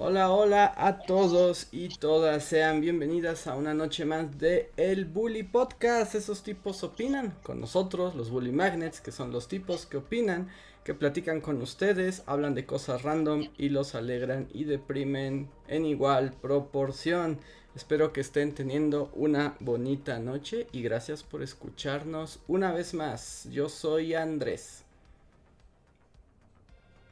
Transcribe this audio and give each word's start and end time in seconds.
Hola, 0.00 0.30
hola 0.30 0.72
a 0.76 1.00
todos 1.00 1.66
y 1.72 1.88
todas, 1.88 2.44
sean 2.44 2.80
bienvenidas 2.80 3.48
a 3.48 3.56
una 3.56 3.74
noche 3.74 4.04
más 4.04 4.38
de 4.38 4.70
El 4.76 5.06
Bully 5.06 5.42
Podcast. 5.42 6.14
Esos 6.14 6.44
tipos 6.44 6.84
opinan 6.84 7.36
con 7.42 7.60
nosotros, 7.60 8.14
los 8.14 8.30
Bully 8.30 8.52
Magnets, 8.52 9.00
que 9.00 9.10
son 9.10 9.32
los 9.32 9.48
tipos 9.48 9.86
que 9.86 9.96
opinan, 9.96 10.50
que 10.84 10.94
platican 10.94 11.40
con 11.40 11.60
ustedes, 11.60 12.22
hablan 12.26 12.54
de 12.54 12.64
cosas 12.64 13.02
random 13.02 13.48
y 13.58 13.70
los 13.70 13.96
alegran 13.96 14.48
y 14.54 14.62
deprimen 14.62 15.50
en 15.66 15.84
igual 15.84 16.32
proporción. 16.32 17.40
Espero 17.74 18.12
que 18.12 18.20
estén 18.20 18.54
teniendo 18.54 19.10
una 19.14 19.56
bonita 19.58 20.20
noche 20.20 20.68
y 20.70 20.82
gracias 20.82 21.24
por 21.24 21.42
escucharnos 21.42 22.38
una 22.46 22.70
vez 22.70 22.94
más. 22.94 23.48
Yo 23.50 23.68
soy 23.68 24.14
Andrés. 24.14 24.84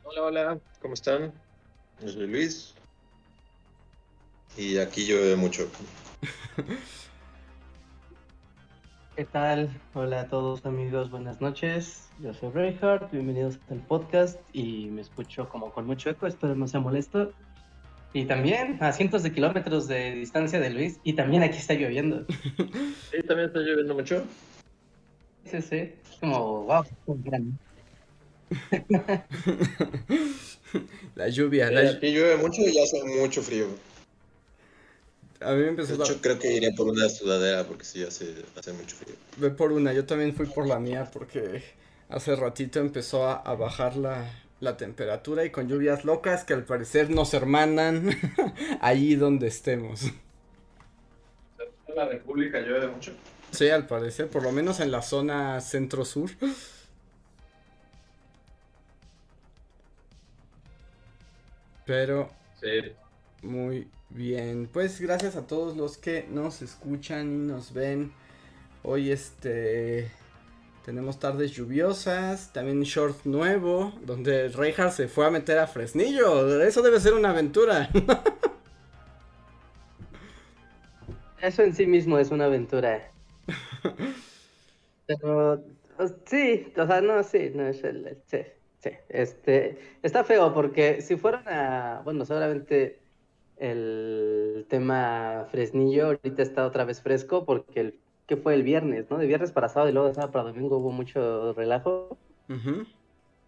Hola, 0.04 0.22
hola, 0.22 0.58
¿cómo 0.80 0.94
están? 0.94 1.32
Yo 2.00 2.08
soy 2.10 2.28
Luis. 2.28 2.75
Y 4.56 4.78
aquí 4.78 5.04
llueve 5.04 5.36
mucho. 5.36 5.70
¿Qué 9.14 9.26
tal? 9.26 9.68
Hola 9.92 10.22
a 10.22 10.28
todos 10.28 10.64
amigos, 10.64 11.10
buenas 11.10 11.42
noches. 11.42 12.08
Yo 12.20 12.32
soy 12.32 12.50
Reinhardt, 12.50 13.12
bienvenidos 13.12 13.58
al 13.70 13.80
podcast 13.80 14.40
y 14.54 14.86
me 14.86 15.02
escucho 15.02 15.50
como 15.50 15.70
con 15.72 15.86
mucho 15.86 16.08
eco, 16.08 16.26
espero 16.26 16.54
no 16.54 16.66
sea 16.68 16.80
molesto. 16.80 17.34
Y 18.14 18.24
también 18.24 18.78
a 18.80 18.92
cientos 18.92 19.22
de 19.22 19.32
kilómetros 19.32 19.88
de 19.88 20.12
distancia 20.12 20.58
de 20.58 20.70
Luis 20.70 21.00
y 21.04 21.12
también 21.12 21.42
aquí 21.42 21.58
está 21.58 21.74
lloviendo. 21.74 22.24
Sí, 23.10 23.22
también 23.26 23.48
está 23.48 23.60
lloviendo 23.60 23.94
mucho. 23.94 24.24
Sí, 25.44 25.60
sí, 25.60 25.92
como 26.20 26.62
wow, 26.64 26.82
gran. 27.06 27.58
la 31.14 31.28
lluvia, 31.28 31.70
la... 31.70 31.90
Aquí 31.90 32.10
llueve 32.10 32.38
mucho 32.38 32.62
y 32.62 32.78
hace 32.78 33.04
mucho 33.20 33.42
frío. 33.42 33.66
A 35.40 35.52
mí 35.52 35.62
me 35.62 35.68
empezó 35.68 35.96
de 35.96 36.04
hecho, 36.04 36.20
creo 36.20 36.38
que 36.38 36.52
iría 36.52 36.72
por 36.72 36.88
una 36.88 37.08
sudadera 37.08 37.64
porque 37.64 37.84
sí 37.84 38.02
hace, 38.02 38.34
hace 38.56 38.72
mucho 38.72 38.96
frío. 38.96 39.14
Ve 39.36 39.50
por 39.50 39.72
una, 39.72 39.92
yo 39.92 40.06
también 40.06 40.34
fui 40.34 40.46
por 40.46 40.66
la 40.66 40.78
mía 40.78 41.10
porque 41.12 41.62
hace 42.08 42.34
ratito 42.36 42.80
empezó 42.80 43.26
a, 43.26 43.34
a 43.34 43.54
bajar 43.54 43.96
la, 43.96 44.30
la, 44.60 44.76
temperatura 44.76 45.44
y 45.44 45.50
con 45.50 45.68
lluvias 45.68 46.04
locas 46.04 46.44
que 46.44 46.54
al 46.54 46.64
parecer 46.64 47.10
nos 47.10 47.34
hermanan 47.34 48.10
allí 48.80 49.14
donde 49.16 49.48
estemos. 49.48 50.04
¿En 51.86 51.94
la 51.94 52.06
República 52.06 52.60
llueve 52.60 52.88
mucho? 52.88 53.12
Sí, 53.50 53.68
al 53.68 53.86
parecer, 53.86 54.28
por 54.28 54.42
lo 54.42 54.52
menos 54.52 54.80
en 54.80 54.90
la 54.90 55.02
zona 55.02 55.60
centro-sur. 55.60 56.30
Pero 61.84 62.30
sí. 62.60 62.92
muy 63.42 63.88
bien. 64.10 64.68
Pues 64.72 65.00
gracias 65.00 65.36
a 65.36 65.46
todos 65.46 65.76
los 65.76 65.98
que 65.98 66.26
nos 66.30 66.62
escuchan 66.62 67.26
y 67.26 67.46
nos 67.46 67.72
ven. 67.72 68.12
Hoy 68.82 69.10
este 69.10 70.10
tenemos 70.84 71.18
tardes 71.18 71.50
lluviosas, 71.50 72.52
también 72.52 72.82
short 72.82 73.24
nuevo, 73.24 73.92
donde 74.02 74.48
Reinhardt 74.48 74.92
se 74.92 75.08
fue 75.08 75.26
a 75.26 75.30
meter 75.30 75.58
a 75.58 75.66
Fresnillo. 75.66 76.62
Eso 76.62 76.82
debe 76.82 77.00
ser 77.00 77.14
una 77.14 77.30
aventura. 77.30 77.90
Eso 81.42 81.62
en 81.62 81.74
sí 81.74 81.86
mismo 81.86 82.18
es 82.18 82.30
una 82.30 82.44
aventura. 82.44 83.10
Pero 85.06 85.64
sí, 86.24 86.72
o 86.76 86.86
sea, 86.86 87.00
no, 87.00 87.22
sí, 87.24 87.50
no 87.54 87.66
es 87.66 87.82
el, 87.82 88.16
sí. 88.26 88.38
Sí, 88.78 88.90
este, 89.08 89.78
está 90.02 90.22
feo 90.22 90.54
porque 90.54 91.00
si 91.00 91.16
fueran 91.16 91.48
a, 91.48 92.02
bueno, 92.04 92.24
seguramente 92.24 93.00
el 93.58 94.66
tema 94.68 95.46
Fresnillo 95.50 96.06
ahorita 96.06 96.42
está 96.42 96.66
otra 96.66 96.84
vez 96.84 97.00
fresco 97.00 97.44
porque 97.44 97.80
el, 97.80 97.94
que 98.26 98.36
fue 98.36 98.54
el 98.54 98.62
viernes, 98.62 99.06
¿no? 99.10 99.18
De 99.18 99.26
viernes 99.26 99.52
para 99.52 99.68
sábado 99.68 99.88
y 99.88 99.92
luego 99.92 100.08
de 100.08 100.14
sábado 100.14 100.32
para 100.32 100.44
domingo 100.46 100.78
hubo 100.78 100.92
mucho 100.92 101.52
relajo, 101.54 102.16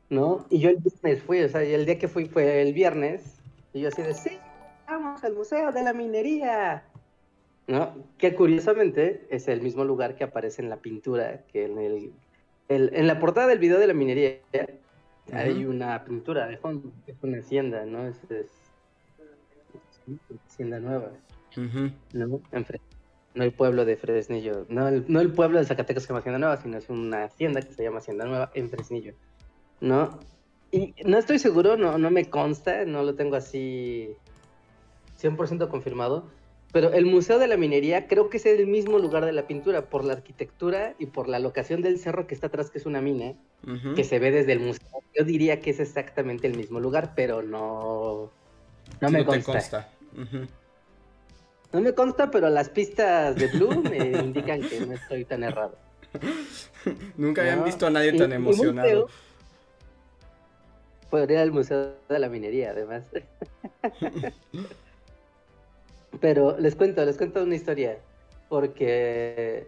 ¿no? 0.08 0.46
Y 0.50 0.60
yo 0.60 0.70
el 0.70 0.76
viernes 0.76 1.22
fui, 1.22 1.42
o 1.42 1.48
sea, 1.48 1.64
y 1.64 1.72
el 1.72 1.84
día 1.84 1.98
que 1.98 2.08
fui 2.08 2.26
fue 2.26 2.62
el 2.62 2.72
viernes 2.72 3.38
y 3.72 3.80
yo 3.80 3.88
así 3.88 4.02
de, 4.02 4.14
sí, 4.14 4.38
vamos 4.86 5.22
al 5.24 5.34
Museo 5.34 5.72
de 5.72 5.82
la 5.82 5.92
Minería, 5.92 6.84
¿no? 7.66 7.94
Que 8.16 8.34
curiosamente 8.34 9.26
es 9.30 9.48
el 9.48 9.60
mismo 9.60 9.84
lugar 9.84 10.14
que 10.14 10.24
aparece 10.24 10.62
en 10.62 10.70
la 10.70 10.76
pintura, 10.76 11.42
que 11.52 11.66
en 11.66 11.78
el, 11.78 12.12
el 12.68 12.90
en 12.94 13.06
la 13.06 13.18
portada 13.18 13.48
del 13.48 13.58
video 13.58 13.78
de 13.78 13.86
la 13.88 13.94
minería 13.94 14.38
hay 15.32 15.66
una 15.66 16.04
pintura 16.04 16.46
de 16.46 16.56
fondo, 16.56 16.90
es 17.06 17.16
una 17.22 17.38
hacienda, 17.38 17.84
¿no? 17.84 18.06
Es, 18.06 18.18
es 18.30 18.46
hacienda 20.46 20.80
nueva. 20.80 21.10
¿no? 21.56 22.40
no 23.34 23.44
el 23.44 23.52
pueblo 23.52 23.84
de 23.84 23.96
Fresnillo, 23.96 24.66
no 24.68 24.88
el, 24.88 25.04
no 25.08 25.20
el 25.20 25.32
pueblo 25.32 25.58
de 25.58 25.64
Zacatecas 25.64 26.02
que 26.02 26.06
se 26.06 26.08
llama 26.08 26.20
Hacienda 26.20 26.38
Nueva, 26.38 26.56
sino 26.56 26.76
es 26.76 26.88
una 26.88 27.24
hacienda 27.24 27.62
que 27.62 27.72
se 27.72 27.84
llama 27.84 27.98
Hacienda 27.98 28.24
Nueva 28.24 28.50
en 28.54 28.68
Fresnillo, 28.68 29.14
¿no? 29.80 30.18
Y 30.70 30.94
no 31.04 31.18
estoy 31.18 31.38
seguro, 31.38 31.76
no, 31.76 31.98
no 31.98 32.10
me 32.10 32.28
consta, 32.28 32.84
no 32.84 33.02
lo 33.02 33.14
tengo 33.14 33.36
así 33.36 34.10
100% 35.20 35.68
confirmado, 35.68 36.28
pero 36.72 36.92
el 36.92 37.06
Museo 37.06 37.38
de 37.38 37.46
la 37.46 37.56
Minería 37.56 38.06
creo 38.06 38.28
que 38.28 38.36
es 38.36 38.46
el 38.46 38.66
mismo 38.66 38.98
lugar 38.98 39.24
de 39.24 39.32
la 39.32 39.46
pintura, 39.46 39.86
por 39.86 40.04
la 40.04 40.12
arquitectura 40.12 40.94
y 40.98 41.06
por 41.06 41.28
la 41.28 41.38
locación 41.38 41.80
del 41.80 41.98
cerro 41.98 42.26
que 42.26 42.34
está 42.34 42.48
atrás, 42.48 42.70
que 42.70 42.78
es 42.78 42.86
una 42.86 43.00
mina, 43.00 43.32
uh 43.66 43.70
-huh. 43.70 43.94
que 43.94 44.04
se 44.04 44.18
ve 44.18 44.30
desde 44.30 44.52
el 44.52 44.60
museo. 44.60 44.86
Yo 45.18 45.24
diría 45.24 45.60
que 45.60 45.70
es 45.70 45.80
exactamente 45.80 46.46
el 46.46 46.56
mismo 46.56 46.80
lugar, 46.80 47.12
pero 47.16 47.42
no, 47.42 48.30
no 49.00 49.10
me 49.10 49.20
no 49.20 49.26
consta. 49.26 49.52
consta. 49.52 49.88
Uh 50.16 50.20
-huh. 50.20 50.48
No 51.72 51.80
me 51.80 51.92
consta, 51.92 52.30
pero 52.30 52.48
las 52.48 52.70
pistas 52.70 53.36
de 53.36 53.48
Blue 53.48 53.82
me 53.82 53.96
indican 54.24 54.60
que 54.62 54.80
no 54.80 54.94
estoy 54.94 55.24
tan 55.24 55.44
errado. 55.44 55.76
Nunca 57.16 57.42
no. 57.42 57.50
habían 57.50 57.64
visto 57.64 57.86
a 57.86 57.90
nadie 57.90 58.14
tan 58.14 58.30
y, 58.30 58.34
emocionado. 58.34 59.08
Podría 61.10 61.38
ir 61.38 61.42
al 61.42 61.52
Museo 61.52 61.94
de 62.08 62.18
la 62.18 62.28
Minería, 62.28 62.70
además. 62.70 63.04
Pero 66.20 66.58
les 66.58 66.74
cuento, 66.74 67.04
les 67.04 67.16
cuento 67.16 67.42
una 67.42 67.54
historia. 67.54 67.98
Porque, 68.48 69.66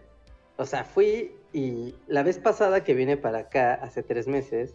o 0.57 0.65
sea, 0.65 0.83
fui 0.83 1.35
y 1.53 1.93
la 2.07 2.23
vez 2.23 2.39
pasada 2.39 2.83
que 2.83 2.95
vine 2.95 3.17
para 3.17 3.39
acá, 3.39 3.75
hace 3.75 4.01
tres 4.01 4.27
meses, 4.27 4.73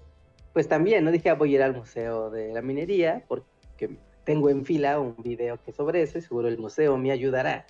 pues 0.52 0.68
también, 0.68 1.04
¿no? 1.04 1.10
Dije, 1.10 1.30
ah, 1.30 1.34
voy 1.34 1.52
a 1.52 1.54
ir 1.56 1.62
al 1.62 1.74
Museo 1.74 2.30
de 2.30 2.52
la 2.52 2.62
Minería, 2.62 3.24
porque 3.26 3.96
tengo 4.26 4.50
en 4.50 4.66
fila 4.66 5.00
un 5.00 5.16
video 5.22 5.58
que 5.62 5.72
sobre 5.72 6.02
eso 6.02 6.18
y 6.18 6.20
seguro 6.20 6.48
el 6.48 6.58
museo 6.58 6.98
me 6.98 7.12
ayudará. 7.12 7.64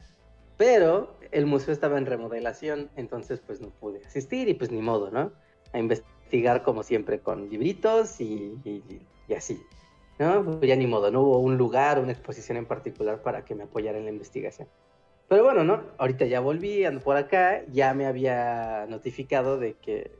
Pero 0.56 1.16
el 1.30 1.46
museo 1.46 1.72
estaba 1.72 1.98
en 1.98 2.06
remodelación, 2.06 2.90
entonces 2.96 3.40
pues 3.46 3.60
no 3.60 3.68
pude 3.68 4.04
asistir 4.04 4.48
y 4.48 4.54
pues 4.54 4.72
ni 4.72 4.80
modo, 4.80 5.10
¿no? 5.10 5.30
A 5.72 5.78
investigar 5.78 6.62
como 6.62 6.82
siempre 6.82 7.20
con 7.20 7.48
libritos 7.50 8.20
y, 8.20 8.58
y, 8.64 8.82
y 9.28 9.34
así. 9.34 9.62
¿no? 10.18 10.42
Pues 10.42 10.62
ya 10.62 10.76
ni 10.76 10.86
modo, 10.86 11.10
no 11.10 11.20
hubo 11.20 11.38
un 11.38 11.58
lugar, 11.58 11.98
una 11.98 12.12
exposición 12.12 12.56
en 12.56 12.64
particular 12.64 13.22
para 13.22 13.44
que 13.44 13.54
me 13.54 13.64
apoyara 13.64 13.98
en 13.98 14.04
la 14.04 14.10
investigación. 14.10 14.66
Pero 15.28 15.44
bueno, 15.44 15.62
¿no? 15.62 15.82
Ahorita 15.98 16.24
ya 16.24 16.40
volví, 16.40 16.84
ando 16.84 17.02
por 17.02 17.16
acá, 17.16 17.62
ya 17.70 17.92
me 17.92 18.06
había 18.06 18.86
notificado 18.88 19.58
de 19.58 19.74
que 19.74 20.10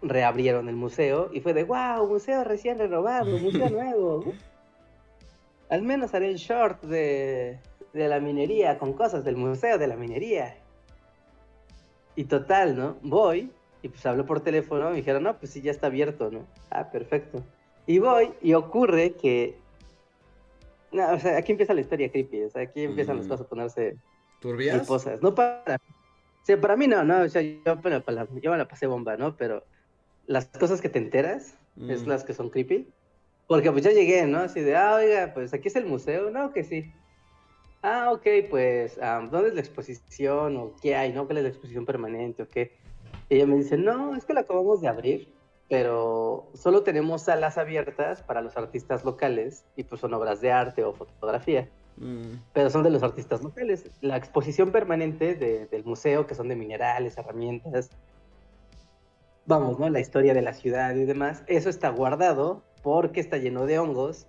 reabrieron 0.00 0.68
el 0.68 0.76
museo 0.76 1.28
y 1.32 1.40
fue 1.40 1.52
de, 1.52 1.64
wow, 1.64 2.06
museo 2.08 2.42
recién 2.44 2.78
renovado, 2.78 3.36
museo 3.38 3.68
nuevo. 3.70 4.32
Al 5.70 5.82
menos 5.82 6.14
haré 6.14 6.28
el 6.30 6.36
short 6.36 6.82
de, 6.82 7.58
de 7.92 8.08
la 8.08 8.20
minería 8.20 8.78
con 8.78 8.92
cosas 8.92 9.24
del 9.24 9.36
museo 9.36 9.78
de 9.78 9.86
la 9.86 9.96
minería. 9.96 10.56
Y 12.16 12.24
total, 12.24 12.76
¿no? 12.76 12.96
Voy 13.02 13.50
y 13.84 13.88
pues 13.90 14.04
hablo 14.06 14.24
por 14.24 14.40
teléfono 14.40 14.88
me 14.88 14.96
dijeron, 14.96 15.24
no, 15.24 15.38
pues 15.38 15.52
sí, 15.52 15.60
ya 15.60 15.70
está 15.70 15.88
abierto, 15.88 16.30
¿no? 16.30 16.46
Ah, 16.70 16.90
perfecto. 16.90 17.44
Y 17.86 17.98
voy 17.98 18.32
y 18.40 18.54
ocurre 18.54 19.12
que... 19.12 19.58
No, 20.90 21.12
o 21.12 21.18
sea, 21.18 21.36
aquí 21.36 21.52
empieza 21.52 21.74
la 21.74 21.82
historia 21.82 22.10
creepy, 22.10 22.44
o 22.44 22.50
sea, 22.50 22.62
aquí 22.62 22.84
empiezan 22.84 23.16
mm. 23.16 23.18
las 23.18 23.28
cosas 23.28 23.44
a 23.44 23.48
ponerse... 23.50 23.96
¿Turbias? 24.40 24.88
No 25.20 25.34
para... 25.34 25.78
Sí, 26.44 26.56
para 26.56 26.76
mí 26.76 26.88
no, 26.88 27.04
no, 27.04 27.24
o 27.24 27.28
sea, 27.28 27.42
yo, 27.42 27.76
bueno, 27.76 28.00
para, 28.00 28.26
yo 28.40 28.52
me 28.52 28.56
la 28.56 28.66
pasé 28.66 28.86
bomba, 28.86 29.18
¿no? 29.18 29.36
Pero 29.36 29.64
las 30.26 30.46
cosas 30.46 30.80
que 30.80 30.88
te 30.88 30.98
enteras 30.98 31.58
mm. 31.76 31.90
es 31.90 32.06
las 32.06 32.24
que 32.24 32.32
son 32.32 32.48
creepy. 32.48 32.88
Porque 33.46 33.70
pues 33.70 33.84
ya 33.84 33.90
llegué, 33.90 34.26
¿no? 34.26 34.38
Así 34.38 34.60
de, 34.60 34.74
ah, 34.76 34.94
oiga, 34.96 35.32
pues 35.34 35.52
aquí 35.52 35.68
es 35.68 35.76
el 35.76 35.86
museo, 35.86 36.30
¿no? 36.30 36.52
Que 36.52 36.64
sí. 36.64 36.92
Ah, 37.82 38.10
ok, 38.12 38.26
pues, 38.48 38.96
um, 38.98 39.28
¿dónde 39.30 39.48
es 39.48 39.54
la 39.54 39.60
exposición? 39.60 40.56
¿O 40.56 40.74
qué 40.80 40.96
hay, 40.96 41.12
no? 41.12 41.26
¿Cuál 41.26 41.38
es 41.38 41.42
la 41.44 41.48
exposición 41.50 41.84
permanente 41.84 42.42
o 42.44 42.48
qué? 42.48 42.78
Y 43.28 43.36
ella 43.36 43.46
me 43.46 43.56
dice, 43.56 43.76
no, 43.76 44.16
es 44.16 44.24
que 44.24 44.32
la 44.32 44.40
acabamos 44.40 44.80
de 44.80 44.88
abrir. 44.88 45.34
pero 45.66 46.50
solo 46.54 46.82
tenemos 46.82 47.22
salas 47.22 47.56
abiertas 47.56 48.22
para 48.22 48.42
los 48.42 48.54
artistas 48.56 49.02
locales 49.02 49.64
y 49.76 49.84
pues 49.84 49.98
son 50.00 50.12
obras 50.12 50.42
de 50.42 50.52
arte 50.52 50.84
o 50.84 50.92
fotografía. 50.92 51.70
Mm, 51.96 52.34
Pero 52.52 52.68
son 52.68 52.82
de 52.82 52.90
los 52.90 53.02
artistas 53.02 53.42
locales. 53.42 53.86
La 54.02 54.18
exposición 54.18 54.72
permanente 54.72 55.34
de- 55.34 55.66
del 55.66 55.82
museo, 55.84 56.26
que 56.26 56.34
son 56.34 56.48
de 56.48 56.54
minerales, 56.56 57.16
herramientas, 57.16 57.88
vamos, 59.46 59.78
¿no? 59.78 59.88
La 59.88 60.00
historia 60.00 60.34
de 60.34 60.42
la 60.42 60.52
ciudad 60.52 60.94
y 60.94 61.04
demás, 61.06 61.42
eso 61.46 61.70
está 61.70 61.88
guardado 61.88 62.62
porque 62.84 63.20
está 63.22 63.38
lleno 63.38 63.66
de 63.66 63.80
hongos 63.80 64.28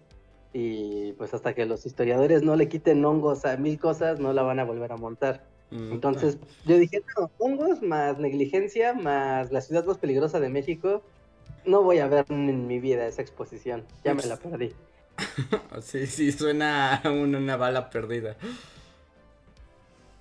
y 0.53 1.13
pues 1.15 1.35
hasta 1.35 1.55
que 1.55 1.67
los 1.67 1.85
historiadores 1.87 2.43
no 2.43 2.57
le 2.57 2.69
quiten 2.69 3.05
hongos 3.05 3.45
a 3.45 3.57
mil 3.57 3.79
cosas, 3.79 4.19
no 4.21 4.33
la 4.33 4.43
van 4.43 4.59
a 4.61 4.65
volver 4.65 4.93
a 4.93 4.97
montar. 4.97 5.47
mm, 5.71 5.91
Entonces 5.91 6.39
yo 6.65 6.77
dije, 6.79 7.03
no, 7.19 7.31
hongos 7.39 7.83
más 7.83 8.19
negligencia 8.19 8.93
más 8.95 9.51
la 9.53 9.61
ciudad 9.61 9.85
más 9.85 9.99
peligrosa 9.99 10.41
de 10.41 10.49
México, 10.49 11.03
no 11.65 11.83
voy 11.83 11.99
a 11.99 12.07
ver 12.09 12.25
en 12.29 12.67
mi 12.67 12.79
vida 12.79 13.07
esa 13.07 13.23
exposición, 13.23 13.87
ya 14.03 14.15
me 14.15 14.25
la 14.27 14.39
perdí. 14.39 14.77
Sí, 15.81 16.07
sí, 16.07 16.31
suena 16.31 16.95
a 16.97 17.11
una, 17.11 17.37
una 17.37 17.57
bala 17.57 17.89
perdida. 17.89 18.37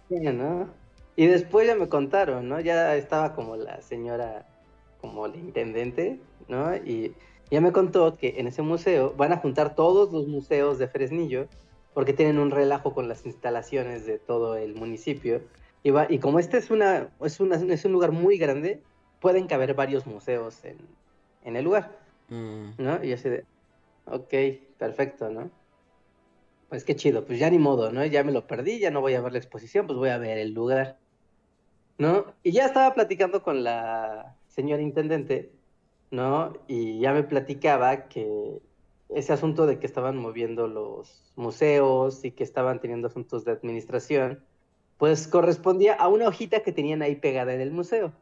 Sí, 0.08 0.16
¿no? 0.20 0.74
Y 1.16 1.26
después 1.26 1.66
ya 1.66 1.74
me 1.76 1.88
contaron, 1.88 2.48
¿no? 2.48 2.60
Ya 2.60 2.96
estaba 2.96 3.34
como 3.34 3.56
la 3.56 3.80
señora, 3.82 4.46
como 4.98 5.26
la 5.28 5.36
intendente, 5.36 6.26
¿no? 6.48 6.76
Y 6.76 7.16
ya 7.54 7.60
me 7.60 7.70
contó 7.70 8.16
que 8.16 8.34
en 8.38 8.48
ese 8.48 8.62
museo 8.62 9.14
van 9.16 9.32
a 9.32 9.36
juntar 9.36 9.76
todos 9.76 10.12
los 10.12 10.26
museos 10.26 10.76
de 10.78 10.88
Fresnillo, 10.88 11.46
porque 11.92 12.12
tienen 12.12 12.40
un 12.40 12.50
relajo 12.50 12.92
con 12.92 13.06
las 13.06 13.24
instalaciones 13.26 14.04
de 14.06 14.18
todo 14.18 14.56
el 14.56 14.74
municipio. 14.74 15.40
Y, 15.84 15.90
va, 15.90 16.08
y 16.10 16.18
como 16.18 16.40
este 16.40 16.58
es, 16.58 16.72
una, 16.72 17.10
es, 17.20 17.38
una, 17.38 17.54
es 17.54 17.84
un 17.84 17.92
lugar 17.92 18.10
muy 18.10 18.38
grande, 18.38 18.82
pueden 19.20 19.46
caber 19.46 19.74
varios 19.74 20.04
museos 20.04 20.64
en, 20.64 20.78
en 21.44 21.54
el 21.54 21.64
lugar. 21.64 21.96
Mm, 22.28 22.70
¿no? 22.76 23.04
Y 23.04 23.10
yo 23.10 23.14
así 23.14 23.28
de, 23.28 23.44
ok, 24.06 24.34
perfecto, 24.76 25.30
¿no? 25.30 25.48
Pues 26.68 26.82
qué 26.82 26.96
chido, 26.96 27.24
pues 27.24 27.38
ya 27.38 27.50
ni 27.50 27.60
modo, 27.60 27.92
¿no? 27.92 28.04
Ya 28.04 28.24
me 28.24 28.32
lo 28.32 28.48
perdí, 28.48 28.80
ya 28.80 28.90
no 28.90 29.00
voy 29.00 29.14
a 29.14 29.20
ver 29.20 29.30
la 29.30 29.38
exposición, 29.38 29.86
pues 29.86 29.96
voy 29.96 30.08
a 30.08 30.18
ver 30.18 30.38
el 30.38 30.54
lugar, 30.54 30.98
¿no? 31.98 32.34
Y 32.42 32.50
ya 32.50 32.64
estaba 32.64 32.92
platicando 32.94 33.44
con 33.44 33.62
la 33.62 34.34
señora 34.48 34.82
intendente, 34.82 35.52
¿no? 36.14 36.52
Y 36.68 37.00
ya 37.00 37.12
me 37.12 37.24
platicaba 37.24 38.08
que 38.08 38.60
ese 39.08 39.32
asunto 39.32 39.66
de 39.66 39.78
que 39.78 39.86
estaban 39.86 40.16
moviendo 40.16 40.68
los 40.68 41.32
museos 41.36 42.24
y 42.24 42.30
que 42.30 42.44
estaban 42.44 42.80
teniendo 42.80 43.08
asuntos 43.08 43.44
de 43.44 43.52
administración, 43.52 44.40
pues 44.96 45.26
correspondía 45.26 45.94
a 45.94 46.08
una 46.08 46.28
hojita 46.28 46.60
que 46.60 46.72
tenían 46.72 47.02
ahí 47.02 47.16
pegada 47.16 47.52
en 47.52 47.60
el 47.60 47.72
museo. 47.72 48.12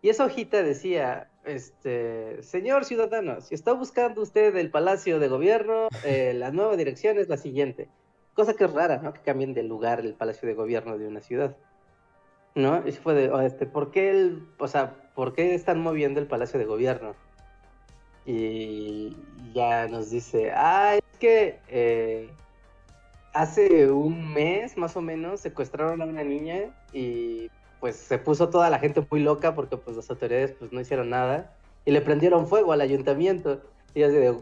Y 0.00 0.08
esa 0.08 0.24
hojita 0.24 0.62
decía, 0.62 1.30
este, 1.44 2.42
señor 2.42 2.84
ciudadano, 2.86 3.40
si 3.40 3.54
está 3.54 3.72
buscando 3.74 4.22
usted 4.22 4.56
el 4.56 4.70
Palacio 4.70 5.20
de 5.20 5.28
Gobierno, 5.28 5.88
eh, 6.04 6.32
la 6.34 6.50
nueva 6.50 6.76
dirección 6.76 7.18
es 7.18 7.28
la 7.28 7.36
siguiente. 7.36 7.88
Cosa 8.34 8.54
que 8.54 8.64
es 8.64 8.72
rara, 8.72 8.96
¿no? 9.02 9.12
Que 9.12 9.20
cambien 9.20 9.52
de 9.52 9.62
lugar 9.62 10.00
el 10.00 10.14
Palacio 10.14 10.48
de 10.48 10.54
Gobierno 10.54 10.96
de 10.96 11.06
una 11.06 11.20
ciudad. 11.20 11.56
¿No? 12.54 12.86
Y 12.86 12.92
fue 12.92 13.14
de, 13.14 13.30
oh, 13.30 13.40
este, 13.40 13.66
¿por 13.66 13.90
qué 13.90 14.10
el, 14.10 14.46
o 14.58 14.68
sea, 14.68 15.10
¿por 15.14 15.34
qué 15.34 15.54
están 15.54 15.80
moviendo 15.80 16.18
el 16.18 16.26
Palacio 16.26 16.58
de 16.58 16.66
Gobierno? 16.66 17.14
Y 18.24 19.16
ya 19.54 19.88
nos 19.88 20.10
dice, 20.10 20.52
ah, 20.52 20.96
es 20.96 21.18
que 21.18 21.58
eh, 21.68 22.30
hace 23.32 23.90
un 23.90 24.32
mes 24.32 24.76
más 24.76 24.96
o 24.96 25.00
menos 25.00 25.40
secuestraron 25.40 26.02
a 26.02 26.04
una 26.04 26.22
niña 26.22 26.70
y 26.92 27.50
pues 27.80 27.96
se 27.96 28.18
puso 28.18 28.48
toda 28.48 28.70
la 28.70 28.78
gente 28.78 29.04
muy 29.10 29.20
loca 29.20 29.54
porque 29.54 29.76
pues 29.76 29.96
las 29.96 30.08
autoridades 30.10 30.52
pues 30.58 30.72
no 30.72 30.80
hicieron 30.80 31.10
nada 31.10 31.56
y 31.84 31.90
le 31.90 32.00
prendieron 32.00 32.46
fuego 32.46 32.72
al 32.72 32.80
ayuntamiento 32.80 33.60
y 33.94 34.04
así 34.04 34.14
de 34.14 34.36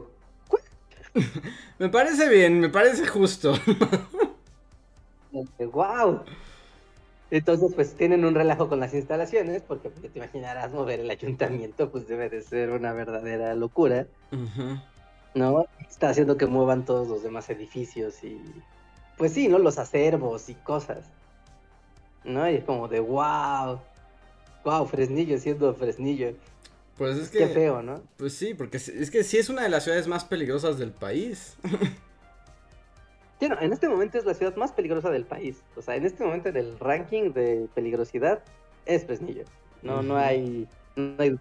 Me 1.78 1.88
parece 1.88 2.28
bien, 2.28 2.60
me 2.60 2.68
parece 2.68 3.06
justo. 3.06 3.54
wow 5.72 6.22
entonces 7.30 7.72
pues 7.74 7.94
tienen 7.94 8.24
un 8.24 8.34
relajo 8.34 8.68
con 8.68 8.80
las 8.80 8.92
instalaciones 8.94 9.62
porque 9.62 9.88
pues, 9.90 10.12
te 10.12 10.18
imaginarás 10.18 10.72
mover 10.72 11.00
el 11.00 11.10
ayuntamiento 11.10 11.90
pues 11.90 12.06
debe 12.08 12.28
de 12.28 12.42
ser 12.42 12.70
una 12.70 12.92
verdadera 12.92 13.54
locura 13.54 14.06
no 15.34 15.66
está 15.88 16.10
haciendo 16.10 16.36
que 16.36 16.46
muevan 16.46 16.84
todos 16.84 17.06
los 17.08 17.22
demás 17.22 17.48
edificios 17.50 18.22
y 18.24 18.40
pues 19.16 19.32
sí 19.32 19.48
no 19.48 19.58
los 19.58 19.78
acervos 19.78 20.48
y 20.48 20.54
cosas 20.54 21.04
no 22.24 22.48
y 22.50 22.56
es 22.56 22.64
como 22.64 22.88
de 22.88 23.00
wow 23.00 23.80
wow 24.64 24.86
Fresnillo 24.86 25.38
siendo 25.38 25.72
Fresnillo 25.74 26.34
Pues 26.96 27.16
es 27.16 27.28
que. 27.30 27.38
qué 27.38 27.46
feo 27.48 27.80
no 27.82 28.02
Pues 28.16 28.34
sí, 28.34 28.54
porque 28.54 28.76
es- 28.78 28.88
es 28.88 29.10
que 29.10 29.22
sí 29.24 29.38
es 29.38 29.48
una 29.48 29.62
de 29.62 29.68
las 29.68 29.84
ciudades 29.84 30.06
más 30.06 30.24
peligrosas 30.24 30.78
del 30.78 30.90
país. 30.92 31.56
En 33.40 33.72
este 33.72 33.88
momento 33.88 34.18
es 34.18 34.24
la 34.26 34.34
ciudad 34.34 34.54
más 34.56 34.72
peligrosa 34.72 35.10
del 35.10 35.24
país. 35.24 35.62
O 35.76 35.82
sea, 35.82 35.96
en 35.96 36.04
este 36.04 36.24
momento 36.24 36.50
en 36.50 36.56
el 36.56 36.78
ranking 36.78 37.32
de 37.32 37.68
peligrosidad 37.74 38.42
es 38.84 39.06
Fresnillo. 39.06 39.44
No, 39.82 40.02
no 40.02 40.16
hay, 40.16 40.68
no 40.96 41.14
hay. 41.18 41.38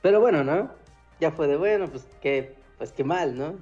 Pero 0.00 0.20
bueno, 0.20 0.42
¿no? 0.42 0.70
Ya 1.20 1.30
fue 1.30 1.48
de 1.48 1.56
bueno, 1.56 1.86
pues 1.88 2.08
qué, 2.22 2.54
pues 2.78 2.92
qué 2.92 3.04
mal, 3.04 3.36
¿no? 3.36 3.56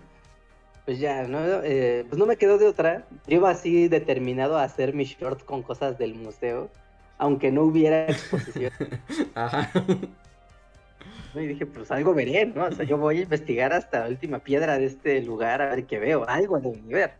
Pues 0.84 1.00
ya, 1.00 1.24
¿no? 1.24 1.40
Eh, 1.64 2.06
pues 2.08 2.18
no 2.18 2.26
me 2.26 2.36
quedó 2.36 2.56
de 2.56 2.66
otra. 2.66 3.04
Yo 3.26 3.38
iba 3.38 3.50
así 3.50 3.88
determinado 3.88 4.56
a 4.56 4.62
hacer 4.62 4.94
mi 4.94 5.04
short 5.04 5.44
con 5.44 5.62
cosas 5.62 5.98
del 5.98 6.14
museo, 6.14 6.70
aunque 7.18 7.50
no 7.50 7.62
hubiera 7.62 8.06
exposición. 8.08 8.72
Ajá. 9.34 9.70
Y 11.34 11.46
dije, 11.46 11.66
pues 11.66 11.90
algo 11.90 12.14
veré, 12.14 12.46
¿no? 12.46 12.64
O 12.64 12.72
sea, 12.72 12.84
yo 12.84 12.96
voy 12.96 13.18
a 13.18 13.22
investigar 13.22 13.72
hasta 13.72 14.00
la 14.00 14.08
última 14.08 14.38
piedra 14.40 14.78
de 14.78 14.86
este 14.86 15.22
lugar 15.22 15.62
a 15.62 15.70
ver 15.70 15.84
qué 15.86 15.98
veo, 15.98 16.28
algo 16.28 16.58
de 16.58 16.80
ver. 16.86 17.12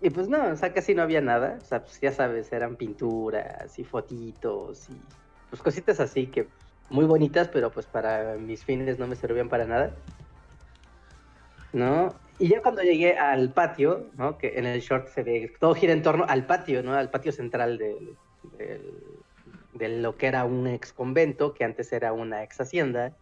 Y 0.00 0.10
pues 0.10 0.28
no, 0.28 0.52
o 0.52 0.56
sea, 0.56 0.72
casi 0.72 0.94
no 0.94 1.02
había 1.02 1.20
nada. 1.20 1.58
O 1.62 1.64
sea, 1.64 1.80
pues 1.80 2.00
ya 2.00 2.12
sabes, 2.12 2.52
eran 2.52 2.76
pinturas 2.76 3.78
y 3.78 3.84
fotitos 3.84 4.88
y 4.90 4.94
pues 5.48 5.62
cositas 5.62 6.00
así 6.00 6.26
que 6.26 6.48
muy 6.90 7.04
bonitas, 7.06 7.48
pero 7.48 7.70
pues 7.70 7.86
para 7.86 8.34
mis 8.34 8.64
fines 8.64 8.98
no 8.98 9.06
me 9.06 9.16
servían 9.16 9.48
para 9.48 9.64
nada. 9.64 9.94
¿No? 11.72 12.14
Y 12.38 12.48
ya 12.48 12.60
cuando 12.62 12.82
llegué 12.82 13.16
al 13.16 13.52
patio, 13.52 14.10
¿no? 14.16 14.36
Que 14.38 14.58
en 14.58 14.66
el 14.66 14.80
short 14.80 15.08
se 15.08 15.22
ve, 15.22 15.52
todo 15.58 15.74
gira 15.74 15.92
en 15.92 16.02
torno 16.02 16.24
al 16.28 16.46
patio, 16.46 16.82
¿no? 16.82 16.94
Al 16.94 17.10
patio 17.10 17.32
central 17.32 17.78
del- 17.78 18.16
de 19.74 19.88
lo 19.88 20.16
que 20.16 20.26
era 20.26 20.44
un 20.44 20.66
ex 20.66 20.92
convento, 20.92 21.54
que 21.54 21.64
antes 21.64 21.92
era 21.92 22.12
una 22.12 22.42
ex 22.42 22.60
hacienda, 22.60 23.12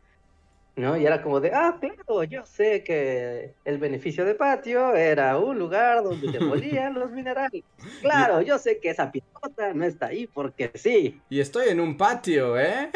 ¿no? 0.77 0.97
Y 0.97 1.05
era 1.07 1.23
como 1.23 1.41
de, 1.41 1.53
ah, 1.53 1.79
claro, 1.81 2.25
yo 2.25 2.45
sé 2.45 2.83
que 2.83 3.55
el 3.65 3.79
beneficio 3.79 4.25
de 4.25 4.35
patio 4.35 4.95
era 4.95 5.39
un 5.39 5.59
lugar 5.59 6.03
donde 6.03 6.31
se 6.31 6.41
molían 6.45 6.95
los 6.95 7.11
minerales. 7.11 7.63
Claro, 8.01 8.41
yo 8.41 8.59
sé 8.59 8.79
que 8.79 8.91
esa 8.91 9.11
piedrota 9.11 9.75
no 9.75 9.85
está 9.85 10.07
ahí 10.07 10.27
porque 10.27 10.71
sí. 10.75 11.21
Y 11.29 11.41
estoy 11.41 11.69
en 11.69 11.81
un 11.81 11.97
patio, 11.97 12.59
¿eh? 12.59 12.91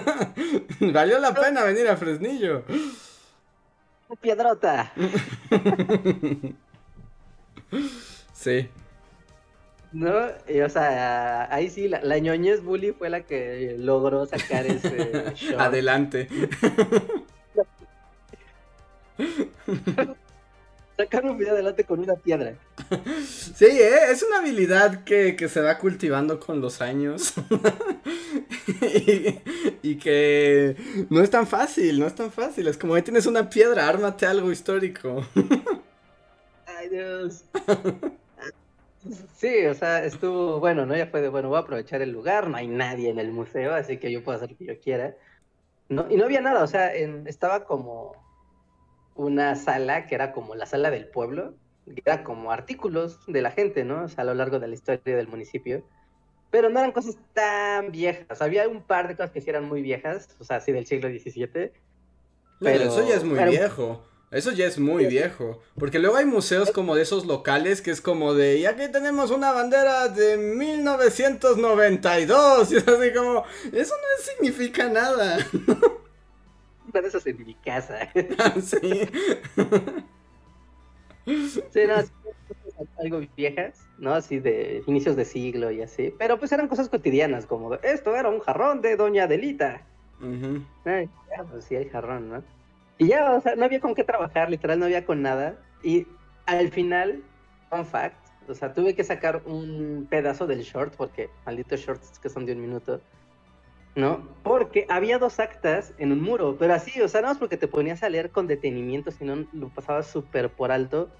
Valió 0.80 1.18
la 1.18 1.34
pena 1.34 1.64
venir 1.64 1.88
a 1.88 1.96
Fresnillo. 1.96 2.64
Piedrota. 4.20 4.92
Sí. 8.34 8.68
¿No? 9.92 10.28
Y, 10.48 10.60
o 10.60 10.68
sea, 10.68 11.52
ahí 11.54 11.68
sí, 11.68 11.88
la, 11.88 12.00
la 12.02 12.18
ñoñez 12.18 12.62
bully 12.62 12.92
fue 12.92 13.10
la 13.10 13.22
que 13.22 13.76
logró 13.78 14.26
sacar 14.26 14.66
ese 14.66 15.32
short. 15.34 15.60
Adelante. 15.60 16.28
Sacar 20.96 21.24
un 21.24 21.38
video 21.38 21.54
adelante 21.54 21.84
con 21.84 22.00
una 22.00 22.14
piedra. 22.14 22.54
Sí, 23.26 23.64
¿eh? 23.64 24.10
es 24.10 24.22
una 24.22 24.38
habilidad 24.38 25.04
que, 25.04 25.36
que 25.36 25.48
se 25.48 25.60
va 25.60 25.78
cultivando 25.78 26.38
con 26.38 26.60
los 26.60 26.80
años. 26.82 27.32
y, 28.82 29.40
y 29.82 29.96
que 29.96 30.76
no 31.08 31.22
es 31.22 31.30
tan 31.30 31.46
fácil, 31.46 31.98
no 31.98 32.06
es 32.06 32.14
tan 32.14 32.30
fácil. 32.30 32.68
Es 32.68 32.76
como 32.76 32.94
ahí 32.94 33.02
tienes 33.02 33.26
una 33.26 33.48
piedra, 33.48 33.88
ármate 33.88 34.26
algo 34.26 34.52
histórico. 34.52 35.26
Ay, 36.66 36.88
Dios. 36.90 37.44
Sí, 39.34 39.66
o 39.66 39.74
sea, 39.74 40.04
estuvo 40.04 40.60
bueno, 40.60 40.86
¿no? 40.86 40.96
Ya 40.96 41.06
fue 41.08 41.20
de, 41.20 41.28
bueno, 41.28 41.48
voy 41.48 41.58
a 41.58 41.60
aprovechar 41.62 42.02
el 42.02 42.10
lugar, 42.12 42.48
no 42.48 42.56
hay 42.56 42.68
nadie 42.68 43.10
en 43.10 43.18
el 43.18 43.32
museo, 43.32 43.74
así 43.74 43.98
que 43.98 44.12
yo 44.12 44.22
puedo 44.22 44.36
hacer 44.36 44.52
lo 44.52 44.56
que 44.56 44.66
yo 44.66 44.78
quiera. 44.80 45.16
No, 45.88 46.06
y 46.10 46.16
no 46.16 46.24
había 46.24 46.40
nada, 46.40 46.62
o 46.62 46.66
sea, 46.66 46.94
en- 46.94 47.26
estaba 47.26 47.64
como 47.64 48.12
una 49.14 49.56
sala 49.56 50.06
que 50.06 50.14
era 50.14 50.32
como 50.32 50.54
la 50.54 50.66
sala 50.66 50.90
del 50.90 51.08
pueblo, 51.08 51.54
que 51.86 52.02
era 52.04 52.24
como 52.24 52.52
artículos 52.52 53.18
de 53.26 53.42
la 53.42 53.50
gente, 53.50 53.84
¿no? 53.84 54.04
O 54.04 54.08
sea, 54.08 54.22
a 54.22 54.26
lo 54.26 54.34
largo 54.34 54.58
de 54.60 54.68
la 54.68 54.74
historia 54.74 55.16
del 55.16 55.28
municipio. 55.28 55.82
Pero 56.50 56.70
no 56.70 56.78
eran 56.78 56.92
cosas 56.92 57.16
tan 57.32 57.90
viejas, 57.92 58.40
había 58.42 58.68
un 58.68 58.82
par 58.82 59.08
de 59.08 59.16
cosas 59.16 59.32
que 59.32 59.40
sí 59.40 59.50
eran 59.50 59.64
muy 59.64 59.82
viejas, 59.82 60.36
o 60.38 60.44
sea, 60.44 60.58
así 60.58 60.70
del 60.72 60.86
siglo 60.86 61.08
XVII. 61.08 61.72
Pero 62.60 62.84
eso 62.84 63.02
ya 63.08 63.16
es 63.16 63.24
muy 63.24 63.38
viejo. 63.50 64.02
Eso 64.32 64.50
ya 64.50 64.66
es 64.66 64.78
muy 64.78 65.06
viejo. 65.06 65.60
Porque 65.78 65.98
luego 65.98 66.16
hay 66.16 66.24
museos 66.24 66.70
como 66.70 66.94
de 66.94 67.02
esos 67.02 67.26
locales 67.26 67.82
que 67.82 67.90
es 67.90 68.00
como 68.00 68.32
de, 68.32 68.56
y 68.56 68.64
aquí 68.64 68.90
tenemos 68.90 69.30
una 69.30 69.52
bandera 69.52 70.08
de 70.08 70.38
1992. 70.38 72.72
Y 72.72 72.76
es 72.76 72.88
así 72.88 73.12
como, 73.12 73.44
eso 73.72 73.94
no 73.94 74.24
significa 74.24 74.88
nada. 74.88 75.36
una 76.90 77.02
de 77.02 77.08
esas 77.08 77.26
en 77.26 77.44
mi 77.44 77.54
casa. 77.56 78.08
Ah, 78.38 78.54
sí. 78.60 79.06
Sí, 81.26 81.80
no, 81.86 81.96
algo 82.98 83.20
viejas, 83.36 83.86
¿no? 83.98 84.14
Así 84.14 84.40
de 84.40 84.82
inicios 84.86 85.14
de 85.14 85.26
siglo 85.26 85.70
y 85.70 85.82
así. 85.82 86.14
Pero 86.18 86.38
pues 86.38 86.50
eran 86.52 86.68
cosas 86.68 86.88
cotidianas, 86.88 87.44
como 87.44 87.74
esto 87.74 88.16
era 88.16 88.30
un 88.30 88.40
jarrón 88.40 88.80
de 88.80 88.96
Doña 88.96 89.24
Adelita. 89.24 89.82
Ay, 90.84 91.10
ya, 91.30 91.44
pues 91.44 91.66
sí, 91.66 91.74
el 91.74 91.90
jarrón, 91.90 92.30
¿no? 92.30 92.42
Y 92.98 93.08
ya, 93.08 93.32
o 93.32 93.40
sea, 93.40 93.56
no 93.56 93.64
había 93.64 93.80
con 93.80 93.94
qué 93.94 94.04
trabajar, 94.04 94.50
literal, 94.50 94.78
no 94.78 94.84
había 94.84 95.04
con 95.04 95.22
nada. 95.22 95.56
Y 95.82 96.06
al 96.46 96.70
final, 96.70 97.22
fun 97.70 97.86
fact, 97.86 98.16
o 98.48 98.54
sea, 98.54 98.72
tuve 98.72 98.94
que 98.94 99.04
sacar 99.04 99.42
un 99.46 100.06
pedazo 100.08 100.46
del 100.46 100.62
short, 100.62 100.94
porque 100.96 101.30
malditos 101.46 101.80
shorts 101.80 102.18
que 102.18 102.28
son 102.28 102.46
de 102.46 102.52
un 102.52 102.60
minuto, 102.60 103.00
¿no? 103.94 104.26
Porque 104.42 104.86
había 104.88 105.18
dos 105.18 105.38
actas 105.38 105.94
en 105.98 106.12
un 106.12 106.22
muro, 106.22 106.56
pero 106.58 106.74
así, 106.74 107.00
o 107.00 107.08
sea, 107.08 107.22
no 107.22 107.30
es 107.30 107.38
porque 107.38 107.56
te 107.56 107.68
ponías 107.68 108.02
a 108.02 108.08
leer 108.08 108.30
con 108.30 108.46
detenimiento, 108.46 109.10
sino 109.10 109.46
lo 109.52 109.68
pasabas 109.68 110.06
súper 110.06 110.50
por 110.50 110.72
alto. 110.72 111.10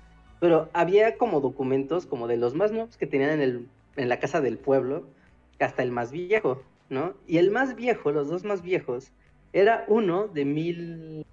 Pero 0.41 0.69
había 0.73 1.17
como 1.17 1.41
documentos, 1.41 2.07
como 2.07 2.26
de 2.26 2.37
los 2.37 2.55
más 2.55 2.73
nuevos 2.73 2.97
que 2.97 3.07
tenían 3.07 3.31
en, 3.31 3.41
el, 3.41 3.69
en 3.97 4.09
la 4.09 4.19
casa 4.19 4.41
del 4.41 4.59
pueblo, 4.59 5.07
hasta 5.61 5.85
el 5.85 5.93
más 5.93 6.11
viejo, 6.11 6.62
¿no? 6.88 7.14
Y 7.29 7.38
el 7.38 7.52
más 7.52 7.76
viejo, 7.76 8.11
los 8.11 8.29
dos 8.29 8.43
más 8.43 8.62
viejos, 8.62 9.12
era 9.52 9.85
uno 9.88 10.29
de 10.29 10.45
mil... 10.45 11.26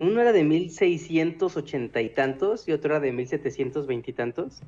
Uno 0.00 0.20
era 0.20 0.32
de 0.32 0.44
1680 0.44 2.00
y 2.00 2.10
tantos 2.10 2.68
y 2.68 2.72
otro 2.72 2.90
era 2.94 3.00
de 3.00 3.12
1720 3.12 4.10
y 4.10 4.14
tantos. 4.14 4.60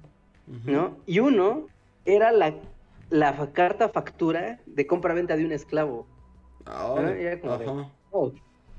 ¿no? 0.64 0.96
Y 1.06 1.20
uno 1.20 1.68
era 2.04 2.32
la, 2.32 2.54
la 3.10 3.52
carta 3.52 3.88
factura 3.88 4.58
de 4.66 4.86
compra-venta 4.86 5.36
de 5.36 5.44
un 5.44 5.52
esclavo. 5.52 6.06
Ah, 6.66 6.94
Ah, 6.98 7.10
era 7.12 7.40
como 7.40 7.58
de-. 7.58 7.66
Oh, 8.10 8.32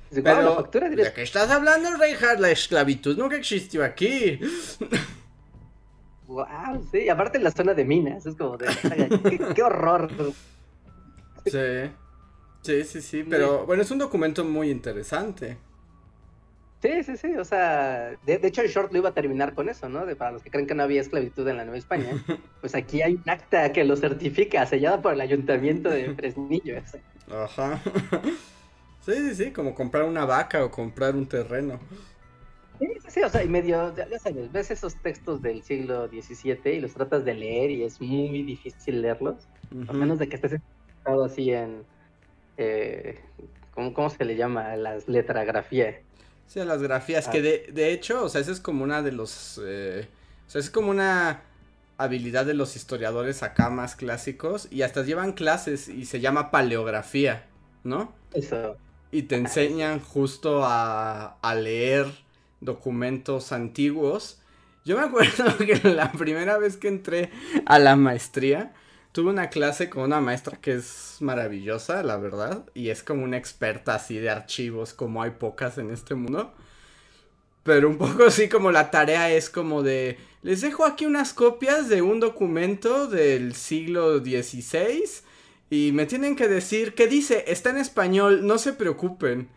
dice, 0.09 0.21
"Guau, 0.21 0.35
la 0.35 0.41
Pero, 0.41 0.55
factura 0.55 0.89
¿de 0.89 0.95
directa. 0.97 1.13
qué 1.15 1.21
estás 1.23 1.49
hablando, 1.49 1.89
Reinhardt? 1.97 2.39
La 2.41 2.51
esclavitud 2.51 3.17
nunca 3.17 3.37
existió 3.37 3.83
aquí. 3.83 4.39
Wow, 6.27 6.87
sí, 6.89 7.09
aparte 7.09 7.37
en 7.39 7.43
la 7.43 7.51
zona 7.51 7.73
de 7.73 7.83
minas, 7.83 8.25
es 8.25 8.35
como 8.37 8.55
de, 8.57 8.67
qué, 9.29 9.37
qué 9.53 9.63
horror. 9.63 10.09
Sí. 11.45 11.91
Sí, 12.61 12.83
sí, 12.85 13.01
sí, 13.01 13.23
pero 13.29 13.65
bueno, 13.65 13.81
es 13.83 13.91
un 13.91 13.97
documento 13.97 14.45
muy 14.45 14.69
interesante. 14.69 15.57
Sí, 16.81 17.03
sí, 17.03 17.15
sí, 17.15 17.35
o 17.37 17.45
sea, 17.45 18.17
de, 18.25 18.39
de 18.39 18.47
hecho 18.47 18.63
el 18.63 18.69
short 18.69 18.91
lo 18.91 18.97
iba 18.97 19.09
a 19.09 19.13
terminar 19.13 19.53
con 19.53 19.69
eso, 19.69 19.87
¿no? 19.87 20.05
De, 20.05 20.15
para 20.15 20.31
los 20.31 20.41
que 20.41 20.49
creen 20.49 20.65
que 20.65 20.73
no 20.73 20.81
había 20.81 21.01
esclavitud 21.01 21.47
en 21.47 21.57
la 21.57 21.63
Nueva 21.63 21.77
España, 21.77 22.07
pues 22.61 22.73
aquí 22.73 23.03
hay 23.03 23.15
un 23.15 23.29
acta 23.29 23.71
que 23.71 23.83
lo 23.83 23.95
certifica, 23.95 24.65
sellada 24.65 24.99
por 24.99 25.13
el 25.13 25.21
ayuntamiento 25.21 25.89
de 25.89 26.13
Fresnillo. 26.15 26.81
Ajá. 27.29 27.81
Sí, 29.03 29.13
sí, 29.13 29.33
sí, 29.33 29.51
como 29.51 29.73
comprar 29.73 30.03
una 30.03 30.25
vaca 30.25 30.63
o 30.63 30.69
comprar 30.69 31.15
un 31.15 31.27
terreno. 31.27 31.79
Sí, 32.77 32.87
sí, 32.99 33.07
sí, 33.09 33.23
o 33.23 33.29
sea, 33.29 33.43
y 33.43 33.49
medio, 33.49 33.95
ya 33.95 34.19
sabes, 34.19 34.51
ves 34.51 34.69
esos 34.69 34.95
textos 35.01 35.41
del 35.41 35.63
siglo 35.63 36.07
XVII 36.07 36.75
y 36.75 36.79
los 36.79 36.93
tratas 36.93 37.25
de 37.25 37.33
leer 37.33 37.71
y 37.71 37.83
es 37.83 37.99
muy 37.99 38.43
difícil 38.43 39.01
leerlos, 39.01 39.47
a 39.87 39.93
menos 39.93 40.19
de 40.19 40.29
que 40.29 40.35
estés 40.35 40.61
así 41.03 41.51
en, 41.51 41.83
eh, 42.57 43.19
¿cómo, 43.73 43.91
¿cómo 43.91 44.11
se 44.11 44.23
le 44.23 44.35
llama? 44.35 44.75
Las 44.75 45.07
letragrafía. 45.07 45.99
Sí, 46.47 46.59
a 46.59 46.65
las 46.65 46.81
grafías, 46.81 47.27
Ah. 47.27 47.31
que 47.31 47.41
de, 47.41 47.69
de 47.73 47.91
hecho, 47.93 48.23
o 48.25 48.29
sea, 48.29 48.41
esa 48.41 48.51
es 48.51 48.59
como 48.59 48.83
una 48.83 49.01
de 49.01 49.11
los, 49.13 49.59
eh, 49.63 50.09
o 50.47 50.49
sea, 50.49 50.59
es 50.59 50.69
como 50.69 50.89
una 50.91 51.43
habilidad 51.97 52.45
de 52.45 52.53
los 52.53 52.75
historiadores 52.75 53.43
acá 53.43 53.69
más 53.69 53.95
clásicos 53.95 54.67
y 54.71 54.81
hasta 54.81 55.03
llevan 55.03 55.33
clases 55.33 55.87
y 55.87 56.05
se 56.05 56.19
llama 56.19 56.51
paleografía, 56.51 57.47
¿no? 57.83 58.13
Eso. 58.33 58.77
Y 59.11 59.23
te 59.23 59.35
enseñan 59.35 59.99
justo 59.99 60.63
a, 60.65 61.37
a 61.41 61.55
leer 61.55 62.07
documentos 62.61 63.51
antiguos. 63.51 64.41
Yo 64.85 64.97
me 64.97 65.03
acuerdo 65.03 65.57
que 65.59 65.79
la 65.89 66.11
primera 66.13 66.57
vez 66.57 66.77
que 66.77 66.87
entré 66.87 67.31
a 67.65 67.79
la 67.79 67.95
maestría, 67.95 68.73
tuve 69.11 69.29
una 69.29 69.49
clase 69.49 69.89
con 69.89 70.03
una 70.03 70.21
maestra 70.21 70.57
que 70.57 70.73
es 70.75 71.17
maravillosa, 71.19 72.03
la 72.03 72.17
verdad, 72.17 72.65
y 72.73 72.89
es 72.89 73.03
como 73.03 73.23
una 73.23 73.37
experta 73.37 73.95
así 73.95 74.17
de 74.17 74.29
archivos, 74.29 74.93
como 74.93 75.21
hay 75.21 75.31
pocas 75.31 75.77
en 75.77 75.91
este 75.91 76.15
mundo. 76.15 76.53
Pero 77.63 77.89
un 77.89 77.97
poco 77.97 78.25
así 78.25 78.49
como 78.49 78.71
la 78.71 78.89
tarea 78.89 79.31
es 79.31 79.49
como 79.49 79.83
de, 79.83 80.17
les 80.41 80.61
dejo 80.61 80.85
aquí 80.85 81.05
unas 81.05 81.33
copias 81.33 81.89
de 81.89 82.01
un 82.01 82.19
documento 82.19 83.07
del 83.07 83.53
siglo 83.53 84.19
XVI 84.19 85.03
y 85.69 85.91
me 85.93 86.05
tienen 86.05 86.35
que 86.35 86.47
decir 86.47 86.95
qué 86.95 87.07
dice, 87.07 87.45
está 87.47 87.69
en 87.69 87.77
español, 87.77 88.45
no 88.47 88.57
se 88.57 88.73
preocupen. 88.73 89.49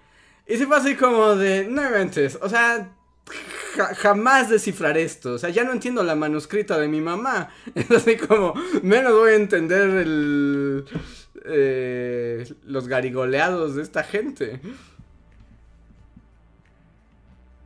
Y 0.46 0.58
se 0.58 0.66
fue 0.66 0.76
así 0.76 0.94
como 0.96 1.36
de, 1.36 1.66
no 1.66 1.82
inventes, 1.82 2.38
o 2.42 2.48
sea, 2.48 2.94
ja- 3.76 3.94
jamás 3.94 4.50
descifrar 4.50 4.96
esto, 4.98 5.34
o 5.34 5.38
sea, 5.38 5.50
ya 5.50 5.64
no 5.64 5.72
entiendo 5.72 6.02
la 6.02 6.14
manuscrita 6.14 6.78
de 6.78 6.88
mi 6.88 7.00
mamá. 7.00 7.50
Es 7.74 7.90
así 7.90 8.16
como, 8.16 8.54
menos 8.82 9.12
voy 9.12 9.32
a 9.32 9.36
entender 9.36 9.90
el, 9.90 10.84
eh, 11.46 12.46
los 12.64 12.88
garigoleados 12.88 13.74
de 13.76 13.82
esta 13.82 14.02
gente. 14.04 14.60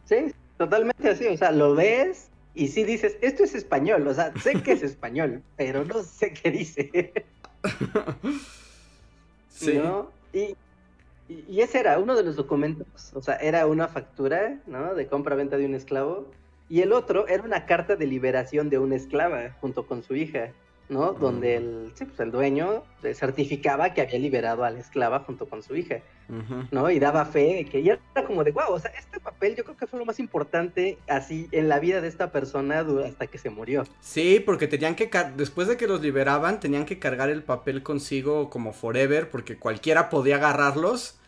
Sí, 0.04 0.32
totalmente 0.56 1.08
así, 1.08 1.26
o 1.26 1.36
sea, 1.36 1.52
lo 1.52 1.74
ves 1.74 2.28
y 2.54 2.68
sí 2.68 2.82
dices, 2.84 3.16
esto 3.20 3.44
es 3.44 3.54
español, 3.54 4.06
o 4.08 4.14
sea, 4.14 4.32
sé 4.42 4.62
que 4.62 4.72
es 4.72 4.82
español, 4.82 5.42
pero 5.56 5.84
no 5.84 6.02
sé 6.02 6.32
qué 6.32 6.50
dice. 6.50 7.12
Sí. 9.50 9.74
¿no? 9.74 10.10
Y, 10.32 10.56
y, 11.28 11.61
ese 11.61 11.80
era 11.80 11.99
uno 11.99 12.16
de 12.16 12.23
los 12.23 12.37
documentos, 12.37 13.12
o 13.14 13.23
sea, 13.23 13.37
era 13.37 13.66
una 13.66 13.88
factura, 13.88 14.58
¿no? 14.66 14.94
De 14.94 15.06
compra-venta 15.06 15.58
de 15.58 15.66
un 15.66 15.75
esclavo, 15.75 16.26
y 16.68 16.80
el 16.80 16.92
otro 16.92 17.28
era 17.28 17.42
una 17.42 17.66
carta 17.66 17.97
de 17.97 18.06
liberación 18.06 18.70
de 18.70 18.78
una 18.78 18.97
esclava 18.97 19.56
junto 19.61 19.87
con 19.87 20.02
su 20.02 20.14
hija, 20.14 20.52
¿no? 20.88 21.12
Mm. 21.12 21.21
Donde 21.21 21.57
el, 21.57 21.92
sí, 21.95 22.04
pues 22.04 22.18
el 22.21 22.30
dueño 22.30 22.83
certificaba 23.14 23.95
que 23.95 24.02
había 24.02 24.18
liberado 24.18 24.64
a 24.64 24.71
la 24.71 24.80
esclava 24.80 25.21
junto 25.21 25.49
con 25.49 25.62
su 25.62 25.76
hija. 25.76 26.00
¿no? 26.71 26.90
Y 26.90 26.99
daba 26.99 27.25
fe 27.25 27.54
de 27.54 27.64
que 27.64 27.80
y 27.80 27.88
era 27.88 28.00
como 28.26 28.45
de, 28.45 28.52
wow, 28.52 28.73
o 28.73 28.78
sea, 28.78 28.90
este 28.90 29.18
papel 29.18 29.57
yo 29.57 29.64
creo 29.64 29.76
que 29.78 29.87
fue 29.87 29.99
lo 29.99 30.04
más 30.04 30.21
importante 30.21 30.99
así 31.09 31.49
en 31.52 31.71
la 31.71 31.78
vida 31.78 32.02
de 32.02 32.09
esta 32.09 32.30
persona 32.30 32.85
hasta 33.07 33.26
que 33.28 33.38
se 33.38 33.49
murió. 33.49 33.85
Sí, 34.00 34.42
porque 34.45 34.68
tenían 34.68 34.95
que, 34.95 35.11
después 35.37 35.68
de 35.68 35.78
que 35.78 35.87
los 35.87 36.02
liberaban, 36.02 36.61
tenían 36.61 36.85
que 36.85 36.99
cargar 36.99 37.30
el 37.30 37.42
papel 37.42 37.83
consigo 37.83 38.50
como 38.50 38.75
forever, 38.75 39.30
porque 39.30 39.57
cualquiera 39.57 40.11
podía 40.11 40.37
agarrarlos 40.37 41.18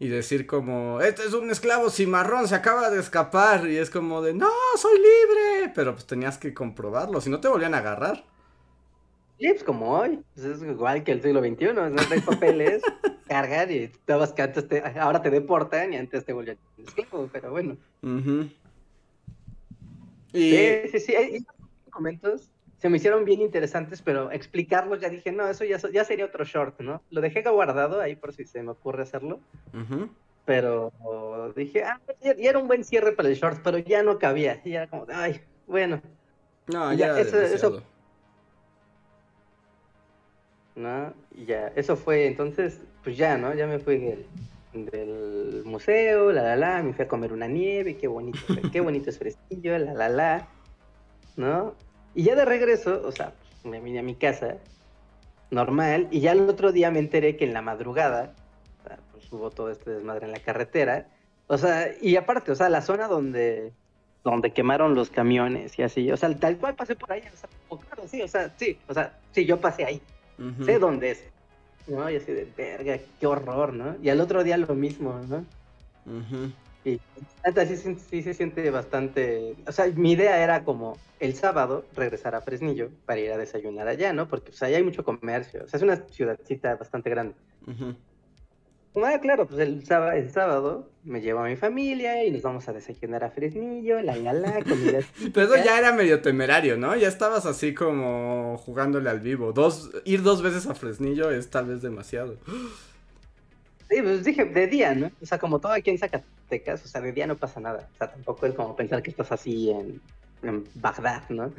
y 0.00 0.08
decir 0.08 0.48
como, 0.48 1.00
este 1.00 1.22
es 1.22 1.32
un 1.32 1.48
esclavo 1.50 1.88
cimarrón, 1.88 2.48
se 2.48 2.56
acaba 2.56 2.90
de 2.90 2.98
escapar, 2.98 3.68
y 3.68 3.76
es 3.76 3.88
como 3.88 4.20
de, 4.22 4.34
no, 4.34 4.50
soy 4.76 4.96
libre, 4.96 5.72
pero 5.72 5.92
pues 5.92 6.06
tenías 6.06 6.38
que 6.38 6.52
comprobarlo, 6.52 7.20
si 7.20 7.30
no 7.30 7.38
te 7.38 7.46
volvían 7.46 7.74
a 7.74 7.78
agarrar. 7.78 8.24
Sí, 9.38 9.48
pues 9.48 9.64
como 9.64 9.98
hoy, 9.98 10.20
pues 10.34 10.46
es 10.46 10.62
igual 10.62 11.02
que 11.04 11.12
el 11.12 11.22
siglo 11.22 11.40
XXI, 11.40 11.72
no 11.74 11.90
traes 11.90 12.22
papeles, 12.22 12.82
cargar 13.28 13.70
y 13.70 13.78
estabas 13.84 14.32
que 14.32 14.42
antes 14.42 14.68
te, 14.68 14.80
ahora 14.98 15.20
te 15.22 15.30
deportan 15.30 15.92
y 15.92 15.96
antes 15.96 16.24
te 16.24 16.32
volvían 16.32 16.58
esclavo, 16.78 17.28
pero 17.32 17.50
bueno. 17.50 17.76
Y, 20.32 20.50
Sí, 20.50 20.88
sí, 20.92 21.00
sí, 21.00 21.14
hay- 21.14 21.34
hay 21.34 21.46
documentos 21.86 22.48
se 22.78 22.88
me 22.88 22.96
hicieron 22.96 23.24
bien 23.24 23.40
interesantes, 23.40 24.02
pero 24.02 24.32
explicarlos 24.32 25.00
ya 25.00 25.08
dije, 25.08 25.30
no, 25.30 25.46
eso 25.46 25.64
ya, 25.64 25.78
sería 26.04 26.24
otro 26.24 26.44
short, 26.44 26.80
¿no? 26.80 27.00
Lo 27.10 27.20
dejé 27.20 27.42
guardado 27.42 28.00
ahí 28.00 28.16
por 28.16 28.32
si 28.32 28.44
se 28.44 28.60
me 28.60 28.72
ocurre 28.72 29.04
hacerlo, 29.04 29.38
pero 30.44 30.90
dije, 31.54 31.84
ah, 31.84 32.00
ya, 32.20 32.34
ya 32.36 32.50
era 32.50 32.58
un 32.58 32.66
buen 32.66 32.82
cierre 32.82 33.12
para 33.12 33.28
el 33.28 33.36
short, 33.36 33.60
pero 33.62 33.78
ya 33.78 34.02
no 34.02 34.18
cabía, 34.18 34.60
y 34.64 34.72
era 34.72 34.88
como, 34.88 35.06
ay, 35.14 35.40
bueno, 35.68 36.02
no, 36.66 36.92
Ya, 36.92 37.06
ya, 37.14 37.20
eso-. 37.20 37.82
¿No? 40.74 41.12
Y 41.34 41.44
ya, 41.46 41.72
eso 41.76 41.96
fue, 41.96 42.26
entonces, 42.26 42.80
pues 43.04 43.16
ya, 43.16 43.36
¿no? 43.36 43.54
Ya 43.54 43.66
me 43.66 43.78
fui 43.78 43.98
del, 43.98 44.26
del 44.72 45.62
museo, 45.64 46.32
la, 46.32 46.42
la, 46.42 46.56
la, 46.56 46.82
me 46.82 46.92
fui 46.92 47.04
a 47.04 47.08
comer 47.08 47.32
una 47.32 47.46
nieve, 47.46 47.96
qué 47.96 48.08
bonito, 48.08 48.38
qué 48.72 48.80
bonito 48.80 49.10
es 49.10 49.18
Fresquillo, 49.18 49.78
la, 49.78 49.94
la, 49.94 50.08
la, 50.08 50.48
¿no? 51.36 51.74
Y 52.14 52.24
ya 52.24 52.34
de 52.34 52.44
regreso, 52.44 53.02
o 53.04 53.12
sea, 53.12 53.34
me 53.64 53.80
vine 53.80 53.98
a 53.98 54.02
mi 54.02 54.14
casa, 54.14 54.56
normal, 55.50 56.08
y 56.10 56.20
ya 56.20 56.32
el 56.32 56.48
otro 56.48 56.72
día 56.72 56.90
me 56.90 56.98
enteré 56.98 57.36
que 57.36 57.44
en 57.44 57.52
la 57.52 57.62
madrugada, 57.62 58.34
o 58.80 58.88
sea, 58.88 58.98
pues 59.12 59.32
hubo 59.32 59.50
todo 59.50 59.70
este 59.70 59.90
desmadre 59.90 60.26
en 60.26 60.32
la 60.32 60.40
carretera, 60.40 61.06
o 61.46 61.58
sea, 61.58 61.90
y 62.00 62.16
aparte, 62.16 62.52
o 62.52 62.54
sea, 62.54 62.68
la 62.68 62.80
zona 62.80 63.08
donde, 63.08 63.72
donde 64.24 64.52
quemaron 64.52 64.94
los 64.94 65.10
camiones 65.10 65.78
y 65.78 65.82
así, 65.82 66.10
o 66.10 66.16
sea, 66.16 66.34
tal 66.38 66.56
cual 66.56 66.74
pasé 66.74 66.96
por 66.96 67.12
ahí, 67.12 67.22
o 67.32 67.36
sea, 67.36 67.48
oh, 67.68 67.78
claro, 67.78 68.04
sí, 68.08 68.22
o 68.22 68.28
sea, 68.28 68.50
sí, 68.56 68.78
o 68.88 68.94
sea, 68.94 69.18
sí, 69.32 69.44
yo 69.44 69.60
pasé 69.60 69.84
ahí, 69.84 70.00
Sé 70.64 70.78
dónde 70.78 71.12
es, 71.12 71.24
¿no? 71.86 72.10
Y 72.10 72.16
así 72.16 72.32
de, 72.32 72.46
verga, 72.56 72.98
qué 73.20 73.26
horror, 73.26 73.72
¿no? 73.72 73.96
Y 74.02 74.08
al 74.08 74.20
otro 74.20 74.42
día 74.44 74.56
lo 74.56 74.74
mismo, 74.74 75.20
¿no? 75.28 75.44
Y 76.84 77.00
neta, 77.46 77.64
sí, 77.66 77.76
sí, 77.76 77.96
sí 77.96 78.22
se 78.22 78.34
siente 78.34 78.68
bastante. 78.70 79.54
O 79.66 79.72
sea, 79.72 79.86
mi 79.86 80.12
idea 80.12 80.42
era 80.42 80.64
como 80.64 80.98
el 81.20 81.34
sábado 81.34 81.84
regresar 81.94 82.34
a 82.34 82.40
Fresnillo 82.40 82.90
para 83.06 83.20
ir 83.20 83.30
a 83.30 83.38
desayunar 83.38 83.86
allá, 83.86 84.12
¿no? 84.12 84.28
Porque 84.28 84.50
pues 84.50 84.62
allá 84.62 84.78
hay 84.78 84.82
mucho 84.82 85.04
comercio. 85.04 85.62
O 85.64 85.68
sea, 85.68 85.78
es 85.78 85.82
una 85.84 85.96
ciudadcita 85.96 86.74
bastante 86.74 87.08
grande. 87.10 87.34
Ah, 88.94 89.18
claro, 89.20 89.46
pues 89.46 89.60
el 89.60 89.86
sábado, 89.86 90.12
el 90.12 90.30
sábado 90.30 90.90
me 91.04 91.20
llevo 91.20 91.40
a 91.40 91.48
mi 91.48 91.56
familia 91.56 92.24
y 92.24 92.30
nos 92.30 92.42
vamos 92.42 92.68
a 92.68 92.74
desayunar 92.74 93.24
a 93.24 93.30
Fresnillo, 93.30 94.02
la 94.02 94.16
la 94.16 94.34
la, 94.34 94.62
comida. 94.62 95.00
Pero 95.32 95.54
eso 95.54 95.64
ya 95.64 95.78
era 95.78 95.92
medio 95.92 96.20
temerario, 96.20 96.76
¿no? 96.76 96.94
Ya 96.94 97.08
estabas 97.08 97.46
así 97.46 97.72
como 97.72 98.58
jugándole 98.58 99.08
al 99.08 99.20
vivo. 99.20 99.52
Dos, 99.52 99.90
ir 100.04 100.22
dos 100.22 100.42
veces 100.42 100.66
a 100.66 100.74
Fresnillo 100.74 101.30
es 101.30 101.48
tal 101.48 101.66
vez 101.66 101.80
demasiado. 101.80 102.36
Sí, 103.88 104.02
pues 104.02 104.24
dije, 104.24 104.44
de 104.44 104.66
día, 104.66 104.94
¿no? 104.94 105.10
O 105.22 105.26
sea, 105.26 105.38
como 105.38 105.58
todo 105.58 105.72
aquí 105.72 105.90
en 105.90 105.98
Zacatecas, 105.98 106.84
o 106.84 106.88
sea, 106.88 107.00
de 107.00 107.12
día 107.12 107.26
no 107.26 107.36
pasa 107.36 107.60
nada. 107.60 107.88
O 107.94 107.96
sea, 107.96 108.10
tampoco 108.10 108.46
es 108.46 108.54
como 108.54 108.76
pensar 108.76 109.02
que 109.02 109.10
estás 109.10 109.32
así 109.32 109.70
en, 109.70 110.02
en 110.42 110.64
Bagdad, 110.74 111.22
¿no? 111.30 111.50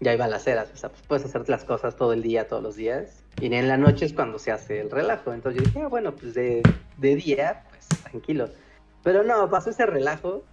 Ya 0.00 0.10
hay 0.10 0.18
balaceras, 0.18 0.70
o 0.74 0.76
sea, 0.76 0.90
pues 0.90 1.02
puedes 1.08 1.24
hacer 1.24 1.48
las 1.48 1.64
cosas 1.64 1.96
todo 1.96 2.12
el 2.12 2.22
día, 2.22 2.46
todos 2.48 2.62
los 2.62 2.76
días. 2.76 3.23
Y 3.40 3.52
en 3.52 3.68
la 3.68 3.76
noche 3.76 4.06
es 4.06 4.12
cuando 4.12 4.38
se 4.38 4.52
hace 4.52 4.80
el 4.80 4.90
relajo. 4.90 5.32
Entonces 5.32 5.62
yo 5.62 5.66
dije, 5.68 5.82
ah, 5.82 5.88
bueno, 5.88 6.14
pues 6.14 6.34
de, 6.34 6.62
de 6.98 7.16
día, 7.16 7.64
pues 7.70 7.88
tranquilo. 8.02 8.48
Pero 9.02 9.22
no, 9.22 9.50
pasó 9.50 9.70
ese 9.70 9.86
relajo 9.86 10.44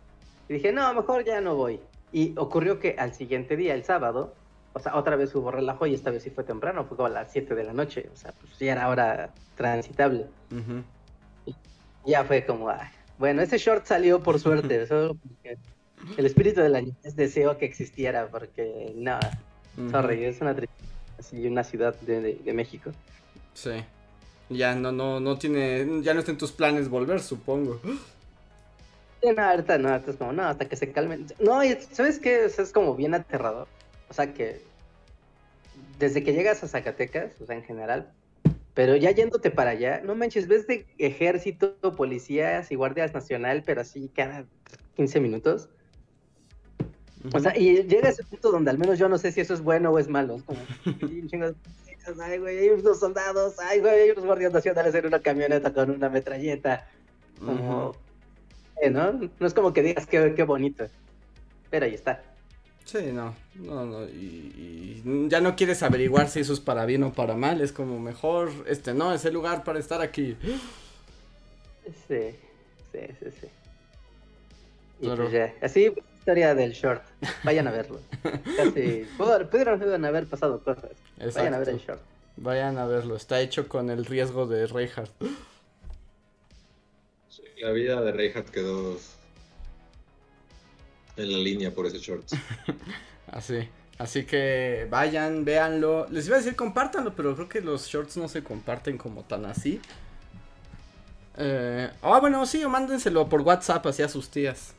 y 0.50 0.54
dije, 0.54 0.72
no, 0.72 0.94
mejor 0.94 1.24
ya 1.24 1.42
no 1.42 1.56
voy. 1.56 1.80
Y 2.12 2.34
ocurrió 2.38 2.80
que 2.80 2.96
al 2.98 3.14
siguiente 3.14 3.56
día, 3.56 3.74
el 3.74 3.86
sábado, 3.86 4.34
o 4.74 4.80
sea, 4.80 4.96
otra 4.96 5.16
vez 5.16 5.34
hubo 5.36 5.52
relajo 5.52 5.86
y 5.86 5.94
esta 5.94 6.12
vez 6.12 6.24
sí 6.24 6.30
fue 6.30 6.44
temprano, 6.44 6.86
fue 6.86 6.98
como 6.98 7.08
a 7.08 7.12
las 7.12 7.32
7 7.32 7.56
de 7.56 7.64
la 7.64 7.74
noche. 7.74 8.10
O 8.14 8.18
sea, 8.18 8.34
pues 8.34 8.58
ya 8.60 8.74
era 8.74 8.90
hora 8.90 9.30
transitable. 9.56 10.28
Ujú. 10.52 10.84
Ya 12.06 12.24
fue 12.24 12.46
como, 12.46 12.70
ay, 12.70 12.88
bueno, 13.18 13.42
ese 13.42 13.58
short 13.58 13.86
salió 13.86 14.22
por 14.22 14.40
suerte. 14.40 14.86
solo 14.88 15.16
porque 15.16 15.58
el 16.18 16.26
espíritu 16.26 16.62
de 16.62 16.70
la 16.70 16.82
niñez 16.82 17.16
deseo 17.16 17.58
que 17.58 17.66
existiera, 17.66 18.28
porque 18.28 18.94
no, 18.96 19.20
sorry, 19.92 20.26
es 20.26 20.42
una 20.42 20.56
tristeza. 20.56 20.91
Así, 21.22 21.46
una 21.48 21.64
ciudad 21.64 21.96
de, 22.02 22.20
de- 22.20 22.34
de 22.44 22.54
México. 22.54 22.92
Sí. 23.54 23.72
Ya 24.50 24.76
no, 24.76 24.92
no, 24.92 25.20
no 25.22 25.38
tiene, 25.38 26.02
ya 26.02 26.14
no 26.14 26.20
está 26.20 26.32
en 26.32 26.38
tus 26.38 26.52
planes 26.52 26.90
volver, 26.90 27.22
supongo. 27.22 27.80
No, 29.24 29.42
ahorita 29.42 29.78
no, 29.78 29.90
ahorita 29.90 30.12
es 30.12 30.18
como, 30.18 30.34
no, 30.34 30.44
hasta 30.44 30.68
que 30.68 30.76
se 30.76 30.92
calmen. 30.92 31.28
No, 31.40 31.64
y 31.64 31.78
¿sabes 31.92 32.18
qué? 32.20 32.46
O 32.46 32.50
sea, 32.50 32.64
es 32.66 32.72
como 32.74 32.96
bien 32.96 33.14
aterrador. 33.14 33.68
O 34.10 34.14
sea 34.14 34.34
que 34.34 34.62
desde 36.00 36.24
que 36.24 36.34
llegas 36.34 36.64
a 36.64 36.68
Zacatecas, 36.68 37.40
o 37.40 37.46
sea, 37.46 37.56
en 37.56 37.64
general, 37.64 38.12
pero 38.74 38.96
ya 38.96 39.12
yéndote 39.12 39.52
para 39.52 39.70
allá, 39.72 40.02
no 40.04 40.16
manches, 40.16 40.48
ves 40.48 40.66
de 40.66 40.88
ejército, 40.98 41.76
policías 41.96 42.72
y 42.72 42.76
guardias 42.76 43.14
nacional, 43.14 43.62
pero 43.64 43.82
así 43.82 44.10
cada 44.14 44.46
15 44.96 45.20
minutos. 45.20 45.70
O 47.34 47.40
sea, 47.40 47.58
y 47.58 47.84
llega 47.84 48.10
ese 48.10 48.24
punto 48.24 48.52
donde 48.52 48.72
al 48.72 48.78
menos 48.78 48.98
yo 48.98 49.08
no 49.10 49.18
sé 49.18 49.32
si 49.32 49.42
eso 49.42 49.54
es 49.54 49.62
bueno 49.62 49.92
o 49.92 50.00
es 50.00 50.08
malo. 50.08 50.36
Es 50.38 50.44
como, 50.44 50.60
"Sí, 50.84 51.20
un 51.22 51.28
chingo 51.30 51.46
de 51.48 51.54
policías, 51.54 52.20
ay, 52.20 52.38
güey, 52.40 52.58
hay 52.60 52.70
unos 52.70 53.00
soldados, 53.00 53.56
ay, 53.60 53.80
güey, 53.80 54.02
hay 54.02 54.10
unos 54.12 54.26
guardias 54.26 54.54
nacionales 54.54 54.94
en 54.96 55.06
una 55.06 55.20
camioneta 55.20 55.74
con 55.74 55.92
una 55.92 56.10
metralleta. 56.10 56.88
Como, 57.40 57.96
eh, 58.82 58.90
¿no? 58.90 59.14
No 59.40 59.48
es 59.48 59.54
como 59.54 59.74
que 59.74 59.82
digas 59.84 60.06
qué, 60.06 60.34
qué 60.36 60.44
bonito. 60.44 60.86
Pero 61.70 61.86
ahí 61.86 61.94
está. 61.96 62.24
Sí, 62.86 63.12
no, 63.14 63.34
no, 63.56 63.86
no, 63.86 64.04
y, 64.06 65.02
y 65.06 65.30
ya 65.30 65.40
no 65.40 65.56
quieres 65.56 65.82
averiguar 65.84 66.28
si 66.28 66.40
eso 66.42 66.52
es 66.52 66.60
para 66.60 66.86
bien 66.86 67.04
o 67.04 67.14
para 67.14 67.36
mal, 67.36 67.62
es 67.62 67.72
como 67.72 68.00
mejor, 68.00 68.50
este 68.68 68.94
no, 68.94 69.14
es 69.14 69.24
el 69.24 69.34
lugar 69.34 69.64
para 69.64 69.80
estar 69.80 70.02
aquí. 70.02 70.36
Sí, 72.08 72.36
sí, 72.92 73.00
sí, 73.20 73.26
sí. 73.40 73.48
Y 75.00 75.06
Claro. 75.06 75.24
pues 75.24 75.32
ya, 75.34 75.54
así 75.62 75.94
historia 76.22 76.54
del 76.54 76.72
short. 76.74 77.02
Vayan 77.44 77.68
a 77.68 77.72
verlo. 77.72 78.00
Casi, 78.56 79.08
pudieron, 79.18 79.50
pudieron 79.50 80.06
haber 80.06 80.28
pasado 80.28 80.64
cosas. 80.64 80.92
Vayan 81.34 81.56
a 81.56 81.60
ver 81.60 81.70
el 81.70 81.80
short. 81.80 82.00
Vayan 82.38 82.78
a 82.78 82.86
verlo, 82.86 83.16
está 83.16 83.42
hecho 83.42 83.68
con 83.68 83.90
el 83.90 84.06
riesgo 84.06 84.46
de 84.46 84.68
Reinhardt. 84.68 85.12
Sí, 87.30 87.42
La 87.60 87.72
vida 87.72 88.02
de 88.02 88.12
Reinhardt 88.12 88.50
quedó 88.52 88.98
en 91.18 91.32
la 91.32 91.38
línea 91.40 91.72
por 91.72 91.88
ese 91.88 91.98
short. 91.98 92.24
Así. 93.28 93.68
Así 93.98 94.24
que 94.26 94.88
vayan, 94.90 95.44
véanlo. 95.44 96.08
Les 96.10 96.28
iba 96.28 96.36
a 96.36 96.40
decir 96.40 96.56
compártanlo, 96.56 97.16
pero 97.16 97.36
creo 97.36 97.50
que 97.50 97.62
los 97.62 97.88
shorts 97.88 98.18
no 98.18 98.28
se 98.28 98.44
comparten 98.44 98.98
como 98.98 99.24
tan 99.24 99.46
así. 99.46 99.80
Eh, 101.38 101.90
ah, 102.02 102.20
bueno, 102.20 102.44
sí, 102.48 102.64
o 102.64 102.70
mándenselo 102.70 103.30
por 103.30 103.42
WhatsApp 103.42 103.86
así 103.86 104.02
a 104.02 104.10
sus 104.10 104.30
tías. 104.30 104.74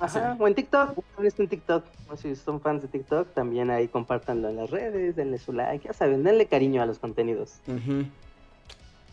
Ajá, 0.00 0.36
o 0.38 0.48
en 0.48 0.54
TikTok, 0.54 0.98
en 1.18 1.48
TikTok. 1.48 1.84
O 2.10 2.16
si 2.16 2.34
son 2.34 2.60
fans 2.60 2.82
de 2.82 2.88
TikTok, 2.88 3.34
también 3.34 3.70
ahí 3.70 3.88
compártanlo 3.88 4.48
en 4.48 4.56
las 4.56 4.70
redes, 4.70 5.14
denle 5.14 5.38
su 5.38 5.52
like, 5.52 5.86
ya 5.86 5.92
saben, 5.92 6.24
denle 6.24 6.46
cariño 6.46 6.82
a 6.82 6.86
los 6.86 6.98
contenidos. 6.98 7.60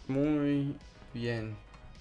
Muy 0.08 0.76
bien. 1.14 1.56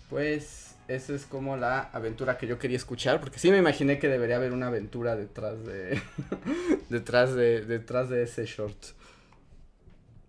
Pues 0.09 0.77
esa 0.89 1.15
es 1.15 1.27
como 1.27 1.57
la 1.57 1.81
aventura 1.93 2.39
que 2.39 2.47
yo 2.47 2.59
quería 2.59 2.77
escuchar, 2.77 3.21
porque 3.21 3.41
sí 3.41 3.51
me 3.51 3.59
imaginé 3.59 3.99
que 3.99 4.09
debería 4.09 4.37
haber 4.37 4.53
una 4.53 4.69
aventura 4.69 5.17
detrás 5.17 5.65
de 5.65 6.01
detrás 6.89 7.35
de 7.35 7.63
detrás 7.63 8.09
de 8.09 8.23
ese 8.23 8.47
short. 8.47 8.77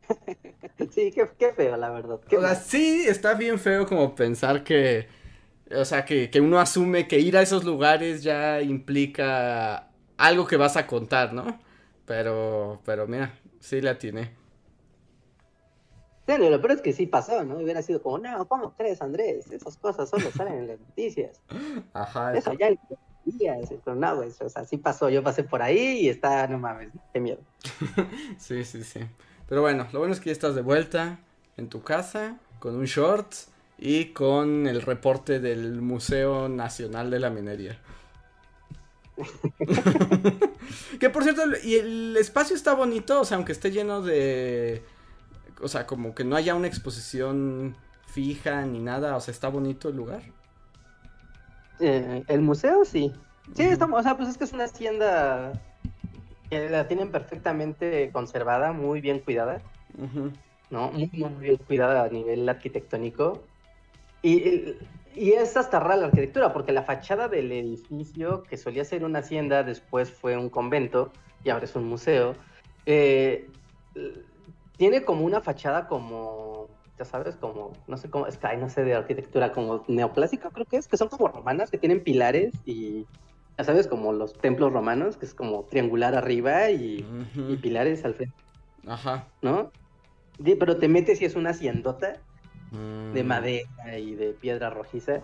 Sí, 0.93 1.11
qué, 1.11 1.27
qué 1.37 1.53
feo, 1.53 1.75
la 1.75 1.89
verdad. 1.89 2.19
Qué 2.29 2.37
O 2.37 2.41
sea, 2.41 2.55
sí, 2.55 3.05
está 3.07 3.33
bien 3.33 3.59
feo 3.59 3.85
como 3.85 4.15
pensar 4.15 4.63
que, 4.63 5.07
o 5.75 5.85
sea, 5.85 6.05
que, 6.05 6.29
que 6.29 6.41
uno 6.41 6.59
asume 6.59 7.07
que 7.07 7.19
ir 7.19 7.37
a 7.37 7.41
esos 7.41 7.63
lugares 7.63 8.23
ya 8.23 8.61
implica 8.61 9.89
algo 10.17 10.47
que 10.47 10.57
vas 10.57 10.77
a 10.77 10.87
contar, 10.87 11.33
¿no? 11.33 11.59
Pero, 12.05 12.81
pero 12.85 13.07
mira, 13.07 13.33
sí 13.59 13.81
la 13.81 13.91
atiné. 13.91 14.31
Sí, 16.27 16.37
lo 16.37 16.61
peor 16.61 16.73
es 16.73 16.81
que 16.81 16.93
sí 16.93 17.05
pasó, 17.05 17.43
¿no? 17.43 17.57
Hubiera 17.57 17.81
sido 17.81 18.01
como, 18.01 18.17
no, 18.17 18.47
¿cómo 18.47 18.73
crees, 18.75 19.01
Andrés? 19.01 19.49
Esas 19.49 19.77
cosas 19.77 20.09
solo 20.09 20.29
salen 20.31 20.55
en 20.55 20.67
las 20.67 20.79
noticias. 20.79 21.41
Ajá. 21.93 22.35
Eso 22.37 22.53
ya 22.53 22.69
días, 23.23 23.69
pero 23.83 23.95
no, 23.95 24.15
güey, 24.15 24.29
o 24.39 24.49
sea, 24.49 24.65
sí 24.65 24.77
pasó, 24.77 25.09
yo 25.09 25.21
pasé 25.21 25.43
por 25.43 25.61
ahí 25.61 25.99
y 25.99 26.09
está, 26.09 26.47
no 26.47 26.59
mames, 26.59 26.89
qué 27.13 27.19
miedo. 27.19 27.39
Sí, 28.37 28.63
sí, 28.63 28.83
sí. 28.83 29.01
Pero 29.47 29.61
bueno, 29.61 29.87
lo 29.91 29.99
bueno 29.99 30.13
es 30.13 30.19
que 30.19 30.27
ya 30.27 30.33
estás 30.33 30.55
de 30.55 30.61
vuelta 30.61 31.19
en 31.57 31.69
tu 31.69 31.81
casa 31.81 32.37
con 32.59 32.75
un 32.75 32.85
short 32.85 33.33
y 33.77 34.13
con 34.13 34.67
el 34.67 34.81
reporte 34.81 35.39
del 35.39 35.81
Museo 35.81 36.49
Nacional 36.49 37.09
de 37.11 37.19
la 37.19 37.29
Minería. 37.29 37.79
que 40.99 41.09
por 41.09 41.23
cierto, 41.23 41.43
el- 41.43 41.57
y 41.65 41.75
el 41.75 42.17
espacio 42.17 42.55
está 42.55 42.73
bonito, 42.73 43.21
o 43.21 43.25
sea, 43.25 43.37
aunque 43.37 43.51
esté 43.51 43.71
lleno 43.71 44.01
de... 44.01 44.83
O 45.61 45.67
sea, 45.67 45.87
como 45.87 46.15
que 46.15 46.23
no 46.23 46.35
haya 46.35 46.55
una 46.55 46.67
exposición 46.67 47.77
fija 48.07 48.65
ni 48.65 48.79
nada, 48.79 49.15
o 49.15 49.21
sea, 49.21 49.31
está 49.31 49.49
bonito 49.49 49.89
el 49.89 49.95
lugar. 49.97 50.23
Eh, 51.79 52.23
el 52.27 52.41
museo, 52.41 52.85
sí. 52.85 53.13
Sí, 53.53 53.63
estamos, 53.63 53.99
o 53.99 54.03
sea, 54.03 54.17
pues 54.17 54.29
es 54.29 54.37
que 54.37 54.43
es 54.43 54.53
una 54.53 54.65
hacienda 54.65 55.61
que 56.49 56.69
la 56.69 56.87
tienen 56.87 57.11
perfectamente 57.11 58.11
conservada, 58.13 58.73
muy 58.73 59.01
bien 59.01 59.19
cuidada. 59.21 59.63
¿no? 60.69 60.91
Muy, 60.91 61.09
muy 61.13 61.35
bien 61.43 61.57
cuidada 61.57 62.03
a 62.03 62.09
nivel 62.09 62.47
arquitectónico. 62.49 63.47
Y, 64.21 64.75
y 65.15 65.31
es 65.31 65.55
hasta 65.57 65.79
rara 65.79 65.95
la 65.95 66.05
arquitectura, 66.07 66.53
porque 66.53 66.71
la 66.71 66.83
fachada 66.83 67.27
del 67.27 67.51
edificio, 67.51 68.43
que 68.43 68.57
solía 68.57 68.83
ser 68.83 69.03
una 69.03 69.19
hacienda, 69.19 69.63
después 69.63 70.11
fue 70.11 70.37
un 70.37 70.49
convento 70.49 71.11
y 71.43 71.49
ahora 71.49 71.65
es 71.65 71.75
un 71.75 71.85
museo, 71.85 72.35
eh, 72.85 73.49
tiene 74.77 75.03
como 75.03 75.25
una 75.25 75.41
fachada 75.41 75.87
como, 75.87 76.67
ya 76.97 77.05
sabes, 77.05 77.35
como, 77.35 77.71
no 77.87 77.97
sé 77.97 78.09
cómo, 78.09 78.27
es 78.27 78.37
que 78.37 78.47
ay, 78.47 78.57
no 78.57 78.69
sé 78.69 78.83
de 78.83 78.95
arquitectura, 78.95 79.51
como 79.51 79.83
neoclásica 79.87 80.49
creo 80.51 80.65
que 80.65 80.77
es, 80.77 80.87
que 80.87 80.97
son 80.97 81.09
como 81.09 81.27
romanas, 81.27 81.71
que 81.71 81.77
tienen 81.77 82.03
pilares 82.03 82.53
y, 82.65 83.05
ya 83.57 83.63
sabes, 83.63 83.87
como 83.87 84.13
los 84.13 84.33
templos 84.33 84.71
romanos, 84.71 85.17
que 85.17 85.25
es 85.25 85.33
como 85.33 85.63
triangular 85.63 86.13
arriba 86.15 86.69
y, 86.69 87.05
pilares 87.61 88.05
al 88.05 88.13
frente, 88.13 88.35
Ajá. 88.85 89.27
¿no? 89.41 89.71
Di- 90.37 90.55
Pero 90.55 90.77
te 90.77 90.87
metes 90.87 91.21
y 91.21 91.25
es 91.25 91.35
una 91.35 91.51
haciendota 91.51 92.21
de 92.71 93.23
Mm. 93.23 93.27
madera 93.27 93.97
y 93.97 94.15
de 94.15 94.33
piedra 94.33 94.69
rojiza. 94.69 95.21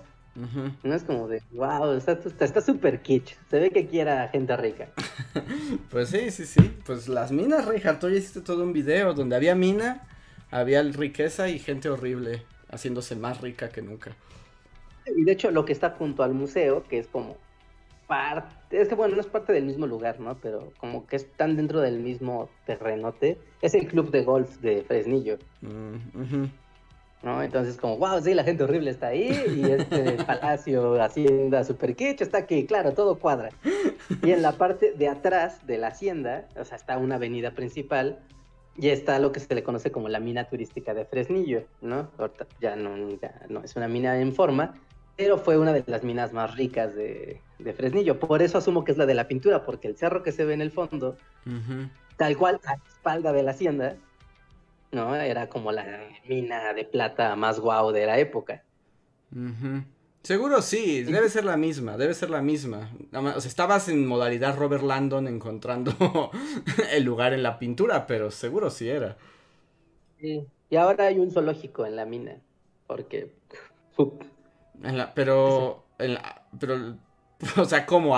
No 0.84 0.96
es 0.96 1.04
como 1.04 1.28
de, 1.28 1.44
wow, 1.52 1.94
está 1.94 2.62
súper 2.62 3.02
kitsch. 3.04 3.36
Se 3.52 3.60
ve 3.60 3.70
que 3.70 3.86
quiera 3.88 4.28
gente 4.30 4.56
rica. 4.58 4.88
Pues 5.92 6.10
sí, 6.10 6.32
sí, 6.32 6.46
sí. 6.46 6.76
Pues 6.86 7.08
las 7.08 7.32
minas, 7.32 7.66
Reinhardt, 7.66 8.00
tú 8.00 8.10
ya 8.10 8.16
hiciste 8.18 8.42
todo 8.42 8.64
un 8.64 8.74
video 8.74 9.14
donde 9.14 9.36
había 9.36 9.54
mina, 9.54 10.02
había 10.50 10.82
riqueza 10.84 11.50
y 11.50 11.60
gente 11.60 11.90
horrible 11.90 12.44
haciéndose 12.72 13.16
más 13.16 13.42
rica 13.42 13.70
que 13.70 13.82
nunca. 13.84 14.16
Y 15.16 15.24
de 15.24 15.32
hecho, 15.34 15.52
lo 15.52 15.66
que 15.66 15.74
está 15.74 15.92
junto 15.92 16.24
al 16.24 16.34
museo, 16.34 16.84
que 16.86 16.98
es 16.98 17.08
como 17.08 17.38
parte, 18.08 18.82
es 18.82 18.88
que 18.88 18.96
bueno, 18.96 19.16
no 19.16 19.22
es 19.22 19.28
parte 19.28 19.54
del 19.54 19.66
mismo 19.66 19.86
lugar, 19.86 20.20
¿no? 20.20 20.36
Pero 20.38 20.74
como 20.80 21.06
que 21.06 21.16
están 21.18 21.56
dentro 21.56 21.80
del 21.82 22.00
mismo 22.00 22.50
terrenote, 22.66 23.38
es 23.62 23.76
el 23.76 23.88
club 23.88 24.10
de 24.12 24.24
golf 24.24 24.58
de 24.62 24.84
Fresnillo, 24.84 25.38
Mm. 25.62 26.46
¿No? 27.24 27.42
Entonces, 27.42 27.78
como, 27.78 27.98
wow, 27.98 28.22
sí, 28.22 28.34
la 28.34 28.44
gente 28.44 28.64
horrible 28.64 28.92
está 28.92 29.08
ahí, 29.08 29.32
y 29.58 29.72
este 29.72 30.24
palacio, 30.28 31.02
hacienda 31.02 31.64
super 31.64 31.96
kitsch 31.96 32.22
está 32.22 32.40
aquí, 32.40 32.66
claro, 32.66 32.94
todo 32.94 33.18
cuadra. 33.18 33.50
Y 34.22 34.32
en 34.32 34.42
la 34.42 34.54
parte 34.54 34.94
de 34.94 35.08
atrás 35.08 35.66
de 35.66 35.78
la 35.78 35.88
hacienda, 35.88 36.48
o 36.58 36.66
sea, 36.66 36.78
está 36.78 36.98
una 36.98 37.16
avenida 37.16 37.52
principal, 37.52 38.20
Y 38.76 38.90
está 38.90 39.20
lo 39.20 39.32
que 39.32 39.40
se 39.40 39.54
le 39.54 39.62
conoce 39.62 39.92
como 39.92 40.10
la 40.10 40.20
mina 40.20 40.46
turística 40.46 40.96
de 40.96 41.06
Fresnillo, 41.06 41.64
¿no? 41.82 42.10
Ya 42.60 42.76
no, 42.76 42.98
ya 43.22 43.46
no 43.48 43.64
es 43.64 43.76
una 43.76 43.88
mina 43.88 44.20
en 44.20 44.34
forma, 44.34 44.74
pero 45.16 45.38
fue 45.38 45.60
una 45.60 45.74
de 45.74 45.84
las 45.86 46.04
minas 46.04 46.34
más 46.34 46.56
ricas 46.58 46.96
de, 46.96 47.40
de, 47.60 47.74
Fresnillo. 47.74 48.20
Por 48.20 48.42
eso 48.42 48.58
asumo 48.58 48.84
que 48.84 48.92
es 48.92 48.98
la 48.98 49.06
de 49.06 49.14
la 49.14 49.28
pintura, 49.28 49.64
porque 49.64 49.88
el 49.88 49.96
cerro 49.96 50.24
que 50.24 50.32
se 50.32 50.44
ve 50.44 50.56
en 50.56 50.62
el 50.62 50.72
fondo, 50.72 51.16
tal 52.18 52.36
cual 52.36 52.60
a 52.66 52.78
la 52.78 52.82
espalda 52.88 53.32
de 53.32 53.44
la 53.44 53.52
hacienda, 53.52 53.96
¿no? 54.94 55.16
Era 55.16 55.50
como 55.50 55.72
la 55.72 55.86
mina 56.28 56.74
de 56.74 56.86
plata 56.86 57.36
más 57.36 57.60
guau 57.60 57.92
de 57.92 58.06
la 58.06 58.20
época. 58.20 58.64
Seguro 60.22 60.62
sí, 60.62 61.04
debe 61.04 61.28
ser 61.28 61.44
la 61.44 61.58
misma, 61.58 61.98
debe 61.98 62.14
ser 62.14 62.30
la 62.30 62.42
misma. 62.42 62.90
O 63.12 63.42
sea, 63.42 63.50
estabas 63.50 63.90
en 63.90 64.06
modalidad 64.06 64.56
Robert 64.56 64.84
Landon 64.84 65.28
encontrando 65.28 66.32
el 66.92 67.04
lugar 67.04 67.34
en 67.34 67.44
la 67.44 67.60
pintura, 67.60 68.08
pero 68.08 68.32
seguro 68.32 68.70
sí 68.70 68.90
era. 68.90 69.18
Sí. 70.20 70.46
Y 70.70 70.76
ahora 70.76 71.08
hay 71.08 71.20
un 71.20 71.32
zoológico 71.32 71.86
en 71.86 71.96
la 71.96 72.06
mina, 72.06 72.42
porque... 72.88 73.36
En 74.82 74.98
la, 74.98 75.14
pero, 75.14 75.86
en 76.00 76.16
la, 76.16 76.48
pero, 76.60 76.98
o 77.58 77.66
sea, 77.66 77.86
¿cómo? 77.86 78.18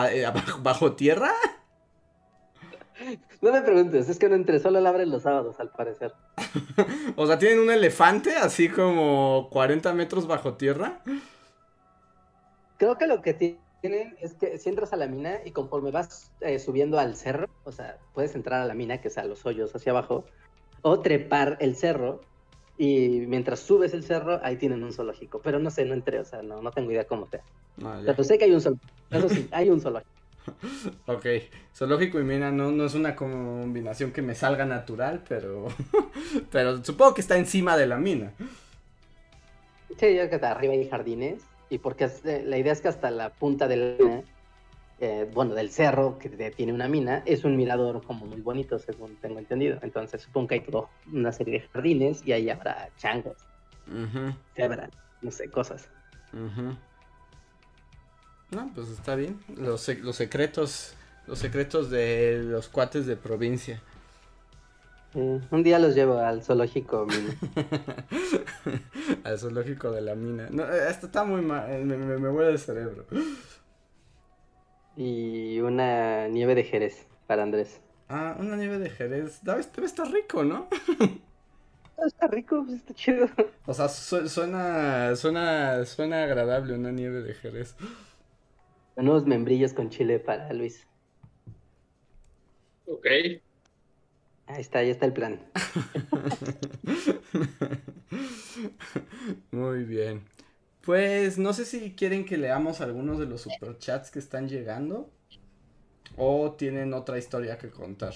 ¿Bajo 0.62 0.94
tierra? 0.94 1.32
No 3.42 3.52
me 3.52 3.62
preguntes, 3.62 4.10
es 4.10 4.18
que 4.18 4.30
no 4.30 4.36
entré, 4.36 4.60
solo 4.60 4.80
la 4.80 4.90
abren 4.90 5.10
los 5.10 5.24
sábados, 5.24 5.60
al 5.60 5.70
parecer. 5.70 6.14
o 7.16 7.28
sea, 7.28 7.38
¿tienen 7.38 7.60
un 7.60 7.72
elefante 7.72 8.36
así 8.36 8.70
como 8.70 9.50
40 9.52 9.94
metros 9.94 10.28
bajo 10.28 10.54
tierra? 10.56 11.02
Creo 12.78 12.98
que 12.98 13.08
lo 13.08 13.22
que 13.22 13.34
tienen 13.34 14.16
es 14.22 14.34
que 14.34 14.58
si 14.58 14.70
entras 14.70 14.94
a 14.94 14.98
la 14.98 15.08
mina 15.08 15.40
y 15.46 15.52
conforme 15.52 15.92
vas 15.92 16.32
eh, 16.42 16.60
subiendo 16.60 17.00
al 17.00 17.16
cerro, 17.16 17.50
o 17.64 17.72
sea, 17.72 17.98
puedes 18.14 18.36
entrar 18.36 18.62
a 18.62 18.66
la 18.66 18.74
mina, 18.74 19.02
que 19.02 19.10
es 19.10 19.18
a 19.18 19.26
los 19.26 19.46
hoyos 19.46 19.76
hacia 19.76 19.92
abajo, 19.92 20.26
o 20.82 21.00
trepar 21.00 21.58
el 21.60 21.76
cerro, 21.76 22.22
y 22.78 23.24
mientras 23.28 23.60
subes 23.60 23.94
el 23.94 24.04
cerro, 24.04 24.40
ahí 24.44 24.58
tienen 24.58 24.84
un 24.84 24.92
zoológico. 24.92 25.40
Pero 25.42 25.60
no 25.60 25.70
sé, 25.70 25.86
no 25.86 25.94
entré, 25.94 26.20
o 26.20 26.26
sea, 26.26 26.42
no, 26.42 26.62
no 26.62 26.72
tengo 26.72 26.92
idea 26.92 27.06
cómo 27.06 27.28
sea. 27.28 27.42
Ah, 27.84 28.02
Pero 28.06 28.24
sé 28.24 28.38
que 28.38 28.46
hay 28.46 28.52
un 28.52 28.62
zoológico. 28.62 28.94
Eso 29.12 29.30
sí, 29.30 29.48
hay 29.52 29.70
un 29.70 29.80
zoológico. 29.80 30.15
ok, 31.08 31.26
zoológico 31.74 32.20
y 32.20 32.24
mina 32.24 32.52
no, 32.52 32.72
no 32.72 32.86
es 32.86 32.94
una 32.94 33.16
combinación 33.16 34.12
que 34.12 34.22
me 34.22 34.36
salga 34.36 34.66
natural, 34.66 35.24
pero 35.28 35.68
pero 36.52 36.84
supongo 36.84 37.14
que 37.14 37.22
está 37.22 37.38
encima 37.38 37.78
de 37.78 37.88
la 37.88 37.98
mina. 37.98 38.34
Sí, 39.98 40.16
yo 40.16 40.30
que 40.30 40.36
está 40.36 40.52
arriba 40.52 40.74
hay 40.74 40.88
jardines 40.90 41.42
y 41.70 41.78
porque 41.78 42.10
la 42.24 42.58
idea 42.58 42.74
es 42.74 42.82
que 42.82 42.90
hasta 42.90 43.12
la 43.12 43.30
punta 43.30 43.68
del 43.68 44.24
eh, 45.02 45.30
bueno, 45.34 45.54
del 45.56 45.72
cerro 45.72 46.18
que 46.18 46.30
tiene 46.52 46.72
una 46.72 46.88
mina, 46.88 47.22
es 47.26 47.44
un 47.44 47.58
mirador 47.58 48.02
como 48.04 48.26
muy 48.26 48.40
bonito, 48.40 48.80
según 48.80 49.16
tengo 49.18 49.40
entendido. 49.40 49.78
Entonces 49.82 50.22
supongo 50.22 50.48
que 50.48 50.56
hay 50.56 50.62
toda 50.62 50.88
una 51.12 51.32
serie 51.32 51.60
de 51.60 51.68
jardines 51.68 52.26
y 52.26 52.32
ahí 52.32 52.50
habrá 52.50 52.90
changos, 52.98 53.36
cebras, 54.56 54.90
no 55.22 55.32
sé, 55.32 55.50
cosas. 55.50 55.90
No, 58.56 58.72
pues 58.74 58.90
está 58.90 59.16
bien. 59.16 59.38
Los, 59.58 59.88
los 60.00 60.16
secretos, 60.16 60.94
los 61.28 61.40
secretos 61.40 61.90
de 61.90 62.42
los 62.44 62.70
cuates 62.70 63.06
de 63.06 63.18
provincia. 63.18 63.82
un 65.14 65.64
día 65.64 65.78
los 65.78 65.94
llevo 65.94 66.20
al 66.20 66.42
zoológico 66.42 67.06
al 69.26 69.38
zoológico 69.38 69.92
de 69.92 70.02
la 70.02 70.16
mina. 70.16 70.48
No, 70.50 70.64
esto 70.74 71.08
está 71.08 71.26
muy 71.26 71.42
mal, 71.42 71.70
eh, 71.70 71.84
me, 71.84 71.98
me, 71.98 72.18
me 72.18 72.48
el 72.48 72.60
cerebro. 72.60 73.06
Y 74.96 75.60
una 75.60 76.30
nieve 76.30 76.56
de 76.56 76.64
Jerez 76.64 77.08
para 77.28 77.44
Andrés. 77.44 77.82
Ah, 78.08 78.38
una 78.40 78.56
nieve 78.56 78.80
de 78.80 78.90
Jerez. 78.90 79.42
Debe, 79.44 79.60
estar 79.60 80.10
rico, 80.10 80.44
¿no? 80.46 80.70
está 82.06 82.28
rico, 82.28 82.64
pues, 82.66 82.78
está 82.78 82.94
chido. 82.94 83.28
O 83.66 83.74
sea, 83.74 83.90
suena, 83.90 85.16
suena, 85.16 85.86
suena 85.86 86.24
agradable 86.24 86.76
una 86.76 86.92
nieve 86.92 87.22
de 87.22 87.34
Jerez. 87.34 87.76
Unos 88.96 89.26
membrillos 89.26 89.74
con 89.74 89.90
chile 89.90 90.20
para 90.20 90.54
Luis. 90.54 90.88
Ok. 92.88 93.06
Ahí 94.48 94.62
está, 94.62 94.80
ahí 94.80 94.90
está 94.90 95.06
el 95.06 95.14
plan. 95.14 95.40
Muy 99.52 99.84
bien. 99.84 100.24
Pues 100.82 101.38
no 101.40 101.54
sé 101.54 101.66
si 101.66 101.96
quieren 101.96 102.26
que 102.26 102.38
leamos 102.38 102.80
algunos 102.80 103.18
de 103.20 103.26
los 103.26 103.42
superchats 103.42 104.12
que 104.12 104.20
están 104.20 104.48
llegando. 104.48 105.10
O 106.18 106.52
tienen 106.54 106.94
otra 106.94 107.18
historia 107.18 107.58
que 107.58 107.70
contar. 107.70 108.14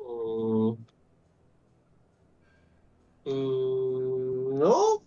Mm. 0.00 0.76
Mm, 3.24 4.58
no. 4.58 5.02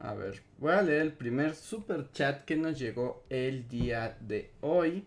A 0.00 0.14
ver, 0.14 0.42
voy 0.64 0.72
a 0.72 0.80
leer 0.80 1.02
el 1.02 1.12
primer 1.12 1.54
super 1.54 2.10
chat 2.12 2.46
que 2.46 2.56
nos 2.56 2.78
llegó 2.78 3.22
el 3.28 3.68
día 3.68 4.16
de 4.22 4.50
hoy, 4.62 5.04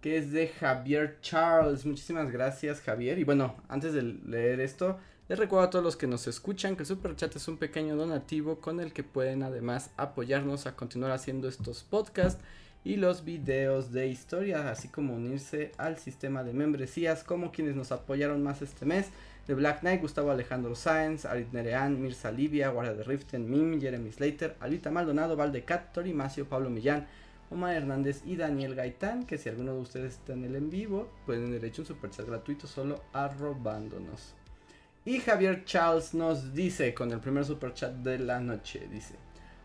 que 0.00 0.16
es 0.16 0.30
de 0.30 0.46
Javier 0.46 1.18
Charles. 1.20 1.84
Muchísimas 1.84 2.30
gracias, 2.30 2.80
Javier. 2.80 3.18
Y 3.18 3.24
bueno, 3.24 3.56
antes 3.68 3.92
de 3.92 4.02
leer 4.02 4.60
esto, 4.60 5.00
les 5.28 5.36
recuerdo 5.36 5.66
a 5.66 5.70
todos 5.70 5.84
los 5.84 5.96
que 5.96 6.06
nos 6.06 6.28
escuchan 6.28 6.76
que 6.76 6.84
el 6.84 6.86
super 6.86 7.16
chat 7.16 7.34
es 7.34 7.48
un 7.48 7.56
pequeño 7.56 7.96
donativo 7.96 8.60
con 8.60 8.78
el 8.78 8.92
que 8.92 9.02
pueden 9.02 9.42
además 9.42 9.90
apoyarnos 9.96 10.66
a 10.66 10.76
continuar 10.76 11.10
haciendo 11.10 11.48
estos 11.48 11.82
podcasts 11.82 12.44
y 12.84 12.94
los 12.94 13.24
videos 13.24 13.90
de 13.90 14.06
historia, 14.06 14.70
así 14.70 14.86
como 14.86 15.16
unirse 15.16 15.72
al 15.76 15.98
sistema 15.98 16.44
de 16.44 16.52
membresías, 16.52 17.24
como 17.24 17.50
quienes 17.50 17.74
nos 17.74 17.90
apoyaron 17.90 18.44
más 18.44 18.62
este 18.62 18.86
mes 18.86 19.08
The 19.46 19.54
Black 19.54 19.80
Knight, 19.80 20.00
Gustavo 20.00 20.30
Alejandro 20.30 20.74
Sáenz, 20.74 21.24
Arit 21.24 21.52
Nerean, 21.52 22.00
Mirza 22.00 22.30
Livia, 22.30 22.70
Guardia 22.70 22.94
de 22.94 23.04
Riften, 23.04 23.50
Mim, 23.50 23.80
Jeremy 23.80 24.12
Slater, 24.12 24.56
Alita 24.60 24.90
Maldonado, 24.90 25.36
Valdecat, 25.36 25.92
Tori 25.92 26.12
Macio, 26.12 26.46
Pablo 26.46 26.70
Millán, 26.70 27.06
Omar 27.50 27.74
Hernández 27.74 28.22
y 28.24 28.36
Daniel 28.36 28.74
Gaitán, 28.74 29.26
que 29.26 29.38
si 29.38 29.48
alguno 29.48 29.74
de 29.74 29.80
ustedes 29.80 30.14
está 30.14 30.34
en 30.34 30.44
el 30.44 30.54
en 30.54 30.70
vivo, 30.70 31.10
pueden 31.26 31.50
derecho 31.50 31.82
un 31.82 31.86
superchat 31.86 32.26
gratuito 32.26 32.66
solo 32.66 33.02
arrobándonos. 33.12 34.34
Y 35.04 35.18
Javier 35.18 35.64
Charles 35.64 36.14
nos 36.14 36.54
dice 36.54 36.94
con 36.94 37.10
el 37.10 37.20
primer 37.20 37.44
superchat 37.44 37.92
de 37.94 38.18
la 38.18 38.38
noche, 38.38 38.86
dice, 38.90 39.14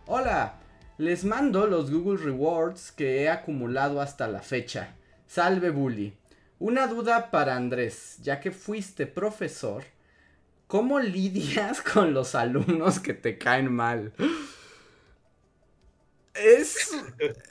Hola, 0.08 0.60
les 0.98 1.26
mando 1.26 1.68
los 1.68 1.92
Google 1.92 2.24
Rewards 2.24 2.92
que 2.92 3.22
he 3.22 3.30
acumulado 3.30 4.00
hasta 4.00 4.28
la 4.28 4.42
fecha. 4.42 4.96
Salve 5.28 5.70
Bully. 5.70 6.14
Una 6.66 6.88
duda 6.88 7.30
para 7.30 7.56
Andrés, 7.56 8.18
ya 8.24 8.40
que 8.40 8.50
fuiste 8.50 9.06
profesor, 9.06 9.84
¿cómo 10.66 11.00
lidias 11.00 11.80
con 11.94 12.16
los 12.16 12.34
alumnos 12.34 13.00
que 13.00 13.14
te 13.14 13.38
caen 13.38 13.72
mal? 13.72 14.12
Es, 16.34 16.90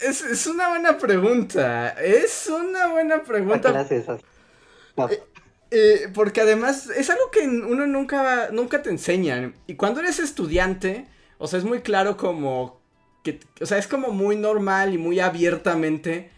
es, 0.01 0.47
una 0.49 0.71
buena 0.71 0.99
pregunta. 0.99 1.91
Es 1.91 2.49
una 2.49 2.89
buena 2.89 3.23
pregunta. 3.23 3.87
Eh, 3.89 5.23
eh, 5.71 6.09
porque 6.13 6.41
además 6.41 6.91
es 6.91 7.09
algo 7.09 7.31
que 7.31 7.47
uno 7.47 7.87
nunca, 7.87 8.49
nunca 8.51 8.83
te 8.83 8.91
enseñan. 8.91 9.55
Y 9.69 9.77
cuando 9.77 10.01
eres 10.01 10.19
estudiante, 10.19 11.07
o 11.39 11.47
sea, 11.47 11.61
es 11.61 11.65
muy 11.65 11.83
claro 11.83 12.17
como 12.17 12.81
que, 13.23 13.39
o 13.61 13.67
sea, 13.67 13.79
es 13.79 13.87
como 13.87 14.09
muy 14.09 14.35
normal 14.35 14.93
y 14.93 14.99
muy 14.99 15.21
abiertamente 15.21 16.34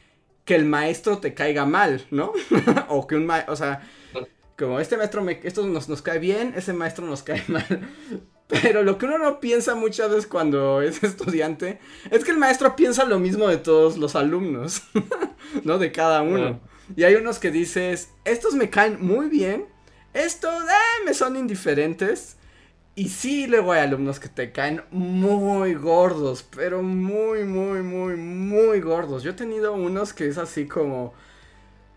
que 0.47 0.55
el 0.55 0.65
maestro 0.65 1.19
te 1.19 1.35
caiga 1.35 1.67
mal, 1.67 2.07
¿no? 2.11 2.33
o 2.89 3.07
que 3.07 3.17
un 3.17 3.27
maestro, 3.27 3.53
o 3.53 3.57
sea, 3.57 3.83
como 4.57 4.81
este 4.81 4.97
maestro, 4.97 5.23
me, 5.23 5.41
esto 5.43 5.67
nos, 5.67 5.89
nos 5.91 6.01
cae 6.01 6.19
bien, 6.19 6.55
ese 6.57 6.73
maestro 6.73 7.05
nos 7.05 7.23
cae 7.23 7.43
mal. 7.49 7.67
Pero 8.47 8.85
lo 8.85 8.97
que 8.97 9.07
uno 9.07 9.19
no 9.19 9.41
piensa 9.41 9.75
muchas 9.75 10.09
veces 10.09 10.27
cuando 10.29 10.81
es 10.81 11.03
estudiante 11.03 11.81
es 12.11 12.25
que 12.25 12.31
el 12.31 12.39
maestro 12.39 12.77
piensa 12.77 13.05
lo 13.05 13.19
mismo 13.19 13.49
de 13.49 13.59
todos 13.59 13.99
los 13.99 14.15
alumnos, 14.15 14.83
¿no? 15.65 15.79
De 15.79 15.93
cada 15.93 16.23
uno. 16.23 16.61
Y 16.95 17.03
hay 17.03 17.17
unos 17.17 17.41
que 17.41 17.51
dices, 17.51 18.11
estos 18.25 18.55
me 18.55 18.71
caen 18.71 19.05
muy 19.05 19.29
bien, 19.29 19.67
estos 20.15 20.63
eh, 20.63 21.05
me 21.05 21.13
son 21.13 21.37
indiferentes. 21.37 22.36
Y 22.99 23.11
sí, 23.11 23.47
luego 23.47 23.73
hay 23.73 23.83
alumnos 23.83 24.19
que 24.19 24.29
te 24.29 24.53
caen 24.53 24.83
muy 24.91 25.75
gordos, 25.75 26.43
pero 26.43 26.83
muy, 26.83 27.45
muy, 27.45 27.83
muy, 27.83 28.17
muy 28.17 28.81
gordos. 28.81 29.23
Yo 29.23 29.33
he 29.33 29.35
tenido 29.35 29.75
unos 29.75 30.15
que 30.15 30.27
es 30.27 30.39
así 30.39 30.67
como, 30.67 31.13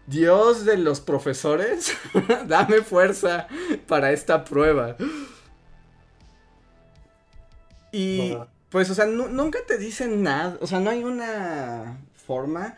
Dios 0.08 0.66
de 0.66 0.78
los 0.78 1.00
profesores, 1.00 1.94
dame 2.48 2.82
fuerza 2.82 3.48
para 3.88 4.12
esta 4.12 4.44
prueba. 4.44 4.98
Y 7.94 8.36
pues, 8.70 8.90
o 8.90 8.94
sea, 8.94 9.06
nunca 9.06 9.60
te 9.66 9.78
dicen 9.78 10.22
nada, 10.22 10.58
o 10.60 10.68
sea, 10.68 10.82
no 10.82 10.90
hay 10.90 11.06
una 11.06 12.02
forma. 12.28 12.76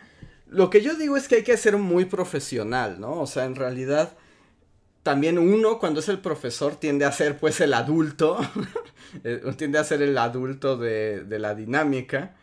Lo 0.47 0.69
que 0.69 0.81
yo 0.81 0.93
digo 0.95 1.17
es 1.17 1.27
que 1.27 1.37
hay 1.37 1.43
que 1.43 1.57
ser 1.57 1.77
muy 1.77 2.05
profesional, 2.05 2.99
¿no? 2.99 3.19
O 3.19 3.25
sea, 3.25 3.45
en 3.45 3.55
realidad 3.55 4.11
también 5.03 5.39
uno 5.39 5.79
cuando 5.79 5.99
es 5.99 6.09
el 6.09 6.19
profesor 6.19 6.75
tiende 6.75 7.05
a 7.05 7.11
ser 7.11 7.37
pues 7.37 7.59
el 7.61 7.73
adulto, 7.73 8.37
eh, 9.23 9.41
tiende 9.57 9.79
a 9.79 9.83
ser 9.83 10.01
el 10.01 10.17
adulto 10.17 10.77
de, 10.77 11.23
de, 11.23 11.39
la 11.39 11.55
dinámica. 11.55 12.35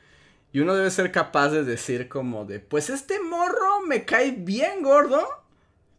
Y 0.53 0.61
uno 0.61 0.75
debe 0.75 0.91
ser 0.91 1.13
capaz 1.13 1.51
de 1.51 1.63
decir 1.63 2.09
como 2.09 2.45
de, 2.45 2.59
pues 2.61 2.91
este 2.91 3.21
morro 3.21 3.83
me 3.87 4.05
cae 4.05 4.33
bien 4.33 4.83
gordo, 4.83 5.27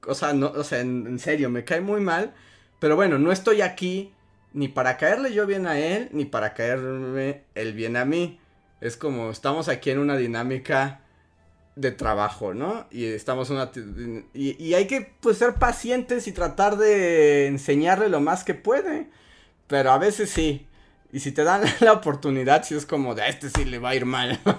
o 0.07 0.15
sea, 0.15 0.33
no, 0.33 0.47
o 0.47 0.63
sea, 0.63 0.79
en, 0.79 1.05
en 1.07 1.19
serio, 1.19 1.49
me 1.49 1.63
cae 1.63 1.81
muy 1.81 2.01
mal. 2.01 2.33
Pero 2.79 2.95
bueno, 2.95 3.19
no 3.19 3.31
estoy 3.31 3.61
aquí 3.61 4.13
ni 4.53 4.67
para 4.67 4.97
caerle 4.97 5.33
yo 5.33 5.45
bien 5.45 5.67
a 5.67 5.79
él, 5.79 6.09
ni 6.11 6.25
para 6.25 6.53
caerme 6.53 7.43
él 7.55 7.73
bien 7.73 7.97
a 7.97 8.05
mí. 8.05 8.39
Es 8.81 8.97
como, 8.97 9.29
estamos 9.29 9.67
aquí 9.67 9.91
en 9.91 9.99
una 9.99 10.17
dinámica 10.17 11.01
de 11.79 11.91
trabajo, 11.91 12.53
¿no? 12.53 12.85
Y 12.91 13.05
estamos 13.05 13.49
una... 13.49 13.71
Y, 14.33 14.73
hay 14.73 14.85
que 14.85 15.13
pues 15.21 15.37
ser 15.37 15.53
pacientes 15.55 16.27
y 16.27 16.33
tratar 16.33 16.77
de 16.77 17.47
enseñarle 17.47 18.09
lo 18.09 18.19
más 18.19 18.43
que 18.43 18.53
puede. 18.53 19.09
Pero 19.67 19.91
a 19.91 19.97
veces 19.97 20.29
sí. 20.29 20.67
Y 21.13 21.21
si 21.21 21.31
te 21.31 21.45
dan 21.45 21.63
la 21.79 21.93
oportunidad, 21.93 22.63
si 22.63 22.75
es 22.75 22.85
como 22.85 23.15
de 23.15 23.21
a 23.21 23.29
este 23.29 23.49
sí 23.49 23.63
le 23.63 23.79
va 23.79 23.89
a 23.89 23.95
ir 23.95 24.05
mal. 24.05 24.37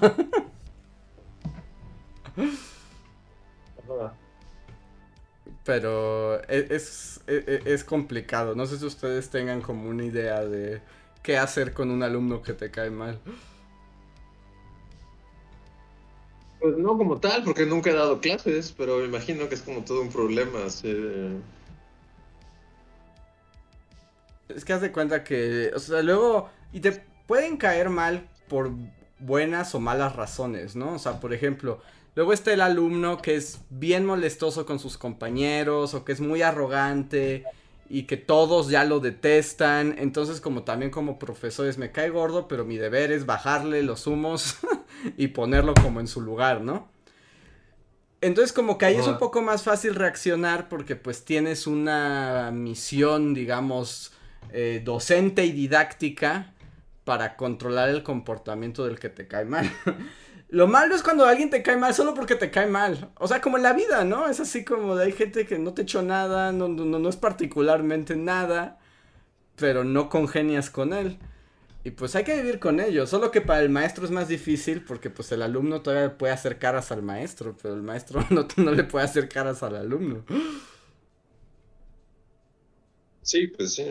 Pero 5.64 6.40
e, 6.48 6.68
es, 6.70 7.20
es, 7.26 7.46
e, 7.46 7.60
es, 7.66 7.84
complicado. 7.84 8.54
No 8.54 8.64
sé 8.66 8.78
si 8.78 8.86
ustedes 8.86 9.28
tengan 9.28 9.60
como 9.60 9.90
una 9.90 10.04
idea 10.04 10.40
de 10.40 10.80
qué 11.22 11.36
hacer 11.36 11.74
con 11.74 11.90
un 11.90 12.02
alumno 12.02 12.40
que 12.40 12.54
te 12.54 12.70
cae 12.70 12.88
mal. 12.90 13.20
Pues 16.60 16.76
no 16.76 16.98
como 16.98 17.18
tal, 17.18 17.42
porque 17.42 17.64
nunca 17.64 17.90
he 17.90 17.94
dado 17.94 18.20
clases, 18.20 18.74
pero 18.76 18.98
me 18.98 19.06
imagino 19.06 19.48
que 19.48 19.54
es 19.54 19.62
como 19.62 19.82
todo 19.82 20.02
un 20.02 20.10
problema. 20.10 20.58
Es 24.48 24.64
que 24.64 24.72
haz 24.72 24.82
de 24.82 24.92
cuenta 24.92 25.24
que, 25.24 25.70
o 25.74 25.78
sea, 25.78 26.02
luego, 26.02 26.50
y 26.72 26.80
te 26.80 27.02
pueden 27.26 27.56
caer 27.56 27.88
mal 27.88 28.28
por 28.48 28.70
buenas 29.18 29.74
o 29.74 29.80
malas 29.80 30.16
razones, 30.16 30.76
¿no? 30.76 30.94
O 30.94 30.98
sea, 30.98 31.20
por 31.20 31.32
ejemplo, 31.32 31.80
luego 32.14 32.32
está 32.32 32.52
el 32.52 32.60
alumno 32.60 33.22
que 33.22 33.36
es 33.36 33.60
bien 33.70 34.04
molestoso 34.04 34.66
con 34.66 34.78
sus 34.78 34.98
compañeros 34.98 35.94
o 35.94 36.04
que 36.04 36.12
es 36.12 36.20
muy 36.20 36.42
arrogante 36.42 37.44
y 37.88 38.04
que 38.04 38.16
todos 38.16 38.68
ya 38.68 38.84
lo 38.84 39.00
detestan. 39.00 39.94
Entonces, 39.98 40.40
como 40.40 40.62
también 40.64 40.90
como 40.90 41.18
profesores 41.18 41.78
me 41.78 41.92
cae 41.92 42.10
gordo, 42.10 42.48
pero 42.48 42.64
mi 42.64 42.76
deber 42.76 43.12
es 43.12 43.26
bajarle 43.26 43.82
los 43.82 44.06
humos 44.06 44.56
y 45.16 45.28
ponerlo 45.28 45.74
como 45.74 46.00
en 46.00 46.06
su 46.06 46.20
lugar, 46.20 46.60
¿no? 46.60 46.88
Entonces 48.20 48.52
como 48.52 48.76
que 48.76 48.86
ahí 48.86 48.96
es 48.96 49.06
un 49.06 49.18
poco 49.18 49.40
más 49.40 49.62
fácil 49.62 49.94
reaccionar 49.94 50.68
porque 50.68 50.94
pues 50.94 51.24
tienes 51.24 51.66
una 51.66 52.50
misión, 52.52 53.32
digamos, 53.32 54.12
eh, 54.52 54.82
docente 54.84 55.46
y 55.46 55.52
didáctica 55.52 56.52
para 57.04 57.36
controlar 57.36 57.88
el 57.88 58.02
comportamiento 58.02 58.84
del 58.84 58.98
que 58.98 59.08
te 59.08 59.26
cae 59.26 59.46
mal. 59.46 59.70
Lo 60.50 60.66
malo 60.66 60.96
es 60.96 61.02
cuando 61.02 61.24
alguien 61.26 61.48
te 61.48 61.62
cae 61.62 61.76
mal 61.76 61.94
solo 61.94 62.12
porque 62.12 62.34
te 62.34 62.50
cae 62.50 62.66
mal. 62.66 63.10
O 63.18 63.28
sea, 63.28 63.40
como 63.40 63.56
en 63.56 63.62
la 63.62 63.72
vida, 63.72 64.04
¿no? 64.04 64.28
Es 64.28 64.40
así 64.40 64.64
como 64.64 64.96
de 64.96 65.04
hay 65.06 65.12
gente 65.12 65.46
que 65.46 65.58
no 65.58 65.72
te 65.72 65.82
echó 65.82 66.02
nada, 66.02 66.50
no, 66.50 66.68
no, 66.68 66.84
no 66.98 67.08
es 67.08 67.16
particularmente 67.16 68.16
nada, 68.16 68.78
pero 69.56 69.84
no 69.84 70.08
congenias 70.08 70.68
con 70.68 70.92
él. 70.92 71.18
Y 71.82 71.92
pues 71.92 72.14
hay 72.14 72.24
que 72.24 72.36
vivir 72.36 72.58
con 72.58 72.78
ello. 72.78 73.06
Solo 73.06 73.30
que 73.30 73.40
para 73.40 73.60
el 73.60 73.70
maestro 73.70 74.04
es 74.04 74.10
más 74.10 74.28
difícil 74.28 74.84
porque 74.84 75.08
pues 75.08 75.32
el 75.32 75.42
alumno 75.42 75.80
todavía 75.80 76.18
puede 76.18 76.32
hacer 76.32 76.58
caras 76.58 76.92
al 76.92 77.02
maestro, 77.02 77.56
pero 77.60 77.74
el 77.74 77.82
maestro 77.82 78.24
no, 78.30 78.46
no 78.56 78.70
le 78.72 78.84
puede 78.84 79.04
hacer 79.04 79.28
caras 79.28 79.62
al 79.62 79.76
alumno. 79.76 80.24
Sí, 83.22 83.46
pues 83.46 83.74
sí. 83.74 83.86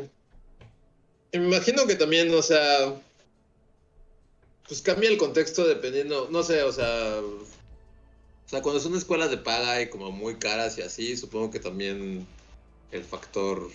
Me 1.33 1.45
imagino 1.45 1.87
que 1.87 1.95
también, 1.95 2.33
o 2.33 2.41
sea, 2.41 2.93
pues 4.67 4.81
cambia 4.81 5.09
el 5.09 5.17
contexto 5.17 5.67
dependiendo, 5.67 6.27
no 6.31 6.43
sé, 6.43 6.63
o 6.63 6.71
sea, 6.71 7.19
o 7.19 8.49
sea, 8.49 8.61
cuando 8.61 8.79
son 8.79 8.95
escuelas 8.95 9.29
de 9.29 9.37
paga 9.37 9.81
y 9.81 9.89
como 9.89 10.11
muy 10.11 10.35
caras 10.35 10.77
y 10.77 10.81
así, 10.81 11.15
supongo 11.17 11.51
que 11.51 11.59
también 11.59 12.25
el 12.91 13.03
factor... 13.03 13.69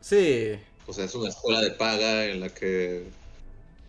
Sí. 0.00 0.58
O 0.90 0.92
sea, 0.92 1.04
es 1.04 1.14
una 1.14 1.28
escuela 1.28 1.60
de 1.60 1.70
paga 1.70 2.24
en 2.24 2.40
la 2.40 2.48
que... 2.48 3.04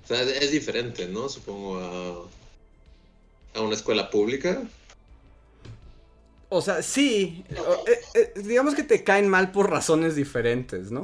O 0.03 0.07
sea, 0.07 0.21
es 0.21 0.51
diferente, 0.51 1.07
¿no? 1.07 1.29
Supongo 1.29 1.79
a, 1.79 3.57
a 3.57 3.61
una 3.61 3.73
escuela 3.73 4.11
pública. 4.11 4.61
O 6.49 6.61
sea, 6.61 6.83
sí. 6.83 7.43
Eh, 7.49 7.99
eh, 8.13 8.33
digamos 8.43 8.75
que 8.75 8.83
te 8.83 9.03
caen 9.03 9.27
mal 9.27 9.51
por 9.51 9.71
razones 9.71 10.15
diferentes, 10.15 10.91
¿no? 10.91 11.01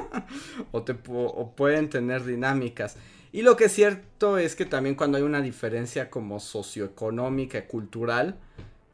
o, 0.72 0.82
te, 0.82 0.96
o 1.06 1.52
pueden 1.54 1.90
tener 1.90 2.24
dinámicas. 2.24 2.96
Y 3.30 3.42
lo 3.42 3.54
que 3.58 3.66
es 3.66 3.72
cierto 3.74 4.38
es 4.38 4.56
que 4.56 4.64
también 4.64 4.94
cuando 4.94 5.18
hay 5.18 5.24
una 5.24 5.42
diferencia 5.42 6.08
como 6.08 6.40
socioeconómica, 6.40 7.66
cultural, 7.66 8.36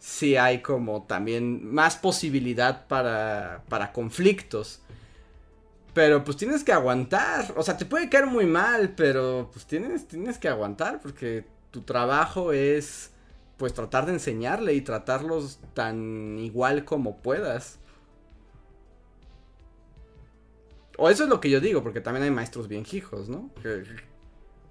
sí 0.01 0.35
hay 0.35 0.63
como 0.63 1.05
también 1.05 1.73
más 1.73 1.95
posibilidad 1.95 2.89
para, 2.89 3.63
para 3.69 3.93
conflictos. 3.93 4.81
Pero 5.95 6.25
pues 6.25 6.37
tienes 6.37 6.65
que 6.65 6.73
aguantar. 6.73 7.55
O 7.57 7.63
sea, 7.63 7.77
te 7.77 7.87
puede 7.87 8.09
caer 8.09 8.27
muy 8.27 8.47
mal, 8.47 8.95
pero 8.97 9.49
pues 9.53 9.65
tienes, 9.65 10.07
tienes 10.09 10.39
que 10.39 10.49
aguantar 10.49 11.01
porque 11.01 11.47
tu 11.71 11.83
trabajo 11.83 12.53
es 12.53 13.11
pues 13.57 13.73
tratar 13.73 14.05
de 14.07 14.13
enseñarle 14.13 14.75
y 14.75 14.81
tratarlos 14.81 15.61
tan 15.73 16.39
igual 16.39 16.85
como 16.85 17.19
puedas. 17.19 17.79
O 20.97 21.09
eso 21.09 21.25
es 21.25 21.31
lo 21.31 21.41
que 21.41 21.51
yo 21.51 21.61
digo, 21.61 21.83
porque 21.83 22.01
también 22.01 22.25
hay 22.25 22.31
maestros 22.31 22.69
bien 22.69 22.85
hijos, 22.93 23.29
¿no? 23.29 23.51
Que, 23.63 23.85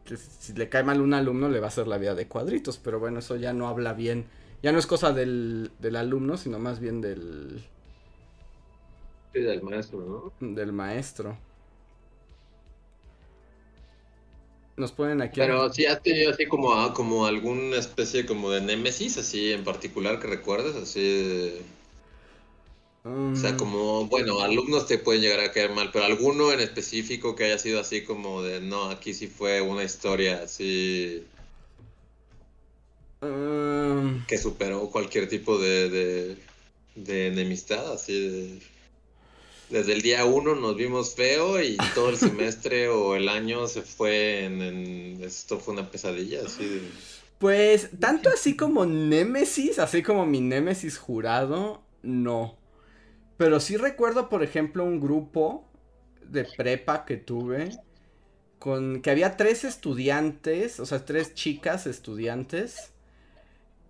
que 0.05 0.17
si 0.17 0.53
le 0.53 0.69
cae 0.69 0.83
mal 0.83 1.01
un 1.01 1.13
alumno 1.13 1.49
le 1.49 1.59
va 1.59 1.67
a 1.67 1.69
hacer 1.69 1.87
la 1.87 1.97
vida 1.97 2.15
de 2.15 2.27
cuadritos, 2.27 2.77
pero 2.77 2.99
bueno, 2.99 3.19
eso 3.19 3.35
ya 3.35 3.53
no 3.53 3.67
habla 3.67 3.93
bien, 3.93 4.27
ya 4.61 4.71
no 4.71 4.79
es 4.79 4.87
cosa 4.87 5.11
del, 5.11 5.71
del 5.79 5.95
alumno, 5.95 6.37
sino 6.37 6.59
más 6.59 6.79
bien 6.79 7.01
del... 7.01 7.63
Del 9.33 9.63
maestro, 9.63 9.99
¿no? 10.39 10.53
Del 10.53 10.71
maestro. 10.71 11.37
Nos 14.75 14.91
ponen 14.91 15.21
aquí. 15.21 15.39
Pero 15.39 15.71
sí 15.71 15.85
has 15.85 16.01
tenido 16.01 16.31
así 16.31 16.47
como, 16.47 16.93
como 16.93 17.25
alguna 17.25 17.77
especie 17.77 18.25
como 18.25 18.49
de 18.51 18.61
némesis, 18.61 19.17
así 19.17 19.51
en 19.53 19.63
particular 19.63 20.19
que 20.19 20.27
recuerdes, 20.27 20.75
así... 20.75 21.59
O 23.05 23.35
sea, 23.35 23.57
como, 23.57 24.05
bueno, 24.05 24.39
alumnos 24.39 24.87
te 24.87 24.97
pueden 24.97 25.21
llegar 25.21 25.41
a 25.41 25.51
caer 25.51 25.71
mal, 25.71 25.89
pero 25.91 26.05
alguno 26.05 26.53
en 26.53 26.61
específico 26.61 27.35
que 27.35 27.43
haya 27.43 27.59
sido 27.59 27.81
así 27.81 28.05
como 28.05 28.41
de, 28.41 28.61
no, 28.61 28.89
aquí 28.89 29.13
sí 29.13 29.27
fue 29.27 29.61
una 29.61 29.83
historia 29.83 30.43
así... 30.43 31.25
Um... 33.21 34.25
Que 34.25 34.37
superó 34.37 34.89
cualquier 34.89 35.27
tipo 35.27 35.57
de, 35.57 35.89
de, 35.89 36.37
de 36.95 37.27
enemistad, 37.27 37.91
así 37.91 38.29
de... 38.29 38.72
Desde 39.73 39.93
el 39.93 40.03
día 40.03 40.23
uno 40.25 40.53
nos 40.53 40.75
vimos 40.75 41.15
feo 41.15 41.59
y 41.59 41.77
todo 41.95 42.11
el 42.11 42.17
semestre 42.17 42.89
o 42.89 43.15
el 43.15 43.27
año 43.27 43.65
se 43.65 43.81
fue 43.81 44.45
en. 44.45 45.19
Esto 45.19 45.57
fue 45.57 45.73
una 45.73 45.89
pesadilla, 45.89 46.41
así 46.45 46.63
de... 46.63 46.81
Pues, 47.39 47.89
tanto 47.99 48.29
así 48.29 48.55
como 48.55 48.85
Némesis, 48.85 49.79
así 49.79 50.03
como 50.03 50.27
mi 50.27 50.41
Némesis 50.41 50.99
jurado, 50.99 51.81
no. 52.03 52.55
Pero 53.37 53.59
sí 53.59 53.75
recuerdo, 53.75 54.29
por 54.29 54.43
ejemplo, 54.43 54.83
un 54.85 54.99
grupo 54.99 55.67
de 56.21 56.45
prepa 56.45 57.03
que 57.03 57.17
tuve 57.17 57.71
con 58.59 59.01
que 59.01 59.09
había 59.09 59.37
tres 59.37 59.63
estudiantes, 59.63 60.79
o 60.79 60.85
sea, 60.85 61.03
tres 61.03 61.33
chicas 61.33 61.87
estudiantes 61.87 62.93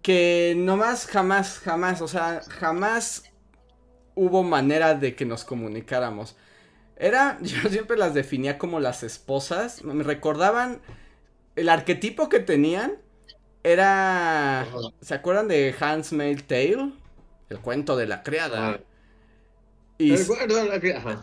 que 0.01 0.53
nomás 0.55 1.07
jamás, 1.07 1.59
jamás, 1.59 2.01
o 2.01 2.07
sea, 2.07 2.41
jamás 2.47 3.32
hubo 4.15 4.43
manera 4.43 4.95
de 4.95 5.15
que 5.15 5.25
nos 5.25 5.43
comunicáramos. 5.43 6.35
Era, 6.95 7.37
yo 7.41 7.69
siempre 7.69 7.97
las 7.97 8.13
definía 8.13 8.57
como 8.57 8.79
las 8.79 9.03
esposas, 9.03 9.83
me 9.83 10.03
recordaban 10.03 10.81
el 11.55 11.69
arquetipo 11.69 12.29
que 12.29 12.39
tenían 12.39 12.97
era, 13.63 14.67
¿se 15.01 15.13
acuerdan 15.13 15.47
de 15.47 15.73
Handmaid's 15.79 16.43
Tale? 16.43 16.91
El 17.49 17.59
cuento 17.59 17.95
de 17.95 18.07
la 18.07 18.21
criada. 18.21 18.81
Y, 19.97 20.13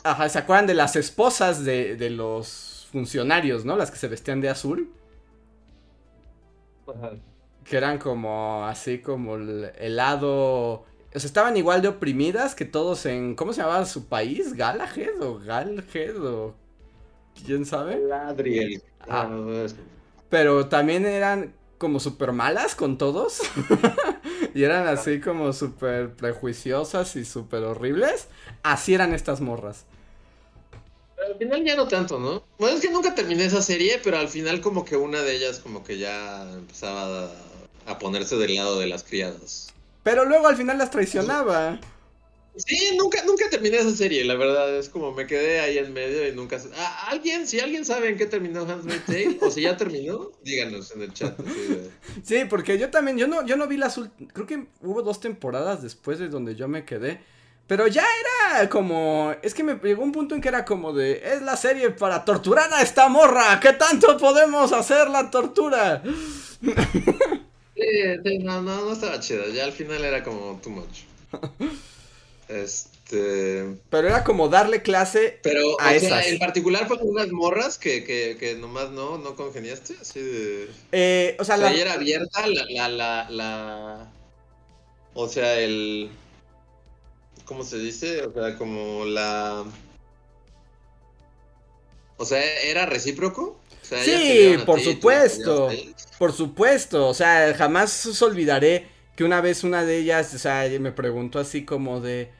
Ajá. 0.04 0.28
¿se 0.28 0.38
acuerdan 0.38 0.66
de 0.66 0.74
las 0.74 0.96
esposas 0.96 1.64
de, 1.64 1.96
de, 1.96 2.08
los 2.08 2.88
funcionarios, 2.90 3.66
¿no? 3.66 3.76
Las 3.76 3.90
que 3.90 3.98
se 3.98 4.08
vestían 4.08 4.40
de 4.40 4.48
azul. 4.48 4.90
Que 7.64 7.76
eran 7.76 7.98
como 7.98 8.64
así 8.64 8.98
como 9.00 9.36
el, 9.36 9.70
el, 9.78 9.96
lado... 9.96 10.86
O 11.14 11.18
sea, 11.18 11.26
estaban 11.26 11.56
igual 11.56 11.82
de 11.82 11.88
oprimidas 11.88 12.54
que 12.54 12.64
todos 12.64 13.04
en... 13.06 13.34
¿Cómo 13.34 13.52
se 13.52 13.62
llamaba 13.62 13.84
su 13.86 14.06
país? 14.06 14.54
¿Galahad 14.54 15.20
o 15.20 15.40
o... 16.24 16.54
¿Quién 17.44 17.66
sabe? 17.66 17.98
Ladriel. 17.98 18.82
Ah, 19.08 19.28
pero 20.28 20.68
también 20.68 21.06
eran 21.06 21.54
como 21.78 21.98
súper 21.98 22.32
malas 22.32 22.74
con 22.74 22.98
todos. 22.98 23.40
y 24.54 24.62
eran 24.62 24.86
así 24.86 25.20
como 25.20 25.52
súper 25.52 26.14
prejuiciosas 26.14 27.16
y 27.16 27.24
súper 27.24 27.64
horribles. 27.64 28.28
Así 28.62 28.94
eran 28.94 29.14
estas 29.14 29.40
morras. 29.40 29.86
Pero 31.16 31.28
al 31.32 31.38
final 31.38 31.64
ya 31.64 31.76
no 31.76 31.86
tanto, 31.88 32.18
¿no? 32.18 32.42
Bueno, 32.58 32.76
es 32.76 32.82
que 32.82 32.90
nunca 32.90 33.14
terminé 33.14 33.44
esa 33.44 33.62
serie, 33.62 34.00
pero 34.02 34.18
al 34.18 34.28
final 34.28 34.60
como 34.60 34.84
que 34.84 34.96
una 34.96 35.22
de 35.22 35.36
ellas 35.36 35.58
como 35.60 35.84
que 35.84 35.98
ya 35.98 36.42
empezaba 36.52 37.26
a, 37.26 37.92
a 37.92 37.98
ponerse 37.98 38.36
del 38.36 38.54
lado 38.56 38.78
de 38.78 38.86
las 38.86 39.04
criadas. 39.04 39.69
Pero 40.02 40.24
luego 40.24 40.48
al 40.48 40.56
final 40.56 40.78
las 40.78 40.90
traicionaba. 40.90 41.78
Sí, 42.56 42.96
nunca, 42.96 43.22
nunca 43.24 43.48
terminé 43.48 43.78
esa 43.78 43.94
serie, 43.94 44.24
la 44.24 44.34
verdad. 44.34 44.76
Es 44.76 44.88
como 44.88 45.12
me 45.12 45.26
quedé 45.26 45.60
ahí 45.60 45.78
en 45.78 45.92
medio 45.92 46.26
y 46.26 46.32
nunca. 46.32 46.58
¿Alguien, 47.06 47.46
si 47.46 47.60
alguien 47.60 47.84
sabe 47.84 48.08
en 48.08 48.16
qué 48.16 48.26
terminó 48.26 48.62
Handmaid's 48.62 49.06
Tale, 49.06 49.38
o 49.40 49.50
si 49.50 49.62
ya 49.62 49.76
terminó, 49.76 50.32
díganos 50.42 50.90
en 50.92 51.02
el 51.02 51.12
chat. 51.12 51.38
Sí, 52.24 52.44
porque 52.48 52.78
yo 52.78 52.90
también, 52.90 53.18
yo 53.18 53.28
no, 53.28 53.46
yo 53.46 53.56
no 53.56 53.66
vi 53.68 53.76
las 53.76 54.00
creo 54.32 54.46
que 54.46 54.66
hubo 54.82 55.02
dos 55.02 55.20
temporadas 55.20 55.82
después 55.82 56.18
de 56.18 56.28
donde 56.28 56.56
yo 56.56 56.68
me 56.68 56.84
quedé. 56.84 57.20
Pero 57.66 57.86
ya 57.86 58.02
era 58.02 58.68
como. 58.68 59.32
Es 59.42 59.54
que 59.54 59.62
me 59.62 59.74
llegó 59.76 60.02
un 60.02 60.10
punto 60.10 60.34
en 60.34 60.40
que 60.40 60.48
era 60.48 60.64
como 60.64 60.92
de. 60.92 61.22
Es 61.24 61.42
la 61.42 61.56
serie 61.56 61.90
para 61.90 62.24
torturar 62.24 62.72
a 62.72 62.82
esta 62.82 63.08
morra. 63.08 63.60
¿Qué 63.60 63.72
tanto 63.74 64.16
podemos 64.18 64.72
hacer 64.72 65.08
la 65.08 65.30
tortura? 65.30 66.02
Sí, 67.80 68.38
no, 68.38 68.60
no, 68.62 68.84
no 68.84 68.92
estaba 68.92 69.20
chido. 69.20 69.46
Ya 69.48 69.64
al 69.64 69.72
final 69.72 70.04
era 70.04 70.22
como 70.22 70.60
too 70.62 70.70
much. 70.70 71.00
Este. 72.48 73.76
Pero 73.90 74.08
era 74.08 74.24
como 74.24 74.48
darle 74.48 74.82
clase 74.82 75.38
Pero, 75.40 75.80
a 75.80 75.92
o 75.92 76.00
Sea, 76.00 76.26
en 76.26 76.40
particular 76.40 76.88
fue 76.88 76.98
con 76.98 77.10
unas 77.10 77.30
morras 77.30 77.78
que, 77.78 78.02
que, 78.02 78.36
que 78.40 78.56
nomás 78.56 78.90
no, 78.90 79.18
no 79.18 79.36
congeniaste. 79.36 79.94
Así 80.00 80.20
de. 80.20 80.68
Eh, 80.90 81.36
o 81.38 81.44
sea, 81.44 81.56
la. 81.56 81.72
era 81.72 81.92
abierta 81.92 82.48
la, 82.48 82.64
la, 82.68 82.88
la, 82.88 83.30
la. 83.30 84.12
O 85.14 85.28
sea, 85.28 85.60
el. 85.60 86.10
¿Cómo 87.44 87.62
se 87.64 87.78
dice? 87.78 88.22
O 88.22 88.32
sea, 88.32 88.56
como 88.56 89.04
la... 89.04 89.64
O 92.16 92.24
sea, 92.24 92.40
¿era 92.62 92.86
recíproco? 92.86 93.58
sí, 93.82 94.56
por 94.64 94.80
supuesto. 94.80 95.68
Por 96.20 96.34
supuesto. 96.34 97.08
O 97.08 97.14
sea, 97.14 97.54
jamás 97.56 98.04
os 98.04 98.20
olvidaré 98.20 98.86
que 99.16 99.24
una 99.24 99.40
vez 99.40 99.64
una 99.64 99.86
de 99.86 99.96
ellas, 99.96 100.34
o 100.34 100.38
sea, 100.38 100.68
me 100.78 100.92
preguntó 100.92 101.38
así 101.38 101.64
como 101.64 102.02
de... 102.02 102.30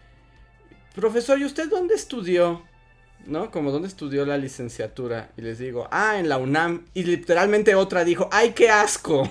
Profesor, 0.95 1.39
¿y 1.39 1.47
usted 1.47 1.71
dónde 1.71 1.95
estudió? 1.95 2.63
¿No? 3.25 3.51
Como 3.51 3.71
dónde 3.71 3.89
estudió 3.89 4.27
la 4.27 4.37
licenciatura. 4.37 5.31
Y 5.39 5.41
les 5.41 5.59
digo, 5.59 5.89
ah, 5.91 6.19
en 6.19 6.29
la 6.29 6.37
UNAM. 6.37 6.85
Y 6.93 7.05
literalmente 7.05 7.75
otra 7.75 8.05
dijo, 8.05 8.29
¡ay, 8.31 8.53
qué 8.53 8.69
asco! 8.69 9.27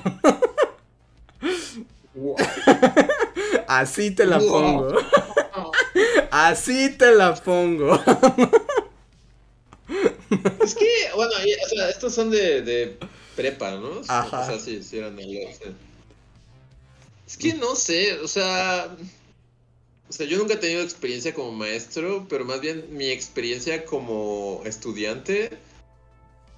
Así 3.68 4.10
te 4.10 4.26
la 4.26 4.40
pongo. 4.40 4.96
Así 6.32 6.90
te 6.98 7.14
la 7.14 7.36
pongo. 7.36 8.02
Es 10.64 10.74
que, 10.74 10.88
bueno, 11.16 11.34
o 11.36 11.70
sea, 11.70 11.90
estos 11.90 12.16
son 12.16 12.32
de, 12.32 12.64
de 12.64 12.98
prepa, 13.40 13.72
¿no? 13.72 14.02
Ajá. 14.10 14.42
O 14.42 14.46
sea, 14.46 14.60
sí, 14.60 14.84
sí 14.84 14.98
eran 14.98 15.16
de 15.16 15.58
Es 17.26 17.38
que 17.38 17.54
no 17.54 17.74
sé, 17.74 18.20
o 18.20 18.28
sea. 18.28 18.94
O 20.10 20.12
sea, 20.12 20.26
yo 20.26 20.38
nunca 20.38 20.56
he 20.56 20.58
tenido 20.58 20.82
experiencia 20.82 21.34
como 21.34 21.54
maestro, 21.54 22.26
pero 22.28 22.44
más 22.44 22.60
bien 22.60 22.86
mi 22.90 23.10
experiencia 23.10 23.86
como 23.86 24.62
estudiante. 24.66 25.52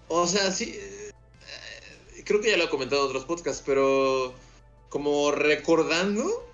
O 0.08 0.26
sea, 0.26 0.52
sí. 0.52 0.74
Eh, 0.76 2.24
creo 2.26 2.42
que 2.42 2.50
ya 2.50 2.58
lo 2.58 2.64
he 2.64 2.70
comentado 2.70 3.04
en 3.04 3.10
otros 3.10 3.26
podcasts, 3.26 3.62
pero 3.64 4.34
como 4.90 5.32
recordando 5.32 6.51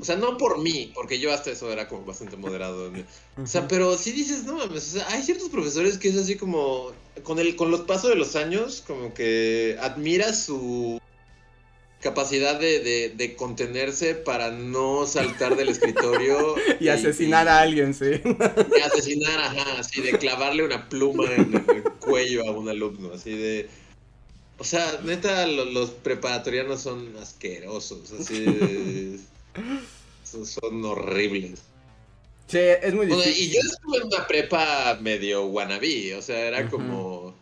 o 0.00 0.04
sea, 0.04 0.16
no 0.16 0.36
por 0.36 0.58
mí, 0.58 0.92
porque 0.94 1.18
yo 1.18 1.32
hasta 1.32 1.50
eso 1.50 1.70
era 1.72 1.88
como 1.88 2.04
bastante 2.04 2.36
moderado. 2.36 2.92
O 3.36 3.46
sea, 3.46 3.68
pero 3.68 3.96
sí 3.96 4.12
dices, 4.12 4.44
no 4.44 4.54
mames, 4.54 4.88
o 4.88 4.98
sea, 4.98 5.08
hay 5.08 5.22
ciertos 5.22 5.48
profesores 5.48 5.98
que 5.98 6.08
es 6.08 6.16
así 6.16 6.36
como, 6.36 6.92
con, 7.22 7.38
el, 7.38 7.56
con 7.56 7.70
los 7.70 7.82
pasos 7.82 8.10
de 8.10 8.16
los 8.16 8.36
años, 8.36 8.82
como 8.86 9.14
que 9.14 9.76
admiras 9.80 10.44
su 10.44 11.00
capacidad 12.00 12.58
de, 12.58 13.12
de, 13.14 13.36
contenerse 13.36 14.14
para 14.14 14.50
no 14.50 15.06
saltar 15.06 15.56
del 15.56 15.68
escritorio. 15.68 16.54
y, 16.80 16.88
asesinar 16.88 17.46
a 17.46 17.60
alguien, 17.60 17.92
sí. 17.92 18.22
Y 18.24 18.80
asesinar, 18.80 19.38
ajá, 19.38 19.78
así 19.78 20.00
de 20.00 20.12
clavarle 20.12 20.64
una 20.64 20.88
pluma 20.88 21.30
en 21.34 21.54
el 21.54 21.82
cuello 22.00 22.48
a 22.48 22.52
un 22.52 22.68
alumno, 22.68 23.12
así 23.12 23.32
de 23.36 23.68
o 24.60 24.64
sea, 24.64 25.00
neta, 25.02 25.46
los, 25.46 25.90
preparatorianos 25.90 26.82
son 26.82 27.16
asquerosos, 27.16 28.12
así. 28.12 29.18
son, 30.22 30.84
horribles. 30.84 31.62
Sí, 32.46 32.58
es 32.58 32.92
muy 32.92 33.06
difícil. 33.06 33.42
y 33.42 33.50
yo 33.54 33.60
estuve 33.60 33.96
en 33.96 34.06
una 34.08 34.26
prepa 34.26 34.98
medio 35.00 35.46
wannabe, 35.46 36.14
o 36.14 36.20
sea, 36.20 36.46
era 36.46 36.68
como. 36.68 37.34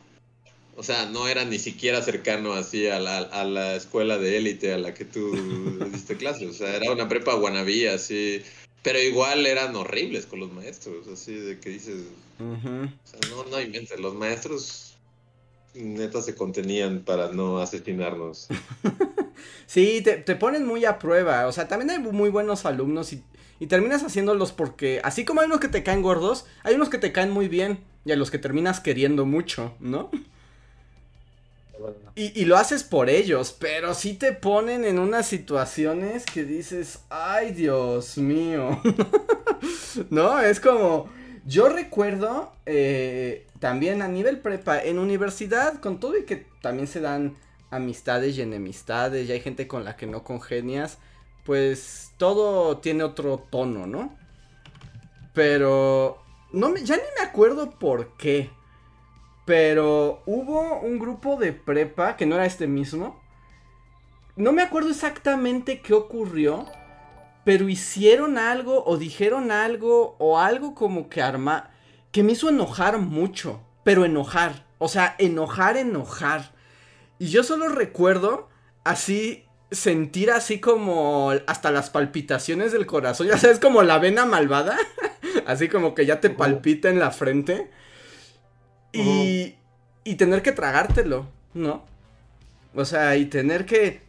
O 0.77 0.83
sea, 0.85 1.07
no 1.07 1.27
era 1.27 1.45
ni 1.45 1.59
siquiera 1.59 2.03
cercano 2.03 2.53
así 2.53 2.87
a 2.87 3.01
la, 3.01 3.19
a 3.19 3.43
la 3.43 3.75
escuela 3.75 4.17
de 4.17 4.37
élite 4.37 4.73
a 4.73 4.79
la 4.79 4.95
que 4.95 5.05
tú 5.05 5.33
diste 5.93 6.17
clases. 6.17 6.49
O 6.49 6.53
sea, 6.53 6.77
era 6.77 6.93
una 6.93 7.09
prepa 7.09 7.35
wannabe 7.35 7.91
así. 7.91 8.43
Pero 8.85 9.03
igual 9.03 9.45
eran 9.45 9.75
horribles 9.75 10.25
con 10.25 10.39
los 10.39 10.53
maestros, 10.53 11.09
así 11.09 11.35
de 11.35 11.59
que 11.59 11.71
dices. 11.71 11.97
O 12.39 13.09
sea, 13.09 13.19
no, 13.31 13.45
no 13.51 13.61
inventes, 13.61 13.99
los 13.99 14.15
maestros 14.15 14.88
neta 15.75 16.23
se 16.23 16.35
contenían 16.35 17.01
para 17.01 17.33
no 17.33 17.61
asesinarnos. 17.61 18.49
sí, 19.67 20.03
te, 20.03 20.37
ponen 20.37 20.67
muy 20.67 20.85
a 20.85 20.99
prueba. 20.99 21.47
O 21.47 21.53
sea, 21.53 21.69
también 21.69 21.91
hay 21.91 21.99
muy 21.99 22.31
buenos 22.31 22.67
alumnos 22.67 23.13
y, 23.13 23.23
terminas 23.67 24.03
haciéndolos 24.05 24.53
porque, 24.53 25.01
así 25.03 25.25
como 25.25 25.41
hay 25.41 25.47
unos 25.47 25.61
que 25.61 25.69
te 25.69 25.83
caen 25.83 26.03
gordos, 26.03 26.47
hay 26.63 26.75
unos 26.75 26.89
que 26.89 26.99
te 26.99 27.13
caen 27.13 27.31
muy 27.31 27.49
bien 27.49 27.81
y 28.05 28.13
a 28.13 28.17
los 28.17 28.31
que 28.31 28.39
terminas 28.39 28.81
queriendo 28.81 29.27
mucho, 29.27 29.75
¿no? 29.81 30.11
Y, 32.17 32.41
y, 32.41 32.45
lo 32.45 32.57
haces 32.57 32.83
por 32.83 33.09
ellos, 33.09 33.55
pero 33.57 33.95
sí 33.95 34.15
te 34.15 34.33
ponen 34.33 34.85
en 34.85 34.99
unas 34.99 35.27
situaciones 35.27 36.25
que 36.25 36.45
dices, 36.45 37.01
ay 37.09 37.53
Dios 37.53 38.19
mío, 38.19 38.81
¿no? 40.11 40.41
Es 40.41 40.59
como, 40.59 41.09
yo 41.49 41.71
recuerdo 41.71 42.53
eh, 42.67 43.47
también 43.59 44.03
a 44.03 44.09
nivel 44.09 44.39
prepa, 44.39 44.83
en 44.83 44.99
universidad, 44.99 45.81
con 45.81 45.99
todo 45.99 46.19
y 46.19 46.25
que 46.25 46.47
también 46.61 46.87
se 46.87 47.01
dan 47.01 47.37
amistades 47.71 48.37
y 48.37 48.43
enemistades, 48.43 49.27
y 49.27 49.33
hay 49.33 49.41
gente 49.41 49.67
con 49.67 49.83
la 49.83 49.97
que 49.97 50.07
no 50.07 50.25
congenias, 50.25 50.99
pues 51.47 52.13
todo 52.19 52.77
tiene 52.79 53.03
otro 53.03 53.39
tono, 53.51 53.87
¿no? 53.87 54.15
Pero 55.33 56.23
no 56.53 56.69
me, 56.69 56.85
ya 56.85 56.97
ni 56.97 57.03
me 57.19 57.27
acuerdo 57.27 57.71
por 57.79 58.19
qué. 58.19 58.51
Pero 59.47 60.23
hubo 60.27 60.81
un 60.81 60.99
grupo 60.99 61.37
de 61.37 61.55
prepa 61.55 62.17
que 62.19 62.27
no 62.27 62.35
era 62.35 62.45
este 62.45 62.67
mismo. 62.67 63.19
No 64.37 64.53
me 64.53 64.61
acuerdo 64.61 64.91
exactamente 64.91 65.81
qué 65.81 65.95
ocurrió 65.95 66.67
pero 67.49 67.71
hicieron 67.71 68.37
algo 68.37 68.85
o 68.85 68.99
dijeron 68.99 69.51
algo 69.51 70.17
o 70.19 70.39
algo 70.39 70.75
como 70.75 71.09
que 71.09 71.23
arma 71.23 71.71
que 72.13 72.23
me 72.23 72.33
hizo 72.33 72.51
enojar 72.51 72.99
mucho, 72.99 73.63
pero 73.85 74.05
enojar, 74.05 74.67
o 74.77 74.87
sea, 74.87 75.15
enojar, 75.17 75.79
enojar. 75.79 76.53
Y 77.19 77.29
yo 77.29 77.43
solo 77.43 77.71
recuerdo 77.71 78.51
así 78.85 79.47
sentir 79.71 80.31
así 80.31 80.61
como 80.61 81.33
hasta 81.47 81.71
las 81.71 81.89
palpitaciones 81.89 82.71
del 82.71 82.85
corazón, 82.85 83.29
ya 83.29 83.39
sabes, 83.39 83.61
como 83.61 83.83
la 83.83 83.99
vena 83.99 84.27
malvada, 84.27 84.77
así 85.47 85.71
como 85.71 85.95
que 85.95 86.05
ya 86.05 86.21
te 86.21 86.29
palpita 86.29 86.91
en 86.91 86.99
la 86.99 87.13
frente. 87.13 87.71
Y, 88.93 89.55
y 90.05 90.17
tener 90.17 90.43
que 90.43 90.53
tragártelo, 90.53 91.27
¿no? 91.55 91.87
O 92.75 92.85
sea, 92.85 93.17
y 93.17 93.25
tener 93.25 93.65
que 93.65 94.07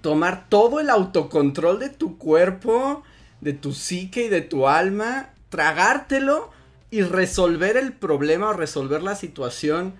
tomar 0.00 0.48
todo 0.48 0.80
el 0.80 0.90
autocontrol 0.90 1.78
de 1.78 1.88
tu 1.88 2.18
cuerpo, 2.18 3.02
de 3.40 3.52
tu 3.52 3.72
psique 3.72 4.24
y 4.24 4.28
de 4.28 4.40
tu 4.40 4.68
alma, 4.68 5.30
tragártelo 5.48 6.50
y 6.90 7.02
resolver 7.02 7.76
el 7.76 7.92
problema 7.92 8.50
o 8.50 8.52
resolver 8.52 9.02
la 9.02 9.14
situación 9.14 9.94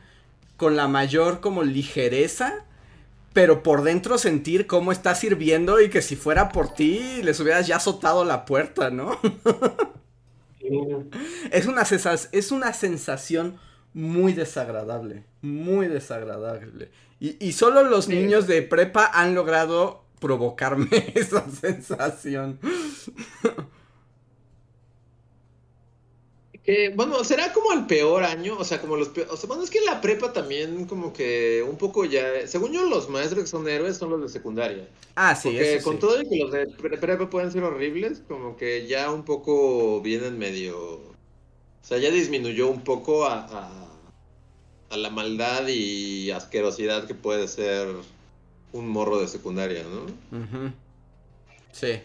con 0.57 0.77
la 0.77 0.89
mayor 0.89 1.41
como 1.41 1.63
ligereza, 1.63 2.65
pero 3.33 3.63
por 3.63 3.83
dentro 3.83 4.19
sentir 4.19 4.67
cómo 4.67 4.91
está 4.91 5.15
sirviendo 5.15 5.81
y 5.81 5.91
que 5.91 6.03
si 6.03 6.17
fuera 6.17 6.49
por 6.49 6.75
ti 6.75 7.23
les 7.23 7.39
hubieras 7.41 7.67
ya 7.67 7.77
azotado 7.77 8.25
la 8.25 8.45
puerta, 8.45 8.91
¿no? 8.91 9.19
es, 11.51 11.67
una 11.67 11.83
es 12.33 12.53
una 12.53 12.73
sensación 12.73 13.59
muy 13.95 14.33
desagradable, 14.33 15.25
muy 15.43 15.89
desagradable. 15.89 16.91
Y, 17.21 17.53
solo 17.53 17.83
los 17.83 18.09
niños 18.09 18.47
de 18.47 18.63
prepa 18.63 19.11
han 19.13 19.35
logrado 19.35 20.05
provocarme 20.21 20.89
esa 21.15 21.45
sensación. 21.51 22.61
bueno, 26.95 27.25
será 27.25 27.53
como 27.53 27.73
el 27.73 27.87
peor 27.87 28.25
año, 28.25 28.57
o 28.59 28.65
sea, 28.65 28.81
como 28.81 28.97
los 28.97 29.09
peores, 29.09 29.33
o 29.33 29.37
sea, 29.37 29.49
bueno, 29.49 29.65
es 29.65 29.71
que 29.71 29.81
la 29.81 30.01
prepa 30.01 30.33
también 30.33 30.85
como 30.85 31.13
que 31.13 31.65
un 31.69 31.77
poco 31.77 32.05
ya, 32.05 32.47
según 32.47 32.73
yo 32.73 32.85
los 32.85 33.09
maestros 33.09 33.45
que 33.45 33.49
son 33.49 33.67
héroes 33.69 33.97
son 33.97 34.11
los 34.11 34.21
de 34.21 34.29
secundaria. 34.29 34.87
Ah, 35.17 35.35
sí, 35.35 35.49
Porque 35.49 35.81
con 35.83 35.99
todo 35.99 36.21
y 36.21 36.29
que 36.29 36.37
los 36.37 36.53
de 36.53 36.67
prepa 37.01 37.29
pueden 37.31 37.51
ser 37.51 37.65
horribles, 37.65 38.23
como 38.29 38.57
que 38.57 38.87
ya 38.87 39.11
un 39.11 39.25
poco 39.25 40.01
vienen 40.03 40.39
medio, 40.39 41.08
o 41.83 41.85
sea, 41.85 41.99
ya 41.99 42.11
disminuyó 42.11 42.69
un 42.69 42.83
poco 42.83 43.27
a 43.27 43.89
a 44.91 44.97
la 44.97 45.11
maldad 45.11 45.67
y 45.69 46.31
asquerosidad 46.31 47.07
que 47.07 47.15
puede 47.15 47.49
ser 47.49 47.89
un 48.73 48.89
morro 48.89 49.21
de 49.21 49.29
secundaria, 49.29 49.83
¿no? 49.83 50.73
Sí. 51.73 52.01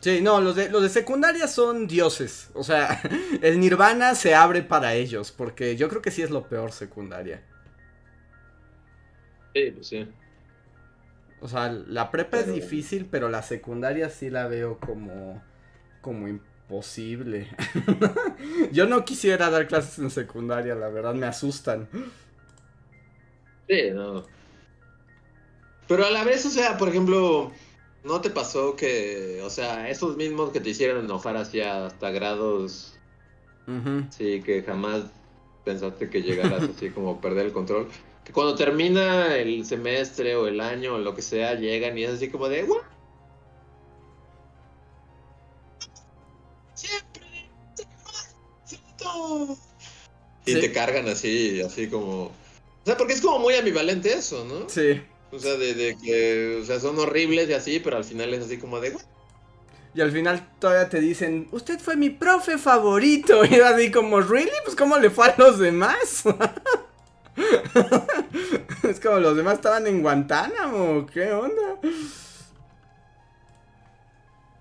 Sí, 0.00 0.20
no, 0.20 0.40
los 0.40 0.54
de, 0.54 0.68
los 0.68 0.82
de 0.82 0.88
secundaria 0.88 1.48
son 1.48 1.86
dioses. 1.86 2.50
O 2.54 2.62
sea, 2.62 3.00
el 3.42 3.58
nirvana 3.58 4.14
se 4.14 4.34
abre 4.34 4.62
para 4.62 4.94
ellos. 4.94 5.32
Porque 5.32 5.76
yo 5.76 5.88
creo 5.88 6.02
que 6.02 6.10
sí 6.10 6.22
es 6.22 6.30
lo 6.30 6.48
peor 6.48 6.72
secundaria. 6.72 7.42
Sí, 9.54 9.70
pues 9.70 9.86
sí. 9.86 10.06
O 11.40 11.48
sea, 11.48 11.70
la 11.70 12.10
prepa 12.10 12.38
es 12.40 12.52
difícil, 12.52 13.06
pero 13.10 13.28
la 13.28 13.42
secundaria 13.42 14.10
sí 14.10 14.30
la 14.30 14.46
veo 14.46 14.78
como. 14.78 15.42
como 16.02 16.28
imposible. 16.66 17.48
yo 18.72 18.86
no 18.86 19.04
quisiera 19.04 19.50
dar 19.50 19.68
clases 19.68 19.98
en 19.98 20.10
secundaria, 20.10 20.74
la 20.74 20.88
verdad, 20.88 21.14
me 21.14 21.26
asustan. 21.26 21.88
Sí, 23.68 23.90
no. 23.92 24.24
Pero 25.86 26.06
a 26.06 26.10
la 26.10 26.24
vez, 26.24 26.44
o 26.44 26.50
sea, 26.50 26.76
por 26.76 26.88
ejemplo, 26.88 27.52
¿no 28.04 28.20
te 28.20 28.30
pasó 28.30 28.74
que, 28.74 29.40
o 29.44 29.50
sea, 29.50 29.88
esos 29.88 30.16
mismos 30.16 30.50
que 30.50 30.60
te 30.60 30.70
hicieron 30.70 31.04
enojar 31.04 31.36
hacia 31.36 31.86
hasta 31.86 32.10
grados, 32.10 32.98
sí, 34.10 34.42
que 34.42 34.62
jamás 34.62 35.04
pensaste 35.64 36.10
que 36.10 36.22
llegaras 36.22 36.62
así 36.76 36.90
como 36.90 37.20
perder 37.20 37.46
el 37.46 37.52
control? 37.52 37.88
Que 38.24 38.32
cuando 38.32 38.56
termina 38.56 39.36
el 39.36 39.64
semestre 39.64 40.34
o 40.34 40.48
el 40.48 40.60
año 40.60 40.94
o 40.94 40.98
lo 40.98 41.14
que 41.14 41.22
sea, 41.22 41.54
llegan 41.54 41.96
y 41.96 42.02
es 42.02 42.10
así 42.10 42.28
como 42.28 42.48
de, 42.48 42.62
Siempre, 42.62 42.95
y 50.44 50.60
te 50.60 50.72
cargan 50.72 51.08
así, 51.08 51.60
así 51.60 51.88
como... 51.88 52.24
O 52.24 52.32
sea, 52.84 52.96
porque 52.96 53.14
es 53.14 53.20
como 53.20 53.40
muy 53.40 53.54
ambivalente 53.54 54.12
eso, 54.12 54.44
¿no? 54.44 54.68
Sí. 54.68 55.02
O 55.32 55.38
sea, 55.38 55.56
de, 55.56 55.96
que, 56.02 56.60
o 56.62 56.64
sea, 56.64 56.78
son 56.78 56.98
horribles 56.98 57.48
y 57.48 57.52
así, 57.52 57.80
pero 57.80 57.96
al 57.96 58.04
final 58.04 58.32
es 58.32 58.44
así 58.44 58.58
como 58.58 58.80
de... 58.80 58.96
Y 59.94 60.00
al 60.02 60.12
final 60.12 60.46
todavía 60.58 60.88
te 60.88 61.00
dicen, 61.00 61.48
usted 61.52 61.80
fue 61.80 61.96
mi 61.96 62.10
profe 62.10 62.58
favorito. 62.58 63.44
Y 63.50 63.54
era 63.54 63.70
así 63.70 63.90
como, 63.90 64.20
¿really? 64.20 64.50
Pues 64.64 64.76
¿cómo 64.76 64.98
le 64.98 65.10
fue 65.10 65.26
a 65.26 65.34
los 65.38 65.58
demás? 65.58 66.24
es 68.82 69.00
como 69.00 69.18
los 69.18 69.36
demás 69.36 69.54
estaban 69.54 69.86
en 69.86 70.02
Guantánamo, 70.02 71.06
¿qué 71.06 71.32
onda? 71.32 71.78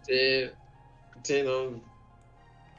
Sí, 0.08 0.50
sí, 1.24 1.44
no. 1.44 1.85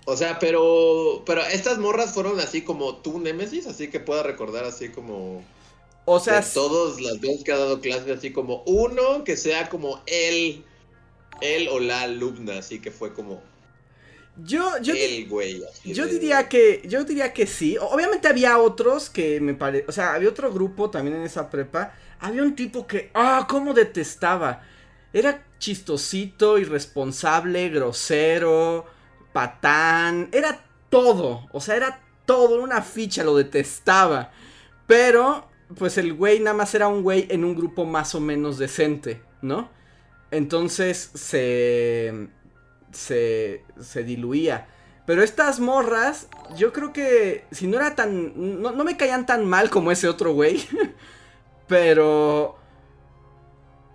O 0.07 0.17
sea, 0.17 0.39
pero, 0.39 1.23
pero 1.27 1.43
estas 1.43 1.79
morras 1.79 2.15
fueron 2.15 2.39
así 2.41 2.63
como 2.63 2.97
tú, 2.99 3.19
Némesis, 3.19 3.67
así 3.67 3.89
que 3.89 4.01
pueda 4.01 4.23
recordar 4.23 4.65
así 4.65 4.89
como 4.89 5.45
o 6.05 6.21
sea, 6.21 6.41
todos 6.43 7.01
las 7.01 7.21
veces 7.21 7.43
que 7.43 7.53
ha 7.53 7.59
dado 7.59 7.81
clases 7.81 8.17
así 8.17 8.33
como 8.33 8.63
uno 8.67 9.25
que 9.25 9.37
sea 9.37 9.69
como 9.69 10.01
él, 10.07 10.65
él 11.41 11.69
o 11.69 11.81
la 11.81 12.03
alumna, 12.03 12.59
así 12.59 12.79
que 12.79 12.93
fue 12.93 13.13
como 13.13 13.43
yo, 14.45 14.79
yo, 14.83 14.95
el 14.95 15.29
güey. 15.29 15.63
Yo 15.85 16.07
diría 16.07 16.49
que, 16.49 16.83
yo 16.87 17.05
diría 17.05 17.33
que 17.33 17.47
sí. 17.47 17.77
Obviamente 17.81 18.29
había 18.29 18.59
otros 18.59 19.09
que 19.09 19.41
me 19.41 19.55
parece, 19.55 19.87
o 19.89 19.93
sea, 19.93 20.15
había 20.15 20.29
otro 20.29 20.53
grupo 20.53 20.91
también 20.91 21.17
en 21.17 21.23
esa 21.23 21.49
prepa. 21.51 21.95
Había 22.21 22.43
un 22.43 22.55
tipo 22.55 22.87
que, 22.87 23.11
ah, 23.15 23.47
cómo 23.49 23.73
detestaba. 23.73 24.63
Era 25.13 25.47
chistosito, 25.59 26.59
irresponsable, 26.59 27.71
grosero, 27.71 28.85
era 30.33 30.61
todo, 30.89 31.47
o 31.53 31.61
sea, 31.61 31.77
era 31.77 32.01
todo, 32.25 32.63
una 32.63 32.83
ficha, 32.83 33.25
lo 33.25 33.37
detestaba. 33.37 34.31
Pero 34.87 35.49
pues 35.77 35.99
el 35.99 36.15
güey 36.15 36.41
nada 36.41 36.57
más 36.57 36.75
era 36.75 36.89
un 36.89 37.03
güey 37.03 37.27
en 37.31 37.45
un 37.45 37.57
grupo 37.57 37.85
más 37.85 38.15
o 38.15 38.21
menos 38.21 38.59
decente, 38.59 39.23
¿no? 39.43 39.71
Entonces 40.31 41.11
se, 41.15 42.29
se, 42.93 43.65
se 43.81 44.05
diluía. 44.05 44.69
Pero 45.07 45.23
estas 45.23 45.61
morras, 45.61 46.29
yo 46.57 46.73
creo 46.73 46.93
que 46.93 47.45
si 47.53 47.69
no 47.69 47.77
era 47.77 47.95
tan... 47.95 48.61
No, 48.61 48.73
me 48.85 48.97
caían 48.97 49.25
tan 49.25 49.47
mal 49.47 49.71
como 49.71 49.93
ese 49.93 50.09
otro 50.09 50.33
güey. 50.33 50.67
pero... 51.69 52.59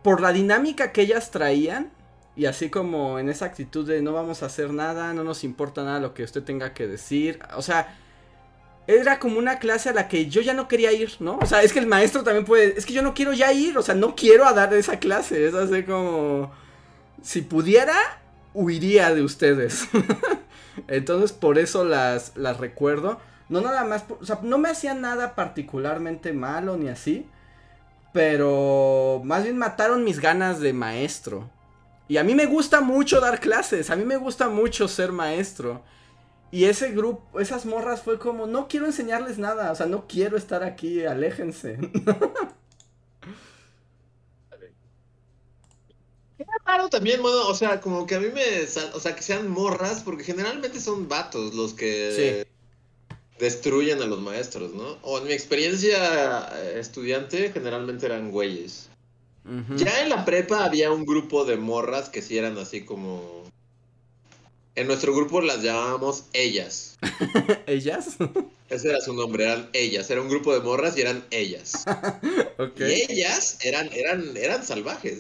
Por 0.04 0.22
la 0.22 0.32
dinámica 0.32 0.94
que 0.94 1.02
ellas 1.02 1.30
traían. 1.30 1.92
Y 2.36 2.46
así 2.46 2.70
como 2.70 3.20
en 3.20 3.30
esa 3.30 3.46
actitud 3.46 3.86
de 3.88 4.02
no 4.02 4.14
vamos 4.14 4.42
a 4.42 4.46
hacer 4.46 4.72
nada, 4.72 5.14
no 5.14 5.24
nos 5.24 5.44
importa 5.44 5.84
nada 5.84 6.00
lo 6.00 6.14
que 6.14 6.24
usted 6.24 6.44
tenga 6.44 6.74
que 6.74 6.88
decir. 6.88 7.40
O 7.56 7.62
sea, 7.62 7.98
era 8.88 9.20
como 9.20 9.38
una 9.38 9.60
clase 9.60 9.90
a 9.90 9.94
la 9.94 10.08
que 10.08 10.30
yo 10.30 10.42
ya 10.42 10.54
no 10.54 10.68
quería 10.68 10.92
ir, 10.92 11.12
¿no? 11.20 11.38
O 11.42 11.46
sea, 11.46 11.64
es 11.64 11.74
que 11.74 11.80
el 11.80 11.88
maestro 11.88 12.24
también 12.24 12.46
puede, 12.46 12.78
es 12.78 12.86
que 12.86 12.94
yo 12.94 13.02
no 13.02 13.14
quiero 13.14 13.34
ya 13.34 13.52
ir, 13.52 13.78
o 13.78 13.82
sea, 13.82 13.96
no 13.96 14.16
quiero 14.16 14.46
a 14.46 14.54
dar 14.54 14.74
esa 14.74 15.00
clase, 15.00 15.46
es 15.46 15.54
así 15.54 15.84
como, 15.84 16.52
si 17.22 17.42
pudiera, 17.42 17.96
huiría 18.54 19.14
de 19.14 19.24
ustedes. 19.24 19.88
Entonces, 20.88 21.32
por 21.32 21.60
eso 21.60 21.84
las, 21.86 22.36
las 22.36 22.58
recuerdo. 22.58 23.20
No 23.50 23.62
nada 23.62 23.84
más, 23.84 24.06
o 24.20 24.26
sea, 24.26 24.40
no 24.44 24.58
me 24.58 24.70
hacían 24.70 25.02
nada 25.02 25.36
particularmente 25.36 26.32
malo 26.32 26.78
ni 26.78 26.88
así, 26.88 27.28
pero 28.14 29.22
más 29.26 29.44
bien 29.44 29.58
mataron 29.58 30.04
mis 30.06 30.20
ganas 30.20 30.60
de 30.62 30.72
maestro. 30.74 31.50
Y 32.12 32.18
a 32.18 32.26
mí 32.26 32.36
me 32.36 32.46
gusta 32.46 32.82
mucho 32.82 33.22
dar 33.22 33.40
clases, 33.40 33.90
a 33.90 33.96
mí 33.96 34.04
me 34.04 34.18
gusta 34.18 34.50
mucho 34.50 34.90
ser 34.90 35.14
maestro. 35.14 35.82
Y 36.52 36.66
ese 36.66 36.92
grupo, 36.92 37.40
esas 37.40 37.66
morras 37.66 38.02
fue 38.02 38.20
como, 38.20 38.48
no 38.48 38.68
quiero 38.68 38.86
enseñarles 38.86 39.38
nada, 39.38 39.72
o 39.72 39.76
sea, 39.76 39.86
no 39.86 40.08
quiero 40.10 40.36
estar 40.36 40.62
aquí, 40.62 41.06
aléjense. 41.06 41.78
Qué 46.38 46.44
raro 46.66 46.90
también, 46.90 47.22
bueno, 47.22 47.48
o 47.48 47.56
sea, 47.56 47.80
como 47.80 48.06
que 48.06 48.16
a 48.16 48.20
mí 48.20 48.28
me, 48.28 48.64
o 48.94 49.00
sea, 49.00 49.16
que 49.16 49.22
sean 49.22 49.50
morras, 49.50 50.04
porque 50.04 50.26
generalmente 50.26 50.82
son 50.82 51.08
vatos 51.08 51.54
los 51.56 51.74
que 51.74 52.46
destruyen 53.40 54.02
a 54.02 54.06
los 54.06 54.20
maestros, 54.20 54.74
¿no? 54.74 54.98
O 55.04 55.20
en 55.20 55.28
mi 55.28 55.32
experiencia 55.32 56.50
eh, 56.58 56.78
estudiante, 56.78 57.54
generalmente 57.54 58.06
eran 58.06 58.32
güeyes. 58.32 58.91
Ya 59.76 60.04
en 60.04 60.10
la 60.10 60.24
prepa 60.24 60.66
había 60.66 60.92
un 60.92 61.06
grupo 61.06 61.46
de 61.46 61.58
morras 61.58 62.10
que 62.10 62.22
sí 62.22 62.38
eran 62.38 62.58
así 62.58 62.82
como 62.86 63.42
en 64.76 64.88
nuestro 64.88 65.14
grupo 65.14 65.42
las 65.42 65.62
llamábamos 65.62 66.26
ellas. 66.34 66.98
¿Ellas? 67.68 68.18
Ese 68.70 68.90
era 68.90 69.02
su 69.02 69.14
nombre, 69.14 69.44
eran 69.44 69.70
ellas. 69.74 70.10
Era 70.10 70.22
un 70.22 70.30
grupo 70.30 70.54
de 70.54 70.62
morras 70.62 70.98
y 70.98 71.02
eran 71.02 71.26
ellas. 71.32 71.84
Y 72.78 72.84
ellas 72.84 73.58
eran, 73.64 73.90
eran, 73.92 74.38
eran 74.38 74.64
salvajes. 74.64 75.18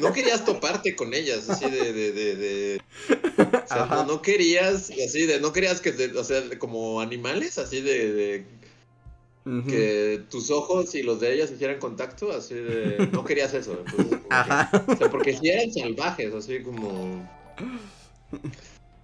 no, 0.00 0.12
querías 0.12 0.44
toparte 0.44 0.94
con 0.94 1.14
ellas, 1.14 1.50
así 1.50 1.68
de, 1.68 1.92
de, 1.92 2.12
de, 2.12 2.80
o 3.08 3.66
sea, 3.66 4.04
no, 4.06 4.22
querías, 4.22 4.88
así 4.90 5.26
de, 5.26 5.40
no 5.40 5.52
querías 5.52 5.80
que, 5.80 5.90
o 6.16 6.22
sea, 6.22 6.44
como 6.60 7.00
animales, 7.00 7.58
así 7.58 7.80
de, 7.80 8.44
que 9.68 10.24
tus 10.28 10.50
ojos 10.50 10.94
y 10.96 11.04
los 11.04 11.20
de 11.20 11.34
ellas 11.34 11.52
hicieran 11.52 11.78
contacto, 11.78 12.32
así 12.32 12.54
de, 12.54 13.08
no 13.12 13.24
querías 13.24 13.54
eso. 13.54 13.78
Ajá. 14.28 14.70
o 14.88 14.96
sea, 14.96 15.08
porque 15.08 15.36
si 15.36 15.48
eran 15.48 15.72
salvajes, 15.72 16.34
así 16.34 16.62
como... 16.62 17.28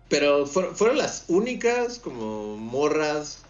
Pero 0.09 0.45
fueron, 0.47 0.99
las 0.99 1.24
únicas 1.28 2.01
como 2.01 2.57
morras 2.57 3.45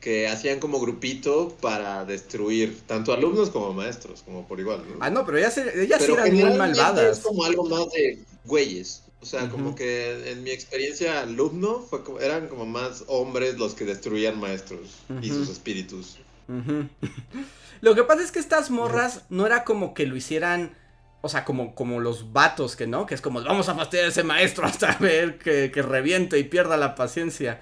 que 0.00 0.26
hacían 0.26 0.60
como 0.60 0.80
grupito 0.80 1.54
para 1.60 2.04
destruir 2.04 2.80
tanto 2.86 3.12
alumnos 3.12 3.50
como 3.50 3.72
maestros, 3.72 4.22
como 4.22 4.48
por 4.48 4.58
igual. 4.58 4.82
Ah, 4.98 5.10
no, 5.10 5.24
pero 5.24 5.38
ellas, 5.38 5.56
ellas 5.58 6.08
eran 6.08 6.34
muy 6.34 6.58
malvadas. 6.58 7.18
Es 7.18 7.24
como 7.24 7.44
algo 7.44 7.68
más 7.68 7.92
de 7.92 8.18
güeyes. 8.44 9.01
O 9.22 9.24
sea, 9.24 9.48
como 9.48 9.76
que 9.76 10.32
en 10.32 10.42
mi 10.42 10.50
experiencia 10.50 11.20
alumno 11.20 11.78
fue 11.78 12.02
como, 12.02 12.18
eran 12.18 12.48
como 12.48 12.66
más 12.66 13.04
hombres 13.06 13.56
los 13.56 13.74
que 13.74 13.84
destruían 13.84 14.40
maestros 14.40 14.98
y 15.22 15.28
sus 15.28 15.48
espíritus. 15.48 16.18
Lo 17.80 17.94
que 17.94 18.02
pasa 18.02 18.22
es 18.22 18.32
que 18.32 18.40
estas 18.40 18.70
morras 18.70 19.22
no 19.30 19.46
era 19.46 19.62
como 19.62 19.94
que 19.94 20.06
lo 20.06 20.16
hicieran 20.16 20.76
o 21.22 21.28
sea, 21.28 21.44
como, 21.44 21.76
como 21.76 22.00
los 22.00 22.32
vatos 22.32 22.74
que 22.74 22.88
no, 22.88 23.06
que 23.06 23.14
es 23.14 23.20
como 23.20 23.40
vamos 23.42 23.68
a 23.68 23.76
fastidiar 23.76 24.06
a 24.06 24.08
ese 24.08 24.24
maestro 24.24 24.66
hasta 24.66 24.96
ver 25.00 25.38
que, 25.38 25.70
que 25.70 25.82
reviente 25.82 26.38
y 26.38 26.44
pierda 26.44 26.76
la 26.76 26.96
paciencia. 26.96 27.60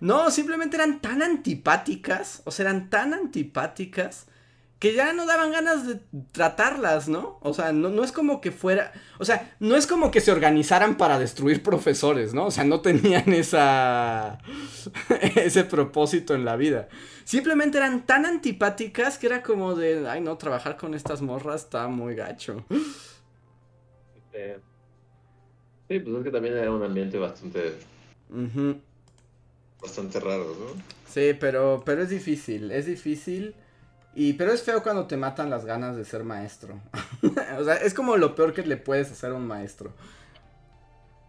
No, 0.00 0.30
simplemente 0.32 0.76
eran 0.76 1.00
tan 1.00 1.22
antipáticas, 1.22 2.42
o 2.44 2.50
sea, 2.50 2.64
eran 2.64 2.90
tan 2.90 3.14
antipáticas 3.14 4.26
que 4.78 4.92
ya 4.92 5.12
no 5.14 5.24
daban 5.26 5.52
ganas 5.52 5.86
de 5.86 6.00
tratarlas, 6.32 7.08
¿no? 7.08 7.38
O 7.40 7.54
sea, 7.54 7.72
no, 7.72 7.88
no, 7.88 8.04
es 8.04 8.12
como 8.12 8.42
que 8.42 8.52
fuera, 8.52 8.92
o 9.18 9.24
sea, 9.24 9.56
no 9.58 9.74
es 9.74 9.86
como 9.86 10.10
que 10.10 10.20
se 10.20 10.32
organizaran 10.32 10.98
para 10.98 11.18
destruir 11.18 11.62
profesores, 11.62 12.34
¿no? 12.34 12.46
O 12.46 12.50
sea, 12.50 12.64
no 12.64 12.82
tenían 12.82 13.32
esa, 13.32 14.38
ese 15.34 15.64
propósito 15.64 16.34
en 16.34 16.44
la 16.44 16.56
vida. 16.56 16.88
Simplemente 17.24 17.78
eran 17.78 18.04
tan 18.04 18.26
antipáticas 18.26 19.16
que 19.18 19.26
era 19.26 19.42
como 19.42 19.74
de, 19.74 20.06
ay 20.08 20.20
no, 20.20 20.36
trabajar 20.36 20.76
con 20.76 20.94
estas 20.94 21.22
morras 21.22 21.64
está 21.64 21.88
muy 21.88 22.14
gacho. 22.14 22.64
Sí, 25.88 26.00
pues 26.00 26.16
es 26.16 26.24
que 26.24 26.30
también 26.30 26.56
era 26.56 26.70
un 26.70 26.82
ambiente 26.82 27.18
bastante... 27.18 27.74
Bastante 29.80 30.20
raro, 30.20 30.54
¿no? 30.58 30.82
Sí, 31.08 31.34
pero, 31.38 31.82
pero 31.86 32.02
es 32.02 32.10
difícil, 32.10 32.72
es 32.72 32.86
difícil. 32.86 33.54
Y, 34.18 34.32
pero 34.32 34.50
es 34.50 34.62
feo 34.62 34.82
cuando 34.82 35.06
te 35.06 35.18
matan 35.18 35.50
las 35.50 35.66
ganas 35.66 35.94
de 35.94 36.06
ser 36.06 36.24
maestro. 36.24 36.80
o 37.58 37.64
sea, 37.64 37.74
es 37.74 37.92
como 37.92 38.16
lo 38.16 38.34
peor 38.34 38.54
que 38.54 38.62
le 38.62 38.78
puedes 38.78 39.12
hacer 39.12 39.30
a 39.30 39.34
un 39.34 39.46
maestro. 39.46 39.92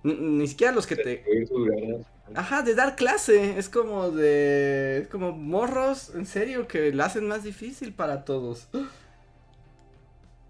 ni 0.04 0.48
siquiera 0.48 0.72
los 0.72 0.88
que 0.88 0.96
te... 0.96 1.26
Ajá, 2.34 2.62
de 2.62 2.76
dar 2.76 2.96
clase. 2.96 3.60
Es 3.60 3.68
como 3.68 4.10
de... 4.12 5.00
Es 5.00 5.10
como 5.10 5.34
morros, 5.34 6.16
en 6.16 6.26
serio, 6.26 6.66
que 6.66 6.94
lo 6.94 7.04
hacen 7.04 7.28
más 7.28 7.44
difícil 7.44 7.94
para 7.94 8.24
todos. 8.24 8.70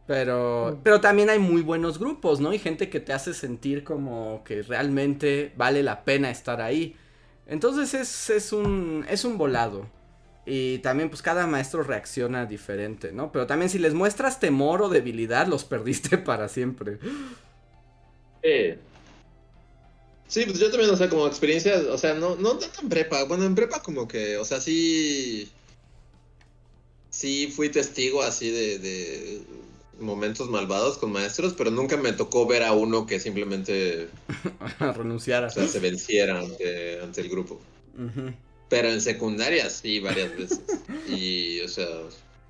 Pero, 0.06 0.74
mm. 0.74 0.84
pero 0.84 1.02
también 1.02 1.32
hay 1.32 1.40
muy 1.40 1.64
buenos 1.64 1.98
grupos, 1.98 2.40
¿no? 2.40 2.54
Y 2.54 2.60
gente 2.60 2.88
que 2.92 3.00
te 3.00 3.14
hace 3.14 3.34
sentir 3.34 3.84
como 3.84 4.44
que 4.44 4.62
realmente 4.62 5.54
vale 5.58 5.82
la 5.82 6.04
pena 6.06 6.30
estar 6.30 6.62
ahí. 6.62 6.96
Entonces 7.48 7.96
es, 7.96 8.30
es, 8.30 8.54
un, 8.54 9.08
es 9.10 9.26
un 9.26 9.40
volado. 9.40 9.97
Y 10.48 10.80
también 10.80 11.10
pues 11.10 11.22
cada 11.22 11.45
maestro 11.45 11.84
reacciona 11.84 12.45
diferente, 12.45 13.12
¿no? 13.12 13.32
Pero 13.32 13.45
también 13.48 13.70
si 13.70 13.80
les 13.80 13.93
muestras 13.93 14.39
temor 14.39 14.82
o 14.82 14.89
debilidad, 14.89 15.48
los 15.48 15.66
perdiste 15.66 16.18
para 16.18 16.48
siempre. 16.48 17.00
Sí. 18.41 18.76
Sí, 20.28 20.43
pues 20.45 20.60
yo 20.60 20.70
también, 20.70 20.89
o 20.89 20.98
sea, 20.98 21.10
como 21.10 21.28
experiencia, 21.28 21.78
o 21.89 21.98
sea, 21.98 22.14
no, 22.14 22.36
no 22.36 22.58
tanto 22.58 22.82
en 22.82 22.89
prepa. 22.89 23.24
Bueno, 23.26 23.45
en 23.45 23.56
prepa 23.56 23.82
como 23.82 24.08
que, 24.08 24.38
o 24.38 24.45
sea, 24.45 24.60
sí... 24.60 25.52
Sí 27.10 27.52
fui 27.56 27.70
testigo 27.70 28.22
así 28.22 28.52
de 28.52 29.41
momentos 30.00 30.50
malvados 30.50 30.98
con 30.98 31.12
maestros, 31.12 31.54
pero 31.58 31.72
nunca 31.72 31.98
me 31.98 32.14
tocó 32.14 32.45
ver 32.45 32.64
a 32.64 32.74
uno 32.74 33.06
que 33.06 33.20
simplemente 33.20 34.10
renunciara. 34.80 35.48
O 35.48 35.50
sea, 35.50 35.68
se 35.68 35.80
venciera 35.80 36.39
ante, 36.39 37.22
el 37.22 37.30
grupo. 37.30 37.60
Pero 38.70 38.89
en 38.89 39.01
secundaria 39.01 39.70
sí, 39.70 39.99
varias 39.99 40.36
veces. 40.38 40.61
y, 41.09 41.61
o 41.61 41.68
sea, 41.70 41.88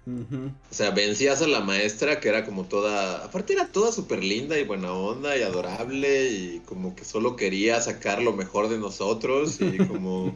o 0.08 0.74
sea, 0.74 0.92
vencías 0.92 1.42
a 1.42 1.48
la 1.48 1.60
maestra 1.60 2.22
que 2.22 2.30
era 2.30 2.46
como 2.46 2.64
toda, 2.64 3.26
aparte 3.26 3.54
era 3.54 3.68
toda 3.68 3.92
súper 3.92 4.24
linda 4.24 4.58
y 4.58 4.64
buena 4.64 4.94
onda 4.94 5.38
y 5.38 5.42
adorable 5.42 6.32
y 6.32 6.62
como 6.66 6.96
que 6.96 7.04
solo 7.04 7.36
quería 7.36 7.82
sacar 7.82 8.22
lo 8.22 8.32
mejor 8.32 8.70
de 8.70 8.78
nosotros 8.78 9.60
y 9.60 9.78
como 9.88 10.34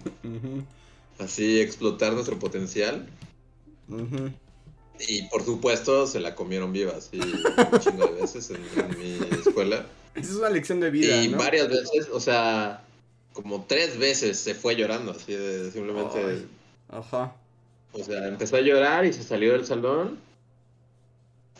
así 1.19 1.61
explotar 1.61 2.11
nuestro 2.11 2.37
potencial. 2.37 3.07
Y 5.07 5.23
por 5.29 5.45
supuesto 5.45 6.05
se 6.05 6.19
la 6.19 6.35
comieron 6.35 6.73
viva, 6.73 6.93
así 6.97 7.17
un 7.17 7.79
chingo 7.79 8.07
de 8.07 8.21
veces 8.21 8.51
en, 8.51 8.61
mi 8.99 9.19
escuela. 9.37 9.85
Esa 10.15 10.31
es 10.31 10.35
una 10.35 10.49
lección 10.49 10.81
de 10.81 10.91
vida. 10.91 11.23
Y 11.23 11.29
varias 11.29 11.69
veces, 11.69 12.09
o 12.11 12.19
sea, 12.19 12.83
como 13.33 13.65
tres 13.65 13.97
veces 13.97 14.39
se 14.39 14.55
fue 14.55 14.75
llorando, 14.75 15.11
así 15.11 15.33
de 15.33 15.71
simplemente. 15.71 16.45
Ajá. 16.89 17.35
O 17.93 18.03
sea, 18.03 18.27
empezó 18.27 18.57
a 18.57 18.61
llorar 18.61 19.05
y 19.05 19.13
se 19.13 19.23
salió 19.23 19.53
del 19.53 19.65
salón. 19.65 20.19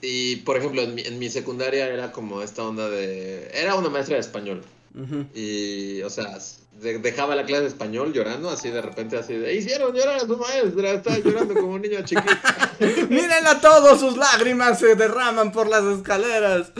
Y 0.01 0.37
por 0.37 0.57
ejemplo, 0.57 0.81
en 0.81 0.95
mi, 0.95 1.01
en 1.03 1.19
mi 1.19 1.29
secundaria 1.29 1.87
era 1.87 2.11
como 2.11 2.41
esta 2.41 2.63
onda 2.63 2.89
de. 2.89 3.49
Era 3.53 3.75
una 3.75 3.89
maestra 3.89 4.15
de 4.15 4.21
español. 4.21 4.63
Y, 5.33 6.01
o 6.01 6.09
sea, 6.09 6.37
dejaba 6.73 7.35
la 7.35 7.45
clase 7.45 7.61
de 7.61 7.67
español 7.69 8.11
llorando, 8.11 8.49
así 8.49 8.69
de 8.69 8.81
repente, 8.81 9.17
así 9.17 9.33
de, 9.33 9.53
hicieron 9.55 9.93
llorar 9.93 10.17
a 10.17 10.19
su 10.19 10.37
maestra, 10.37 10.91
está 10.91 11.17
llorando 11.19 11.53
como 11.53 11.73
un 11.73 11.81
niño 11.81 12.01
chiquito. 12.03 12.29
Mírenla 13.09 13.61
todos, 13.61 13.99
sus 13.99 14.17
lágrimas 14.17 14.79
se 14.79 14.95
derraman 14.95 15.51
por 15.51 15.67
las 15.67 15.83
escaleras. 15.85 16.73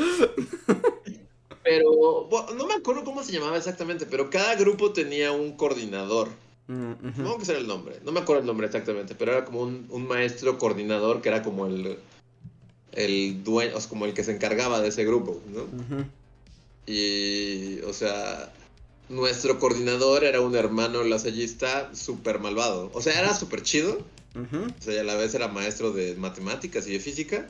Pero, 1.64 2.30
no 2.56 2.68
me 2.68 2.74
acuerdo 2.74 3.04
cómo 3.04 3.24
se 3.24 3.32
llamaba 3.32 3.58
exactamente, 3.58 4.06
pero 4.06 4.30
cada 4.30 4.56
grupo 4.56 4.94
tenía 4.94 5.32
un 5.32 5.54
coordinador. 5.54 6.30
Uh 6.68 7.38
que 7.38 7.46
ser 7.46 7.58
el 7.58 7.68
nombre, 7.68 8.00
no 8.06 8.12
me 8.12 8.22
acuerdo 8.22 8.42
el 8.42 8.48
nombre 8.48 8.68
exactamente, 8.68 9.16
pero 9.16 9.34
era 9.34 9.46
como 9.46 9.62
un, 9.62 10.08
maestro 10.08 10.58
coordinador 10.58 11.22
que 11.22 11.30
era 11.30 11.42
como 11.42 11.66
el, 11.66 11.98
el 12.94 13.44
dueño, 13.44 13.76
o 13.76 13.80
sea, 13.80 13.90
como 13.90 14.06
el 14.06 14.14
que 14.14 14.24
se 14.24 14.32
encargaba 14.32 14.80
de 14.80 14.88
ese 14.90 15.04
grupo, 15.04 15.42
¿no? 15.48 15.66
Y, 16.86 17.80
o 17.82 17.94
sea, 17.94 18.52
nuestro 19.10 19.60
coordinador 19.60 20.24
era 20.24 20.42
un 20.42 20.56
hermano 20.56 21.04
lasallista 21.04 21.94
súper 21.94 22.40
malvado. 22.40 22.90
O 22.94 23.02
sea, 23.02 23.20
era 23.20 23.34
súper 23.36 23.62
chido. 23.62 24.04
O 24.34 24.82
sea, 24.82 25.02
a 25.02 25.04
la 25.04 25.16
vez 25.16 25.36
era 25.36 25.50
maestro 25.50 25.92
de 25.92 26.16
matemáticas 26.16 26.88
y 26.88 26.94
de 26.94 27.00
física. 27.00 27.50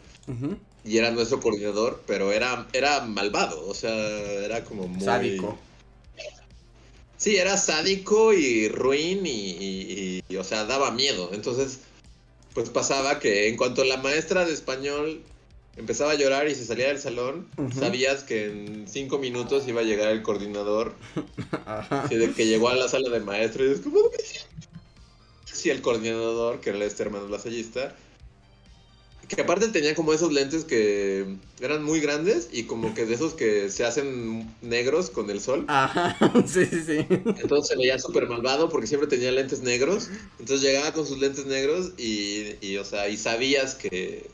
Y 0.83 0.97
era 0.97 1.11
nuestro 1.11 1.39
coordinador, 1.39 2.01
pero 2.07 2.31
era, 2.31 2.67
era 2.73 3.01
malvado. 3.01 3.67
O 3.67 3.73
sea, 3.73 3.93
era 3.93 4.63
como 4.63 4.87
muy... 4.87 5.03
Sádico. 5.03 5.57
Sí, 7.17 7.35
era 7.35 7.55
sádico 7.55 8.33
y 8.33 8.67
ruin 8.67 9.25
y, 9.27 10.23
y, 10.27 10.35
o 10.37 10.43
sea, 10.43 10.65
daba 10.65 10.89
miedo. 10.89 11.29
Entonces, 11.33 11.81
pues 12.55 12.69
pasaba 12.69 13.19
que 13.19 13.47
en 13.47 13.57
cuanto 13.57 13.83
la 13.83 13.97
maestra 13.97 14.43
de 14.43 14.53
español 14.53 15.21
empezaba 15.77 16.11
a 16.13 16.15
llorar 16.15 16.47
y 16.47 16.55
se 16.55 16.65
salía 16.65 16.87
del 16.87 16.99
salón, 16.99 17.47
sabías 17.77 18.23
que 18.23 18.45
en 18.45 18.87
cinco 18.87 19.19
minutos 19.19 19.67
iba 19.67 19.81
a 19.81 19.83
llegar 19.83 20.09
el 20.09 20.23
coordinador. 20.23 20.95
Ajá. 21.65 22.07
de 22.07 22.31
que 22.31 22.47
llegó 22.47 22.69
a 22.69 22.75
la 22.75 22.87
sala 22.87 23.09
de 23.09 23.19
maestro 23.19 23.65
y 23.67 23.71
es 23.71 23.81
como... 23.81 23.99
Sí, 25.45 25.69
el 25.69 25.81
coordinador, 25.81 26.59
que 26.59 26.71
era 26.71 26.83
este 26.83 27.03
hermano 27.03 27.27
lasallista, 27.27 27.95
que 29.35 29.41
aparte 29.41 29.69
tenía 29.69 29.95
como 29.95 30.13
esos 30.13 30.33
lentes 30.33 30.65
que 30.65 31.25
eran 31.61 31.83
muy 31.83 32.01
grandes 32.01 32.49
y 32.51 32.63
como 32.63 32.93
que 32.93 33.05
de 33.05 33.13
esos 33.13 33.33
que 33.33 33.69
se 33.69 33.85
hacen 33.85 34.53
negros 34.61 35.09
con 35.09 35.29
el 35.29 35.39
sol. 35.39 35.65
Ajá, 35.67 36.17
sí, 36.45 36.65
sí, 36.65 36.83
sí. 36.85 37.05
Entonces 37.09 37.69
se 37.69 37.77
veía 37.77 37.97
súper 37.97 38.27
malvado 38.27 38.69
porque 38.69 38.87
siempre 38.87 39.07
tenía 39.07 39.31
lentes 39.31 39.61
negros. 39.61 40.09
Entonces 40.39 40.61
llegaba 40.61 40.91
con 40.91 41.05
sus 41.05 41.19
lentes 41.19 41.45
negros 41.45 41.93
y, 41.97 42.55
y 42.61 42.77
o 42.77 42.83
sea, 42.83 43.07
y 43.07 43.15
sabías 43.15 43.75
que, 43.75 44.29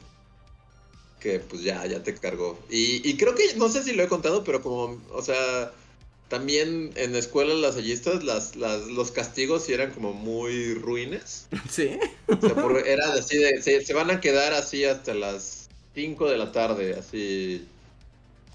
que 1.19 1.39
pues 1.39 1.61
ya, 1.61 1.85
ya 1.85 2.01
te 2.01 2.15
cargó. 2.15 2.57
Y, 2.69 3.07
y 3.07 3.17
creo 3.17 3.35
que, 3.35 3.53
no 3.55 3.69
sé 3.69 3.83
si 3.83 3.93
lo 3.93 4.03
he 4.03 4.07
contado, 4.07 4.43
pero 4.43 4.61
como, 4.63 4.99
o 5.11 5.21
sea, 5.21 5.71
también 6.27 6.91
en 6.95 7.15
escuelas 7.15 7.57
lasallistas 7.57 8.23
las, 8.23 8.55
las, 8.55 8.87
los 8.87 9.11
castigos 9.11 9.63
sí 9.65 9.73
eran 9.73 9.91
como 9.91 10.13
muy 10.13 10.73
ruines. 10.73 11.47
Sí. 11.69 11.97
O 12.27 12.39
sea, 12.39 12.81
era 12.85 13.13
así 13.13 13.37
de, 13.37 13.61
se, 13.61 13.93
van 13.93 14.11
a 14.11 14.19
quedar 14.19 14.53
así 14.53 14.83
hasta 14.85 15.13
las 15.13 15.69
5 15.95 16.29
de 16.29 16.37
la 16.37 16.51
tarde, 16.51 16.95
así 16.97 17.65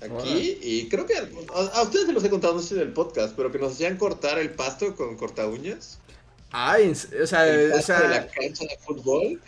aquí. 0.00 0.58
Y 0.62 0.88
creo 0.88 1.06
que 1.06 1.14
a, 1.16 1.82
ustedes 1.82 2.06
se 2.06 2.12
los 2.12 2.24
he 2.24 2.30
contado, 2.30 2.54
no 2.54 2.60
sé 2.60 2.74
en 2.74 2.80
el 2.80 2.92
podcast, 2.92 3.34
pero 3.36 3.52
que 3.52 3.58
nos 3.58 3.72
hacían 3.72 3.96
cortar 3.96 4.38
el 4.38 4.50
pasto 4.50 4.94
con 4.96 5.16
corta 5.16 5.46
uñas. 5.46 5.98
Ay, 6.54 6.90
o 6.90 7.26
sea, 7.26 7.46
o 7.74 7.80
sea 7.80 8.00
de 8.02 8.08
la 8.08 8.26
cancha 8.26 8.64
de 8.64 8.76
fútbol. 8.78 9.40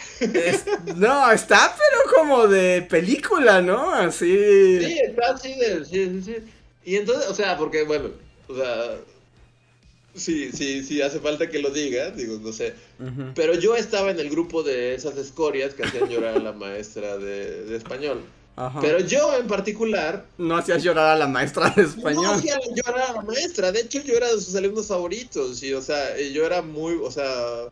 no, 0.97 1.31
está 1.31 1.77
pero 1.77 2.17
como 2.17 2.49
de 2.49 2.81
película, 2.89 3.61
¿no? 3.61 3.93
Así. 3.93 4.79
Sí, 4.83 4.99
está 5.01 5.35
así 5.35 5.55
de, 5.55 5.85
sí, 5.85 6.07
sí, 6.07 6.23
sí. 6.23 6.37
Y 6.85 6.97
entonces, 6.97 7.29
o 7.29 7.35
sea, 7.35 7.57
porque 7.57 7.85
bueno, 7.85 8.11
o 8.49 8.55
sea, 8.55 8.97
sí, 10.15 10.51
sí, 10.53 10.83
sí 10.85 11.01
hace 11.03 11.21
falta 11.21 11.49
que 11.49 11.59
lo 11.59 11.71
diga, 11.71 12.11
digo, 12.11 12.39
no 12.41 12.53
sé. 12.53 12.75
Pero 13.35 13.55
yo 13.55 13.77
estaba 13.77 14.11
en 14.11 14.21
el 14.21 14.31
grupo 14.31 14.63
de 14.63 14.95
esas 14.95 15.17
escorias 15.17 15.75
que 15.75 15.85
hacían 15.85 16.09
llorar 16.09 16.37
a 16.37 16.41
la 16.41 16.53
maestra 16.53 17.17
de, 17.17 17.65
de 17.65 17.77
español. 17.77 18.23
Pero 18.81 19.01
yo 19.01 19.37
en 19.37 19.47
particular... 19.49 20.27
No 20.39 20.57
hacías 20.57 20.83
llorar 20.83 21.09
a 21.09 21.17
la 21.17 21.27
maestra 21.27 21.71
de 21.71 21.83
español. 21.83 22.23
No 22.23 22.31
hacía 22.33 22.59
llorar 22.75 23.11
a 23.11 23.13
la 23.15 23.23
maestra. 23.23 23.73
De 23.73 23.81
hecho, 23.81 24.01
yo 24.03 24.15
era 24.15 24.33
de 24.33 24.41
sus 24.41 24.55
alumnos 24.55 24.87
favoritos. 24.87 25.61
Y, 25.63 25.75
o 25.75 25.83
sea, 25.83 26.17
yo 26.21 26.47
era 26.47 26.63
muy, 26.63 26.95
o 27.03 27.11
sea... 27.11 27.69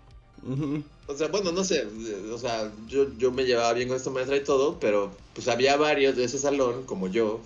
O 1.06 1.16
sea, 1.16 1.28
bueno, 1.28 1.52
no 1.52 1.62
sé, 1.62 1.86
o 2.32 2.38
sea, 2.38 2.72
yo, 2.88 3.06
yo 3.18 3.30
me 3.30 3.44
llevaba 3.44 3.72
bien 3.74 3.86
con 3.88 3.96
esta 3.96 4.10
maestra 4.10 4.36
y 4.36 4.42
todo, 4.42 4.80
pero 4.80 5.12
pues 5.34 5.46
había 5.46 5.76
varios 5.76 6.16
de 6.16 6.24
ese 6.24 6.38
salón, 6.38 6.84
como 6.84 7.06
yo, 7.06 7.40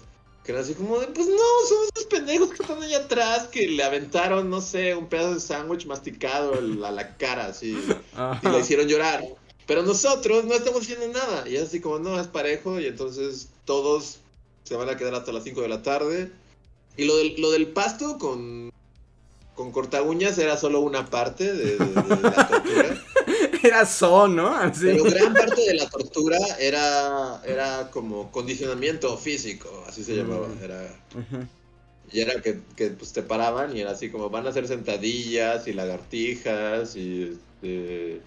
que 0.46 0.52
era 0.52 0.60
así 0.60 0.74
como 0.74 1.00
de, 1.00 1.08
pues 1.08 1.26
no, 1.26 1.34
son 1.68 1.78
esos 1.92 2.06
pendejos 2.06 2.50
que 2.50 2.62
están 2.62 2.80
allá 2.80 2.98
atrás 2.98 3.48
que 3.48 3.66
le 3.66 3.82
aventaron, 3.82 4.48
no 4.48 4.60
sé, 4.60 4.94
un 4.94 5.08
pedazo 5.08 5.34
de 5.34 5.40
sándwich 5.40 5.86
masticado 5.86 6.54
a 6.54 6.90
la 6.92 7.16
cara, 7.16 7.46
así, 7.46 7.76
y 8.42 8.48
le 8.48 8.60
hicieron 8.60 8.86
llorar. 8.86 9.24
Pero 9.66 9.82
nosotros 9.82 10.44
no 10.44 10.54
estamos 10.54 10.82
haciendo 10.82 11.08
nada. 11.08 11.48
Y 11.48 11.56
es 11.56 11.64
así 11.64 11.80
como, 11.80 11.98
no, 11.98 12.20
es 12.20 12.28
parejo. 12.28 12.78
Y 12.78 12.86
entonces 12.86 13.48
todos 13.64 14.18
se 14.62 14.76
van 14.76 14.88
a 14.88 14.96
quedar 14.96 15.16
hasta 15.16 15.32
las 15.32 15.42
5 15.42 15.60
de 15.62 15.68
la 15.68 15.82
tarde. 15.82 16.30
Y 16.96 17.06
lo 17.06 17.16
del, 17.16 17.34
lo 17.38 17.50
del 17.50 17.66
pasto 17.66 18.16
con, 18.16 18.70
con 19.56 19.72
corta 19.72 20.02
uñas 20.02 20.38
era 20.38 20.56
solo 20.56 20.78
una 20.80 21.06
parte 21.10 21.52
de, 21.52 21.78
la 21.78 22.48
tortura. 22.48 23.02
Era 23.62 23.86
so, 23.86 24.28
¿no? 24.28 24.48
Así. 24.54 24.86
Pero 24.86 25.04
gran 25.04 25.34
parte 25.34 25.60
de 25.62 25.74
la 25.74 25.88
tortura 25.88 26.38
era, 26.58 27.40
era 27.46 27.90
como 27.90 28.30
condicionamiento 28.30 29.16
físico, 29.16 29.84
así 29.88 30.02
se 30.04 30.16
llamaba. 30.16 30.48
Mm. 30.48 30.64
Era, 30.64 30.94
Y 32.12 32.20
era 32.20 32.40
que, 32.40 32.60
que 32.76 32.90
pues, 32.90 33.12
te 33.12 33.22
paraban 33.22 33.76
y 33.76 33.80
era 33.80 33.92
así 33.92 34.10
como 34.10 34.30
van 34.30 34.46
a 34.46 34.50
hacer 34.50 34.68
sentadillas 34.68 35.66
y 35.66 35.72
lagartijas 35.72 36.96
y 36.96 37.38
este, 37.62 38.20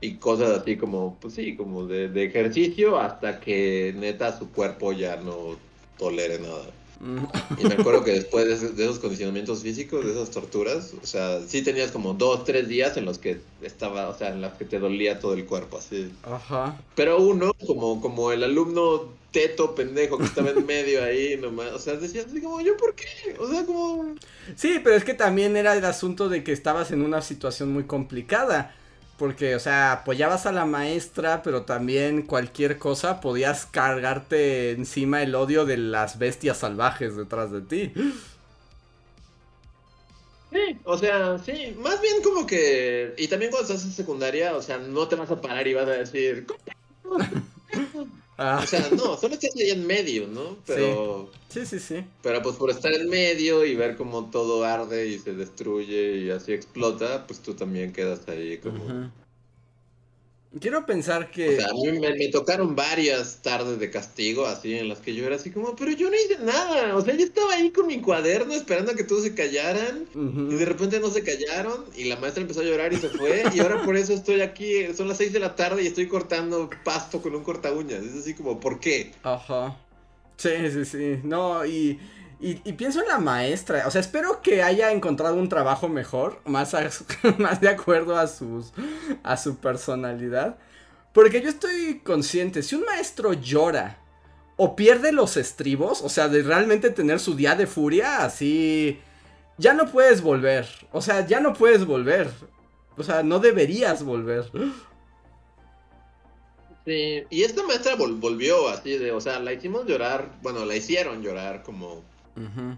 y 0.00 0.14
cosas 0.14 0.60
así 0.60 0.76
como, 0.76 1.16
pues 1.20 1.34
sí, 1.34 1.56
como 1.56 1.86
de, 1.86 2.24
ejercicio 2.24 2.98
hasta 2.98 3.40
que 3.40 3.94
neta 3.96 4.38
su 4.38 4.50
cuerpo 4.52 4.92
ya 4.92 5.16
no 5.16 5.56
tolere 5.98 6.38
nada. 6.38 6.66
Y 7.00 7.64
me 7.64 7.74
acuerdo 7.74 8.02
que 8.02 8.12
después 8.12 8.76
de, 8.76 8.84
esos 8.84 8.98
condicionamientos 8.98 9.62
físicos, 9.62 10.04
de 10.04 10.12
esas 10.12 10.30
torturas, 10.30 10.94
o 11.00 11.06
sea, 11.06 11.40
sí 11.46 11.62
tenías 11.62 11.92
como 11.92 12.14
dos, 12.14 12.44
tres 12.44 12.68
días 12.68 12.96
en 12.96 13.04
los 13.04 13.18
que 13.18 13.40
estaba, 13.62 14.08
o 14.08 14.18
sea, 14.18 14.30
en 14.30 14.40
los 14.40 14.52
que 14.54 14.64
te 14.64 14.80
dolía 14.80 15.20
todo 15.20 15.34
el 15.34 15.46
cuerpo, 15.46 15.78
así. 15.78 16.10
Ajá. 16.24 16.80
Pero 16.96 17.22
uno, 17.22 17.52
como, 17.66 18.00
como 18.00 18.32
el 18.32 18.42
alumno 18.42 19.12
teto 19.30 19.74
pendejo 19.74 20.18
que 20.18 20.24
estaba 20.24 20.50
en 20.50 20.66
medio 20.66 21.04
ahí 21.04 21.36
nomás, 21.36 21.72
o 21.72 21.78
sea, 21.78 21.94
decías 21.94 22.26
así 22.26 22.40
como, 22.40 22.60
¿yo 22.60 22.76
por 22.76 22.94
qué? 22.94 23.36
O 23.38 23.48
sea, 23.48 23.64
como... 23.64 24.14
Sí, 24.56 24.80
pero 24.82 24.96
es 24.96 25.04
que 25.04 25.14
también 25.14 25.56
era 25.56 25.76
el 25.76 25.84
asunto 25.84 26.28
de 26.28 26.42
que 26.42 26.52
estabas 26.52 26.90
en 26.90 27.02
una 27.02 27.22
situación 27.22 27.72
muy 27.72 27.84
complicada. 27.84 28.74
Porque, 29.18 29.56
o 29.56 29.60
sea, 29.60 29.92
apoyabas 29.92 30.46
a 30.46 30.52
la 30.52 30.64
maestra, 30.64 31.42
pero 31.42 31.62
también 31.62 32.22
cualquier 32.22 32.78
cosa 32.78 33.20
podías 33.20 33.66
cargarte 33.66 34.70
encima 34.70 35.22
el 35.22 35.34
odio 35.34 35.66
de 35.66 35.76
las 35.76 36.18
bestias 36.18 36.58
salvajes 36.58 37.16
detrás 37.16 37.50
de 37.50 37.60
ti. 37.62 37.92
Sí, 40.52 40.78
o 40.84 40.96
sea, 40.96 41.38
sí, 41.38 41.76
más 41.78 42.00
bien 42.00 42.22
como 42.22 42.46
que... 42.46 43.14
Y 43.18 43.28
también 43.28 43.50
cuando 43.50 43.68
estás 43.68 43.84
en 43.84 43.92
secundaria, 43.92 44.56
o 44.56 44.62
sea, 44.62 44.78
no 44.78 45.08
te 45.08 45.16
vas 45.16 45.30
a 45.30 45.40
parar 45.40 45.66
y 45.66 45.74
vas 45.74 45.88
a 45.88 45.92
decir... 45.92 46.46
Ah. 48.40 48.60
O 48.62 48.66
sea, 48.66 48.88
no, 48.96 49.16
solo 49.16 49.34
estás 49.34 49.50
ahí 49.56 49.70
en 49.70 49.84
medio, 49.84 50.28
¿no? 50.28 50.58
Pero. 50.64 51.28
Sí. 51.48 51.66
sí, 51.66 51.80
sí, 51.80 52.04
Pero 52.22 52.40
pues 52.40 52.54
por 52.54 52.70
estar 52.70 52.92
en 52.94 53.08
medio 53.08 53.64
y 53.64 53.74
ver 53.74 53.96
cómo 53.96 54.30
todo 54.30 54.64
arde 54.64 55.08
y 55.08 55.18
se 55.18 55.34
destruye 55.34 56.18
y 56.18 56.30
así 56.30 56.52
explota, 56.52 57.26
pues 57.26 57.40
tú 57.40 57.54
también 57.54 57.92
quedas 57.92 58.28
ahí 58.28 58.58
como. 58.58 59.10
Quiero 60.60 60.86
pensar 60.86 61.30
que. 61.30 61.48
O 61.48 61.60
sea, 61.60 61.68
a 61.68 61.72
mí 61.72 61.98
me, 61.98 62.28
tocaron 62.28 62.74
varias 62.74 63.40
tardes 63.42 63.78
de 63.78 63.90
castigo, 63.90 64.46
así, 64.46 64.74
en 64.74 64.88
las 64.88 64.98
que 64.98 65.14
yo 65.14 65.26
era 65.26 65.36
así 65.36 65.50
como, 65.50 65.74
pero 65.76 65.92
yo 65.92 66.10
no 66.10 66.16
hice 66.16 66.38
nada. 66.42 66.96
O 66.96 67.00
sea, 67.02 67.14
yo 67.14 67.24
estaba 67.24 67.54
ahí 67.54 67.70
con 67.70 67.86
mi 67.86 68.00
cuaderno 68.00 68.54
esperando 68.54 68.92
a 68.92 68.94
que 68.94 69.04
todos 69.04 69.22
se 69.22 69.34
callaran. 69.34 70.06
Y 70.14 70.54
de 70.54 70.64
repente 70.64 71.00
no 71.00 71.10
se 71.10 71.22
callaron. 71.22 71.84
Y 71.96 72.04
la 72.04 72.16
maestra 72.16 72.42
empezó 72.42 72.60
a 72.60 72.64
llorar 72.64 72.92
y 72.92 72.96
se 72.96 73.08
fue. 73.08 73.42
y 73.54 73.60
ahora 73.60 73.82
por 73.84 73.96
eso 73.96 74.12
estoy 74.12 74.40
aquí. 74.40 74.92
Son 74.94 75.08
las 75.08 75.18
seis 75.18 75.32
de 75.32 75.40
la 75.40 75.54
tarde 75.54 75.82
y 75.82 75.86
estoy 75.86 76.08
cortando 76.08 76.70
pasto 76.84 77.20
con 77.22 77.34
un 77.34 77.42
corta 77.42 77.72
uñas. 77.72 78.04
Es 78.04 78.14
así 78.14 78.34
como, 78.34 78.60
¿por 78.60 78.80
qué? 78.80 79.12
Ajá. 79.22 79.76
Sí, 80.36 80.50
sí, 80.72 80.84
sí. 80.84 81.20
No, 81.22 81.64
y. 81.66 81.98
Y, 82.40 82.54
pienso 82.74 83.00
en 83.02 83.08
la 83.08 83.18
maestra, 83.18 83.84
o 83.88 83.90
sea, 83.90 84.00
espero 84.00 84.42
que 84.42 84.62
haya 84.62 84.92
encontrado 84.92 85.34
un 85.34 85.48
trabajo 85.48 85.88
mejor, 85.88 86.40
más, 86.44 86.72
más 87.38 87.60
de 87.60 87.68
acuerdo 87.68 88.16
a, 88.16 88.28
sus, 88.28 88.72
a 89.24 89.36
su 89.36 89.56
personalidad. 89.56 90.56
Porque 91.12 91.40
yo 91.40 91.48
estoy 91.48 92.00
consciente, 92.04 92.62
si 92.62 92.76
un 92.76 92.84
maestro 92.84 93.32
llora 93.32 93.98
o 94.56 94.76
pierde 94.76 95.10
los 95.10 95.36
estribos, 95.36 96.00
o 96.02 96.08
sea, 96.08 96.28
de 96.28 96.42
realmente 96.42 96.90
tener 96.90 97.18
su 97.18 97.34
día 97.34 97.56
de 97.56 97.66
furia, 97.66 98.24
así, 98.24 99.00
ya 99.56 99.74
no 99.74 99.90
puedes 99.90 100.22
volver. 100.22 100.68
O 100.92 101.02
sea, 101.02 101.26
ya 101.26 101.40
no 101.40 101.54
puedes 101.54 101.84
volver. 101.86 102.30
O 102.96 103.02
sea, 103.02 103.24
no 103.24 103.40
deberías 103.40 104.04
volver. 104.04 104.44
Sí, 106.84 107.24
y 107.30 107.42
esta 107.42 107.64
maestra 107.64 107.96
volvió 107.96 108.68
así 108.68 108.96
de, 108.96 109.10
o 109.10 109.20
sea, 109.20 109.40
la 109.40 109.52
hicimos 109.52 109.86
llorar, 109.86 110.38
bueno, 110.40 110.64
la 110.64 110.76
hicieron 110.76 111.22
llorar 111.22 111.62
como 111.62 112.04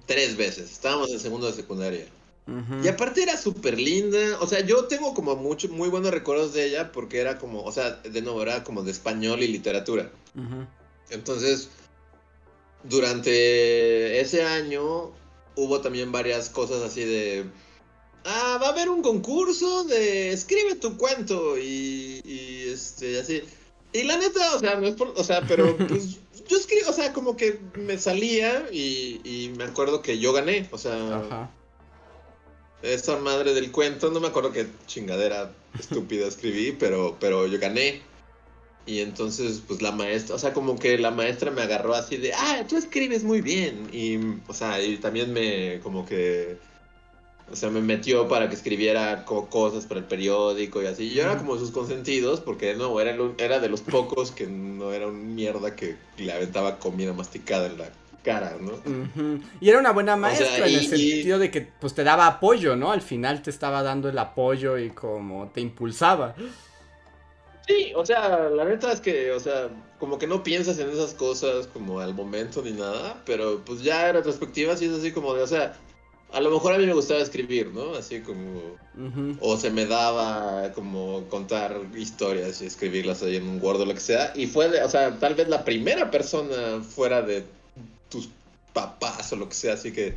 Tres 0.07 0.37
veces. 0.37 0.71
Estábamos 0.71 1.11
en 1.11 1.21
segundo 1.21 1.47
de 1.47 1.53
secundaria. 1.53 2.07
Y 2.83 2.89
aparte 2.89 3.23
era 3.23 3.37
súper 3.37 3.79
linda. 3.79 4.39
O 4.41 4.47
sea, 4.47 4.61
yo 4.61 4.87
tengo 4.87 5.15
como 5.15 5.37
mucho, 5.37 5.69
muy 5.69 5.89
buenos 5.89 6.11
recuerdos 6.11 6.53
de 6.53 6.67
ella 6.67 6.91
porque 6.91 7.21
era 7.21 7.39
como, 7.39 7.63
o 7.63 7.71
sea, 7.71 7.91
de 7.91 8.23
nuevo, 8.23 8.43
era 8.43 8.65
como 8.65 8.83
de 8.83 8.91
español 8.91 9.43
y 9.43 9.49
literatura. 9.49 10.11
Entonces, 11.11 11.69
durante 12.85 14.21
ese 14.21 14.45
año 14.45 15.13
hubo 15.55 15.81
también 15.81 16.13
varias 16.13 16.49
cosas 16.49 16.83
así 16.83 17.05
de... 17.05 17.45
Ah, 18.25 18.59
va 18.61 18.69
a 18.69 18.71
haber 18.73 18.91
un 18.91 19.01
concurso 19.01 19.85
de 19.85 20.33
escribe 20.33 20.75
tu 20.75 20.99
cuento 20.99 21.57
y, 21.57 22.21
y 22.25 22.69
este, 22.69 23.19
así. 23.19 23.43
Y 23.93 24.03
la 24.03 24.19
neta, 24.19 24.55
o 24.55 24.59
sea, 24.59 24.75
no 24.77 24.87
es 24.87 24.95
por, 24.95 25.15
o 25.17 25.25
sea, 25.25 25.43
pero 25.49 25.77
pues 25.89 26.19
yo 26.51 26.57
escribí, 26.57 26.83
o 26.89 26.93
sea, 26.93 27.13
como 27.13 27.37
que 27.37 27.61
me 27.77 27.97
salía 27.97 28.67
y, 28.73 29.53
me 29.57 29.65
acuerdo 29.65 30.03
que 30.03 30.19
yo 30.19 30.33
gané, 30.33 30.69
o 30.73 30.79
sea, 30.79 31.19
Ajá. 31.19 31.51
esa 32.83 33.17
madre 33.19 33.55
del 33.55 33.71
cuento, 33.71 34.11
no 34.11 34.19
me 34.19 34.29
acuerdo 34.29 34.53
qué 34.53 34.67
chingadera 34.87 35.53
estúpida 35.79 36.27
escribí, 36.27 36.73
pero, 36.73 37.17
pero 37.21 37.47
yo 37.47 37.59
gané. 37.61 38.03
Y 38.87 39.01
entonces, 39.01 39.63
pues 39.67 39.81
la 39.83 39.93
maestra, 39.93 40.35
o 40.35 40.39
sea, 40.39 40.53
como 40.53 40.77
que 40.77 40.99
la 40.99 41.13
maestra 41.13 41.53
me 41.53 41.63
agarró 41.63 41.95
así 41.95 42.17
de, 42.17 42.33
ah, 42.35 42.65
tú 42.69 42.77
escribes 42.77 43.23
muy 43.23 43.41
bien. 43.41 43.89
Y, 43.93 44.19
o 44.49 44.55
sea, 44.55 44.83
y 44.83 44.97
también 44.97 45.33
me, 45.33 45.79
como 45.81 46.05
que 46.05 46.59
o 47.53 47.57
sea, 47.57 47.71
me 47.71 47.81
metió 47.81 48.29
para 48.29 48.49
que 48.49 48.55
escribiera 48.55 49.25
cosas 49.25 49.87
para 49.87 50.01
el 50.01 50.07
periódico 50.07 50.83
y 50.83 50.87
así. 50.87 51.11
Yo 51.11 51.23
era 51.23 51.37
como 51.37 51.57
sus 51.57 51.71
consentidos, 51.71 52.41
porque 52.41 52.75
no, 52.75 53.01
era, 53.01 53.17
era 53.39 53.59
de 53.59 53.69
los 53.69 53.81
pocos 53.81 54.31
que 54.31 54.47
no 54.47 54.93
era 54.93 55.09
un 55.09 55.35
mierda 55.35 55.75
que 55.75 55.97
le 56.19 56.33
aventaba 56.33 56.79
comida 56.79 57.13
masticada 57.13 57.67
en 57.67 57.79
la 57.79 57.91
cara, 58.23 58.57
¿no? 58.61 58.73
Y 59.61 59.69
era 59.69 59.79
una 59.79 59.93
buena 59.93 60.17
maestra 60.17 60.59
en 60.59 60.75
el 60.75 60.87
sentido 60.87 61.39
de 61.39 61.51
que 61.51 61.63
pues 61.63 61.95
te 61.95 62.05
daba 62.05 62.27
apoyo, 62.27 62.77
¿no? 62.77 62.93
Al 62.93 63.03
final 63.03 63.43
te 63.43 63.51
estaba 63.51 63.83
dando 63.83 64.09
el 64.09 64.19
apoyo 64.19 64.79
y 64.79 64.91
como 64.91 65.51
te 65.53 65.61
impulsaba. 65.61 66.35
Sí, 67.67 67.93
o 67.95 68.05
sea, 68.05 68.49
la 68.51 68.65
neta 68.65 68.93
es 68.93 69.01
que, 69.01 69.33
o 69.33 69.41
sea, 69.41 69.69
como 69.99 70.19
que 70.19 70.27
no 70.27 70.43
piensas 70.43 70.79
en 70.79 70.91
esas 70.91 71.15
cosas 71.15 71.67
como 71.67 72.01
al 72.01 72.15
momento 72.15 72.63
ni 72.63 72.73
nada, 72.73 73.23
pero 73.25 73.63
pues 73.65 73.83
ya 73.83 74.09
en 74.09 74.17
retrospectiva 74.17 74.77
sí 74.77 74.87
es 74.87 74.93
así 74.93 75.13
como 75.13 75.35
de, 75.35 75.43
o 75.43 75.47
sea, 75.47 75.75
a 76.33 76.41
lo 76.41 76.51
mejor 76.51 76.75
a 76.75 76.79
mí 76.79 76.87
me 76.87 76.93
gustaba 76.93 77.21
escribir, 77.21 77.69
¿no? 77.73 77.95
Así 77.95 78.21
como... 78.21 78.79
O 79.41 79.57
se 79.57 79.71
me 79.71 79.87
daba 79.87 80.73
como 80.75 81.25
contar 81.29 81.81
historias 81.97 82.61
y 82.61 82.67
escribirlas 82.67 83.23
ahí 83.23 83.37
en 83.37 83.49
un 83.49 83.63
Word 83.63 83.81
o 83.81 83.87
lo 83.87 83.95
que 83.95 84.01
sea. 84.01 84.33
Y 84.35 84.47
fue, 84.47 84.69
de, 84.69 84.83
o 84.83 84.91
sea, 84.91 85.19
tal 85.19 85.35
vez 85.35 85.49
la 85.49 85.65
primera 85.65 86.11
persona 86.11 86.83
fuera 86.83 87.23
de 87.23 87.45
tus 88.11 88.29
papás 88.73 89.33
o 89.33 89.37
lo 89.37 89.49
que 89.49 89.55
sea, 89.55 89.75
así 89.75 89.93
que, 89.93 90.15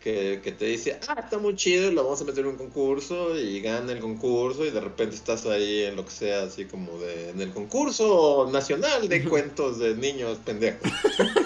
que, 0.00 0.40
que 0.42 0.52
te 0.52 0.66
dice, 0.66 0.98
ah, 1.08 1.16
está 1.18 1.38
muy 1.38 1.56
chido, 1.56 1.90
lo 1.90 2.04
vamos 2.04 2.20
a 2.20 2.24
meter 2.24 2.40
en 2.40 2.50
un 2.50 2.56
concurso 2.56 3.38
y 3.38 3.60
gana 3.60 3.92
el 3.92 4.00
concurso 4.00 4.64
y 4.64 4.70
de 4.70 4.80
repente 4.80 5.16
estás 5.16 5.46
ahí 5.46 5.84
en 5.84 5.96
lo 5.96 6.04
que 6.04 6.10
sea, 6.10 6.42
así 6.42 6.66
como 6.66 6.98
de, 6.98 7.30
en 7.30 7.40
el 7.40 7.52
concurso 7.52 8.48
nacional 8.52 9.08
de 9.08 9.24
cuentos 9.24 9.78
de 9.78 9.96
niños 9.96 10.38
pendejos. 10.44 10.90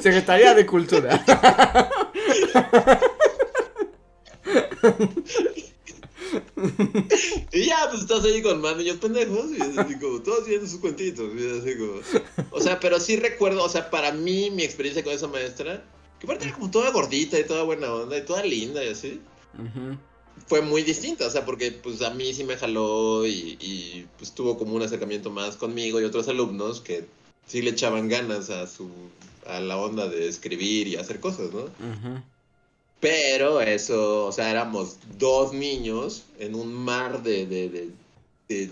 Secretaría 0.02 0.54
de 0.54 0.66
Cultura. 0.66 1.24
y 7.52 7.66
ya, 7.66 7.88
pues 7.90 8.02
estás 8.02 8.24
ahí 8.24 8.42
con 8.42 8.60
más 8.60 8.76
niños 8.76 8.98
pendejos 8.98 9.46
y 9.56 9.60
así 9.60 9.98
como, 9.98 10.22
todos 10.22 10.44
tienen 10.44 10.68
sus 10.68 10.80
cuentitos. 10.80 11.30
Y 11.34 11.58
así 11.58 11.78
como, 11.78 12.00
o 12.50 12.60
sea, 12.60 12.78
pero 12.80 13.00
sí 13.00 13.16
recuerdo, 13.16 13.64
o 13.64 13.68
sea, 13.68 13.90
para 13.90 14.12
mí, 14.12 14.50
mi 14.50 14.62
experiencia 14.62 15.04
con 15.04 15.12
esa 15.12 15.28
maestra, 15.28 15.84
que 16.18 16.26
aparte 16.26 16.46
era 16.46 16.54
como 16.54 16.70
toda 16.70 16.90
gordita 16.90 17.38
y 17.38 17.44
toda 17.44 17.62
buena 17.62 17.92
onda 17.92 18.18
y 18.18 18.24
toda 18.24 18.42
linda 18.42 18.84
y 18.84 18.88
así. 18.88 19.20
Fue 20.46 20.62
muy 20.62 20.82
distinta, 20.82 21.26
o 21.26 21.30
sea, 21.30 21.44
porque 21.44 21.72
pues 21.72 22.02
a 22.02 22.10
mí 22.10 22.32
sí 22.32 22.44
me 22.44 22.56
jaló 22.56 23.26
y, 23.26 23.58
y 23.60 24.06
pues 24.16 24.32
tuvo 24.32 24.56
como 24.56 24.74
un 24.74 24.82
acercamiento 24.82 25.30
más 25.30 25.56
conmigo 25.56 26.00
y 26.00 26.04
otros 26.04 26.28
alumnos 26.28 26.80
que 26.80 27.06
sí 27.46 27.62
le 27.62 27.70
echaban 27.70 28.08
ganas 28.08 28.50
a 28.50 28.66
su 28.66 28.90
a 29.50 29.60
la 29.60 29.76
onda 29.76 30.08
de 30.08 30.28
escribir 30.28 30.88
y 30.88 30.96
hacer 30.96 31.20
cosas, 31.20 31.52
¿no? 31.52 31.66
Pero 33.00 33.62
eso, 33.62 34.26
o 34.26 34.32
sea, 34.32 34.50
éramos 34.50 34.98
dos 35.18 35.54
niños 35.54 36.24
en 36.38 36.54
un 36.54 36.72
mar 36.72 37.22
de, 37.22 37.46
de, 37.46 37.90
de, 38.48 38.70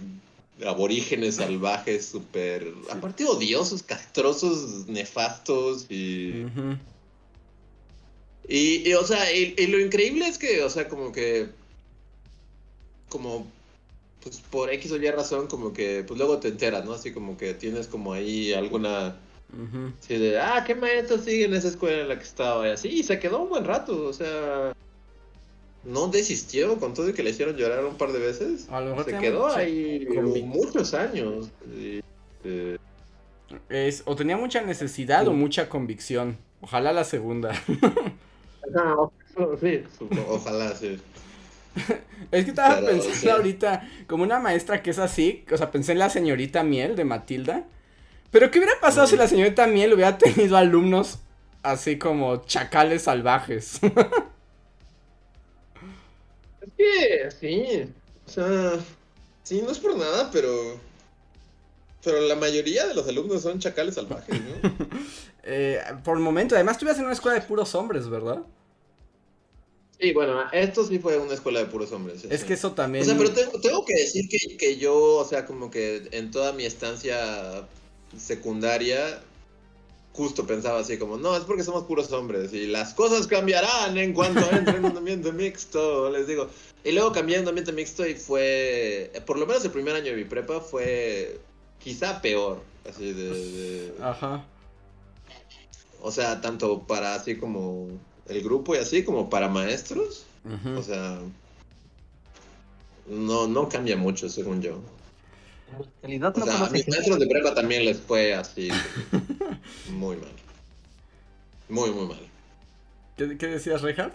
aborígenes 0.66 1.36
salvajes 1.36 2.06
súper, 2.06 2.74
aparte 2.90 3.24
odiosos, 3.24 3.82
castrosos, 3.82 4.86
nefastos 4.86 5.86
y... 5.88 6.44
y, 8.48 8.92
o 8.92 9.06
sea, 9.06 9.32
y, 9.32 9.66
lo 9.66 9.80
increíble 9.80 10.28
es 10.28 10.36
que, 10.36 10.62
o 10.62 10.70
sea, 10.70 10.88
como 10.88 11.10
que... 11.10 11.48
Como 13.08 13.46
pues 14.22 14.42
por 14.50 14.70
X 14.70 14.92
o 14.92 14.96
Y 14.96 15.10
razón, 15.10 15.46
como 15.46 15.72
que, 15.72 16.04
pues 16.06 16.18
luego 16.18 16.38
te 16.38 16.48
enteras, 16.48 16.84
¿no? 16.84 16.92
Así 16.92 17.12
como 17.12 17.38
que 17.38 17.54
tienes 17.54 17.86
como 17.86 18.12
ahí 18.12 18.52
alguna 18.52 19.16
Sí, 20.00 20.18
de, 20.18 20.38
ah, 20.38 20.62
¿qué 20.66 20.74
maestro 20.74 21.18
sigue 21.18 21.46
en 21.46 21.54
esa 21.54 21.68
escuela 21.68 22.02
en 22.02 22.08
la 22.08 22.18
que 22.18 22.24
estaba? 22.24 22.68
Y 22.68 22.70
así, 22.70 22.88
y 22.88 23.02
se 23.02 23.18
quedó 23.18 23.42
un 23.42 23.48
buen 23.48 23.64
rato, 23.64 24.06
o 24.06 24.12
sea, 24.12 24.74
no 25.84 26.08
desistió 26.08 26.78
con 26.78 26.94
todo 26.94 27.08
y 27.08 27.14
que 27.14 27.22
le 27.22 27.30
hicieron 27.30 27.56
llorar 27.56 27.84
un 27.84 27.96
par 27.96 28.12
de 28.12 28.18
veces. 28.18 28.68
se 29.04 29.18
quedó 29.18 29.48
ahí 29.48 30.06
muchos 30.44 30.94
años. 30.94 31.50
Eh, 32.44 32.78
es, 33.68 34.02
o 34.04 34.14
tenía 34.14 34.36
mucha 34.36 34.62
necesidad 34.62 35.26
o 35.28 35.32
mucha 35.32 35.68
convicción. 35.68 36.38
Ojalá 36.60 36.92
la 36.92 37.04
segunda. 37.04 37.54
sí, 39.60 39.82
ojalá, 40.28 40.74
sí. 40.74 40.98
Es 42.32 42.44
que 42.44 42.50
estaba 42.50 42.84
pensando 42.84 43.32
ahorita, 43.32 43.88
como 44.06 44.24
una 44.24 44.40
maestra 44.40 44.82
que 44.82 44.90
es 44.90 44.98
así, 44.98 45.44
o 45.50 45.56
sea, 45.56 45.70
pensé 45.70 45.92
en 45.92 46.00
la 46.00 46.10
señorita 46.10 46.64
Miel 46.64 46.96
de 46.96 47.04
Matilda, 47.04 47.64
pero 48.30 48.50
¿qué 48.50 48.58
hubiera 48.58 48.78
pasado 48.80 49.06
si 49.06 49.16
la 49.16 49.28
señorita 49.28 49.66
Miel 49.66 49.94
hubiera 49.94 50.18
tenido 50.18 50.56
alumnos 50.56 51.18
así 51.62 51.98
como 51.98 52.44
chacales 52.46 53.02
salvajes. 53.02 53.80
es 56.60 56.72
que, 56.76 57.30
sí, 57.38 57.92
o 58.26 58.30
sea, 58.30 58.72
sí, 59.42 59.62
no 59.62 59.70
es 59.70 59.78
por 59.78 59.96
nada, 59.96 60.30
pero... 60.32 60.86
Pero 62.04 62.20
la 62.20 62.36
mayoría 62.36 62.86
de 62.86 62.94
los 62.94 63.08
alumnos 63.08 63.42
son 63.42 63.58
chacales 63.58 63.96
salvajes, 63.96 64.40
¿no? 64.40 64.54
eh, 65.42 65.80
por 66.04 66.16
el 66.16 66.22
momento, 66.22 66.54
además 66.54 66.78
tú 66.78 66.84
ibas 66.84 66.96
en 66.98 67.04
una 67.04 67.12
escuela 67.12 67.38
de 67.38 67.44
puros 67.44 67.74
hombres, 67.74 68.08
¿verdad? 68.08 68.44
Sí, 69.98 70.12
bueno, 70.12 70.44
esto 70.52 70.86
sí 70.86 71.00
fue 71.00 71.18
una 71.18 71.34
escuela 71.34 71.58
de 71.58 71.66
puros 71.66 71.90
hombres. 71.90 72.24
Es 72.30 72.44
que 72.44 72.54
eso 72.54 72.70
también. 72.70 73.02
O 73.02 73.06
sea, 73.06 73.18
pero 73.18 73.32
tengo, 73.32 73.84
que 73.84 73.94
decir 73.94 74.28
que, 74.28 74.56
que, 74.56 74.76
yo, 74.76 75.16
o 75.16 75.24
sea, 75.24 75.44
como 75.44 75.72
que 75.72 76.08
en 76.12 76.30
toda 76.30 76.52
mi 76.52 76.64
estancia 76.64 77.66
secundaria, 78.16 79.20
justo 80.12 80.46
pensaba 80.46 80.80
así 80.80 80.98
como, 80.98 81.16
no, 81.16 81.36
es 81.36 81.44
porque 81.44 81.62
somos 81.62 81.84
puros 81.84 82.10
hombres 82.12 82.52
y 82.52 82.66
las 82.66 82.94
cosas 82.94 83.26
cambiarán 83.26 83.96
en 83.98 84.12
cuanto 84.12 84.40
entre 84.50 84.78
en 84.78 84.84
un 84.84 84.96
ambiente 84.96 85.30
mixto, 85.32 86.10
les 86.10 86.26
digo. 86.26 86.48
Y 86.84 86.92
luego 86.92 87.12
cambié 87.12 87.36
en 87.36 87.42
un 87.42 87.48
ambiente 87.48 87.72
mixto 87.72 88.06
y 88.06 88.14
fue, 88.14 89.12
por 89.26 89.38
lo 89.38 89.46
menos 89.46 89.64
el 89.64 89.70
primer 89.70 89.94
año 89.94 90.10
de 90.10 90.16
mi 90.16 90.24
prepa 90.24 90.60
fue 90.60 91.40
quizá 91.78 92.20
peor, 92.20 92.62
así 92.88 93.12
de... 93.12 93.94
Ajá. 94.02 94.44
O 96.00 96.10
sea, 96.10 96.40
tanto 96.40 96.80
para 96.86 97.14
así 97.14 97.36
como 97.36 97.88
el 98.28 98.42
grupo 98.42 98.74
y 98.74 98.78
así 98.78 99.04
como 99.04 99.28
para 99.30 99.48
maestros. 99.48 100.24
O 100.76 100.82
sea, 100.82 101.18
no, 103.06 103.46
no 103.46 103.68
cambia 103.68 103.96
mucho 103.96 104.28
según 104.28 104.62
yo. 104.62 104.78
O 105.76 106.46
sea, 106.46 106.66
a 106.66 106.70
mis 106.70 106.88
maestros 106.88 107.18
de 107.18 107.26
prepa 107.26 107.54
también 107.54 107.84
les 107.84 107.98
fue 107.98 108.34
así 108.34 108.68
muy 109.90 110.16
mal. 110.16 110.32
Muy, 111.68 111.90
muy 111.90 112.06
mal. 112.06 112.20
¿Qué, 113.16 113.36
qué 113.36 113.46
decías, 113.46 113.82
Reinhardt? 113.82 114.14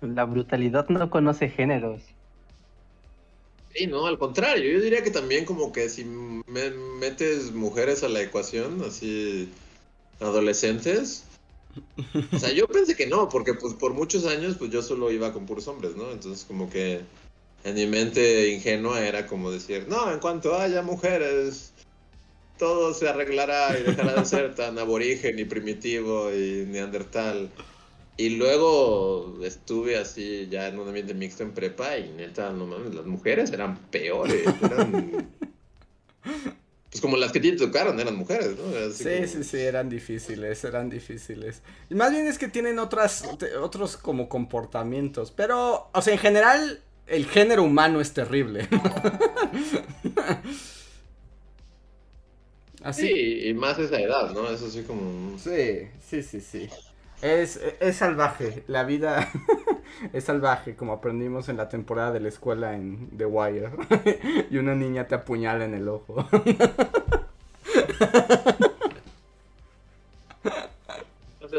La 0.00 0.24
brutalidad 0.24 0.88
no 0.88 1.10
conoce 1.10 1.48
géneros. 1.48 2.02
Sí, 3.74 3.86
no, 3.86 4.06
al 4.06 4.18
contrario, 4.18 4.72
yo 4.72 4.80
diría 4.80 5.04
que 5.04 5.12
también 5.12 5.44
como 5.44 5.70
que 5.70 5.88
si 5.88 6.04
metes 6.04 7.52
mujeres 7.52 8.02
a 8.02 8.08
la 8.08 8.20
ecuación, 8.20 8.82
así 8.82 9.48
adolescentes, 10.18 11.24
o 12.32 12.38
sea, 12.38 12.52
yo 12.52 12.66
pensé 12.66 12.96
que 12.96 13.06
no, 13.06 13.28
porque 13.28 13.54
pues 13.54 13.74
por 13.74 13.94
muchos 13.94 14.26
años 14.26 14.56
pues 14.58 14.70
yo 14.70 14.82
solo 14.82 15.10
iba 15.10 15.32
con 15.32 15.46
puros 15.46 15.68
hombres, 15.68 15.94
¿no? 15.96 16.10
Entonces 16.10 16.44
como 16.44 16.68
que 16.68 17.02
en 17.64 17.74
mi 17.74 17.86
mente 17.86 18.48
ingenua 18.48 19.06
era 19.06 19.26
como 19.26 19.50
decir, 19.50 19.86
no, 19.88 20.12
en 20.12 20.18
cuanto 20.18 20.56
haya 20.56 20.82
mujeres, 20.82 21.72
todo 22.58 22.94
se 22.94 23.08
arreglará 23.08 23.78
y 23.78 23.82
dejará 23.82 24.14
de 24.14 24.24
ser 24.24 24.54
tan 24.54 24.78
aborigen 24.78 25.38
y 25.38 25.44
primitivo 25.44 26.32
y 26.32 26.66
neandertal. 26.66 27.50
Y 28.16 28.36
luego 28.36 29.38
estuve 29.42 29.96
así 29.96 30.46
ya 30.50 30.68
en 30.68 30.78
un 30.78 30.88
ambiente 30.88 31.14
mixto 31.14 31.42
en 31.42 31.52
prepa 31.52 31.96
y 31.96 32.10
neta, 32.10 32.50
no 32.50 32.66
mames, 32.66 32.94
las 32.94 33.06
mujeres 33.06 33.50
eran 33.50 33.78
peores, 33.90 34.44
eran 34.62 35.30
pues 36.90 37.00
como 37.00 37.16
las 37.16 37.30
que 37.30 37.38
te 37.38 37.52
tocaron 37.52 38.00
eran 38.00 38.16
mujeres, 38.16 38.56
¿no? 38.58 38.90
sí, 38.92 39.26
sí, 39.28 39.44
sí, 39.44 39.58
eran 39.58 39.88
difíciles, 39.88 40.64
eran 40.64 40.90
difíciles. 40.90 41.62
Y 41.88 41.94
más 41.94 42.10
bien 42.10 42.26
es 42.26 42.36
que 42.36 42.48
tienen 42.48 42.80
otras, 42.80 43.24
otros 43.60 43.96
como 43.96 44.28
comportamientos, 44.28 45.30
pero, 45.30 45.88
o 45.92 46.02
sea, 46.02 46.12
en 46.12 46.18
general, 46.18 46.82
el 47.10 47.26
género 47.26 47.64
humano 47.64 48.00
es 48.00 48.12
terrible. 48.14 48.68
Así. 52.82 53.08
Sí, 53.08 53.48
y 53.48 53.54
más 53.54 53.78
esa 53.78 54.00
edad, 54.00 54.32
¿no? 54.32 54.48
Es 54.48 54.62
así 54.62 54.84
como... 54.84 55.36
Sí, 55.38 55.86
sí, 56.00 56.22
sí, 56.22 56.40
sí. 56.40 56.70
Es, 57.20 57.60
es 57.78 57.96
salvaje, 57.96 58.64
la 58.68 58.84
vida 58.84 59.28
es 60.14 60.24
salvaje, 60.24 60.76
como 60.76 60.94
aprendimos 60.94 61.50
en 61.50 61.58
la 61.58 61.68
temporada 61.68 62.10
de 62.12 62.20
la 62.20 62.28
escuela 62.28 62.74
en 62.74 63.10
The 63.18 63.26
Wire. 63.26 63.70
y 64.50 64.56
una 64.56 64.74
niña 64.74 65.06
te 65.06 65.14
apuñala 65.14 65.66
en 65.66 65.74
el 65.74 65.88
ojo. 65.90 66.26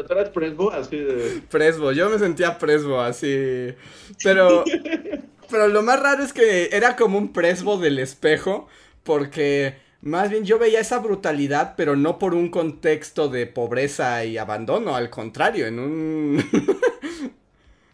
Tú 0.04 0.12
eres 0.14 0.28
presbo 0.30 0.72
así 0.72 0.96
de... 0.96 1.42
Presbo, 1.50 1.92
yo 1.92 2.10
me 2.10 2.18
sentía 2.18 2.58
presbo 2.58 3.00
así. 3.00 3.74
Pero... 4.22 4.64
pero 5.50 5.68
lo 5.68 5.82
más 5.82 6.00
raro 6.00 6.24
es 6.24 6.32
que 6.32 6.70
era 6.72 6.96
como 6.96 7.18
un 7.18 7.32
presbo 7.32 7.78
del 7.78 7.98
espejo, 7.98 8.68
porque 9.02 9.76
más 10.00 10.30
bien 10.30 10.44
yo 10.44 10.58
veía 10.58 10.80
esa 10.80 10.98
brutalidad, 10.98 11.74
pero 11.76 11.94
no 11.94 12.18
por 12.18 12.34
un 12.34 12.48
contexto 12.48 13.28
de 13.28 13.46
pobreza 13.46 14.24
y 14.24 14.38
abandono, 14.38 14.96
al 14.96 15.10
contrario, 15.10 15.66
en 15.66 15.78
un... 15.78 16.44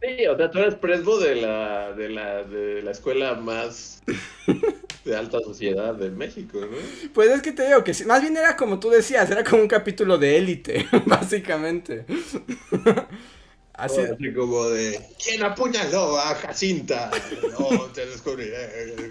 sí, 0.00 0.26
o 0.26 0.36
sea, 0.36 0.50
tú 0.50 0.58
eres 0.58 0.76
presbo 0.76 1.18
de 1.18 1.34
la, 1.34 1.92
de 1.92 2.08
la, 2.08 2.44
de 2.44 2.82
la 2.82 2.92
escuela 2.92 3.34
más 3.34 4.02
de 5.08 5.16
alta 5.16 5.40
sociedad 5.40 5.94
de 5.94 6.10
México, 6.10 6.60
¿no? 6.60 6.76
Pues 7.12 7.30
es 7.30 7.42
que 7.42 7.52
te 7.52 7.66
digo 7.66 7.82
que 7.82 7.92
más 8.04 8.20
bien 8.20 8.36
era 8.36 8.56
como 8.56 8.78
tú 8.78 8.90
decías, 8.90 9.30
era 9.30 9.42
como 9.42 9.62
un 9.62 9.68
capítulo 9.68 10.18
de 10.18 10.36
élite, 10.36 10.86
básicamente. 11.06 12.04
Así... 13.72 14.02
como 14.34 14.68
de, 14.70 15.00
¿quién 15.24 15.42
apuñaló 15.42 16.18
a 16.18 16.34
Jacinta? 16.34 17.10
No, 17.58 17.84
te 17.86 18.06
descubriré. 18.06 19.08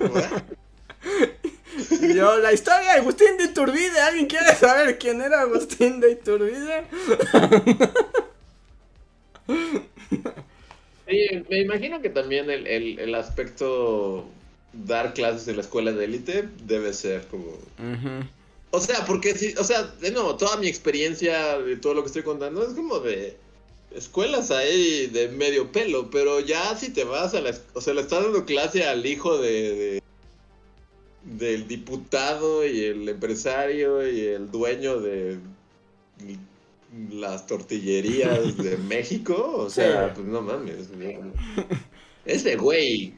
Yo, 2.14 2.38
la 2.40 2.52
historia 2.52 2.94
de 2.94 3.00
Agustín 3.00 3.38
de 3.38 3.46
Iturbide. 3.46 4.00
¿Alguien 4.02 4.28
quiere 4.28 4.54
saber 4.56 4.98
quién 4.98 5.22
era 5.22 5.42
Agustín 5.42 6.02
de 6.02 6.12
Iturbide? 6.12 6.84
me 11.50 11.62
imagino 11.62 12.02
que 12.02 12.10
también 12.10 12.50
el, 12.50 12.68
el, 13.00 13.16
aspecto 13.16 14.28
dar 14.74 15.14
clases 15.14 15.48
en 15.48 15.56
la 15.56 15.62
escuela 15.62 15.92
de 15.92 16.06
élite 16.06 16.50
debe 16.66 16.94
ser 16.94 17.28
como... 17.28 17.58
O 18.72 18.82
sea, 18.82 19.06
porque 19.06 19.34
si, 19.34 19.54
o 19.56 19.64
sea, 19.64 19.84
de 19.84 20.12
nuevo, 20.12 20.36
toda 20.36 20.58
mi 20.58 20.68
experiencia 20.68 21.58
de 21.60 21.78
todo 21.78 21.94
lo 21.94 22.02
que 22.02 22.08
estoy 22.08 22.24
contando 22.24 22.64
es 22.68 22.74
como 22.74 23.00
de 23.00 23.38
escuelas 23.96 24.52
ahí 24.52 25.08
de 25.08 25.30
medio 25.30 25.72
pelo, 25.72 26.10
pero 26.12 26.42
ya 26.42 26.76
si 26.76 26.90
te 26.90 27.04
vas 27.04 27.34
a 27.34 27.42
la, 27.42 27.58
o 27.74 27.82
sea, 27.82 27.94
le 27.94 28.02
estás 28.02 28.24
dando 28.24 28.46
clase 28.46 28.86
al 28.86 29.06
hijo 29.06 29.38
de 29.38 30.02
del 31.24 31.68
diputado 31.68 32.66
y 32.66 32.86
el 32.86 33.10
empresario 33.10 34.10
y 34.10 34.22
el 34.22 34.50
dueño 34.50 35.00
de 35.00 35.40
las 37.12 37.48
tortillerías 37.48 38.58
de 38.58 38.78
México, 38.90 39.56
o 39.58 39.70
sea, 39.70 40.14
pues 40.14 40.26
no 40.26 40.42
mames. 40.42 40.90
Ese 42.26 42.56
güey 42.56 43.14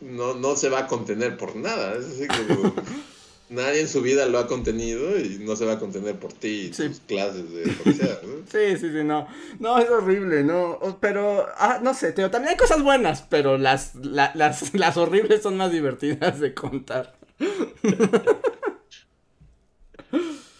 no, 0.00 0.34
no 0.34 0.56
se 0.56 0.68
va 0.68 0.80
a 0.80 0.86
contener 0.86 1.36
por 1.36 1.56
nada. 1.56 1.94
Es 1.94 2.06
así 2.06 2.26
como 2.26 2.74
nadie 3.48 3.80
en 3.80 3.88
su 3.88 4.02
vida 4.02 4.26
lo 4.26 4.38
ha 4.38 4.46
contenido 4.46 5.18
y 5.18 5.38
no 5.40 5.56
se 5.56 5.64
va 5.64 5.74
a 5.74 5.78
contener 5.78 6.18
por 6.18 6.32
ti 6.32 6.66
y 6.66 6.70
tus 6.70 7.00
clases 7.00 7.50
de 7.50 7.92
sea. 7.92 8.18
Sí, 8.50 8.78
sí, 8.78 8.90
sí, 8.90 9.04
no. 9.04 9.28
No, 9.58 9.78
es 9.78 9.90
horrible, 9.90 10.42
no. 10.42 10.98
Pero, 11.00 11.46
ah, 11.56 11.80
no 11.82 11.92
sé, 11.94 12.12
también 12.12 12.48
hay 12.48 12.56
cosas 12.56 12.82
buenas, 12.82 13.22
pero 13.28 13.58
las, 13.58 13.94
las, 13.94 14.74
las 14.74 14.96
horribles 14.96 15.42
son 15.42 15.56
más 15.56 15.72
divertidas 15.72 16.40
de 16.40 16.54
contar. 16.54 17.14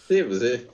Sí, 0.07 0.23
pues 0.23 0.39
sí. 0.39 0.67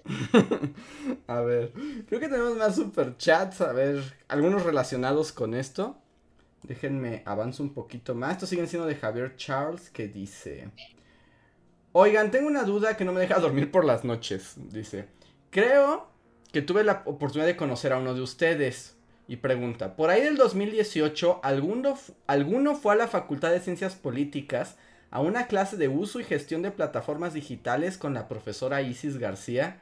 A 1.28 1.42
ver, 1.42 1.74
creo 2.08 2.22
que 2.22 2.30
tenemos 2.30 2.56
más 2.56 2.76
superchats, 2.76 3.60
a 3.60 3.74
ver, 3.74 4.02
algunos 4.30 4.64
relacionados 4.64 5.34
con 5.34 5.54
esto. 5.54 5.98
Déjenme 6.68 7.22
avanzo 7.26 7.64
un 7.64 7.74
poquito 7.74 8.16
más. 8.16 8.34
Estos 8.34 8.50
siguen 8.50 8.68
siendo 8.68 8.88
de 8.88 8.96
Javier 8.96 9.36
Charles 9.36 9.90
que 9.90 10.08
dice... 10.08 10.70
Oigan, 11.92 12.30
tengo 12.30 12.48
una 12.48 12.64
duda 12.64 12.98
que 12.98 13.06
no 13.06 13.14
me 13.14 13.22
deja 13.22 13.40
dormir 13.40 13.72
por 13.72 13.86
las 13.86 14.04
noches. 14.04 14.56
Dice, 14.58 15.06
creo 15.50 16.10
que 16.52 16.62
tuve 16.62 16.84
la 16.84 17.04
oportunidad 17.06 17.48
de 17.48 17.56
conocer 17.56 17.94
a 17.94 18.00
uno 18.00 18.14
de 18.14 18.22
ustedes. 18.22 18.98
Y 19.28 19.38
pregunta, 19.38 19.96
por 19.96 20.10
ahí 20.10 20.22
del 20.22 20.38
2018, 20.38 21.40
¿alguno, 21.42 21.98
¿alguno 22.28 22.76
fue 22.76 22.94
a 22.94 22.98
la 22.98 23.08
Facultad 23.08 23.52
de 23.52 23.60
Ciencias 23.60 23.96
Políticas 23.96 24.76
a 25.10 25.22
una 25.22 25.48
clase 25.48 25.78
de 25.78 25.88
uso 25.88 26.20
y 26.20 26.26
gestión 26.26 26.62
de 26.62 26.70
plataformas 26.70 27.34
digitales 27.34 27.98
con 27.98 28.14
la 28.14 28.28
profesora 28.28 28.82
Isis 28.82 29.18
García? 29.18 29.80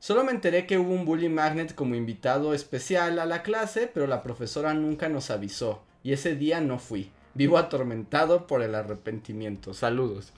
Solo 0.00 0.24
me 0.24 0.32
enteré 0.32 0.66
que 0.66 0.78
hubo 0.78 0.92
un 0.92 1.04
Bully 1.04 1.28
Magnet 1.28 1.74
como 1.74 1.94
invitado 1.94 2.54
especial 2.54 3.18
a 3.18 3.26
la 3.26 3.42
clase, 3.42 3.88
pero 3.92 4.06
la 4.06 4.22
profesora 4.22 4.72
nunca 4.72 5.10
nos 5.10 5.30
avisó. 5.30 5.82
Y 6.02 6.12
ese 6.12 6.34
día 6.36 6.60
no 6.60 6.78
fui. 6.78 7.10
Vivo 7.34 7.58
atormentado 7.58 8.46
por 8.46 8.62
el 8.62 8.74
arrepentimiento. 8.74 9.74
Saludos. 9.74 10.32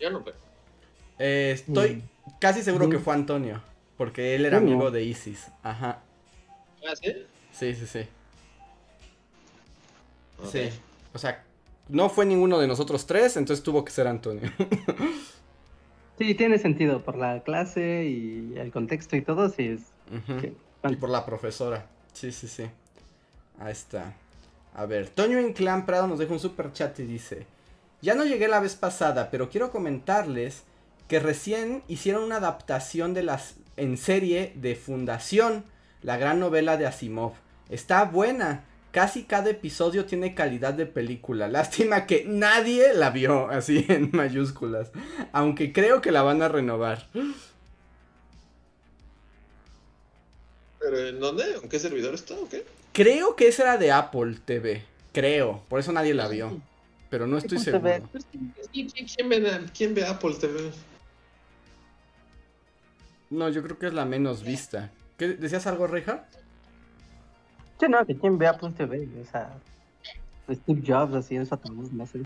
Ya 0.00 0.10
no 0.10 0.22
veo. 0.22 0.34
Eh, 1.18 1.52
estoy 1.54 2.02
casi 2.40 2.62
seguro 2.62 2.88
que 2.88 2.98
fue 2.98 3.14
Antonio. 3.14 3.62
Porque 3.96 4.34
él 4.34 4.44
era 4.44 4.58
amigo 4.58 4.90
de 4.90 5.04
Isis. 5.04 5.48
Ajá. 5.62 6.00
¿Ah, 6.86 6.96
sí? 7.00 7.12
Sí, 7.52 7.74
sí, 7.74 7.86
sí. 7.86 8.06
Sí. 10.50 10.70
O 11.12 11.18
sea, 11.18 11.44
no 11.88 12.08
fue 12.08 12.26
ninguno 12.26 12.58
de 12.58 12.66
nosotros 12.66 13.06
tres, 13.06 13.36
entonces 13.36 13.62
tuvo 13.62 13.84
que 13.84 13.92
ser 13.92 14.06
Antonio. 14.06 14.50
Sí, 16.16 16.34
tiene 16.36 16.58
sentido 16.58 17.02
por 17.02 17.16
la 17.16 17.42
clase 17.42 18.04
y 18.04 18.54
el 18.56 18.70
contexto 18.70 19.16
y 19.16 19.22
todo, 19.22 19.48
sí 19.48 19.66
es. 19.66 19.80
Y 20.88 20.94
por 20.94 21.10
la 21.10 21.26
profesora. 21.26 21.88
Sí, 22.12 22.30
sí, 22.30 22.46
sí. 22.46 22.70
Ahí 23.58 23.72
está. 23.72 24.14
A 24.74 24.86
ver, 24.86 25.08
Toño 25.08 25.40
Inclán 25.40 25.86
Prado 25.86 26.06
nos 26.06 26.18
deja 26.18 26.32
un 26.32 26.40
super 26.40 26.72
chat 26.72 26.98
y 26.98 27.04
dice: 27.04 27.46
Ya 28.02 28.14
no 28.14 28.24
llegué 28.24 28.48
la 28.48 28.60
vez 28.60 28.74
pasada, 28.74 29.30
pero 29.30 29.48
quiero 29.48 29.70
comentarles 29.70 30.64
que 31.08 31.20
recién 31.20 31.82
hicieron 31.86 32.24
una 32.24 32.36
adaptación 32.36 33.14
de 33.14 33.22
las 33.22 33.54
en 33.76 33.96
serie 33.96 34.52
de 34.56 34.76
Fundación, 34.76 35.64
la 36.02 36.16
gran 36.16 36.40
novela 36.40 36.76
de 36.76 36.86
Asimov. 36.86 37.32
Está 37.68 38.04
buena. 38.04 38.64
Casi 38.92 39.24
cada 39.24 39.50
episodio 39.50 40.04
tiene 40.04 40.36
calidad 40.36 40.74
de 40.74 40.86
película. 40.86 41.48
Lástima 41.48 42.06
que 42.06 42.24
nadie 42.26 42.94
la 42.94 43.10
vio 43.10 43.48
así 43.48 43.84
en 43.88 44.10
mayúsculas. 44.12 44.92
Aunque 45.32 45.72
creo 45.72 46.00
que 46.00 46.12
la 46.12 46.22
van 46.22 46.42
a 46.42 46.48
renovar. 46.48 47.08
¿Pero 50.78 51.08
en 51.08 51.18
dónde? 51.18 51.44
¿En 51.60 51.68
qué 51.68 51.80
servidor 51.80 52.14
está 52.14 52.34
o 52.34 52.48
qué? 52.48 52.64
Creo 52.94 53.34
que 53.34 53.48
esa 53.48 53.64
era 53.64 53.76
de 53.76 53.90
Apple 53.90 54.36
TV. 54.44 54.84
Creo. 55.12 55.64
Por 55.68 55.80
eso 55.80 55.90
nadie 55.90 56.14
la 56.14 56.28
vio. 56.28 56.60
Pero 57.10 57.26
no 57.26 57.38
estoy 57.38 57.58
seguro. 57.58 57.82
¿Quién 58.72 59.94
ve, 59.94 60.06
Apple 60.06 60.34
TV? 60.40 60.70
No, 63.30 63.48
yo 63.48 63.64
creo 63.64 63.80
que 63.80 63.88
es 63.88 63.94
la 63.94 64.04
menos 64.04 64.44
vista. 64.44 64.92
¿Qué, 65.18 65.28
¿Decías 65.28 65.66
algo, 65.66 65.88
Reja? 65.88 66.24
Sí, 67.80 67.86
no, 67.88 68.06
que 68.06 68.16
quien 68.16 68.38
ve 68.38 68.46
Apple 68.46 68.70
TV. 68.70 69.08
O 69.20 69.24
sea, 69.24 69.50
Steve 70.48 70.82
Jobs 70.86 71.14
así 71.14 71.34
en 71.34 71.46
su 71.46 71.58
no 71.92 72.06
sé. 72.06 72.20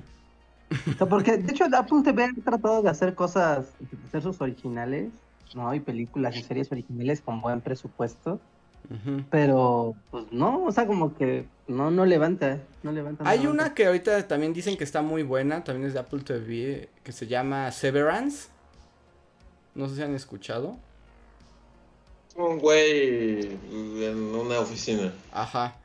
O 0.70 0.98
sea, 0.98 1.06
porque 1.06 1.38
de 1.38 1.50
hecho 1.50 1.64
Apple 1.64 2.02
TV 2.04 2.24
ha 2.24 2.44
tratado 2.44 2.82
de 2.82 2.90
hacer 2.90 3.14
cosas, 3.14 3.72
de 3.80 4.06
hacer 4.08 4.20
sus 4.20 4.38
originales, 4.42 5.08
¿no? 5.54 5.74
Y 5.74 5.80
películas 5.80 6.36
y 6.36 6.42
series 6.42 6.70
originales 6.70 7.22
con 7.22 7.40
buen 7.40 7.62
presupuesto. 7.62 8.38
Pero, 9.30 9.94
pues 10.10 10.24
no, 10.30 10.64
o 10.64 10.72
sea, 10.72 10.86
como 10.86 11.14
que 11.14 11.46
no, 11.66 11.90
no 11.90 12.06
levanta, 12.06 12.58
no 12.82 12.92
levanta. 12.92 13.28
Hay 13.28 13.46
una 13.46 13.74
que 13.74 13.86
ahorita 13.86 14.26
también 14.26 14.54
dicen 14.54 14.78
que 14.78 14.84
está 14.84 15.02
muy 15.02 15.22
buena, 15.22 15.62
también 15.62 15.86
es 15.86 15.92
de 15.92 16.00
Apple 16.00 16.20
TV, 16.20 16.88
que 17.02 17.12
se 17.12 17.26
llama 17.26 17.70
Severance. 17.70 18.48
No 19.74 19.88
sé 19.88 19.96
si 19.96 20.02
han 20.02 20.14
escuchado. 20.14 20.78
Un 22.34 22.58
güey 22.58 23.58
en 23.70 24.16
una 24.16 24.60
oficina. 24.60 25.12
Ajá. 25.32 25.76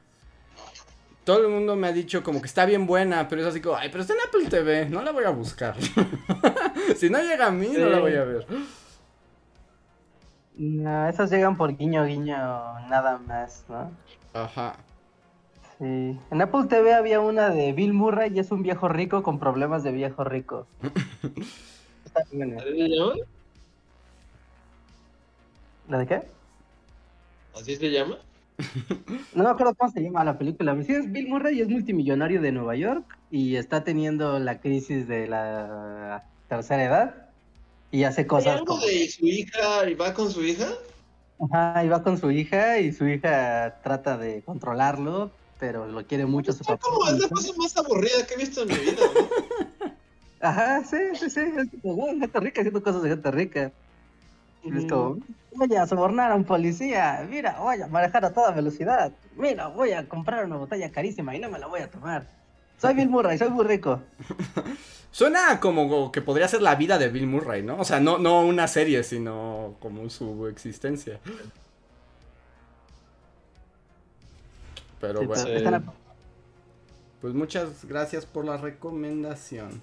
Todo 1.25 1.41
el 1.41 1.49
mundo 1.49 1.75
me 1.75 1.87
ha 1.87 1.91
dicho 1.91 2.21
como 2.23 2.41
que 2.41 2.47
está 2.47 2.65
bien 2.65 2.85
buena, 2.85 3.27
pero 3.27 3.41
es 3.41 3.47
así 3.47 3.59
como, 3.59 3.75
ay, 3.75 3.89
pero 3.89 4.01
está 4.01 4.13
en 4.13 4.19
Apple 4.27 4.49
TV, 4.49 4.89
no 4.89 5.01
la 5.01 5.11
voy 5.11 5.23
a 5.23 5.29
buscar. 5.29 5.75
si 6.97 7.09
no 7.09 7.21
llega 7.21 7.47
a 7.47 7.51
mí, 7.51 7.69
no 7.77 7.89
la 7.89 7.99
voy 7.99 8.15
a 8.15 8.23
ver. 8.23 8.45
No, 10.55 11.07
esas 11.07 11.31
llegan 11.31 11.57
por 11.57 11.75
guiño 11.75 12.05
guiño 12.05 12.35
nada 12.89 13.17
más, 13.17 13.65
¿no? 13.67 13.91
Ajá. 14.33 14.75
Sí. 15.79 16.19
En 16.29 16.41
Apple 16.41 16.65
TV 16.69 16.93
había 16.93 17.19
una 17.19 17.49
de 17.49 17.73
Bill 17.73 17.93
Murray 17.93 18.31
y 18.33 18.39
es 18.39 18.51
un 18.51 18.61
viejo 18.61 18.87
rico 18.87 19.23
con 19.23 19.39
problemas 19.39 19.83
de 19.83 19.91
viejo 19.91 20.23
rico. 20.23 20.67
Está 22.05 22.21
bien. 22.31 22.55
¿La 25.89 25.97
de 25.97 26.05
qué? 26.05 26.21
¿Así 27.55 27.75
se 27.75 27.91
llama? 27.91 28.17
no 29.33 29.43
me 29.43 29.49
acuerdo 29.49 29.73
cómo 29.73 29.91
se 29.91 30.01
llama 30.01 30.23
la 30.23 30.37
película. 30.37 30.79
Sí, 30.83 30.93
es 30.93 31.11
Bill 31.11 31.27
Murray 31.27 31.57
y 31.57 31.61
es 31.61 31.69
multimillonario 31.69 32.41
de 32.41 32.51
Nueva 32.51 32.75
York 32.75 33.17
y 33.31 33.55
está 33.55 33.83
teniendo 33.83 34.37
la 34.37 34.59
crisis 34.59 35.07
de 35.07 35.27
la 35.27 36.23
tercera 36.47 36.83
edad 36.83 37.22
y 37.93 38.03
hace 38.05 38.25
cosas. 38.25 38.59
algo 38.59 38.79
de 38.79 39.07
su 39.07 39.27
hija 39.27 39.87
y 39.87 39.93
va 39.93 40.15
con 40.15 40.31
su 40.31 40.43
hija? 40.43 40.67
Ajá, 41.39 41.85
y 41.85 41.89
va 41.89 42.01
con 42.01 42.17
su 42.17 42.31
hija 42.31 42.79
y 42.79 42.91
su 42.91 43.07
hija 43.07 43.81
trata 43.83 44.17
de 44.17 44.41
controlarlo, 44.41 45.31
pero 45.59 45.85
lo 45.85 46.03
quiere 46.07 46.25
mucho 46.25 46.53
su 46.53 46.63
papá. 46.63 46.79
Como 46.81 47.07
es 47.07 47.19
la 47.19 47.29
cosa 47.29 47.53
más 47.55 47.77
aburrida 47.77 48.25
que 48.25 48.33
he 48.33 48.37
visto 48.37 48.63
en 48.63 48.69
mi 48.69 48.77
vida, 48.77 49.01
¿no? 49.13 49.91
Ajá, 50.41 50.83
sí, 50.83 50.97
sí, 51.13 51.29
sí. 51.29 51.41
Es 51.41 51.81
como, 51.83 52.07
gente 52.07 52.39
rica 52.39 52.61
haciendo 52.61 52.81
cosas 52.81 53.03
de 53.03 53.09
gente 53.09 53.29
rica. 53.29 53.71
Es 54.63 54.85
como, 54.89 55.19
voy 55.53 55.75
a 55.75 55.85
sobornar 55.85 56.31
a 56.31 56.35
un 56.35 56.45
policía, 56.45 57.27
mira, 57.29 57.59
voy 57.59 57.79
a 57.79 57.87
manejar 57.87 58.25
a 58.25 58.33
toda 58.33 58.49
velocidad, 58.51 59.11
mira, 59.35 59.67
voy 59.67 59.91
a 59.91 60.09
comprar 60.09 60.45
una 60.45 60.55
botella 60.55 60.91
carísima 60.91 61.35
y 61.35 61.39
no 61.39 61.49
me 61.49 61.59
la 61.59 61.67
voy 61.67 61.81
a 61.81 61.91
tomar. 61.91 62.25
Soy 62.79 62.93
Bill 62.93 63.09
Murray, 63.09 63.37
soy 63.37 63.49
muy 63.49 63.65
rico. 63.65 64.01
Suena 65.11 65.59
como 65.59 66.11
que 66.11 66.21
podría 66.21 66.47
ser 66.47 66.61
la 66.61 66.75
vida 66.75 66.97
de 66.97 67.09
Bill 67.09 67.27
Murray, 67.27 67.61
¿no? 67.61 67.77
O 67.77 67.83
sea, 67.85 67.99
no, 67.99 68.17
no 68.17 68.41
una 68.41 68.67
serie, 68.67 69.03
sino 69.03 69.75
como 69.79 70.09
su 70.09 70.47
existencia. 70.47 71.19
Pero 74.99 75.25
bueno. 75.25 75.93
Pues 77.21 77.33
muchas 77.33 77.85
gracias 77.85 78.25
por 78.25 78.43
la 78.43 78.57
recomendación. 78.57 79.81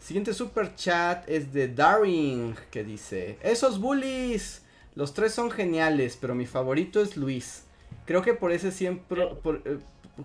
Siguiente 0.00 0.34
super 0.34 0.74
chat 0.74 1.28
es 1.28 1.52
de 1.52 1.68
Daring 1.68 2.56
que 2.72 2.82
dice, 2.82 3.38
esos 3.40 3.78
bullies, 3.78 4.62
los 4.96 5.14
tres 5.14 5.32
son 5.32 5.50
geniales, 5.50 6.18
pero 6.20 6.34
mi 6.34 6.44
favorito 6.44 7.00
es 7.00 7.16
Luis. 7.16 7.62
Creo 8.04 8.22
que 8.22 8.34
por 8.34 8.50
ese 8.50 8.72
siempre, 8.72 9.22
eh, 9.64 9.78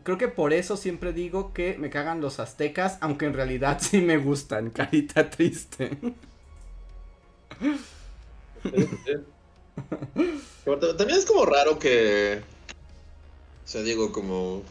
creo 0.04 0.18
que 0.18 0.28
por 0.28 0.54
eso 0.54 0.78
siempre 0.78 1.14
digo 1.14 1.54
que 1.54 1.78
me 1.78 1.90
cagan 1.90 2.22
los 2.22 2.40
aztecas, 2.40 2.98
aunque 3.02 3.26
en 3.26 3.34
realidad 3.34 3.80
sí 3.82 4.02
me 4.02 4.18
gustan, 4.18 4.70
carita 4.70 5.30
triste. 5.30 5.98
También 10.66 11.18
es 11.20 11.26
como 11.26 11.46
raro 11.46 11.80
que, 11.80 12.42
o 13.66 13.68
sea, 13.68 13.82
digo 13.82 14.12
como 14.12 14.64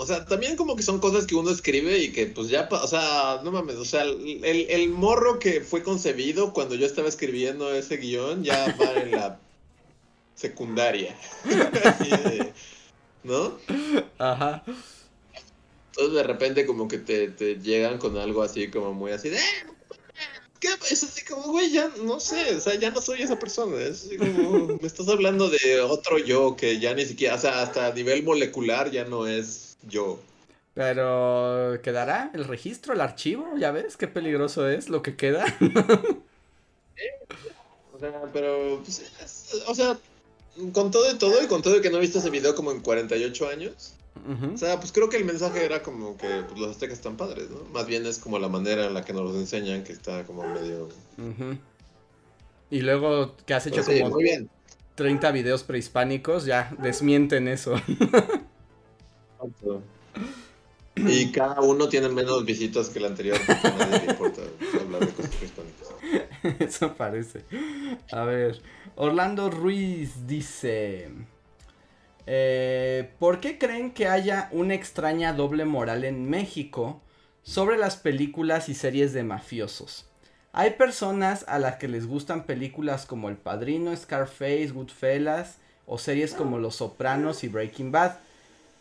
o 0.00 0.06
sea, 0.06 0.24
también 0.24 0.56
como 0.56 0.76
que 0.76 0.82
son 0.82 0.98
cosas 0.98 1.26
que 1.26 1.34
uno 1.34 1.50
escribe 1.50 1.98
y 1.98 2.10
que 2.10 2.24
pues 2.24 2.48
ya, 2.48 2.66
o 2.70 2.88
sea, 2.88 3.42
no 3.44 3.52
mames, 3.52 3.76
o 3.76 3.84
sea, 3.84 4.02
el, 4.04 4.88
morro 4.88 5.38
que 5.38 5.60
fue 5.60 5.82
concebido 5.82 6.54
cuando 6.54 6.74
yo 6.74 6.86
estaba 6.86 7.06
escribiendo 7.06 7.70
ese 7.74 7.98
guion 7.98 8.42
ya 8.42 8.74
va 8.80 8.94
en 8.94 9.10
la 9.10 9.38
secundaria. 10.34 11.14
¿No? 13.22 13.58
Ajá. 14.18 14.62
Entonces 15.90 16.14
de 16.14 16.22
repente 16.22 16.66
como 16.66 16.88
que 16.88 16.98
te, 16.98 17.28
te 17.28 17.56
llegan 17.56 17.98
con 17.98 18.16
algo 18.16 18.42
así 18.42 18.70
como 18.70 18.92
muy 18.92 19.12
así 19.12 19.28
de... 19.28 19.38
¿Qué? 20.60 20.68
Es 20.90 21.02
así 21.02 21.24
como, 21.24 21.42
güey, 21.44 21.72
ya 21.72 21.90
no 22.04 22.20
sé, 22.20 22.54
o 22.54 22.60
sea, 22.60 22.74
ya 22.74 22.90
no 22.90 23.00
soy 23.00 23.22
esa 23.22 23.38
persona. 23.38 23.78
Es 23.78 24.04
así 24.04 24.18
como, 24.18 24.78
me 24.80 24.86
estás 24.86 25.08
hablando 25.08 25.48
de 25.48 25.80
otro 25.80 26.18
yo 26.18 26.54
que 26.54 26.78
ya 26.78 26.94
ni 26.94 27.06
siquiera, 27.06 27.36
o 27.36 27.38
sea, 27.38 27.62
hasta 27.62 27.86
a 27.86 27.94
nivel 27.94 28.22
molecular 28.22 28.90
ya 28.90 29.04
no 29.04 29.26
es 29.26 29.78
yo. 29.88 30.20
Pero 30.74 31.80
quedará 31.82 32.30
el 32.34 32.44
registro, 32.44 32.92
el 32.92 33.00
archivo, 33.00 33.56
ya 33.58 33.70
ves 33.70 33.96
qué 33.96 34.06
peligroso 34.06 34.68
es 34.68 34.90
lo 34.90 35.02
que 35.02 35.16
queda. 35.16 35.44
o 37.94 37.98
sea, 37.98 38.22
pero, 38.32 38.82
pues, 38.84 39.62
o 39.66 39.74
sea, 39.74 39.98
con 40.72 40.90
todo 40.90 41.10
y 41.12 41.18
todo 41.18 41.42
y 41.42 41.46
con 41.46 41.62
todo 41.62 41.76
y 41.76 41.80
que 41.80 41.90
no 41.90 41.98
he 41.98 42.00
visto 42.00 42.18
ese 42.18 42.30
video 42.30 42.54
como 42.54 42.72
en 42.72 42.80
48 42.80 43.48
años. 43.48 43.94
O 44.54 44.58
sea, 44.58 44.78
pues 44.78 44.92
creo 44.92 45.08
que 45.08 45.16
el 45.16 45.24
mensaje 45.24 45.64
era 45.64 45.82
como 45.82 46.16
que 46.16 46.28
pues, 46.46 46.60
los 46.60 46.70
aztecas 46.70 46.98
están 46.98 47.16
padres, 47.16 47.48
¿no? 47.48 47.64
Más 47.72 47.86
bien 47.86 48.04
es 48.06 48.18
como 48.18 48.38
la 48.38 48.48
manera 48.48 48.86
en 48.86 48.94
la 48.94 49.04
que 49.04 49.12
nos 49.12 49.22
los 49.22 49.36
enseñan 49.36 49.82
que 49.82 49.92
está 49.92 50.24
como 50.24 50.46
medio... 50.46 50.88
Y 52.70 52.82
luego 52.82 53.34
que 53.46 53.54
has 53.54 53.66
hecho 53.66 53.82
pues 53.84 54.02
como 54.02 54.18
30 54.94 55.32
videos 55.32 55.64
prehispánicos, 55.64 56.44
ya 56.44 56.72
desmienten 56.78 57.48
eso. 57.48 57.74
Y 60.96 61.32
cada 61.32 61.60
uno 61.62 61.88
tiene 61.88 62.08
menos 62.10 62.44
visitas 62.44 62.90
que 62.90 62.98
el 62.98 63.06
anterior, 63.06 63.38
a 63.48 63.70
nadie 63.70 64.00
le 64.00 64.10
importa 64.12 64.42
Eso 66.80 66.94
parece. 66.94 67.44
A 68.10 68.24
ver, 68.24 68.62
Orlando 68.96 69.50
Ruiz 69.50 70.26
dice... 70.26 71.10
Eh, 72.26 73.12
¿Por 73.18 73.40
qué 73.40 73.58
creen 73.58 73.92
que 73.92 74.06
haya 74.06 74.48
una 74.52 74.74
extraña 74.74 75.34
doble 75.34 75.66
moral 75.66 76.04
en 76.04 76.30
México 76.30 77.02
sobre 77.42 77.76
las 77.76 77.96
películas 77.96 78.70
y 78.70 78.74
series 78.74 79.12
de 79.12 79.24
mafiosos? 79.24 80.08
Hay 80.52 80.70
personas 80.70 81.44
a 81.48 81.58
las 81.58 81.76
que 81.76 81.88
les 81.88 82.06
gustan 82.06 82.44
películas 82.44 83.04
como 83.04 83.28
El 83.28 83.36
Padrino, 83.36 83.94
Scarface, 83.94 84.68
Goodfellas 84.68 85.58
o 85.86 85.98
series 85.98 86.32
como 86.32 86.58
Los 86.58 86.76
Sopranos 86.76 87.44
y 87.44 87.48
Breaking 87.48 87.92
Bad 87.92 88.12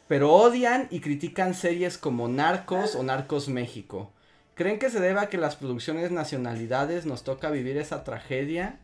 pero 0.10 0.34
odian 0.34 0.88
y 0.90 1.02
critican 1.02 1.54
series 1.54 2.00
como 2.00 2.28
Narcos 2.28 2.96
o 2.96 3.04
Narcos 3.04 3.48
México. 3.48 4.12
¿Creen 4.60 4.78
que 4.78 4.90
se 4.90 5.00
deba 5.00 5.22
a 5.22 5.30
que 5.30 5.38
las 5.38 5.56
producciones 5.56 6.12
nacionalidades 6.12 7.06
nos 7.06 7.24
toca 7.24 7.50
vivir 7.50 7.78
esa 7.78 8.04
tragedia? 8.04 8.78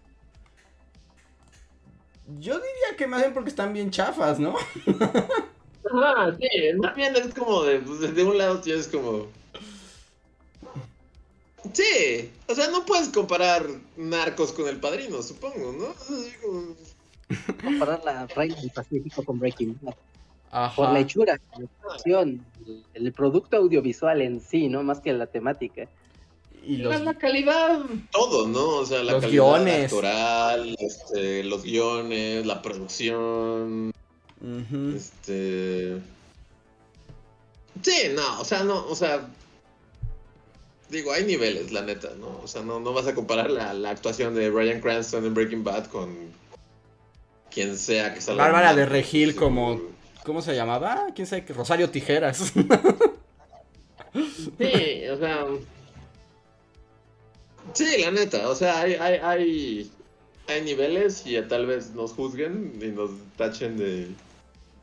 Yo 2.39 2.53
diría 2.53 2.97
que 2.97 3.07
más 3.07 3.19
bien 3.19 3.33
porque 3.33 3.49
están 3.49 3.73
bien 3.73 3.91
chafas, 3.91 4.39
¿no? 4.39 4.55
Ah, 5.93 6.31
sí, 6.39 6.47
más 6.77 6.95
bien 6.95 7.15
es 7.15 7.31
como 7.33 7.63
de, 7.63 7.77
pues, 7.79 8.15
de 8.15 8.23
un 8.23 8.37
lado 8.39 8.59
tienes 8.59 8.87
como... 8.87 9.27
Sí, 11.73 12.31
o 12.47 12.55
sea, 12.55 12.69
no 12.69 12.85
puedes 12.85 13.09
comparar 13.09 13.67
Narcos 13.95 14.51
con 14.51 14.67
El 14.67 14.79
Padrino, 14.79 15.21
supongo, 15.21 15.73
¿no? 15.73 15.93
Comparar 17.63 18.03
la 18.03 18.25
Reina 18.27 18.55
del 18.55 18.71
Pacífico 18.71 19.23
con 19.23 19.37
Breaking 19.39 19.77
Bad. 19.81 20.73
Por 20.75 20.89
la 20.91 20.99
hechura, 21.01 21.39
la 21.59 22.25
el 22.93 23.13
producto 23.13 23.57
audiovisual 23.57 24.21
en 24.21 24.41
sí, 24.41 24.67
¿no? 24.67 24.83
Más 24.83 24.99
que 24.99 25.13
la 25.13 25.27
temática. 25.27 25.87
Y 26.63 26.77
La 26.77 27.13
calidad, 27.13 27.81
todo, 28.11 28.47
¿no? 28.47 28.77
O 28.77 28.85
sea, 28.85 29.03
la 29.03 29.19
calidad 29.19 29.29
guiones. 29.29 29.83
actoral, 29.83 30.75
este, 30.79 31.43
los 31.43 31.63
guiones, 31.63 32.45
la 32.45 32.61
producción. 32.63 33.93
Este. 34.95 35.97
Sí, 37.83 38.09
no, 38.15 38.41
o 38.41 38.45
sea, 38.45 38.63
no, 38.63 38.87
o 38.87 38.95
sea. 38.95 39.27
Digo, 40.89 41.11
hay 41.11 41.25
niveles, 41.25 41.71
la 41.71 41.81
neta, 41.81 42.11
¿no? 42.19 42.39
O 42.43 42.47
sea, 42.47 42.63
no, 42.63 42.79
no 42.79 42.93
vas 42.93 43.07
a 43.07 43.13
comparar 43.13 43.51
la, 43.51 43.73
la 43.73 43.91
actuación 43.91 44.33
de 44.33 44.49
Brian 44.49 44.81
Cranston 44.81 45.25
en 45.25 45.33
Breaking 45.33 45.63
Bad 45.63 45.85
con 45.87 46.15
quien 47.51 47.77
sea 47.77 48.13
que 48.13 48.21
salga. 48.21 48.43
Bárbara 48.43 48.73
de 48.73 48.85
Regil 48.85 49.35
como 49.35 49.81
¿Cómo 50.25 50.41
se 50.41 50.55
llamaba? 50.55 51.07
¿Quién 51.13 51.27
sabe? 51.27 51.45
Rosario 51.49 51.89
Tijeras. 51.89 52.37
sí, 54.13 55.07
o 55.07 55.17
sea. 55.19 55.45
Sí, 57.73 58.01
la 58.01 58.11
neta, 58.11 58.49
o 58.49 58.55
sea, 58.55 58.81
hay, 58.81 58.93
hay, 58.93 59.19
hay, 59.21 59.91
hay 60.47 60.61
niveles 60.63 61.25
y 61.25 61.39
tal 61.43 61.67
vez 61.67 61.91
nos 61.91 62.13
juzguen 62.13 62.79
y 62.81 62.87
nos 62.87 63.11
tachen 63.37 63.77
de. 63.77 64.07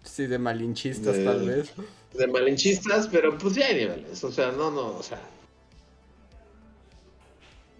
Sí, 0.04 0.26
de 0.26 0.38
malinchistas, 0.38 1.16
tal 1.24 1.46
vez. 1.46 1.72
De 2.14 2.26
malinchistas, 2.28 3.08
pero 3.08 3.36
pues 3.36 3.54
sí 3.54 3.62
hay 3.62 3.74
niveles, 3.74 4.22
o 4.22 4.30
sea, 4.30 4.52
no, 4.52 4.70
no, 4.70 4.96
o 4.96 5.02
sea. 5.02 5.20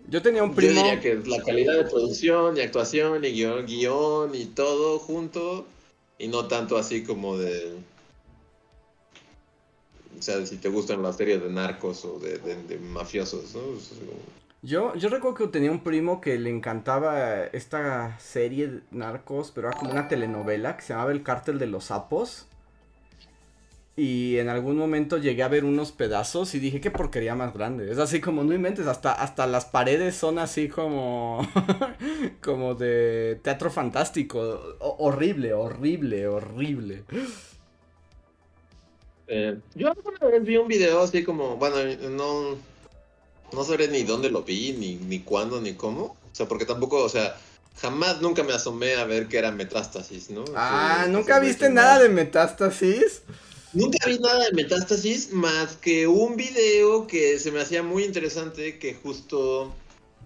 Yo 0.08 0.20
tenía 0.20 0.42
un 0.42 0.54
primo. 0.54 0.74
Yo 0.74 0.82
diría 0.82 1.00
que 1.00 1.14
la 1.28 1.42
calidad 1.44 1.76
de 1.76 1.84
producción 1.84 2.56
y 2.56 2.60
actuación 2.60 3.24
y 3.24 3.30
guion, 3.30 3.66
guion 3.66 4.34
y 4.34 4.46
todo 4.46 4.98
junto 4.98 5.66
y 6.22 6.28
no 6.28 6.46
tanto 6.46 6.78
así 6.78 7.02
como 7.02 7.36
de... 7.36 7.74
O 10.16 10.22
sea, 10.22 10.46
si 10.46 10.56
te 10.56 10.68
gustan 10.68 11.02
las 11.02 11.16
series 11.16 11.42
de 11.42 11.50
narcos 11.50 12.04
o 12.04 12.20
de, 12.20 12.78
mafiosos, 12.78 13.56
¿no? 13.56 13.60
Yo, 14.62 14.94
yo 14.94 15.08
recuerdo 15.08 15.36
que 15.36 15.46
tenía 15.48 15.72
un 15.72 15.82
primo 15.82 16.20
que 16.20 16.38
le 16.38 16.48
encantaba 16.48 17.42
esta 17.46 18.16
serie 18.20 18.68
de 18.68 18.80
narcos, 18.92 19.50
pero 19.52 19.68
era 19.68 19.76
como 19.76 19.90
una 19.90 20.06
telenovela 20.06 20.76
que 20.76 20.82
se 20.82 20.92
llamaba 20.92 21.10
El 21.10 21.24
Cártel 21.24 21.58
de 21.58 21.66
los 21.66 21.86
Sapos. 21.86 22.46
Y 24.04 24.40
en 24.40 24.48
algún 24.48 24.76
momento 24.76 25.16
llegué 25.16 25.44
a 25.44 25.48
ver 25.48 25.64
unos 25.64 25.92
pedazos 25.92 26.56
y 26.56 26.58
dije, 26.58 26.80
qué 26.80 26.90
porquería 26.90 27.36
más 27.36 27.54
grande. 27.54 27.88
Es 27.88 27.98
así 27.98 28.20
como, 28.20 28.42
no 28.42 28.52
inventes, 28.52 28.88
hasta, 28.88 29.12
hasta 29.12 29.46
las 29.46 29.64
paredes 29.64 30.16
son 30.16 30.40
así 30.40 30.68
como, 30.68 31.48
como 32.42 32.74
de 32.74 33.38
teatro 33.44 33.70
fantástico. 33.70 34.76
horrible, 34.80 35.54
horrible, 35.54 36.26
horrible. 36.26 37.04
Eh, 39.28 39.58
yo 39.76 39.92
alguna 39.92 40.18
vez 40.18 40.42
vi 40.42 40.56
un 40.56 40.66
video 40.66 41.00
así 41.00 41.22
como, 41.22 41.54
bueno, 41.54 41.76
no, 42.10 42.56
no 43.52 43.64
sabré 43.64 43.86
ni 43.86 44.02
dónde 44.02 44.30
lo 44.30 44.42
vi, 44.42 44.72
ni, 44.72 44.96
ni 44.96 45.20
cuándo, 45.20 45.60
ni 45.60 45.74
cómo. 45.74 46.02
O 46.02 46.34
sea, 46.34 46.48
porque 46.48 46.66
tampoco, 46.66 47.04
o 47.04 47.08
sea, 47.08 47.36
jamás 47.80 48.20
nunca 48.20 48.42
me 48.42 48.52
asomé 48.52 48.96
a 48.96 49.04
ver 49.04 49.28
que 49.28 49.38
era 49.38 49.52
metástasis, 49.52 50.30
¿no? 50.30 50.44
Ah, 50.56 51.06
¿nunca 51.08 51.38
viste 51.38 51.70
nada 51.70 52.00
de 52.00 52.08
metástasis? 52.08 53.22
Nunca 53.72 54.06
vi 54.06 54.18
nada 54.18 54.44
de 54.44 54.52
Metástasis 54.52 55.32
más 55.32 55.76
que 55.76 56.06
un 56.06 56.36
video 56.36 57.06
que 57.06 57.38
se 57.38 57.50
me 57.50 57.60
hacía 57.60 57.82
muy 57.82 58.04
interesante 58.04 58.78
que 58.78 58.94
justo 58.94 59.74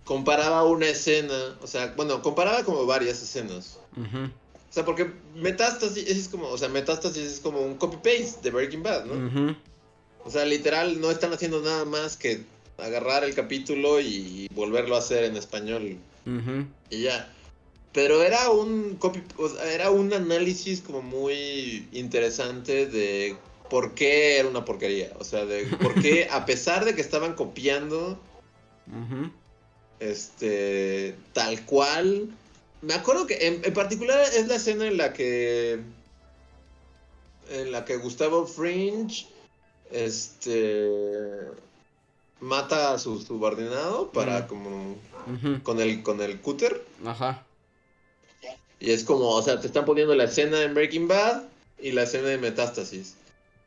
comparaba 0.05 0.65
una 0.65 0.87
escena, 0.87 1.57
o 1.61 1.67
sea, 1.67 1.93
bueno, 1.97 2.23
comparaba 2.23 2.65
como 2.65 2.87
varias 2.87 3.23
escenas. 3.23 3.79
O 3.97 4.73
sea, 4.73 4.85
porque 4.85 5.11
Metástasis 5.35 6.09
es 6.09 6.29
como, 6.29 6.49
o 6.49 6.59
sea, 6.59 6.69
Metástasis 6.69 7.23
es 7.25 7.41
como 7.41 7.61
un 7.61 7.77
copy-paste 7.77 8.41
de 8.43 8.51
Breaking 8.51 8.83
Bad, 8.83 9.05
¿no? 9.07 9.57
O 10.25 10.31
sea, 10.31 10.45
literal, 10.45 11.01
no 11.01 11.11
están 11.11 11.33
haciendo 11.33 11.61
nada 11.61 11.85
más 11.85 12.17
que 12.17 12.43
agarrar 12.79 13.25
el 13.25 13.35
capítulo 13.35 14.01
y 14.01 14.49
volverlo 14.55 14.97
a 14.97 14.99
hacer 14.99 15.25
en 15.25 15.37
español. 15.37 15.99
Y 16.91 17.03
ya. 17.03 17.33
Pero 17.97 18.23
era 18.23 18.51
un 18.51 18.97
copy, 18.97 19.23
era 19.73 19.91
un 19.91 20.13
análisis 20.13 20.83
como 20.83 21.01
muy 21.01 21.89
interesante 21.93 22.85
de 22.85 23.39
por 23.71 23.95
qué 23.95 24.39
era 24.39 24.51
una 24.51 24.67
porquería. 24.67 25.13
O 25.19 25.25
sea, 25.25 25.47
de 25.47 25.65
por 25.65 25.95
qué, 26.03 26.29
a 26.31 26.45
pesar 26.45 26.85
de 26.85 26.95
que 26.95 27.01
estaban 27.01 27.33
copiando, 27.33 28.21
este, 29.99 31.17
tal 31.33 31.65
cual. 31.65 32.29
Me 32.83 32.93
acuerdo 32.93 33.27
que 33.27 33.47
en, 33.47 33.73
particular 33.73 34.21
es 34.21 34.47
la 34.47 34.57
escena 34.57 34.87
en 34.87 34.99
la 34.99 35.15
que. 35.15 35.81
En 37.49 37.73
la 37.73 37.87
que 37.87 37.97
Gustavo 37.97 38.47
Fringe. 38.47 39.27
Este. 39.91 40.91
Mata 42.41 42.93
a 42.93 42.99
su 42.99 43.23
subordinado 43.23 44.13
para 44.13 44.47
como. 44.49 44.99
Con 45.63 45.81
el, 45.81 46.03
con 46.03 46.21
el 46.21 46.43
cúter. 46.43 46.85
Ajá. 47.03 47.47
Y 48.81 48.91
es 48.91 49.05
como, 49.05 49.31
o 49.31 49.43
sea, 49.43 49.61
te 49.61 49.67
están 49.67 49.85
poniendo 49.85 50.15
la 50.15 50.25
escena 50.25 50.63
en 50.63 50.75
Breaking 50.75 51.09
Bad 51.09 51.45
y 51.81 51.93
la 51.93 52.03
escena 52.03 52.29
de 52.29 52.39
Metástasis. 52.39 53.15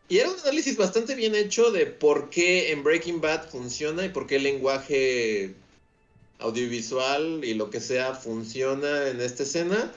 Y 0.07 0.17
era 0.17 0.29
un 0.29 0.39
análisis 0.39 0.75
bastante 0.75 1.15
bien 1.15 1.35
hecho 1.35 1.71
de 1.71 1.85
por 1.85 2.29
qué 2.29 2.71
en 2.71 2.83
Breaking 2.83 3.21
Bad 3.21 3.47
funciona 3.49 4.05
y 4.05 4.09
por 4.09 4.25
qué 4.25 4.37
el 4.37 4.43
lenguaje 4.43 5.53
audiovisual 6.39 7.41
y 7.43 7.53
lo 7.53 7.69
que 7.69 7.79
sea 7.79 8.15
funciona 8.15 9.07
en 9.09 9.21
esta 9.21 9.43
escena. 9.43 9.91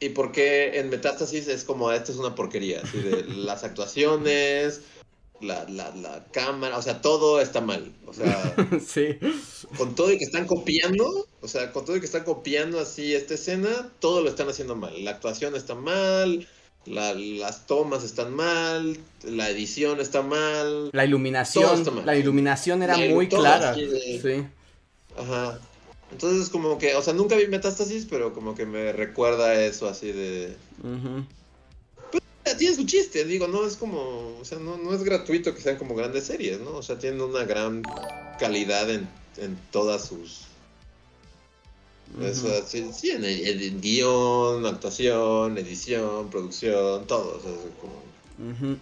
Y 0.00 0.08
por 0.10 0.32
qué 0.32 0.78
en 0.78 0.88
Metástasis 0.88 1.48
es 1.48 1.64
como, 1.64 1.92
esta 1.92 2.12
es 2.12 2.18
una 2.18 2.34
porquería. 2.34 2.80
Así 2.82 2.98
de 2.98 3.24
las 3.24 3.62
actuaciones, 3.62 4.80
la, 5.44 5.64
la, 5.68 5.94
la, 5.96 6.24
cámara, 6.32 6.78
o 6.78 6.82
sea, 6.82 7.00
todo 7.00 7.40
está 7.40 7.60
mal. 7.60 7.92
O 8.06 8.12
sea, 8.12 8.56
sí. 8.86 9.18
con 9.76 9.94
todo 9.94 10.12
y 10.12 10.18
que 10.18 10.24
están 10.24 10.46
copiando, 10.46 11.26
o 11.40 11.48
sea, 11.48 11.72
con 11.72 11.84
todo 11.84 11.96
y 11.96 12.00
que 12.00 12.06
están 12.06 12.24
copiando 12.24 12.80
así 12.80 13.14
esta 13.14 13.34
escena, 13.34 13.90
todo 14.00 14.22
lo 14.22 14.28
están 14.28 14.48
haciendo 14.48 14.74
mal. 14.76 15.04
La 15.04 15.12
actuación 15.12 15.54
está 15.54 15.74
mal, 15.74 16.46
las 16.86 17.66
tomas 17.66 18.04
están 18.04 18.34
mal, 18.34 18.98
la 19.22 19.50
edición 19.50 20.00
está 20.00 20.22
mal. 20.22 20.90
La 20.92 21.04
iluminación, 21.04 22.04
la 22.04 22.16
iluminación 22.16 22.82
era 22.82 22.96
muy 22.96 23.28
clara. 23.28 23.74
Sí. 23.74 24.44
Ajá. 25.16 25.58
Entonces 26.10 26.48
como 26.48 26.78
que, 26.78 26.94
o 26.94 27.02
sea, 27.02 27.12
nunca 27.12 27.36
vi 27.36 27.48
Metástasis, 27.48 28.06
pero 28.08 28.32
como 28.32 28.54
que 28.54 28.66
me 28.66 28.92
recuerda 28.92 29.54
eso 29.54 29.88
así 29.88 30.12
de 30.12 30.56
tiene 32.52 32.76
su 32.76 32.84
chiste, 32.84 33.24
digo, 33.24 33.48
no 33.48 33.66
es 33.66 33.76
como, 33.76 34.36
o 34.38 34.44
sea, 34.44 34.58
no, 34.58 34.76
no 34.76 34.92
es 34.92 35.02
gratuito 35.02 35.54
que 35.54 35.62
sean 35.62 35.76
como 35.76 35.94
grandes 35.94 36.24
series, 36.24 36.60
¿no? 36.60 36.76
O 36.76 36.82
sea, 36.82 36.98
tienen 36.98 37.20
una 37.22 37.44
gran 37.44 37.82
calidad 38.38 38.90
en, 38.90 39.08
en 39.38 39.58
todas 39.70 40.06
sus... 40.06 40.42
Eso, 42.20 42.48
sí, 42.66 43.10
en, 43.10 43.80
guion, 43.80 44.66
actuación, 44.66 45.58
edición, 45.58 46.30
producción, 46.30 47.06
todo. 47.06 47.38
O 47.38 47.40
sea, 47.40 47.50
como... 47.80 48.76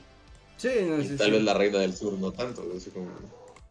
Sí, 0.58 0.68
no, 0.86 1.02
sí, 1.02 1.16
Tal 1.16 1.30
vez 1.30 1.42
la 1.42 1.54
reina 1.54 1.78
del 1.78 1.96
sur 1.96 2.12
no 2.14 2.32
tanto, 2.32 2.68
así 2.76 2.90
como... 2.90 3.08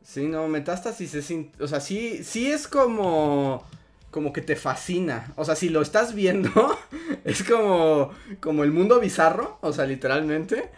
Sí, 0.03 0.21
no, 0.21 0.47
Metástasis 0.47 1.13
es... 1.13 1.31
O 1.59 1.67
sea, 1.67 1.79
sí, 1.79 2.23
sí 2.23 2.51
es 2.51 2.67
como 2.67 3.63
como 4.11 4.33
que 4.33 4.41
te 4.41 4.55
fascina. 4.55 5.33
O 5.37 5.45
sea, 5.45 5.55
si 5.55 5.69
lo 5.69 5.81
estás 5.81 6.13
viendo, 6.13 6.77
es 7.23 7.43
como, 7.43 8.11
como 8.39 8.63
el 8.63 8.71
mundo 8.71 8.99
bizarro, 8.99 9.57
o 9.61 9.73
sea, 9.73 9.85
literalmente. 9.85 10.69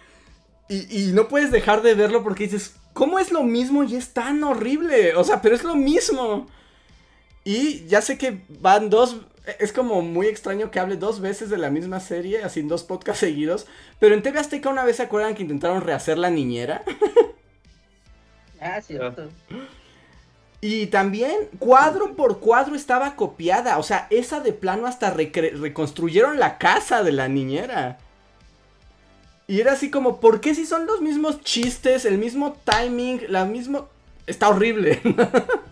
Y, 0.70 1.10
y, 1.10 1.12
no 1.12 1.28
puedes 1.28 1.52
dejar 1.52 1.82
de 1.82 1.94
verlo 1.94 2.24
porque 2.24 2.46
dices, 2.46 2.76
¿cómo 2.94 3.20
es 3.20 3.32
lo 3.32 3.44
mismo 3.44 3.84
y 3.84 3.96
es 3.96 4.14
tan 4.14 4.44
horrible? 4.44 5.16
O 5.16 5.24
sea, 5.24 5.42
pero 5.42 5.56
es 5.56 5.64
lo 5.64 5.76
mismo. 5.76 6.48
Y 7.44 7.86
ya 7.88 8.02
sé 8.02 8.18
que 8.18 8.42
van 8.48 8.90
dos... 8.90 9.18
Es 9.60 9.74
como 9.74 10.02
muy 10.02 10.28
extraño 10.28 10.72
que 10.72 10.80
hable 10.80 10.96
dos 10.96 11.20
veces 11.20 11.50
de 11.50 11.58
la 11.58 11.70
misma 11.70 12.00
serie, 12.00 12.44
así 12.44 12.62
en 12.62 12.70
dos 12.70 12.84
podcasts 12.84 13.20
seguidos. 13.20 13.68
Pero 14.00 14.16
en 14.16 14.24
TV 14.24 14.40
Azteca 14.40 14.70
una 14.70 14.86
vez 14.86 14.98
se 14.98 15.04
acuerdan 15.04 15.36
que 15.36 15.42
intentaron 15.42 15.82
rehacer 15.82 16.18
la 16.18 16.30
niñera. 16.30 16.84
ah, 18.62 18.80
cierto. 18.82 19.30
Y 20.66 20.88
también 20.88 21.50
cuadro 21.60 22.16
por 22.16 22.40
cuadro 22.40 22.74
estaba 22.74 23.18
copiada. 23.18 23.78
O 23.80 23.84
sea, 23.84 24.08
esa 24.10 24.40
de 24.40 24.54
plano 24.54 24.88
hasta 24.88 25.12
reconstruyeron 25.12 26.40
la 26.40 26.58
casa 26.58 27.04
de 27.04 27.12
la 27.12 27.28
niñera. 27.28 27.98
Y 29.46 29.60
era 29.60 29.74
así 29.74 29.92
como, 29.92 30.22
¿por 30.22 30.40
qué 30.40 30.56
si 30.56 30.66
son 30.66 30.86
los 30.86 31.02
mismos 31.02 31.42
chistes, 31.42 32.06
el 32.06 32.18
mismo 32.18 32.56
timing, 32.64 33.24
la 33.28 33.44
misma... 33.44 33.88
Está 34.26 34.48
horrible. 34.48 35.02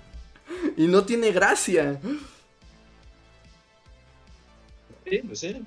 y 0.75 0.87
no 0.87 1.05
tiene 1.05 1.31
gracia. 1.31 1.97
Sí, 5.09 5.21
pues 5.25 5.39
sí. 5.39 5.65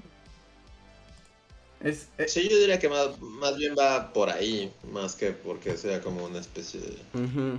Eh, 1.81 1.95
sí, 2.27 2.49
yo 2.49 2.57
diría 2.59 2.79
que 2.79 2.89
más, 2.89 3.57
bien 3.59 3.75
va 3.79 4.13
por 4.13 4.31
ahí, 4.31 4.73
más 4.91 5.15
que 5.15 5.33
porque 5.33 5.77
sea 5.77 6.01
como 6.01 6.25
una 6.25 6.39
especie 6.39 6.81
de 6.81 6.97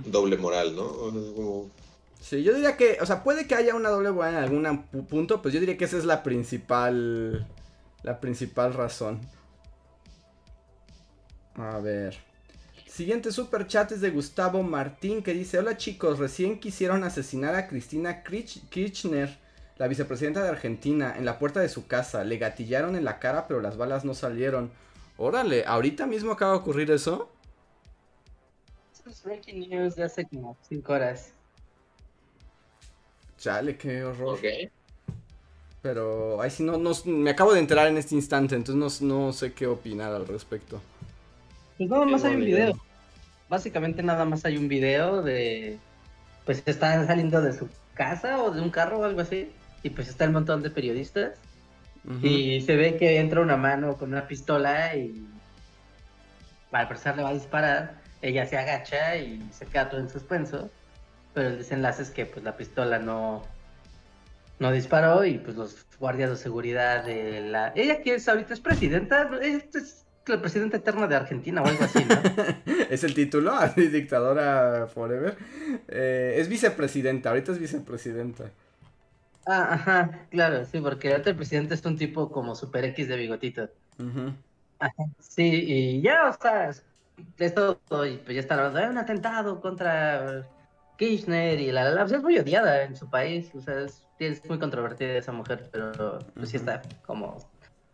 doble 0.06 0.36
moral, 0.36 0.74
¿no? 0.74 1.70
Sí, 2.20 2.42
yo 2.42 2.54
diría 2.54 2.76
que, 2.76 2.98
o 3.00 3.06
sea, 3.06 3.22
puede 3.22 3.46
que 3.46 3.54
haya 3.54 3.74
una 3.74 3.88
doble 3.88 4.10
buena 4.10 4.38
en 4.38 4.44
algún 4.44 4.82
punto, 5.08 5.42
pues 5.42 5.54
yo 5.54 5.60
diría 5.60 5.76
que 5.76 5.84
esa 5.84 5.96
es 5.96 6.04
la 6.04 6.24
principal, 6.24 7.46
la 8.02 8.20
principal 8.20 8.74
razón. 8.74 9.20
A 11.54 11.78
ver. 11.78 12.18
Siguiente 12.88 13.30
super 13.30 13.66
chat 13.66 13.92
es 13.92 14.00
de 14.00 14.10
Gustavo 14.10 14.62
Martín 14.62 15.22
que 15.22 15.34
dice, 15.34 15.58
hola 15.58 15.76
chicos, 15.76 16.18
recién 16.18 16.58
quisieron 16.58 17.04
asesinar 17.04 17.54
a 17.54 17.68
Cristina 17.68 18.22
Kirchner, 18.22 19.38
la 19.78 19.88
vicepresidenta 19.88 20.42
de 20.42 20.48
Argentina, 20.48 21.14
en 21.16 21.24
la 21.24 21.38
puerta 21.38 21.60
de 21.60 21.68
su 21.68 21.86
casa. 21.86 22.24
Le 22.24 22.38
gatillaron 22.38 22.96
en 22.96 23.04
la 23.04 23.18
cara, 23.18 23.46
pero 23.46 23.60
las 23.60 23.76
balas 23.76 24.04
no 24.04 24.14
salieron. 24.14 24.70
Órale, 25.18 25.64
¿ahorita 25.66 26.06
mismo 26.06 26.32
acaba 26.32 26.52
de 26.52 26.58
ocurrir 26.58 26.90
eso? 26.90 27.30
Es 29.08 29.22
breaking 29.22 29.70
news 29.70 29.94
de 29.94 30.02
hace 30.02 30.24
como 30.24 30.56
5 30.68 30.92
horas. 30.92 31.32
Chale, 33.38 33.76
qué 33.76 34.02
horror. 34.02 34.38
Pero 35.80 36.42
ahí 36.42 36.50
sí 36.50 36.64
no, 36.64 36.76
no, 36.76 36.90
me 37.04 37.30
acabo 37.30 37.54
de 37.54 37.60
enterar 37.60 37.86
en 37.86 37.96
este 37.96 38.16
instante, 38.16 38.56
entonces 38.56 39.00
no, 39.02 39.32
sé 39.32 39.52
qué 39.52 39.68
opinar 39.68 40.12
al 40.12 40.26
respecto. 40.26 40.80
Pues 41.78 41.88
nada 41.88 42.04
más 42.04 42.24
hay 42.24 42.34
un 42.34 42.40
video. 42.40 42.72
Básicamente 43.48 44.02
nada 44.02 44.24
más 44.24 44.44
hay 44.44 44.56
un 44.56 44.66
video 44.66 45.22
de... 45.22 45.78
Pues 46.44 46.62
están 46.66 47.06
saliendo 47.06 47.40
de 47.40 47.52
su 47.52 47.68
casa 47.94 48.42
o 48.42 48.50
de 48.50 48.60
un 48.60 48.70
carro 48.70 48.98
o 48.98 49.04
algo 49.04 49.20
así. 49.20 49.52
Y 49.86 49.90
pues 49.90 50.08
está 50.08 50.24
el 50.24 50.32
montón 50.32 50.62
de 50.62 50.70
periodistas. 50.70 51.38
Y 52.22 52.60
se 52.60 52.76
ve 52.76 52.96
que 52.96 53.18
entra 53.18 53.40
una 53.40 53.56
mano 53.56 53.96
con 53.96 54.10
una 54.12 54.28
pistola 54.28 54.94
y 54.94 55.26
al 56.70 56.86
parecer 56.86 57.16
le 57.16 57.22
va 57.22 57.30
a 57.30 57.34
disparar. 57.34 57.94
Ella 58.22 58.46
se 58.46 58.56
agacha 58.56 59.16
y 59.16 59.42
se 59.52 59.66
queda 59.66 59.88
todo 59.88 60.00
en 60.00 60.08
suspenso 60.08 60.70
pero 61.36 61.50
el 61.50 61.58
desenlace 61.58 62.02
es 62.02 62.10
que 62.10 62.24
pues 62.24 62.42
la 62.46 62.56
pistola 62.56 62.98
no, 62.98 63.44
no 64.58 64.72
disparó 64.72 65.22
y 65.26 65.36
pues 65.36 65.54
los 65.54 65.84
guardias 66.00 66.30
de 66.30 66.36
seguridad 66.36 67.04
de 67.04 67.42
la... 67.42 67.74
Ella 67.76 68.00
que 68.00 68.14
es 68.14 68.26
ahorita 68.26 68.54
es 68.54 68.60
presidenta, 68.60 69.28
es 69.42 70.06
la 70.24 70.40
presidenta 70.40 70.78
eterna 70.78 71.06
de 71.06 71.14
Argentina 71.14 71.60
o 71.60 71.66
algo 71.66 71.84
así, 71.84 72.02
¿no? 72.06 72.16
es 72.90 73.04
el 73.04 73.12
título, 73.12 73.52
dictadora 73.76 74.86
forever. 74.86 75.36
Eh, 75.88 76.36
es 76.38 76.48
vicepresidenta, 76.48 77.28
ahorita 77.28 77.52
es 77.52 77.58
vicepresidenta. 77.58 78.44
Ah, 79.46 79.74
ajá, 79.74 80.26
claro, 80.30 80.64
sí, 80.64 80.80
porque 80.80 81.12
ahorita 81.12 81.30
el 81.30 81.36
presidente 81.36 81.74
es 81.74 81.84
un 81.84 81.96
tipo 81.96 82.30
como 82.32 82.56
super 82.56 82.84
X 82.84 83.06
de 83.08 83.16
bigotito. 83.16 83.68
Ajá, 84.78 85.04
sí, 85.20 85.64
y 85.66 86.02
ya, 86.02 86.28
o 86.28 86.32
sea, 86.32 86.70
es 87.38 87.54
todo, 87.54 88.06
y 88.06 88.16
pues 88.18 88.34
ya 88.34 88.40
está 88.40 88.54
hablando, 88.54 88.80
hay 88.80 88.86
un 88.86 88.98
atentado 88.98 89.60
contra 89.60 90.46
Kirchner 90.98 91.60
y 91.60 91.70
la, 91.70 91.90
la, 91.90 92.02
pues 92.02 92.12
es 92.12 92.22
muy 92.22 92.38
odiada 92.38 92.82
en 92.82 92.96
su 92.96 93.08
país, 93.08 93.50
o 93.54 93.60
sea, 93.60 93.86
es, 94.18 94.44
muy 94.48 94.58
controvertida 94.58 95.16
esa 95.16 95.32
mujer, 95.32 95.68
pero 95.70 96.18
pues 96.34 96.50
sí 96.50 96.56
está 96.56 96.82
como... 97.06 97.38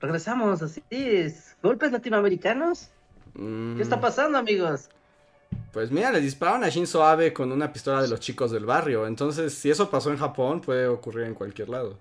Regresamos 0.01 0.63
así, 0.63 0.83
es, 0.91 1.57
golpes 1.63 1.93
latinoamericanos. 1.93 2.91
¿Qué 3.35 3.81
está 3.81 3.99
mm. 3.99 4.01
pasando, 4.01 4.39
amigos? 4.39 4.89
Pues 5.73 5.91
mira, 5.91 6.13
le 6.13 6.21
dispararon 6.21 6.65
a 6.65 6.69
Shinzo 6.69 7.05
Abe 7.05 7.33
con 7.33 7.51
una 7.51 7.73
pistola 7.73 8.03
de 8.03 8.09
los 8.09 8.21
chicos 8.21 8.51
del 8.51 8.67
barrio. 8.67 9.07
Entonces, 9.07 9.55
si 9.55 9.71
eso 9.71 9.91
pasó 9.91 10.11
en 10.11 10.19
Japón, 10.19 10.61
puede 10.61 10.87
ocurrir 10.87 11.27
en 11.27 11.35
cualquier 11.35 11.71
lado. 11.71 11.99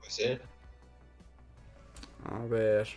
Pues 0.00 0.12
sí. 0.12 0.38
A 2.24 2.38
ver. 2.46 2.88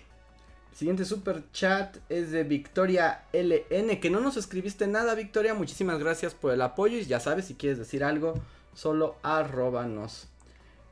Siguiente 0.74 1.06
super 1.06 1.44
chat 1.52 1.98
es 2.08 2.32
de 2.32 2.44
Victoria 2.44 3.24
LN, 3.34 4.00
que 4.00 4.10
no 4.12 4.20
nos 4.20 4.38
escribiste 4.38 4.86
nada, 4.88 5.16
Victoria. 5.16 5.54
Muchísimas 5.54 6.00
gracias 6.00 6.34
por 6.36 6.54
el 6.54 6.62
apoyo. 6.62 6.98
Y 6.98 7.06
ya 7.06 7.20
sabes, 7.20 7.46
si 7.46 7.56
quieres 7.56 7.80
decir 7.80 8.04
algo, 8.04 8.36
solo 8.74 9.16
arróbanos. 9.24 10.28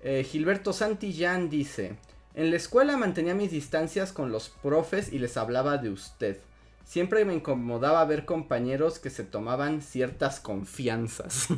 Eh, 0.01 0.23
Gilberto 0.23 0.73
Santillán 0.73 1.49
dice: 1.49 1.97
En 2.35 2.49
la 2.49 2.57
escuela 2.57 2.97
mantenía 2.97 3.33
mis 3.33 3.51
distancias 3.51 4.11
con 4.11 4.29
los 4.29 4.49
profes 4.49 5.13
y 5.13 5.19
les 5.19 5.37
hablaba 5.37 5.77
de 5.77 5.89
usted. 5.89 6.37
Siempre 6.83 7.23
me 7.23 7.33
incomodaba 7.33 8.03
ver 8.03 8.25
compañeros 8.25 8.99
que 8.99 9.09
se 9.09 9.23
tomaban 9.23 9.81
ciertas 9.81 10.41
confianzas. 10.41 11.47
ok. 11.49 11.55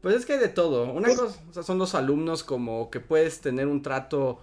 Pues 0.00 0.16
es 0.16 0.24
que 0.24 0.32
hay 0.32 0.38
de 0.38 0.48
todo. 0.48 0.90
Una 0.90 1.08
pues 1.08 1.38
cosa 1.48 1.62
son 1.62 1.78
los 1.78 1.94
alumnos 1.94 2.42
como 2.42 2.90
que 2.90 3.00
puedes 3.00 3.42
tener 3.42 3.66
un 3.66 3.82
trato 3.82 4.40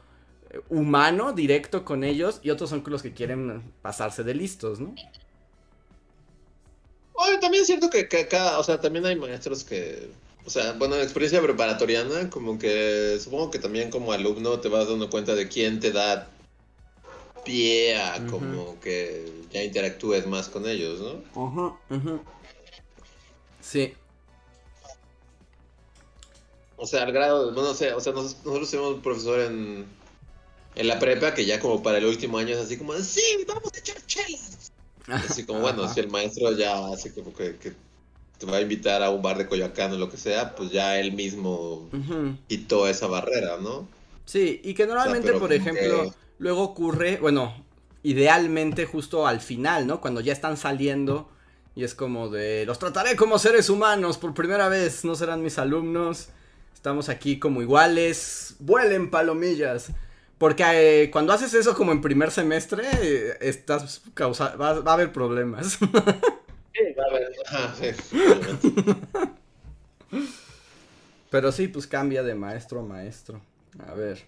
eh, 0.51 0.61
humano, 0.69 1.33
directo 1.33 1.83
con 1.83 2.03
ellos, 2.03 2.39
y 2.43 2.51
otros 2.51 2.69
son 2.69 2.83
los 2.85 3.01
que 3.01 3.13
quieren 3.13 3.63
pasarse 3.81 4.23
de 4.23 4.35
listos, 4.35 4.79
¿no? 4.79 4.93
Oye, 7.13 7.39
también 7.39 7.61
es 7.61 7.67
cierto 7.67 7.89
que, 7.89 8.07
acá, 8.19 8.59
o 8.59 8.63
sea, 8.63 8.79
también 8.79 9.07
hay 9.07 9.15
maestros 9.15 9.63
que, 9.63 10.11
o 10.45 10.49
sea, 10.49 10.73
bueno, 10.73 10.95
en 10.95 11.01
experiencia 11.01 11.41
preparatoriana, 11.41 12.29
como 12.29 12.59
que 12.59 13.17
supongo 13.19 13.49
que 13.49 13.59
también 13.59 13.89
como 13.89 14.11
alumno 14.11 14.59
te 14.59 14.69
vas 14.69 14.87
dando 14.87 15.09
cuenta 15.09 15.33
de 15.33 15.47
quién 15.47 15.79
te 15.79 15.91
da 15.91 16.29
pie 17.43 17.95
a 17.95 18.25
como 18.27 18.79
que 18.79 19.31
ya 19.51 19.63
interactúes 19.63 20.27
más 20.27 20.49
con 20.49 20.67
ellos, 20.67 20.99
¿no? 20.99 21.47
Ajá, 21.47 21.79
ajá. 21.89 22.19
Sí. 23.61 23.93
O 26.77 26.85
sea, 26.85 27.03
al 27.03 27.11
grado, 27.11 27.51
no, 27.51 27.73
sé, 27.73 27.93
o 27.93 27.99
sea, 27.99 28.13
nosotros, 28.13 28.69
tenemos 28.69 28.95
un 28.95 29.01
profesor 29.01 29.39
en, 29.39 29.85
en 30.75 30.87
la 30.87 30.99
prepa 30.99 31.33
que 31.33 31.45
ya 31.45 31.59
como 31.59 31.81
para 31.81 31.97
el 31.97 32.05
último 32.05 32.37
año 32.37 32.49
es 32.49 32.59
así 32.59 32.77
como, 32.77 32.93
sí, 32.95 33.21
vamos 33.47 33.71
a 33.73 33.79
echar 33.79 34.05
chelas. 34.05 34.71
Así 35.07 35.45
como, 35.45 35.59
bueno, 35.59 35.87
si 35.87 35.99
el 35.99 36.09
maestro 36.09 36.51
ya 36.53 36.87
hace 36.87 37.13
como 37.13 37.31
que, 37.31 37.55
te 38.38 38.45
va 38.45 38.57
a 38.57 38.61
invitar 38.61 39.03
a 39.03 39.09
un 39.09 39.21
bar 39.21 39.38
de 39.38 39.47
Coyoacán 39.47 39.93
o 39.93 39.97
lo 39.97 40.09
que 40.09 40.17
sea, 40.17 40.55
pues 40.55 40.71
ya 40.71 40.99
él 40.99 41.13
mismo 41.13 41.89
quitó 42.47 42.88
esa 42.88 43.07
barrera, 43.07 43.57
¿no? 43.57 43.88
Sí, 44.25 44.61
y 44.63 44.73
que 44.73 44.88
normalmente, 44.88 45.33
por 45.33 45.53
ejemplo, 45.53 46.13
luego 46.39 46.63
ocurre, 46.63 47.17
bueno, 47.17 47.53
idealmente 48.03 48.86
justo 48.86 49.27
al 49.27 49.41
final, 49.41 49.88
¿no? 49.88 50.01
Cuando 50.01 50.21
ya 50.21 50.33
están 50.33 50.57
saliendo 50.57 51.29
y 51.75 51.83
es 51.83 51.93
como 51.93 52.29
de, 52.29 52.65
los 52.65 52.79
trataré 52.79 53.15
como 53.15 53.38
seres 53.38 53.69
humanos 53.69 54.17
por 54.17 54.33
primera 54.33 54.69
vez, 54.69 55.03
no 55.03 55.15
serán 55.15 55.43
mis 55.43 55.59
alumnos. 55.59 56.29
Estamos 56.73 57.09
aquí 57.09 57.38
como 57.38 57.61
iguales. 57.61 58.55
Vuelen 58.59 59.09
palomillas. 59.09 59.91
Porque 60.38 60.63
eh, 61.03 61.11
cuando 61.11 61.33
haces 61.33 61.53
eso 61.53 61.75
como 61.75 61.91
en 61.91 62.01
primer 62.01 62.31
semestre, 62.31 62.83
eh, 63.01 63.38
estás 63.41 64.01
causa 64.13 64.55
va, 64.55 64.69
a 64.69 64.93
haber 64.93 65.11
problemas. 65.11 65.79
Sí, 66.76 66.93
va 66.93 67.03
a 67.05 67.07
haber. 67.07 67.95
Pero 71.30 71.51
sí, 71.51 71.69
pues 71.69 71.88
cambia 71.88 72.21
de 72.21 72.36
maestro 72.36 72.82
a 72.82 72.84
maestro. 72.84 73.39
A 73.88 73.93
ver. 73.93 74.26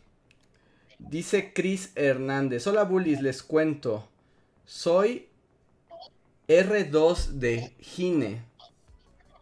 Dice 0.97 1.51
Chris 1.53 1.91
Hernández. 1.95 2.65
Hola 2.67 2.83
bullies, 2.83 3.21
les 3.21 3.43
cuento. 3.43 4.07
Soy 4.65 5.27
R2 6.47 7.27
de 7.31 7.73
Gine. 7.81 8.41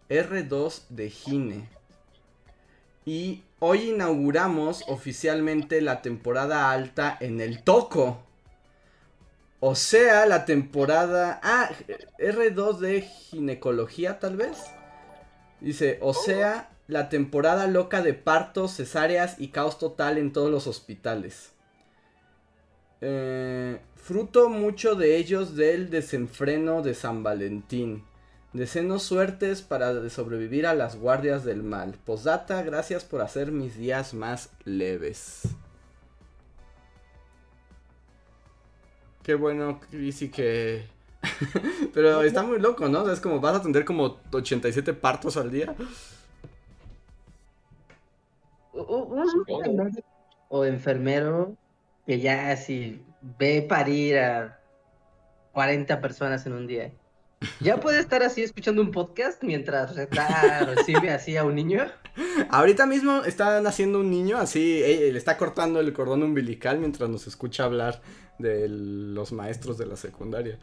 R2 0.10 0.88
de 0.90 1.10
Gine. 1.12 1.70
Y 3.06 3.44
hoy 3.60 3.92
inauguramos 3.92 4.84
oficialmente 4.88 5.80
la 5.82 6.02
temporada 6.02 6.72
alta 6.72 7.16
en 7.20 7.40
el 7.40 7.62
Toco. 7.62 8.25
O 9.60 9.76
sea, 9.76 10.26
la 10.26 10.46
temporada... 10.46 11.40
Ah, 11.44 11.70
R2 12.20 12.78
de 12.80 13.02
ginecología 13.02 14.20
tal 14.20 14.38
vez. 14.38 14.58
Dice, 15.62 15.98
o 16.02 16.14
sea, 16.14 16.70
la 16.88 17.10
temporada 17.10 17.68
loca 17.68 18.02
de 18.02 18.14
partos, 18.14 18.76
cesáreas 18.76 19.40
y 19.40 19.50
caos 19.50 19.80
total 19.80 20.18
en 20.18 20.34
todos 20.34 20.52
los 20.52 20.68
hospitales. 20.68 21.54
Eh, 23.02 23.80
fruto 23.96 24.50
mucho 24.50 24.96
de 24.96 25.18
ellos 25.18 25.56
del 25.56 25.90
desenfreno 25.90 26.82
de 26.82 26.94
San 26.94 27.24
Valentín. 27.24 28.04
Deseo 28.54 29.00
suertes 29.00 29.62
para 29.62 30.10
sobrevivir 30.10 30.66
a 30.66 30.74
las 30.74 30.96
guardias 30.96 31.44
del 31.44 31.62
mal. 31.62 31.96
Posdata, 32.06 32.64
gracias 32.64 33.04
por 33.04 33.22
hacer 33.22 33.52
mis 33.52 33.78
días 33.78 34.14
más 34.14 34.50
leves. 34.64 35.42
Qué 39.26 39.34
bueno, 39.34 39.80
Crisi, 39.90 40.30
que... 40.30 40.86
Pero 41.96 42.22
está 42.22 42.44
muy 42.44 42.60
loco, 42.60 42.88
¿no? 42.88 43.10
Es 43.10 43.20
como 43.20 43.40
vas 43.40 43.56
a 43.56 43.58
atender 43.58 43.84
como 43.84 44.20
87 44.32 44.94
partos 44.94 45.36
al 45.36 45.50
día. 45.50 45.74
O 48.72 50.64
enfermero 50.64 51.58
que 52.06 52.20
ya 52.20 52.56
si 52.56 53.02
ve 53.40 53.66
parir 53.68 54.20
a 54.20 54.60
40 55.54 56.02
personas 56.02 56.46
en 56.46 56.54
un 56.54 56.68
día. 56.68 56.92
¿Ya 57.62 57.80
puede 57.80 58.02
estar 58.02 58.22
así 58.22 58.44
escuchando 58.44 58.84
un 58.84 58.92
podcast 58.92 59.42
mientras 59.42 59.96
recibe 59.96 61.10
así 61.10 61.36
a 61.36 61.46
un 61.46 61.56
niño? 61.56 61.84
Ahorita 62.50 62.86
mismo 62.86 63.24
está 63.24 63.60
naciendo 63.62 64.02
un 64.02 64.12
niño, 64.12 64.38
así 64.38 64.84
eh, 64.84 65.10
le 65.12 65.18
está 65.18 65.36
cortando 65.36 65.80
el 65.80 65.92
cordón 65.94 66.22
umbilical 66.22 66.78
mientras 66.78 67.10
nos 67.10 67.26
escucha 67.26 67.64
hablar 67.64 68.02
de 68.38 68.68
los 68.70 69.32
maestros 69.32 69.78
de 69.78 69.86
la 69.86 69.96
secundaria. 69.96 70.60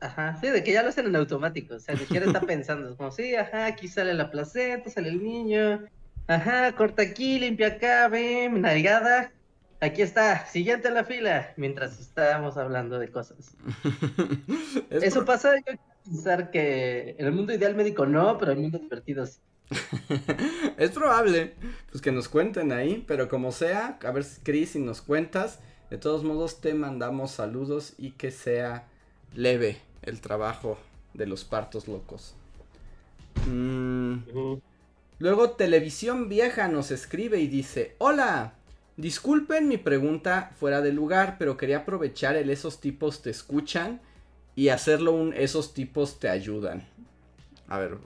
Ajá, 0.00 0.36
sí, 0.40 0.48
de 0.48 0.62
que 0.62 0.72
ya 0.72 0.82
lo 0.82 0.90
hacen 0.90 1.06
en 1.06 1.16
automático, 1.16 1.76
o 1.76 1.78
sea, 1.78 1.94
ni 1.94 2.02
siquiera 2.02 2.26
está 2.26 2.40
pensando, 2.40 2.94
como, 2.96 3.10
sí, 3.10 3.34
ajá, 3.36 3.66
aquí 3.66 3.88
sale 3.88 4.12
la 4.12 4.30
placenta, 4.30 4.90
sale 4.90 5.08
el 5.08 5.22
niño, 5.22 5.82
ajá, 6.26 6.74
corta 6.76 7.02
aquí, 7.02 7.38
limpia 7.38 7.68
acá, 7.68 8.08
ven, 8.08 8.60
navegada, 8.60 9.32
aquí 9.80 10.02
está, 10.02 10.46
siguiente 10.46 10.88
a 10.88 10.90
la 10.90 11.04
fila, 11.04 11.54
mientras 11.56 11.98
estábamos 12.00 12.58
hablando 12.58 12.98
de 12.98 13.10
cosas. 13.10 13.56
Eso 14.90 15.24
pasa, 15.24 15.56
yo 15.56 15.62
quiero 15.64 15.80
pensar 16.04 16.50
que 16.50 17.16
en 17.18 17.24
el 17.24 17.32
mundo 17.32 17.54
ideal 17.54 17.74
médico 17.74 18.04
no, 18.04 18.36
pero 18.36 18.52
en 18.52 18.58
el 18.58 18.62
mundo 18.64 18.78
divertido 18.78 19.24
sí. 19.24 19.40
es 20.76 20.90
probable, 20.90 21.54
pues 21.90 22.02
que 22.02 22.12
nos 22.12 22.28
cuenten 22.28 22.72
ahí, 22.72 23.02
pero 23.06 23.28
como 23.28 23.52
sea, 23.52 23.98
a 24.02 24.10
ver, 24.10 24.24
Chris, 24.42 24.70
si 24.70 24.80
nos 24.80 25.00
cuentas, 25.00 25.60
de 25.94 26.00
todos 26.00 26.24
modos 26.24 26.60
te 26.60 26.74
mandamos 26.74 27.30
saludos 27.30 27.92
y 27.98 28.10
que 28.10 28.32
sea 28.32 28.88
leve 29.32 29.80
el 30.02 30.20
trabajo 30.20 30.76
de 31.12 31.24
los 31.24 31.44
partos 31.44 31.86
locos. 31.86 32.34
Mm. 33.46 34.16
Luego 35.20 35.50
Televisión 35.50 36.28
Vieja 36.28 36.66
nos 36.66 36.90
escribe 36.90 37.38
y 37.38 37.46
dice, 37.46 37.94
hola, 37.98 38.54
disculpen 38.96 39.68
mi 39.68 39.76
pregunta 39.76 40.50
fuera 40.58 40.80
de 40.80 40.92
lugar, 40.92 41.36
pero 41.38 41.56
quería 41.56 41.78
aprovechar 41.78 42.34
el 42.34 42.50
esos 42.50 42.80
tipos 42.80 43.22
te 43.22 43.30
escuchan 43.30 44.00
y 44.56 44.70
hacerlo 44.70 45.12
un 45.12 45.32
esos 45.32 45.74
tipos 45.74 46.18
te 46.18 46.28
ayudan. 46.28 46.84
A 47.68 47.78
ver, 47.78 47.98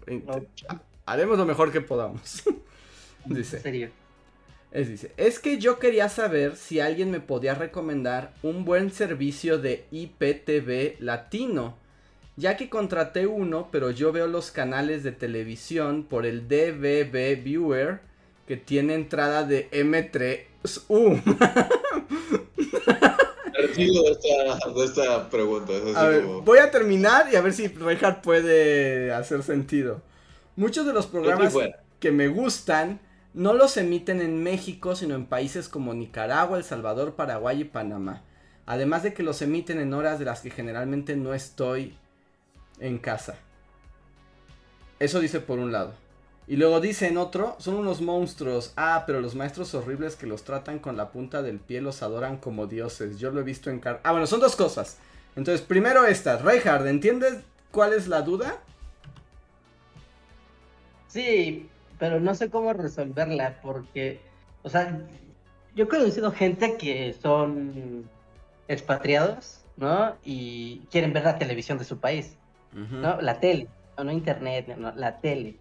haremos 1.07 1.39
lo 1.39 1.47
mejor 1.47 1.73
que 1.73 1.81
podamos. 1.81 2.43
dice. 3.25 3.61
serio? 3.61 3.89
Es, 4.71 4.89
dice, 4.89 5.13
es 5.17 5.39
que 5.39 5.59
yo 5.59 5.79
quería 5.79 6.09
saber 6.09 6.57
si 6.57 6.81
alguien 6.81 7.11
me 7.11 7.21
podía 7.21 7.55
recomendar 7.55 8.33
un 8.43 8.65
buen 8.65 8.91
servicio 8.91 9.59
de 9.59 9.85
IPTV 9.91 11.01
latino 11.01 11.77
ya 12.39 12.57
que 12.57 12.71
contraté 12.71 13.27
uno, 13.27 13.69
pero 13.73 13.91
yo 13.91 14.13
veo 14.13 14.29
los 14.29 14.53
canales 14.53 15.03
de 15.03 15.11
televisión 15.11 16.05
por 16.05 16.25
el 16.25 16.47
DVB 16.47 17.43
Viewer 17.43 17.99
que 18.47 18.57
tiene 18.57 18.95
entrada 18.95 19.43
de 19.43 19.69
M3U. 19.73 21.21
de 23.77 24.85
esta, 24.85 25.29
pregunta. 25.29 25.73
Voy 26.45 26.59
a 26.59 26.71
terminar 26.71 27.27
y 27.33 27.35
a 27.35 27.41
ver 27.41 27.53
si 27.53 27.67
Reinhardt 27.67 28.23
puede 28.23 29.13
hacer 29.13 29.43
sentido. 29.43 30.01
Muchos 30.55 30.87
de 30.87 30.93
los 30.93 31.09
programas 31.09 31.53
que 31.99 32.13
me 32.13 32.29
gustan 32.29 33.01
no 33.35 33.53
los 33.55 33.77
emiten 33.77 34.21
en 34.21 34.43
México, 34.43 34.97
sino 34.97 35.15
en 35.15 35.27
países 35.27 35.69
como 35.69 35.95
Nicaragua, 35.95 36.59
El 36.59 36.65
Salvador, 36.65 37.15
Paraguay 37.15 37.61
y 37.61 37.65
Panamá. 37.65 38.23
Además 38.67 39.03
de 39.03 39.15
que 39.15 39.23
los 39.23 39.41
emiten 39.43 39.81
en 39.81 39.95
horas 39.95 40.19
de 40.19 40.25
las 40.25 40.41
que 40.41 40.51
generalmente 40.51 41.17
no 41.17 41.35
estoy 41.35 41.97
en 42.81 42.99
casa. 42.99 43.37
Eso 44.99 45.21
dice 45.21 45.41
por 45.41 45.59
un 45.59 45.73
lado. 45.73 45.95
Y 46.47 46.57
luego 46.57 46.81
dice 46.81 47.07
en 47.09 47.19
otro, 47.19 47.57
son 47.59 47.75
unos 47.75 48.01
monstruos. 48.01 48.73
Ah, 48.77 49.05
pero 49.07 49.21
los 49.21 49.35
maestros 49.35 49.75
horribles 49.75 50.17
que 50.17 50.27
los 50.27 50.45
tratan 50.45 50.79
con 50.79 50.97
la 50.97 51.11
punta 51.11 51.43
del 51.43 51.61
pie 51.61 51.83
los 51.83 52.03
adoran 52.03 52.39
como 52.39 52.67
dioses. 52.67 53.19
Yo 53.19 53.31
lo 53.31 53.41
he 53.41 53.45
visto 53.45 53.71
en 53.71 53.81
car... 53.81 54.01
Ah, 54.03 54.13
bueno, 54.13 54.27
son 54.27 54.41
dos 54.41 54.57
cosas. 54.57 54.97
Entonces, 55.37 55.65
primero 55.65 56.07
esta. 56.07 56.39
Reinhard, 56.39 56.87
¿entiendes 56.87 57.41
cuál 57.71 57.93
es 57.93 58.09
la 58.09 58.23
duda? 58.23 58.63
Sí, 61.07 61.69
pero 61.99 62.21
no 62.21 62.35
sé 62.35 62.51
cómo 62.51 62.73
resolverla 62.73 63.61
porque, 63.63 64.21
o 64.63 64.69
sea, 64.69 65.01
yo 65.75 65.85
he 65.85 65.89
conocido 65.89 66.33
gente 66.33 66.77
que 66.77 67.13
son 67.13 68.09
expatriados, 68.69 69.65
¿no? 69.77 70.15
Y 70.25 70.81
quieren 70.91 71.13
ver 71.13 71.25
la 71.25 71.39
televisión 71.39 71.79
de 71.79 71.85
su 71.85 71.99
país. 71.99 72.37
¿no? 72.73 73.21
La 73.21 73.41
tele, 73.41 73.69
no, 74.03 74.13
internet, 74.13 74.77
no, 74.77 74.93
la 74.95 75.19
tele. 75.21 75.57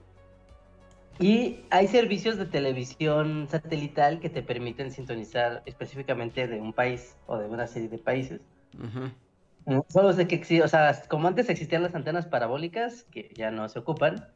Y 1.20 1.62
hay 1.72 1.88
servicios 1.88 2.38
de 2.38 2.46
televisión 2.46 3.48
satelital 3.50 4.20
que 4.20 4.30
te 4.30 4.44
permiten 4.44 4.92
sintonizar 4.92 5.64
específicamente 5.66 6.48
de 6.48 6.62
un 6.62 6.74
país 6.74 7.16
o 7.26 7.38
de 7.38 7.48
una 7.48 7.66
serie 7.66 7.90
de 7.90 7.98
países. 7.98 8.42
Solo 9.90 10.14
sé 10.14 10.28
que, 10.28 10.64
o 10.64 10.68
sea, 10.68 11.02
como 11.08 11.28
antes 11.28 11.50
existían 11.50 11.84
las 11.84 11.96
antenas 11.96 12.28
parabólicas, 12.28 13.04
que 13.12 13.32
ya 13.34 13.50
no 13.50 13.68
se 13.68 13.80
ocupan, 13.80 14.28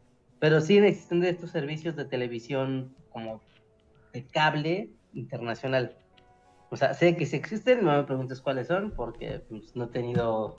pero 0.41 0.59
sí 0.59 0.79
existen 0.79 1.23
estos 1.23 1.51
servicios 1.51 1.95
de 1.95 2.03
televisión 2.03 2.95
como 3.11 3.41
de 4.11 4.25
cable 4.25 4.89
internacional. 5.13 5.95
O 6.71 6.77
sea, 6.77 6.95
sé 6.95 7.15
que 7.15 7.27
sí 7.27 7.35
existen, 7.35 7.85
no 7.85 7.95
me 7.95 8.03
preguntes 8.05 8.41
cuáles 8.41 8.65
son, 8.65 8.89
porque 8.89 9.43
pues, 9.47 9.75
no 9.75 9.83
he 9.83 9.87
tenido 9.89 10.57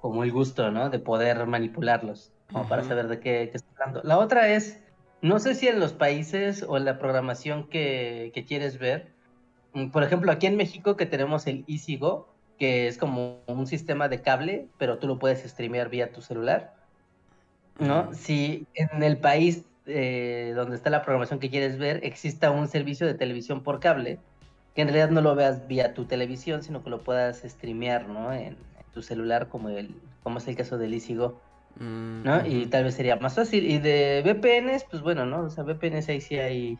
como 0.00 0.22
el 0.22 0.30
gusto, 0.30 0.70
¿no? 0.70 0.88
De 0.88 1.00
poder 1.00 1.44
manipularlos, 1.46 2.32
como 2.52 2.68
para 2.68 2.84
saber 2.84 3.08
de 3.08 3.18
qué, 3.18 3.48
qué, 3.50 3.56
está 3.56 3.72
hablando. 3.72 4.02
La 4.04 4.18
otra 4.18 4.50
es, 4.50 4.80
no 5.20 5.40
sé 5.40 5.56
si 5.56 5.66
en 5.66 5.80
los 5.80 5.92
países 5.92 6.62
o 6.62 6.76
en 6.76 6.84
la 6.84 7.00
programación 7.00 7.68
que, 7.68 8.30
que 8.32 8.44
quieres 8.44 8.78
ver, 8.78 9.08
mm, 9.72 9.90
por 9.90 10.04
ejemplo, 10.04 10.30
aquí 10.30 10.46
en 10.46 10.56
México 10.56 10.96
que 10.96 11.06
tenemos 11.06 11.48
el 11.48 11.64
EasyGo, 11.66 12.32
que 12.56 12.86
es 12.86 12.98
como 12.98 13.40
un 13.48 13.66
sistema 13.66 14.08
de 14.08 14.22
cable, 14.22 14.68
pero 14.78 14.98
tú 14.98 15.08
lo 15.08 15.18
puedes 15.18 15.42
streamear 15.42 15.88
vía 15.88 16.12
tu 16.12 16.22
celular, 16.22 16.81
¿no? 17.78 18.12
Si 18.14 18.66
en 18.74 19.02
el 19.02 19.18
país 19.18 19.64
eh, 19.86 20.52
donde 20.54 20.76
está 20.76 20.90
la 20.90 21.02
programación 21.02 21.40
que 21.40 21.50
quieres 21.50 21.76
ver 21.76 22.04
exista 22.04 22.52
un 22.52 22.68
servicio 22.68 23.04
de 23.06 23.14
televisión 23.14 23.62
por 23.62 23.80
cable, 23.80 24.20
que 24.74 24.82
en 24.82 24.88
realidad 24.88 25.10
no 25.10 25.20
lo 25.20 25.34
veas 25.34 25.66
vía 25.66 25.92
tu 25.92 26.04
televisión, 26.04 26.62
sino 26.62 26.84
que 26.84 26.90
lo 26.90 27.00
puedas 27.00 27.42
streamear, 27.44 28.08
¿no? 28.08 28.32
En, 28.32 28.56
tu 28.94 29.00
celular 29.00 29.48
como 29.48 29.70
el 29.70 29.94
como 30.22 30.36
es 30.36 30.46
el 30.48 30.54
caso 30.54 30.76
del 30.76 30.92
Isigo, 30.92 31.40
mm, 31.76 32.22
¿no? 32.24 32.46
Y 32.46 32.66
tal 32.66 32.84
vez 32.84 32.94
sería 32.94 33.16
más 33.16 33.34
fácil. 33.34 33.64
Y 33.64 33.78
de 33.78 34.22
VPNs, 34.22 34.84
pues 34.84 35.02
bueno, 35.02 35.24
¿no? 35.24 35.44
O 35.44 35.50
sea, 35.50 35.64
VPNs 35.64 36.08
ahí 36.10 36.20
sí 36.20 36.38
hay 36.38 36.78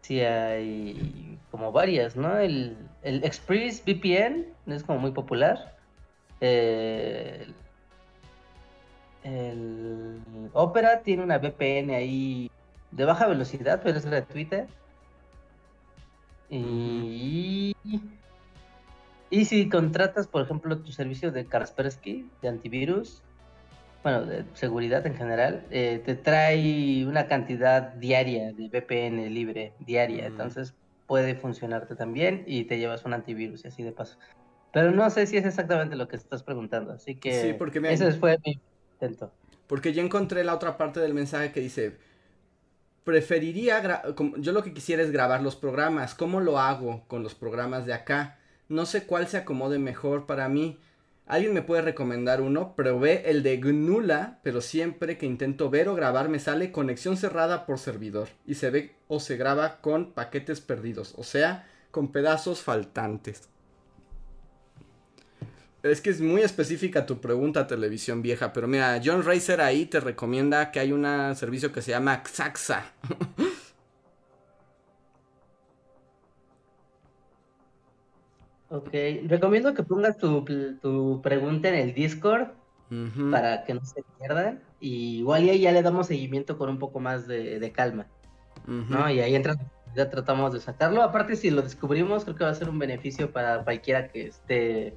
sí 0.00 0.20
hay 0.20 1.38
como 1.50 1.70
varias, 1.70 2.16
¿no? 2.16 2.38
El, 2.38 2.76
el 3.02 3.22
Express 3.24 3.82
VPN 3.84 4.46
es 4.66 4.82
como 4.82 4.98
muy 4.98 5.12
popular. 5.12 5.76
el, 6.40 7.54
el 9.24 10.20
Opera 10.52 11.02
tiene 11.02 11.22
una 11.22 11.38
VPN 11.38 11.90
ahí 11.90 12.50
de 12.90 13.04
baja 13.04 13.26
velocidad, 13.26 13.80
pero 13.82 13.98
es 13.98 14.06
gratuita. 14.06 14.66
Y 16.48 17.76
y 19.30 19.44
si 19.44 19.68
contratas, 19.68 20.26
por 20.26 20.42
ejemplo, 20.42 20.76
tu 20.78 20.90
servicio 20.90 21.30
de 21.30 21.46
Kaspersky, 21.46 22.28
de 22.42 22.48
antivirus, 22.48 23.22
bueno, 24.02 24.24
de 24.24 24.44
seguridad 24.54 25.06
en 25.06 25.14
general, 25.14 25.64
eh, 25.70 26.02
te 26.04 26.16
trae 26.16 27.06
una 27.06 27.26
cantidad 27.26 27.94
diaria 27.94 28.52
de 28.52 28.68
VPN 28.68 29.30
libre, 29.30 29.72
diaria. 29.78 30.24
Mm. 30.24 30.32
Entonces 30.32 30.74
puede 31.06 31.36
funcionarte 31.36 31.94
también 31.94 32.42
y 32.46 32.64
te 32.64 32.78
llevas 32.78 33.04
un 33.04 33.14
antivirus 33.14 33.64
y 33.64 33.68
así 33.68 33.84
de 33.84 33.92
paso. 33.92 34.18
Pero 34.72 34.90
no 34.90 35.08
sé 35.10 35.26
si 35.26 35.36
es 35.36 35.44
exactamente 35.44 35.94
lo 35.94 36.08
que 36.08 36.16
estás 36.16 36.42
preguntando, 36.42 36.92
así 36.92 37.16
que 37.16 37.42
sí, 37.42 37.52
porque 37.54 37.80
ese 37.84 38.12
fue 38.12 38.38
mi 38.44 38.60
Porque 39.66 39.92
yo 39.92 40.02
encontré 40.02 40.44
la 40.44 40.54
otra 40.54 40.76
parte 40.76 41.00
del 41.00 41.14
mensaje 41.14 41.52
que 41.52 41.60
dice, 41.60 41.96
preferiría, 43.04 44.02
yo 44.38 44.52
lo 44.52 44.62
que 44.62 44.74
quisiera 44.74 45.02
es 45.02 45.10
grabar 45.10 45.42
los 45.42 45.56
programas, 45.56 46.14
¿cómo 46.14 46.40
lo 46.40 46.58
hago 46.58 47.04
con 47.08 47.22
los 47.22 47.34
programas 47.34 47.86
de 47.86 47.94
acá? 47.94 48.38
No 48.68 48.86
sé 48.86 49.04
cuál 49.04 49.26
se 49.26 49.38
acomode 49.38 49.78
mejor 49.78 50.26
para 50.26 50.48
mí. 50.48 50.78
¿Alguien 51.26 51.54
me 51.54 51.62
puede 51.62 51.82
recomendar 51.82 52.40
uno? 52.40 52.74
Probé 52.74 53.30
el 53.30 53.42
de 53.42 53.56
Gnula, 53.58 54.40
pero 54.42 54.60
siempre 54.60 55.16
que 55.16 55.26
intento 55.26 55.70
ver 55.70 55.88
o 55.88 55.94
grabar 55.94 56.28
me 56.28 56.40
sale 56.40 56.72
conexión 56.72 57.16
cerrada 57.16 57.66
por 57.66 57.78
servidor. 57.78 58.28
Y 58.46 58.54
se 58.54 58.70
ve 58.70 58.94
o 59.06 59.20
se 59.20 59.36
graba 59.36 59.80
con 59.80 60.12
paquetes 60.12 60.60
perdidos, 60.60 61.14
o 61.16 61.22
sea, 61.22 61.68
con 61.90 62.10
pedazos 62.12 62.62
faltantes. 62.62 63.48
Es 65.82 66.02
que 66.02 66.10
es 66.10 66.20
muy 66.20 66.42
específica 66.42 67.06
tu 67.06 67.20
pregunta, 67.20 67.66
televisión 67.66 68.20
vieja. 68.20 68.52
Pero 68.52 68.68
mira, 68.68 69.00
John 69.02 69.24
Racer 69.24 69.60
ahí 69.60 69.86
te 69.86 70.00
recomienda 70.00 70.70
que 70.70 70.80
hay 70.80 70.92
un 70.92 71.06
servicio 71.36 71.72
que 71.72 71.80
se 71.80 71.92
llama 71.92 72.22
Xaxa. 72.22 72.92
Ok, 78.72 78.90
recomiendo 79.26 79.74
que 79.74 79.82
pongas 79.82 80.16
tu, 80.16 81.20
pregunta 81.24 81.68
en 81.70 81.74
el 81.74 81.92
Discord 81.92 82.50
para 83.30 83.64
que 83.64 83.74
no 83.74 83.84
se 83.84 84.04
pierda. 84.18 84.58
Y 84.78 85.18
igual 85.18 85.44
y 85.44 85.50
ahí 85.50 85.60
ya 85.62 85.72
le 85.72 85.82
damos 85.82 86.06
seguimiento 86.06 86.56
con 86.56 86.68
un 86.68 86.78
poco 86.78 87.00
más 87.00 87.26
de, 87.26 87.72
calma. 87.74 88.06
¿no? 88.66 89.10
Y 89.10 89.18
ahí 89.20 89.34
entra, 89.34 89.56
ya 89.96 90.08
tratamos 90.08 90.52
de 90.52 90.60
sacarlo. 90.60 91.02
Aparte, 91.02 91.34
si 91.34 91.50
lo 91.50 91.62
descubrimos, 91.62 92.24
creo 92.24 92.36
que 92.36 92.44
va 92.44 92.50
a 92.50 92.54
ser 92.54 92.68
un 92.68 92.78
beneficio 92.78 93.32
para 93.32 93.64
cualquiera 93.64 94.06
que 94.08 94.26
esté 94.26 94.94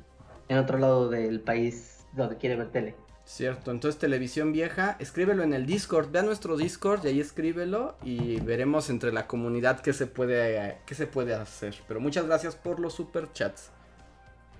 en 0.48 0.57
otro 0.57 0.78
lado 0.78 1.10
del 1.10 1.40
país 1.40 2.06
donde 2.14 2.38
quiere 2.38 2.56
ver 2.56 2.72
tele. 2.72 2.95
Cierto, 3.26 3.72
entonces 3.72 3.99
televisión 3.99 4.52
vieja, 4.52 4.98
escríbelo 4.99 5.44
en 5.44 5.53
el 5.53 5.65
Discord, 5.65 6.11
ve 6.11 6.20
a 6.20 6.24
nuestro 6.24 6.57
Discord 6.57 7.06
y 7.06 7.07
ahí 7.07 7.20
escríbelo 7.22 7.95
y 8.03 8.40
veremos 8.41 8.90
entre 8.90 9.14
la 9.14 9.28
comunidad 9.28 9.80
qué 9.80 9.94
se 9.94 10.07
puede, 10.07 10.80
qué 10.86 10.94
se 10.94 11.07
puede 11.07 11.34
hacer. 11.34 11.74
Pero 11.88 12.02
muchas 12.02 12.26
gracias 12.26 12.56
por 12.56 12.82
los 12.82 12.94
super 12.94 13.32
chats. 13.32 13.72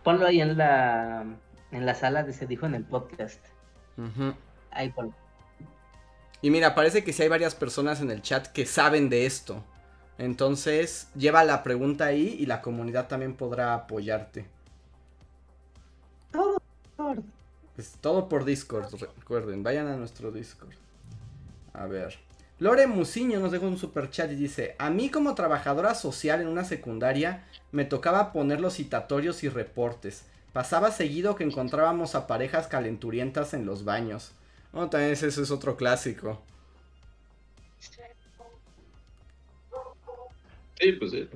Ponlo 0.04 0.26
ahí 0.26 0.40
en 0.40 0.58
la, 0.58 1.26
en 1.72 1.86
la 1.86 1.94
sala 1.94 2.24
de 2.24 2.32
se 2.32 2.48
dijo 2.48 2.66
en 2.66 2.76
el 2.76 2.86
podcast. 2.86 3.46
Ahí 4.72 4.90
ponlo. 4.92 5.14
Y 6.42 6.50
mira, 6.50 6.74
parece 6.74 7.04
que 7.04 7.12
sí 7.12 7.24
hay 7.24 7.30
varias 7.30 7.56
personas 7.56 8.02
en 8.02 8.12
el 8.12 8.22
chat 8.22 8.48
que 8.48 8.66
saben 8.66 9.10
de 9.10 9.26
esto. 9.26 9.64
Entonces, 10.18 11.10
lleva 11.16 11.44
la 11.44 11.64
pregunta 11.64 12.06
ahí 12.06 12.36
y 12.40 12.46
la 12.46 12.62
comunidad 12.62 13.08
también 13.08 13.36
podrá 13.36 13.74
apoyarte. 13.74 14.46
Todo 16.34 16.58
es 17.78 17.94
todo 18.02 18.30
por 18.30 18.46
Discord, 18.46 18.94
recuerden, 19.18 19.64
vayan 19.64 19.88
a 19.88 19.96
nuestro 19.96 20.32
Discord. 20.32 20.74
A 21.74 21.88
ver. 21.88 22.16
Lore 22.60 22.86
Musiño 22.86 23.40
nos 23.40 23.52
dejó 23.52 23.66
un 23.66 23.80
super 23.80 24.12
chat 24.12 24.32
y 24.32 24.36
dice, 24.36 24.76
a 24.78 24.90
mí 24.92 25.10
como 25.10 25.34
trabajadora 25.34 25.96
social 25.96 26.42
en 26.42 26.48
una 26.48 26.64
secundaria 26.64 27.46
me 27.72 27.84
tocaba 27.84 28.32
poner 28.32 28.62
los 28.62 28.76
citatorios 28.76 29.44
y 29.44 29.50
reportes. 29.50 30.26
Pasaba 30.54 30.92
seguido 30.92 31.36
que 31.36 31.44
encontrábamos 31.44 32.14
a 32.14 32.28
parejas 32.28 32.68
calenturientas 32.68 33.56
en 33.56 33.66
los 33.66 33.86
baños. 33.86 34.34
No, 34.72 34.90
también 34.90 35.14
eso 35.14 35.28
es 35.28 35.52
otro 35.52 35.76
clásico. 35.76 36.42
Sí, 40.80 40.92
pues 40.94 41.12
sí. 41.12 41.30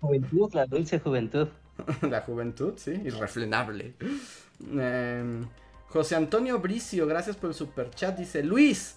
juventud, 0.00 0.52
la 0.52 0.66
dulce 0.66 0.98
juventud. 0.98 1.48
la 2.02 2.22
juventud, 2.22 2.74
sí, 2.76 2.92
irrefrenable. 3.04 3.94
Em, 4.76 5.46
José 5.88 6.16
Antonio 6.16 6.58
Bricio, 6.60 7.06
gracias 7.06 7.36
por 7.36 7.50
el 7.50 7.54
super 7.54 7.90
chat. 7.90 8.16
Dice: 8.16 8.42
Luis, 8.42 8.96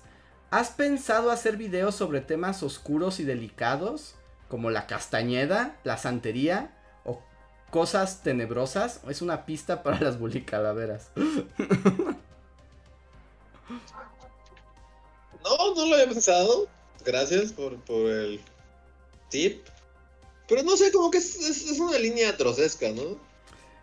¿has 0.51 0.69
pensado 0.69 1.31
hacer 1.31 1.57
videos 1.57 1.95
sobre 1.95 2.21
temas 2.21 2.63
oscuros 2.63 3.19
y 3.19 3.23
delicados? 3.23 4.15
Como 4.47 4.69
la 4.69 4.87
castañeda, 4.87 5.75
la 5.83 5.97
santería 5.97 6.73
o 7.03 7.21
cosas 7.69 8.23
tenebrosas. 8.23 9.01
Es 9.09 9.21
una 9.21 9.45
pista 9.45 9.83
para 9.83 9.99
las 9.99 10.19
bulicalaveras. 10.19 11.11
No, 15.43 15.75
no 15.75 15.85
lo 15.85 15.95
había 15.95 16.07
pensado. 16.07 16.67
Gracias 17.05 17.53
por, 17.53 17.77
por 17.77 18.09
el 18.09 18.41
tip. 19.29 19.65
Pero 20.47 20.63
no 20.63 20.77
sé, 20.77 20.91
como 20.91 21.11
que 21.11 21.17
es, 21.17 21.77
una 21.79 21.97
línea 21.97 22.29
atrocesca, 22.29 22.89
¿no? 22.91 23.17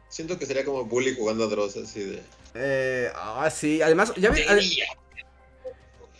Siento 0.08 0.38
que 0.38 0.46
sería 0.46 0.64
como 0.64 0.84
bully 0.84 1.14
jugando 1.14 1.44
a 1.44 1.46
Dross, 1.48 1.76
así 1.76 2.00
de. 2.00 2.22
Eh, 2.54 3.10
ah, 3.14 3.50
sí, 3.50 3.82
además, 3.82 4.12
ya 4.16 4.30
vi, 4.30 4.42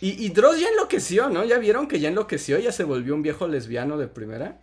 y, 0.01 0.25
y 0.25 0.29
Dross 0.29 0.59
ya 0.59 0.67
enloqueció, 0.67 1.29
¿no? 1.29 1.45
¿Ya 1.45 1.57
vieron 1.57 1.87
que 1.87 1.99
ya 1.99 2.09
enloqueció? 2.09 2.59
Ya 2.59 2.71
se 2.71 2.83
volvió 2.83 3.15
un 3.15 3.21
viejo 3.21 3.47
lesbiano 3.47 3.97
de 3.97 4.07
primera. 4.07 4.59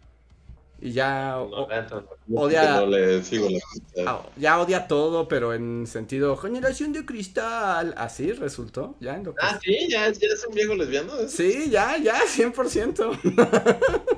Y 0.80 0.92
ya 0.92 1.38
odia. 1.38 2.80
No 2.80 2.86
le 2.86 3.22
sigo 3.22 3.48
la 3.48 4.20
ya 4.36 4.60
odia 4.60 4.88
todo, 4.88 5.28
pero 5.28 5.54
en 5.54 5.86
sentido 5.86 6.36
generación 6.36 6.92
de 6.92 7.06
cristal. 7.06 7.94
Así 7.96 8.32
resultó. 8.32 8.96
Ya 9.00 9.22
Ah, 9.40 9.60
sí, 9.62 9.88
ya, 9.88 10.10
ya 10.10 10.28
es 10.28 10.44
un 10.46 10.54
viejo 10.54 10.74
lesbiano. 10.74 11.12
Sí, 11.28 11.70
ya, 11.70 11.96
ya, 11.98 12.22
100%. 12.24 13.20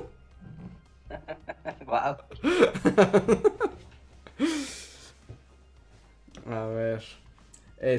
wow. 1.85 2.17
A 6.51 6.65
ver. 6.65 7.01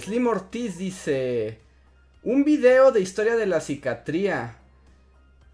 Slim 0.00 0.26
Ortiz 0.26 0.78
dice: 0.78 1.60
Un 2.22 2.44
video 2.44 2.92
de 2.92 3.00
historia 3.00 3.36
de 3.36 3.46
la 3.46 3.60
psiquiatría. 3.60 4.58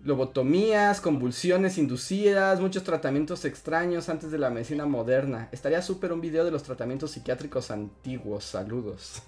Lobotomías, 0.04 1.00
convulsiones 1.00 1.78
inducidas, 1.78 2.60
muchos 2.60 2.82
tratamientos 2.82 3.44
extraños 3.44 4.08
antes 4.08 4.32
de 4.32 4.38
la 4.38 4.50
medicina 4.50 4.84
moderna. 4.84 5.48
Estaría 5.52 5.80
súper 5.80 6.12
un 6.12 6.20
video 6.20 6.44
de 6.44 6.50
los 6.50 6.64
tratamientos 6.64 7.12
psiquiátricos 7.12 7.70
antiguos. 7.70 8.44
Saludos. 8.44 9.22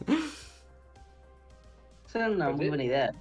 Es 2.08 2.14
una 2.14 2.50
muy 2.50 2.68
buena 2.68 2.84
idea. 2.84 3.12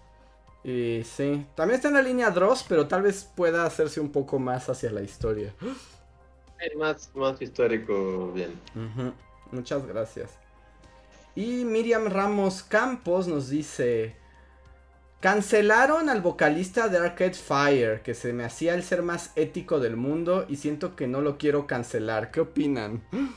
Y 0.63 1.03
sí, 1.03 1.45
también 1.55 1.75
está 1.75 1.89
en 1.89 1.95
la 1.95 2.01
línea 2.01 2.31
Dross, 2.31 2.65
pero 2.67 2.87
tal 2.87 3.01
vez 3.01 3.29
pueda 3.35 3.65
hacerse 3.65 3.99
un 3.99 4.11
poco 4.11 4.39
más 4.39 4.69
hacia 4.69 4.91
la 4.91 5.01
historia. 5.01 5.53
más, 6.77 7.11
más 7.15 7.41
histórico, 7.41 8.31
bien. 8.33 8.53
Muchas 9.51 9.85
gracias. 9.85 10.31
Y 11.35 11.65
Miriam 11.65 12.07
Ramos 12.07 12.63
Campos 12.63 13.27
nos 13.27 13.49
dice: 13.49 14.15
Cancelaron 15.19 16.09
al 16.09 16.21
vocalista 16.21 16.87
de 16.87 16.97
Arcade 16.97 17.33
Fire, 17.33 18.01
que 18.01 18.13
se 18.13 18.31
me 18.31 18.45
hacía 18.45 18.73
el 18.73 18.83
ser 18.83 19.01
más 19.01 19.31
ético 19.35 19.81
del 19.81 19.97
mundo 19.97 20.45
y 20.47 20.55
siento 20.55 20.95
que 20.95 21.07
no 21.07 21.19
lo 21.21 21.37
quiero 21.37 21.67
cancelar. 21.67 22.31
¿Qué 22.31 22.39
opinan? 22.39 23.03
Mm. 23.11 23.29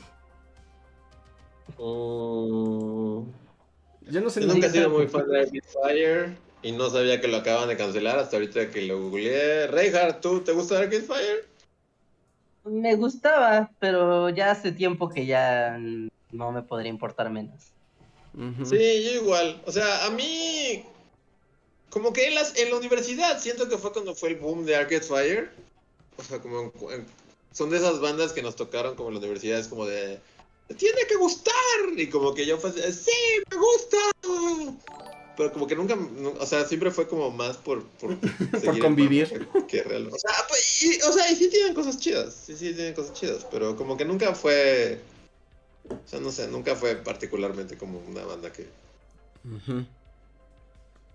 Yo 4.09 4.21
no 4.21 4.29
sé. 4.29 4.45
nunca 4.45 4.67
he 4.67 4.69
sido 4.69 4.89
muy 4.89 5.07
fan 5.07 5.27
de 5.27 5.39
Arcade 5.41 5.61
Fire. 5.61 6.46
Y 6.61 6.71
no 6.71 6.89
sabía 6.89 7.21
que 7.21 7.27
lo 7.27 7.37
acaban 7.37 7.69
de 7.69 7.77
cancelar 7.77 8.17
hasta 8.19 8.37
ahorita 8.37 8.71
que 8.71 8.81
lo 8.81 8.99
googleé. 9.01 9.67
Reinhardt, 9.67 10.21
¿tú 10.21 10.41
te 10.41 10.51
gusta 10.51 10.79
Arcade 10.79 11.03
Fire? 11.03 11.45
Me 12.65 12.95
gustaba, 12.95 13.71
pero 13.79 14.29
ya 14.29 14.51
hace 14.51 14.71
tiempo 14.71 15.09
que 15.09 15.25
ya 15.25 15.77
no 16.31 16.51
me 16.51 16.61
podría 16.61 16.89
importar 16.89 17.29
menos. 17.29 17.71
Sí, 18.65 19.03
yo 19.03 19.21
igual. 19.21 19.61
O 19.65 19.71
sea, 19.71 20.05
a 20.05 20.09
mí. 20.11 20.83
Como 21.89 22.13
que 22.13 22.27
en, 22.27 22.35
las, 22.35 22.55
en 22.57 22.69
la 22.69 22.75
universidad 22.77 23.39
siento 23.39 23.67
que 23.69 23.77
fue 23.77 23.93
cuando 23.93 24.13
fue 24.13 24.29
el 24.29 24.35
boom 24.35 24.65
de 24.65 24.75
Arcade 24.75 25.01
Fire. 25.01 25.51
O 26.17 26.23
sea, 26.23 26.39
como. 26.39 26.71
son 27.51 27.69
de 27.69 27.77
esas 27.77 27.99
bandas 27.99 28.33
que 28.33 28.43
nos 28.43 28.55
tocaron 28.55 28.95
como 28.95 29.09
en 29.09 29.15
la 29.15 29.19
universidad, 29.19 29.59
es 29.59 29.67
como 29.67 29.85
de. 29.85 30.19
¡Tiene 30.77 31.01
que 31.07 31.15
gustar! 31.15 31.53
Y 31.95 32.09
como 32.09 32.33
que 32.33 32.45
yo 32.45 32.57
fue 32.57 32.71
¡Sí, 32.73 33.11
me 33.49 33.57
gusta! 33.57 33.97
Pero 35.37 35.53
como 35.53 35.67
que 35.67 35.75
nunca, 35.75 35.95
o 36.39 36.45
sea, 36.47 36.65
siempre 36.65 36.89
fue 36.89 37.07
como 37.07 37.29
más 37.29 37.57
por... 37.57 37.83
Por, 37.83 38.17
por 38.65 38.79
convivir. 38.79 39.47
Que, 39.67 39.83
real. 39.83 40.07
O 40.11 40.17
sea, 40.17 40.31
pues, 40.49 40.83
y, 40.83 40.99
o 41.01 41.13
sea, 41.13 41.31
y 41.31 41.35
sí 41.35 41.49
tienen 41.49 41.75
cosas 41.75 41.99
chidas, 41.99 42.33
sí, 42.33 42.57
sí 42.57 42.73
tienen 42.73 42.95
cosas 42.95 43.13
chidas, 43.13 43.45
pero 43.51 43.75
como 43.75 43.95
que 43.95 44.03
nunca 44.03 44.33
fue... 44.33 44.99
O 45.89 46.09
sea, 46.09 46.19
no 46.19 46.31
sé, 46.31 46.47
nunca 46.47 46.75
fue 46.75 46.95
particularmente 46.95 47.77
como 47.77 47.99
una 47.99 48.25
banda 48.25 48.51
que... 48.51 48.67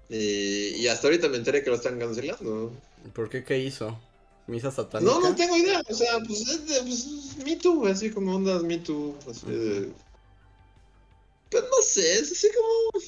y, 0.08 0.82
y, 0.82 0.86
hasta 0.86 1.08
ahorita 1.08 1.28
me 1.28 1.36
enteré 1.36 1.64
que 1.64 1.70
lo 1.70 1.76
están 1.76 1.98
cancelando. 1.98 2.72
¿Por 3.12 3.28
qué? 3.28 3.42
¿Qué 3.42 3.58
hizo? 3.58 3.98
¿Misa 4.46 4.70
satánica? 4.70 5.12
No, 5.12 5.20
no 5.20 5.34
tengo 5.34 5.56
idea. 5.56 5.82
O 5.88 5.94
sea, 5.94 6.20
pues 6.26 6.40
es 6.48 6.66
de, 6.68 6.80
pues, 6.82 7.36
Me 7.44 7.56
Too, 7.56 7.86
así 7.86 8.10
como 8.10 8.36
ondas 8.36 8.62
Me 8.62 8.78
Too. 8.78 9.16
Así 9.28 9.46
de... 9.46 9.92
Pues 11.50 11.64
no 11.64 11.82
sé, 11.82 12.18
es 12.20 12.32
así 12.32 12.48
como... 12.54 13.04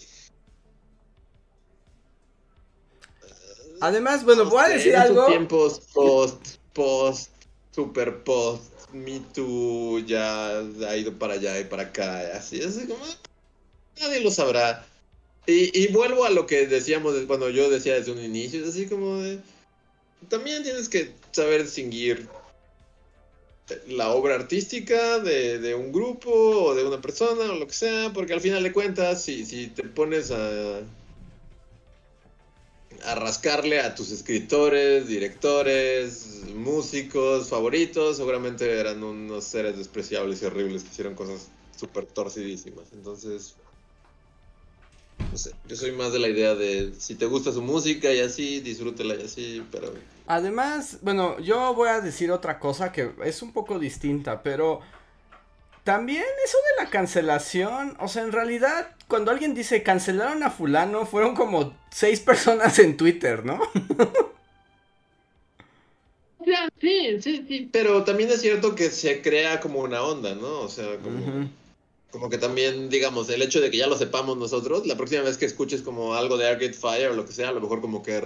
Además, 3.85 4.25
bueno, 4.25 4.47
voy 4.47 4.65
a 4.65 4.69
decir 4.69 4.97
algo. 4.97 5.27
tiempos 5.27 5.83
post, 5.93 6.57
post, 6.73 7.31
super 7.71 8.25
post, 8.25 8.63
Me 8.95 9.21
Too 9.35 9.99
ya 10.07 10.61
ha 10.61 10.97
ido 10.97 11.13
para 11.19 11.35
allá 11.35 11.61
y 11.61 11.65
para 11.65 11.83
acá, 11.83 12.35
así, 12.35 12.63
así 12.63 12.87
como. 12.87 13.05
Nadie 14.01 14.21
lo 14.21 14.31
sabrá. 14.31 14.87
Y, 15.47 15.79
y 15.79 15.89
vuelvo 15.89 16.25
a 16.25 16.31
lo 16.31 16.47
que 16.47 16.67
decíamos 16.67 17.15
cuando 17.27 17.51
yo 17.51 17.69
decía 17.69 17.93
desde 17.93 18.13
un 18.13 18.25
inicio, 18.25 18.63
es 18.63 18.71
así 18.71 18.87
como 18.87 19.19
de. 19.19 19.41
También 20.31 20.63
tienes 20.63 20.89
que 20.89 21.13
saber 21.33 21.65
distinguir 21.65 22.27
la 23.89 24.13
obra 24.13 24.37
artística 24.37 25.19
de, 25.19 25.59
de, 25.59 25.75
un 25.75 25.93
grupo 25.93 26.31
o 26.31 26.75
de 26.75 26.85
una 26.85 27.03
persona 27.03 27.53
o 27.53 27.55
lo 27.55 27.67
que 27.67 27.75
sea, 27.75 28.15
porque 28.15 28.33
al 28.33 28.41
final 28.41 28.63
de 28.63 28.73
cuentas, 28.73 29.23
si, 29.23 29.45
si 29.45 29.67
te 29.67 29.83
pones 29.83 30.31
a 30.31 30.81
a 33.07 33.15
rascarle 33.15 33.81
a 33.81 33.95
tus 33.95 34.11
escritores, 34.11 35.07
directores, 35.07 36.43
músicos 36.55 37.49
favoritos, 37.49 38.17
seguramente 38.17 38.79
eran 38.79 39.03
unos 39.03 39.45
seres 39.45 39.77
despreciables 39.77 40.43
y 40.43 40.47
horribles 40.47 40.83
que 40.85 40.91
hicieron 40.91 41.15
cosas 41.15 41.49
súper 41.77 42.07
torcidísimas. 42.07 42.87
Entonces, 42.93 43.57
no 45.31 45.39
sé, 45.39 45.53
yo 45.67 45.77
soy 45.77 45.93
más 45.93 46.13
de 46.13 46.19
la 46.19 46.29
idea 46.29 46.55
de 46.55 46.93
si 46.99 47.15
te 47.15 47.27
gusta 47.27 47.53
su 47.53 47.63
música 47.63 48.13
y 48.13 48.21
así, 48.21 48.61
disfrútela 48.61 49.15
y 49.15 49.23
así, 49.25 49.67
pero... 49.71 49.93
Además, 50.27 50.99
bueno, 51.03 51.39
yo 51.41 51.75
voy 51.75 51.89
a 51.89 52.01
decir 52.01 52.31
otra 52.31 52.59
cosa 52.59 52.93
que 52.93 53.13
es 53.25 53.43
un 53.43 53.53
poco 53.53 53.79
distinta, 53.79 54.43
pero 54.43 54.81
también 55.85 56.25
eso 56.45 56.57
de 56.57 56.85
la 56.85 56.91
cancelación, 56.91 57.97
o 58.01 58.09
sea, 58.09 58.23
en 58.23 58.33
realidad, 58.33 58.97
cuando 59.09 59.31
alguien 59.31 59.55
dice 59.55 59.83
cancelaron 59.83 60.43
a 60.43 60.51
fulano, 60.51 61.07
fueron 61.07 61.35
como 61.35 61.77
seis 61.91 62.21
personas 62.21 62.79
en 62.79 62.97
Twitter, 62.97 63.45
¿no? 63.45 63.61
Sí, 66.81 67.23
sí, 67.23 67.45
sí, 67.49 67.71
pero 67.73 68.05
también 68.05 68.31
es 68.31 68.43
cierto 68.43 68.75
que 68.75 68.91
se 68.91 69.23
crea 69.23 69.61
como 69.61 69.81
una 69.81 70.03
onda, 70.03 70.35
¿no? 70.35 70.61
O 70.61 70.69
sea, 70.69 70.99
como... 70.99 71.49
como 72.11 72.29
que 72.29 72.37
también, 72.39 72.91
digamos, 72.91 73.31
el 73.31 73.41
hecho 73.41 73.61
de 73.61 73.71
que 73.71 73.79
ya 73.79 73.87
lo 73.87 73.97
sepamos 73.97 74.37
nosotros, 74.37 74.87
la 74.87 74.97
próxima 74.97 75.23
vez 75.23 75.39
que 75.39 75.47
escuches 75.47 75.81
como 75.81 76.15
algo 76.15 76.37
de 76.37 76.47
Arcade 76.47 76.75
Fire 76.75 77.09
o 77.09 77.15
lo 77.15 77.25
que 77.25 77.33
sea, 77.33 77.49
a 77.49 77.53
lo 77.53 77.61
mejor 77.61 77.81
como 77.81 78.03
que 78.03 78.21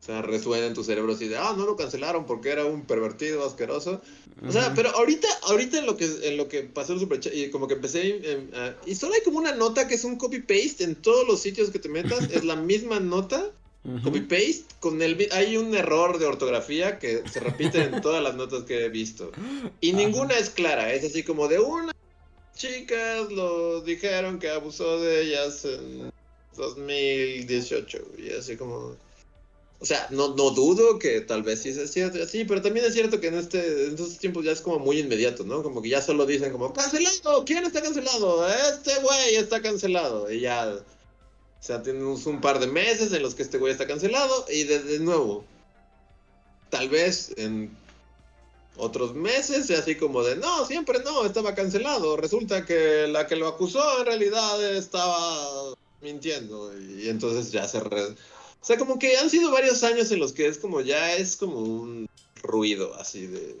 o 0.00 0.04
sea, 0.04 0.22
resuena 0.22 0.66
en 0.66 0.74
tu 0.74 0.84
cerebro 0.84 1.12
así 1.12 1.28
de, 1.28 1.36
ah, 1.36 1.54
no 1.56 1.66
lo 1.66 1.76
cancelaron 1.76 2.24
porque 2.24 2.50
era 2.50 2.64
un 2.64 2.86
pervertido 2.86 3.44
asqueroso. 3.44 4.00
O 4.46 4.52
sea, 4.52 4.72
pero 4.74 4.90
ahorita, 4.90 5.26
ahorita 5.48 5.78
en 5.78 5.86
lo 5.86 5.96
que, 5.96 6.06
en 6.22 6.36
lo 6.36 6.48
que 6.48 6.62
pasó 6.62 6.92
el 6.92 7.00
super 7.00 7.20
y 7.34 7.50
como 7.50 7.66
que 7.66 7.74
empecé, 7.74 8.46
y 8.86 8.94
solo 8.94 9.14
hay 9.14 9.22
como 9.22 9.38
una 9.38 9.52
nota 9.52 9.88
que 9.88 9.96
es 9.96 10.04
un 10.04 10.16
copy-paste 10.16 10.84
en 10.84 10.94
todos 10.94 11.26
los 11.26 11.40
sitios 11.40 11.70
que 11.70 11.80
te 11.80 11.88
metas, 11.88 12.30
es 12.30 12.44
la 12.44 12.54
misma 12.54 13.00
nota, 13.00 13.50
copy-paste, 14.04 14.64
con 14.78 15.02
el, 15.02 15.28
hay 15.32 15.56
un 15.56 15.74
error 15.74 16.18
de 16.18 16.26
ortografía 16.26 17.00
que 17.00 17.24
se 17.28 17.40
repite 17.40 17.82
en 17.82 18.00
todas 18.00 18.22
las 18.22 18.36
notas 18.36 18.62
que 18.62 18.84
he 18.84 18.88
visto. 18.88 19.32
Y 19.80 19.92
ninguna 19.92 20.38
es 20.38 20.50
clara, 20.50 20.92
es 20.92 21.04
así 21.04 21.24
como 21.24 21.48
de 21.48 21.58
una 21.58 21.92
chicas 22.54 23.30
lo 23.30 23.80
dijeron 23.82 24.38
que 24.38 24.50
abusó 24.50 25.00
de 25.00 25.22
ellas 25.22 25.64
en 25.64 26.12
2018, 26.56 27.98
y 28.18 28.30
así 28.30 28.56
como... 28.56 28.96
O 29.80 29.86
sea, 29.86 30.08
no, 30.10 30.34
no 30.34 30.50
dudo 30.50 30.98
que 30.98 31.20
tal 31.20 31.44
vez 31.44 31.62
sí 31.62 31.72
sea 31.72 31.86
cierto, 31.86 32.26
sí, 32.26 32.44
pero 32.44 32.60
también 32.60 32.84
es 32.84 32.94
cierto 32.94 33.20
que 33.20 33.28
en, 33.28 33.34
este, 33.34 33.84
en 33.84 33.90
estos 33.90 34.18
tiempos 34.18 34.44
ya 34.44 34.50
es 34.50 34.60
como 34.60 34.80
muy 34.80 34.98
inmediato, 34.98 35.44
¿no? 35.44 35.62
Como 35.62 35.80
que 35.80 35.88
ya 35.88 36.02
solo 36.02 36.26
dicen 36.26 36.50
como, 36.50 36.72
cancelado, 36.72 37.44
¿quién 37.44 37.64
está 37.64 37.80
cancelado? 37.80 38.48
Este 38.48 38.98
güey 39.00 39.36
está 39.36 39.62
cancelado. 39.62 40.32
Y 40.32 40.40
ya, 40.40 40.68
o 40.68 41.62
sea, 41.62 41.80
tenemos 41.82 42.26
un 42.26 42.40
par 42.40 42.58
de 42.58 42.66
meses 42.66 43.12
en 43.12 43.22
los 43.22 43.36
que 43.36 43.42
este 43.42 43.58
güey 43.58 43.70
está 43.72 43.86
cancelado 43.86 44.46
y 44.48 44.64
de, 44.64 44.98
nuevo, 44.98 45.44
tal 46.70 46.88
vez 46.88 47.32
en 47.36 47.70
otros 48.76 49.14
meses, 49.14 49.70
y 49.70 49.74
así 49.74 49.94
como 49.94 50.24
de, 50.24 50.36
no, 50.36 50.66
siempre 50.66 50.98
no, 51.04 51.24
estaba 51.24 51.54
cancelado. 51.54 52.16
Resulta 52.16 52.66
que 52.66 53.06
la 53.06 53.28
que 53.28 53.36
lo 53.36 53.46
acusó 53.46 54.00
en 54.00 54.06
realidad 54.06 54.74
estaba 54.74 55.74
mintiendo 56.00 56.76
y 56.76 57.08
entonces 57.08 57.52
ya 57.52 57.68
se... 57.68 57.80
O 58.60 58.64
sea, 58.64 58.76
como 58.76 58.98
que 58.98 59.16
han 59.16 59.30
sido 59.30 59.50
varios 59.50 59.82
años 59.84 60.10
en 60.10 60.18
los 60.18 60.32
que 60.32 60.46
es 60.46 60.58
como 60.58 60.80
ya 60.80 61.14
es 61.14 61.36
como 61.36 61.60
un 61.60 62.08
ruido 62.42 62.94
así 62.94 63.26
de... 63.26 63.56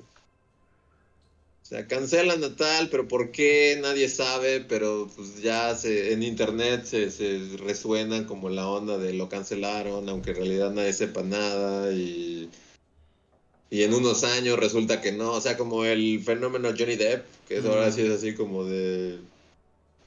O 1.62 1.66
sea, 1.68 1.86
cancelan 1.86 2.42
a 2.44 2.56
tal, 2.56 2.88
pero 2.88 3.06
¿por 3.06 3.30
qué? 3.30 3.78
Nadie 3.82 4.08
sabe, 4.08 4.60
pero 4.60 5.10
pues 5.14 5.42
ya 5.42 5.74
se, 5.76 6.14
en 6.14 6.22
internet 6.22 6.86
se, 6.86 7.10
se 7.10 7.40
resuena 7.58 8.26
como 8.26 8.48
la 8.48 8.66
onda 8.66 8.96
de 8.96 9.12
lo 9.12 9.28
cancelaron, 9.28 10.08
aunque 10.08 10.30
en 10.30 10.36
realidad 10.36 10.70
nadie 10.72 10.92
sepa 10.92 11.22
nada 11.22 11.92
y... 11.92 12.50
Y 13.70 13.82
en 13.82 13.92
unos 13.92 14.24
años 14.24 14.58
resulta 14.58 15.02
que 15.02 15.12
no, 15.12 15.32
o 15.32 15.40
sea, 15.42 15.58
como 15.58 15.84
el 15.84 16.22
fenómeno 16.24 16.70
Johnny 16.70 16.96
Depp, 16.96 17.26
que 17.46 17.58
ahora 17.58 17.92
sí 17.92 18.00
es 18.00 18.10
así 18.12 18.34
como 18.34 18.64
de 18.64 19.18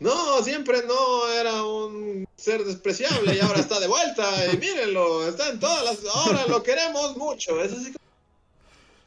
no, 0.01 0.41
siempre 0.43 0.81
no 0.87 1.27
era 1.29 1.63
un 1.63 2.27
ser 2.35 2.65
despreciable 2.65 3.35
y 3.35 3.39
ahora 3.39 3.59
está 3.59 3.79
de 3.79 3.87
vuelta 3.87 4.51
y 4.51 4.57
mírenlo, 4.57 5.27
está 5.27 5.49
en 5.49 5.59
todas 5.59 5.85
las... 5.85 6.15
Ahora 6.15 6.47
lo 6.47 6.63
queremos 6.63 7.15
mucho. 7.17 7.61
Es 7.61 7.71
así 7.71 7.93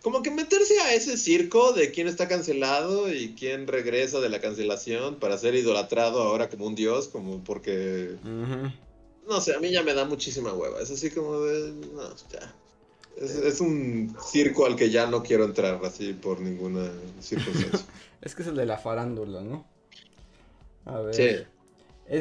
como 0.03 0.23
que 0.23 0.31
meterse 0.31 0.79
a 0.83 0.95
ese 0.95 1.16
circo 1.16 1.73
de 1.73 1.91
quién 1.91 2.07
está 2.07 2.29
cancelado 2.29 3.12
y 3.12 3.35
quién 3.35 3.66
regresa 3.66 4.21
de 4.21 4.29
la 4.29 4.41
cancelación 4.41 5.16
para 5.16 5.37
ser 5.37 5.57
idolatrado 5.57 6.23
ahora 6.23 6.49
como 6.49 6.66
un 6.66 6.77
dios, 6.77 7.09
como 7.09 7.43
porque... 7.43 8.15
No 9.27 9.41
sé, 9.41 9.57
a 9.57 9.59
mí 9.59 9.73
ya 9.73 9.83
me 9.83 9.95
da 9.95 10.05
muchísima 10.05 10.53
hueva. 10.53 10.81
Es 10.81 10.93
así 10.93 11.11
como 11.11 11.41
de... 11.41 11.73
No, 11.93 12.09
ya. 12.33 12.55
Es, 13.16 13.33
es, 13.35 13.61
un 13.61 14.16
circo 14.25 14.65
al 14.66 14.77
que 14.77 14.91
ya 14.91 15.09
no 15.09 15.25
quiero 15.25 15.45
entrar 15.45 15.81
así 15.85 16.12
por 16.12 16.39
ninguna 16.39 16.89
circunstancia. 17.21 17.85
es 18.23 18.35
que 18.37 18.43
es 18.43 18.49
el 18.49 18.55
de 18.55 18.66
la 18.66 18.79
farándula, 18.79 19.41
¿no? 19.41 19.74
A 20.85 21.01
ver. 21.01 21.48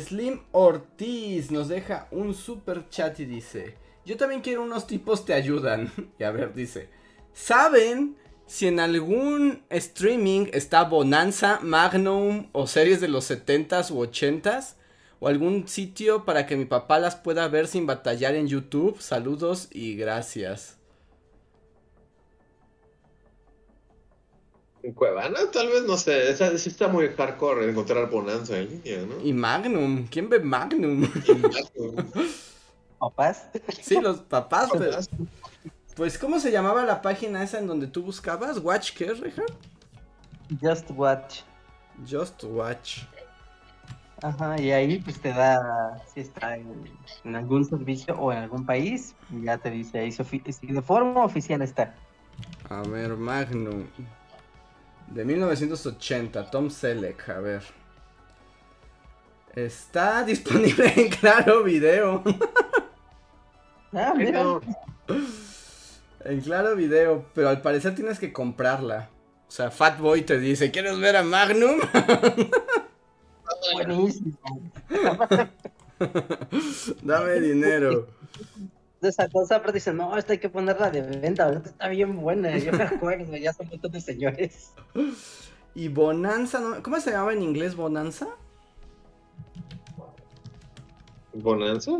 Slim 0.01 0.41
Ortiz 0.51 1.51
nos 1.51 1.67
deja 1.67 2.07
un 2.11 2.33
super 2.33 2.89
chat 2.89 3.19
y 3.19 3.25
dice: 3.25 3.75
Yo 4.05 4.17
también 4.17 4.41
quiero 4.41 4.63
unos 4.63 4.87
tipos 4.87 5.25
te 5.25 5.33
ayudan. 5.33 5.91
Y 6.19 6.23
a 6.23 6.31
ver, 6.31 6.53
dice: 6.53 6.89
¿Saben 7.33 8.15
si 8.45 8.67
en 8.67 8.79
algún 8.79 9.63
streaming 9.69 10.47
está 10.53 10.83
Bonanza, 10.83 11.59
Magnum 11.61 12.49
o 12.51 12.67
series 12.67 13.01
de 13.01 13.07
los 13.07 13.29
70s 13.29 13.91
u 13.91 14.03
80s? 14.03 14.75
¿O 15.19 15.27
algún 15.27 15.67
sitio 15.69 16.25
para 16.25 16.45
que 16.45 16.57
mi 16.57 16.65
papá 16.65 16.99
las 16.99 17.15
pueda 17.15 17.47
ver 17.47 17.67
sin 17.67 17.85
batallar 17.85 18.35
en 18.35 18.47
YouTube? 18.47 18.99
Saludos 18.99 19.69
y 19.71 19.95
gracias. 19.95 20.82
En 24.83 24.93
Cuevana, 24.93 25.39
tal 25.51 25.67
vez, 25.67 25.83
no 25.85 25.95
sé. 25.95 26.29
Esa, 26.29 26.51
está 26.51 26.89
muy 26.89 27.07
hardcore 27.07 27.69
encontrar 27.69 28.09
Bonanza 28.09 28.59
en 28.59 28.69
línea, 28.69 29.05
¿no? 29.05 29.25
Y 29.25 29.31
Magnum. 29.31 30.07
¿Quién 30.07 30.29
ve 30.29 30.39
Magnum? 30.39 31.07
Magnum. 31.09 31.95
¿Papás? 32.99 33.49
Sí, 33.81 33.99
los 34.01 34.19
papás. 34.19 34.69
Pues, 35.95 36.17
¿cómo 36.17 36.39
se 36.39 36.51
llamaba 36.51 36.83
la 36.83 37.01
página 37.01 37.43
esa 37.43 37.59
en 37.59 37.67
donde 37.67 37.87
tú 37.87 38.03
buscabas? 38.03 38.59
¿Watch 38.59 38.91
qué, 38.91 39.13
Richard? 39.13 39.53
Just 40.61 40.91
Watch. 40.91 41.41
Just 42.09 42.43
Watch. 42.43 43.03
Ajá, 44.21 44.59
y 44.59 44.71
ahí 44.71 44.99
pues 44.99 45.19
te 45.19 45.29
da 45.29 46.01
si 46.13 46.21
está 46.21 46.55
en, 46.57 47.35
algún 47.35 47.65
servicio 47.65 48.15
o 48.17 48.31
en 48.31 48.39
algún 48.39 48.65
país, 48.65 49.15
y 49.29 49.43
ya 49.43 49.57
te 49.57 49.69
dice 49.69 49.99
ahí 49.99 50.11
si 50.11 50.67
de 50.67 50.81
forma 50.81 51.25
oficial 51.25 51.61
está. 51.61 51.93
A 52.69 52.81
ver, 52.83 53.15
Magnum. 53.15 53.85
De 55.13 55.23
1980, 55.23 56.49
Tom 56.49 56.71
Selleck, 56.71 57.29
a 57.29 57.39
ver. 57.39 57.61
Está 59.55 60.23
disponible 60.23 60.91
en 60.95 61.09
Claro 61.09 61.63
Video. 61.63 62.23
ah, 63.93 64.13
mira. 64.17 64.59
En 66.25 66.41
Claro 66.41 66.75
Video, 66.75 67.27
pero 67.35 67.49
al 67.49 67.61
parecer 67.61 67.93
tienes 67.93 68.17
que 68.17 68.33
comprarla. 68.33 69.09
O 69.47 69.51
sea, 69.51 69.69
Fatboy 69.69 70.23
te 70.23 70.39
dice, 70.39 70.71
¿quieres 70.71 70.97
ver 70.97 71.15
a 71.15 71.21
Magnum? 71.21 71.79
Buenísimo. 73.75 74.35
Dame 77.03 77.39
dinero 77.39 78.07
de 79.03 79.09
esa 79.09 79.29
cosa, 79.29 79.59
pero 79.59 79.73
dicen, 79.73 79.97
no, 79.97 80.17
esta 80.17 80.33
hay 80.33 80.39
que 80.39 80.49
ponerla 80.49 80.89
de 80.89 81.01
venta, 81.01 81.51
esta 81.51 81.69
está 81.69 81.87
bien 81.89 82.19
buena, 82.21 82.57
yo 82.57 82.71
me 82.71 82.83
acuerdo, 82.83 83.35
ya 83.35 83.53
son 83.53 83.67
montón 83.67 83.91
de 83.91 84.01
señores. 84.01 84.73
Y 85.75 85.87
Bonanza, 85.87 86.59
¿cómo 86.83 86.99
se 86.99 87.09
llamaba 87.09 87.33
en 87.33 87.41
inglés 87.41 87.75
Bonanza? 87.75 88.27
¿Bonanza? 91.33 91.93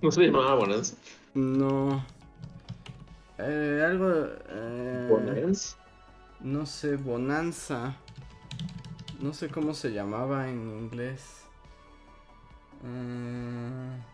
¿No 0.00 0.10
se 0.10 0.22
llamaba 0.22 0.54
Bonanza? 0.54 0.96
No. 1.34 2.02
Eh, 3.36 3.84
algo... 3.86 4.08
Eh, 4.48 5.08
¿Bonanza? 5.10 5.76
No 6.40 6.64
sé, 6.64 6.96
Bonanza. 6.96 7.96
No 9.20 9.34
sé 9.34 9.50
cómo 9.50 9.74
se 9.74 9.92
llamaba 9.92 10.48
en 10.48 10.70
inglés. 10.70 11.42
Eh... 12.82 14.11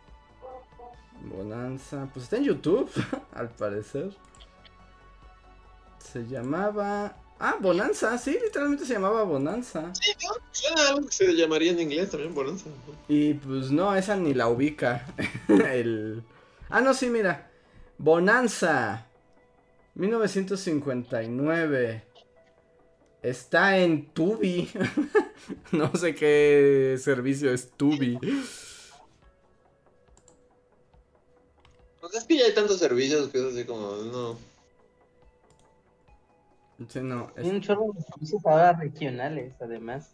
Bonanza. 1.22 2.08
Pues 2.12 2.24
está 2.24 2.36
en 2.36 2.44
YouTube, 2.44 2.90
al 3.34 3.48
parecer. 3.50 4.10
Se 5.98 6.26
llamaba. 6.26 7.16
Ah, 7.40 7.56
Bonanza, 7.60 8.18
sí, 8.18 8.36
literalmente 8.42 8.84
se 8.84 8.94
llamaba 8.94 9.22
Bonanza. 9.22 9.92
Sí, 9.94 10.10
suena 10.50 10.88
algo 10.88 11.06
que 11.06 11.12
se 11.12 11.32
llamaría 11.34 11.70
en 11.70 11.78
inglés 11.80 12.10
también 12.10 12.34
Bonanza. 12.34 12.64
Y 13.06 13.34
pues 13.34 13.70
no, 13.70 13.94
esa 13.94 14.16
ni 14.16 14.34
la 14.34 14.48
ubica. 14.48 15.06
El... 15.48 16.24
Ah, 16.68 16.80
no, 16.80 16.94
sí, 16.94 17.10
mira. 17.10 17.48
Bonanza. 17.96 19.06
1959. 19.94 22.02
Está 23.22 23.78
en 23.78 24.08
Tubi. 24.10 24.68
no 25.72 25.94
sé 25.94 26.14
qué 26.14 26.96
servicio 26.98 27.52
es 27.52 27.70
Tubi. 27.70 28.18
Pues 32.08 32.22
es 32.22 32.24
que 32.26 32.38
ya 32.38 32.46
hay 32.46 32.54
tantos 32.54 32.78
servicios 32.78 33.28
que 33.28 33.36
es 33.36 33.44
así 33.44 33.66
como, 33.66 33.96
no. 33.96 34.38
Sí, 36.88 37.00
no. 37.02 37.30
Hay 37.36 37.50
un 37.50 37.60
chorro 37.60 37.92
de 37.92 38.00
servicios 38.00 38.40
ahora 38.46 38.72
regionales, 38.72 39.54
además. 39.60 40.12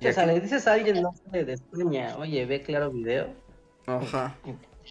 O 0.00 0.12
sea, 0.12 0.26
le 0.26 0.38
dices 0.38 0.68
a 0.68 0.74
alguien, 0.74 1.02
no 1.02 1.12
sé, 1.32 1.44
de 1.44 1.54
España, 1.54 2.14
oye, 2.18 2.46
ve 2.46 2.62
claro 2.62 2.92
video. 2.92 3.34
Ajá. 3.86 4.38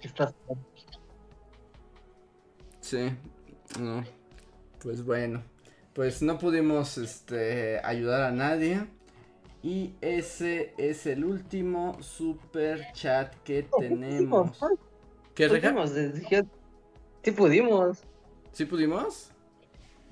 Estás... 0.01 0.34
Sí, 2.81 3.09
no. 3.80 4.03
Pues 4.81 5.01
bueno. 5.05 5.41
Pues 5.93 6.21
no 6.21 6.38
pudimos 6.38 6.97
este 6.97 7.80
ayudar 7.85 8.23
a 8.23 8.31
nadie. 8.31 8.85
Y 9.64 9.94
ese 10.02 10.73
es 10.77 11.06
el 11.06 11.23
último 11.23 11.98
super 12.02 12.91
chat 12.91 13.34
que 13.44 13.65
tenemos. 13.80 14.60
¿Qué 15.34 15.48
pudimos, 15.48 15.91
Sí 17.23 17.31
pudimos. 17.31 18.03
¿Sí 18.52 18.65
pudimos? 18.65 19.34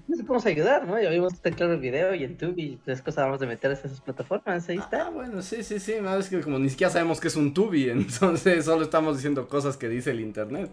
nos 0.07 0.19
podemos 0.22 0.45
ayudar, 0.45 0.88
¿no? 0.88 0.99
Ya 0.99 1.10
vimos 1.10 1.34
está 1.34 1.52
claro 1.52 1.73
el 1.73 1.80
video 1.80 2.14
y 2.14 2.23
en 2.23 2.38
Tubi, 2.38 2.80
tres 2.84 3.02
cosas 3.02 3.26
vamos 3.26 3.41
a 3.41 3.45
meter 3.45 3.72
a 3.72 3.73
esas 3.73 4.02
plataformas, 4.02 4.68
ahí 4.69 4.78
está. 4.78 5.07
Ah, 5.07 5.10
bueno, 5.10 5.41
sí, 5.41 5.64
sí, 5.64 5.80
sí, 5.80 5.95
más 6.02 6.19
es 6.26 6.30
que 6.30 6.41
como 6.41 6.60
ni 6.60 6.69
siquiera 6.69 6.91
sabemos 6.91 7.19
que 7.19 7.28
es 7.28 7.36
un 7.36 7.53
Tubi, 7.53 7.90
entonces 7.90 8.65
solo 8.65 8.84
estamos 8.84 9.15
diciendo 9.15 9.48
cosas 9.48 9.78
que 9.78 9.90
dice 9.90 10.11
el 10.11 10.22
internet. 10.22 10.72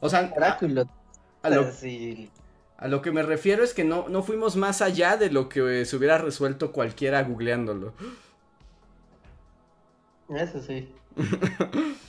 O 0.00 0.08
sea, 0.08 0.32
Oráculo. 0.36 0.88
a 1.42 1.50
lo, 1.50 1.70
Sí. 1.70 2.30
A 2.82 2.88
lo 2.88 3.00
que 3.00 3.12
me 3.12 3.22
refiero 3.22 3.62
es 3.62 3.74
que 3.74 3.84
no, 3.84 4.08
no 4.08 4.22
fuimos 4.22 4.56
más 4.56 4.82
allá 4.82 5.16
de 5.16 5.30
lo 5.30 5.48
que 5.48 5.82
eh, 5.82 5.84
se 5.84 5.96
hubiera 5.96 6.18
resuelto 6.18 6.72
cualquiera 6.72 7.22
googleándolo. 7.22 7.94
Eso 10.28 10.60
sí. 10.60 10.88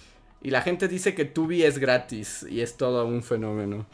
Y 0.44 0.50
la 0.50 0.62
gente 0.62 0.90
dice 0.90 1.16
que 1.16 1.24
Tubi 1.24 1.64
es 1.64 1.80
gratis 1.80 2.46
y 2.50 2.60
es 2.60 2.76
todo 2.76 3.06
un 3.06 3.24
fenómeno. 3.24 3.86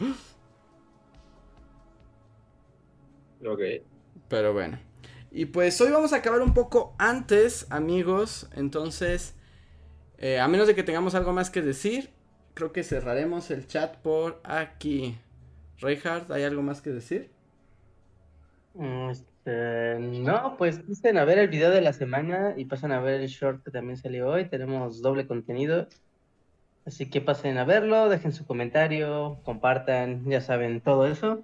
Ok. 3.45 3.61
Pero 4.27 4.51
bueno. 4.53 4.79
Y 5.29 5.45
pues 5.45 5.79
hoy 5.79 5.91
vamos 5.91 6.11
a 6.11 6.17
acabar 6.17 6.41
un 6.41 6.55
poco 6.55 6.95
antes, 6.97 7.67
amigos. 7.69 8.49
Entonces, 8.55 9.35
eh, 10.17 10.39
a 10.39 10.47
menos 10.47 10.65
de 10.65 10.73
que 10.73 10.81
tengamos 10.81 11.13
algo 11.13 11.33
más 11.33 11.51
que 11.51 11.61
decir, 11.61 12.09
creo 12.55 12.71
que 12.71 12.83
cerraremos 12.83 13.51
el 13.51 13.67
chat 13.67 13.97
por 13.97 14.41
aquí. 14.43 15.19
Reinhardt, 15.81 16.31
¿hay 16.31 16.43
algo 16.43 16.61
más 16.61 16.81
que 16.81 16.89
decir? 16.89 17.29
Este, 19.09 19.97
no, 19.99 20.55
pues 20.57 20.79
pasen 20.79 21.17
a 21.17 21.25
ver 21.25 21.39
el 21.39 21.47
video 21.47 21.71
de 21.71 21.81
la 21.81 21.93
semana 21.93 22.53
y 22.55 22.65
pasen 22.65 22.91
a 22.91 22.99
ver 22.99 23.21
el 23.21 23.27
short 23.27 23.63
que 23.63 23.71
también 23.71 23.97
salió 23.97 24.27
hoy. 24.29 24.45
Tenemos 24.45 25.01
doble 25.01 25.27
contenido. 25.27 25.87
Así 26.85 27.09
que 27.09 27.21
pasen 27.21 27.57
a 27.57 27.65
verlo, 27.65 28.09
dejen 28.09 28.33
su 28.33 28.45
comentario, 28.45 29.39
compartan, 29.43 30.25
ya 30.25 30.41
saben, 30.41 30.81
todo 30.81 31.07
eso. 31.07 31.43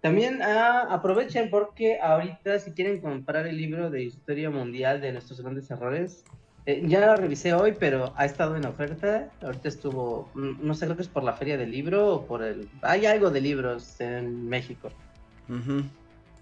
También 0.00 0.40
ah, 0.42 0.86
aprovechen 0.90 1.50
porque 1.50 1.98
ahorita 2.00 2.58
si 2.60 2.72
quieren 2.72 3.00
comprar 3.00 3.46
el 3.46 3.56
libro 3.56 3.90
de 3.90 4.04
Historia 4.04 4.48
Mundial 4.50 5.00
de 5.00 5.12
nuestros 5.12 5.40
grandes 5.40 5.70
errores, 5.70 6.24
eh, 6.68 6.82
ya 6.84 7.00
lo 7.00 7.16
revisé 7.16 7.54
hoy, 7.54 7.74
pero 7.80 8.12
ha 8.14 8.26
estado 8.26 8.54
en 8.54 8.66
oferta. 8.66 9.30
Ahorita 9.40 9.68
estuvo, 9.68 10.30
mm, 10.34 10.66
no 10.66 10.74
sé, 10.74 10.84
creo 10.84 10.96
que 10.96 11.02
es 11.02 11.08
por 11.08 11.24
la 11.24 11.32
feria 11.32 11.56
del 11.56 11.70
libro 11.70 12.14
o 12.14 12.26
por 12.26 12.42
el... 12.42 12.68
Hay 12.82 13.06
algo 13.06 13.30
de 13.30 13.40
libros 13.40 13.98
en 14.02 14.46
México. 14.46 14.90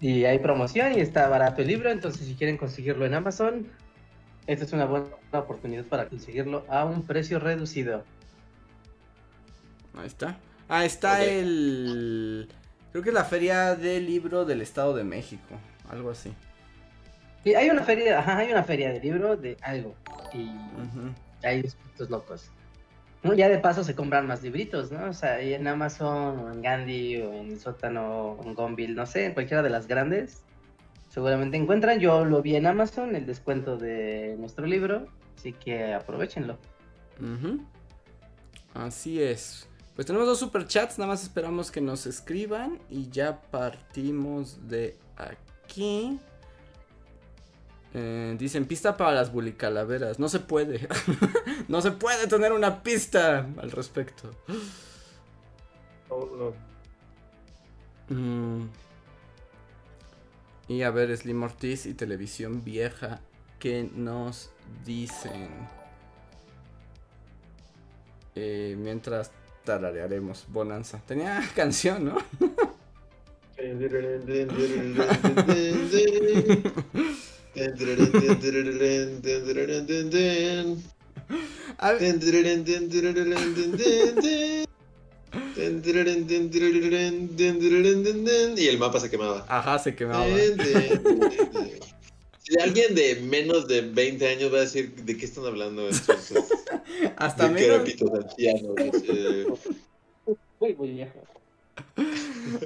Y 0.01 0.25
hay 0.25 0.39
promoción 0.39 0.97
y 0.97 0.99
está 0.99 1.29
barato 1.29 1.61
el 1.61 1.69
libro, 1.69 1.89
entonces 1.89 2.27
si 2.27 2.35
quieren 2.35 2.57
conseguirlo 2.57 3.05
en 3.05 3.13
Amazon, 3.13 3.67
esta 4.47 4.65
es 4.65 4.73
una 4.73 4.83
buena 4.83 5.07
oportunidad 5.31 5.85
para 5.85 6.09
conseguirlo 6.09 6.65
a 6.67 6.83
un 6.83 7.03
precio 7.03 7.39
reducido. 7.39 8.03
Ahí 9.97 10.07
está. 10.07 10.37
Ah, 10.67 10.83
está 10.83 11.23
el... 11.23 12.49
Creo 12.91 13.01
que 13.01 13.11
es 13.11 13.15
la 13.15 13.23
feria 13.23 13.75
del 13.75 14.05
libro 14.05 14.43
del 14.43 14.61
Estado 14.61 14.93
de 14.93 15.05
México. 15.05 15.55
Algo 15.89 16.11
así. 16.11 16.33
Hay 17.45 17.69
una 17.69 17.83
feria, 17.83 18.19
ajá, 18.19 18.37
hay 18.39 18.51
una 18.51 18.63
feria 18.63 18.91
de 18.91 18.99
libro 18.99 19.37
de 19.37 19.57
algo. 19.61 19.95
Y 20.33 20.49
Ujú. 20.49 21.13
hay 21.43 21.61
descuentos 21.61 22.09
locos. 22.09 22.51
¿no? 23.23 23.33
Ya 23.33 23.49
de 23.49 23.57
paso 23.59 23.83
se 23.83 23.95
compran 23.95 24.27
más 24.27 24.43
libritos, 24.43 24.91
¿no? 24.91 25.09
O 25.09 25.13
sea, 25.13 25.35
ahí 25.35 25.53
en 25.53 25.67
Amazon, 25.67 26.39
o 26.39 26.51
en 26.51 26.61
Gandhi, 26.61 27.21
o 27.21 27.33
en 27.33 27.51
el 27.51 27.59
sótano, 27.59 28.33
o 28.33 28.43
en 28.43 28.53
Gonville, 28.53 28.93
no 28.93 29.05
sé, 29.05 29.25
en 29.25 29.33
cualquiera 29.33 29.63
de 29.63 29.69
las 29.69 29.87
grandes. 29.87 30.43
Seguramente 31.09 31.57
encuentran. 31.57 31.99
Yo 31.99 32.25
lo 32.25 32.41
vi 32.41 32.55
en 32.55 32.67
Amazon, 32.67 33.15
el 33.15 33.25
descuento 33.25 33.77
de 33.77 34.35
nuestro 34.39 34.65
libro. 34.65 35.07
Así 35.37 35.53
que 35.53 35.93
aprovechenlo. 35.93 36.57
Así 38.73 39.21
es. 39.21 39.67
Pues 39.95 40.05
tenemos 40.05 40.27
dos 40.27 40.39
superchats, 40.39 40.99
nada 40.99 41.09
más 41.09 41.23
esperamos 41.23 41.71
que 41.71 41.81
nos 41.81 42.05
escriban 42.05 42.77
y 42.89 43.09
ya 43.09 43.41
partimos 43.49 44.67
de 44.69 44.95
aquí. 45.15 46.19
Eh, 47.93 48.35
dicen 48.37 48.65
pista 48.65 48.97
para 48.97 49.13
las 49.13 49.31
bulicalaveras. 49.31 50.19
No 50.19 50.29
se 50.29 50.39
puede. 50.39 50.87
no 51.67 51.81
se 51.81 51.91
puede 51.91 52.27
tener 52.27 52.51
una 52.51 52.83
pista 52.83 53.47
al 53.57 53.71
respecto. 53.71 54.31
No. 56.09 56.53
Mm. 58.09 58.69
Y 60.69 60.83
a 60.83 60.91
ver, 60.91 61.15
Slim 61.15 61.43
Ortiz 61.43 61.85
y 61.85 61.93
Televisión 61.93 62.63
Vieja, 62.63 63.21
¿qué 63.57 63.89
nos 63.95 64.51
dicen? 64.85 65.49
Eh, 68.35 68.75
mientras 68.77 69.31
tararearemos 69.63 70.45
Bonanza. 70.49 71.01
Tenía 71.07 71.41
canción, 71.55 72.05
¿no? 72.05 72.17
A 81.77 81.93
Y 88.57 88.67
el 88.67 88.77
mapa 88.77 88.99
se 88.99 89.09
quemaba. 89.09 89.45
ajá, 89.47 89.79
se 89.79 89.95
quemaba. 89.95 90.25
Si 92.43 92.57
alguien 92.61 92.95
de 92.95 93.15
menos 93.15 93.67
de 93.67 93.81
20 93.81 94.25
años 94.25 94.53
va 94.53 94.59
a 94.59 94.61
decir 94.61 94.95
de 94.95 95.17
qué 95.17 95.25
están 95.25 95.45
hablando 95.45 95.89
estos 95.89 96.31
Hasta 97.17 97.49
de 97.49 97.53
menos, 97.53 97.89
eh. 99.09 99.45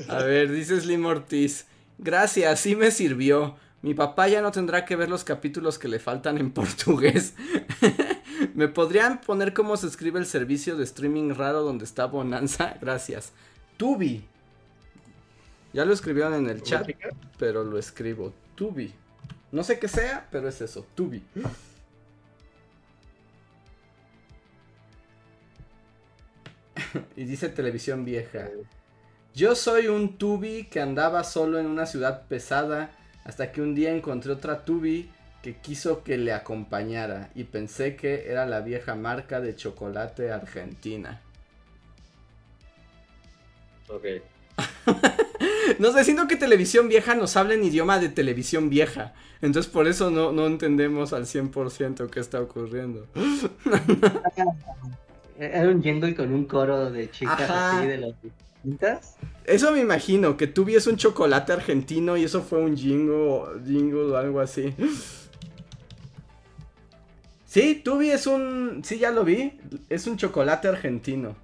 A 0.07 0.23
ver, 0.23 0.51
dice 0.51 0.79
Slim 0.79 1.05
Ortiz. 1.05 1.65
Gracias, 1.97 2.59
sí 2.59 2.75
me 2.75 2.91
sirvió. 2.91 3.55
Mi 3.81 3.93
papá 3.93 4.27
ya 4.27 4.41
no 4.41 4.51
tendrá 4.51 4.85
que 4.85 4.95
ver 4.95 5.09
los 5.09 5.23
capítulos 5.23 5.79
que 5.79 5.87
le 5.87 5.99
faltan 5.99 6.37
en 6.37 6.51
portugués. 6.53 7.33
¿Me 8.53 8.67
podrían 8.67 9.21
poner 9.21 9.53
cómo 9.53 9.77
se 9.77 9.87
escribe 9.87 10.19
el 10.19 10.25
servicio 10.25 10.75
de 10.75 10.83
streaming 10.83 11.33
raro 11.33 11.63
donde 11.63 11.85
está 11.85 12.05
Bonanza? 12.05 12.77
Gracias. 12.81 13.33
Tubi. 13.77 14.25
Ya 15.73 15.85
lo 15.85 15.93
escribieron 15.93 16.33
en 16.33 16.49
el 16.49 16.61
chat, 16.61 16.89
pero 17.39 17.63
lo 17.63 17.77
escribo. 17.77 18.33
Tubi. 18.55 18.93
No 19.51 19.63
sé 19.63 19.79
qué 19.79 19.87
sea, 19.87 20.27
pero 20.29 20.49
es 20.49 20.61
eso. 20.61 20.85
Tubi. 20.95 21.23
y 27.15 27.23
dice 27.23 27.49
televisión 27.49 28.03
vieja. 28.03 28.49
Yo 29.33 29.55
soy 29.55 29.87
un 29.87 30.17
tubi 30.17 30.65
que 30.65 30.81
andaba 30.81 31.23
solo 31.23 31.57
en 31.57 31.67
una 31.67 31.85
ciudad 31.85 32.27
pesada 32.27 32.91
hasta 33.23 33.51
que 33.51 33.61
un 33.61 33.75
día 33.75 33.95
encontré 33.95 34.31
otra 34.31 34.65
tubi 34.65 35.09
que 35.41 35.55
quiso 35.55 36.03
que 36.03 36.17
le 36.17 36.33
acompañara 36.33 37.29
y 37.35 37.45
pensé 37.45 37.95
que 37.95 38.29
era 38.29 38.45
la 38.45 38.61
vieja 38.61 38.95
marca 38.95 39.41
de 39.41 39.55
chocolate 39.55 40.31
argentina. 40.31 41.21
Ok. 43.87 44.05
No 45.79 45.91
sé, 45.91 46.03
siento 46.03 46.27
que 46.27 46.35
televisión 46.35 46.89
vieja 46.89 47.15
nos 47.15 47.37
habla 47.37 47.53
en 47.53 47.63
idioma 47.63 47.97
de 47.97 48.09
televisión 48.09 48.69
vieja. 48.69 49.13
Entonces 49.41 49.71
por 49.71 49.87
eso 49.87 50.11
no, 50.11 50.31
no 50.31 50.45
entendemos 50.45 51.13
al 51.13 51.25
100% 51.25 52.09
qué 52.09 52.19
está 52.19 52.41
ocurriendo. 52.41 53.07
Era 55.39 55.69
un 55.69 55.81
jingle 55.81 56.15
con 56.15 56.33
un 56.33 56.45
coro 56.45 56.91
de 56.91 57.09
chicas 57.09 57.41
Ajá. 57.41 57.79
así 57.79 57.87
de 57.87 57.97
las 57.97 58.13
distintas. 58.63 59.15
Eso 59.45 59.71
me 59.71 59.79
imagino, 59.79 60.37
que 60.37 60.47
Tubi 60.47 60.75
es 60.75 60.87
un 60.87 60.97
chocolate 60.97 61.53
argentino 61.53 62.17
y 62.17 62.23
eso 62.23 62.41
fue 62.41 62.59
un 62.59 62.77
jingle, 62.77 63.61
jingle 63.65 64.13
o 64.13 64.17
algo 64.17 64.39
así. 64.39 64.73
Sí, 67.45 67.81
Tubi 67.83 68.11
es 68.11 68.27
un... 68.27 68.81
Sí, 68.83 68.97
ya 68.97 69.11
lo 69.11 69.25
vi. 69.25 69.59
Es 69.89 70.07
un 70.07 70.15
chocolate 70.15 70.69
argentino. 70.69 71.35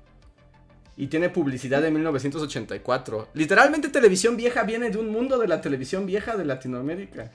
Y 0.96 1.08
tiene 1.08 1.30
publicidad 1.30 1.82
de 1.82 1.92
1984. 1.92 3.28
Literalmente 3.34 3.90
televisión 3.90 4.38
vieja 4.38 4.64
viene 4.64 4.90
de 4.90 4.98
un 4.98 5.10
mundo 5.12 5.38
de 5.38 5.50
la 5.50 5.60
televisión 5.60 6.06
vieja 6.06 6.38
de 6.38 6.46
Latinoamérica. 6.46 7.30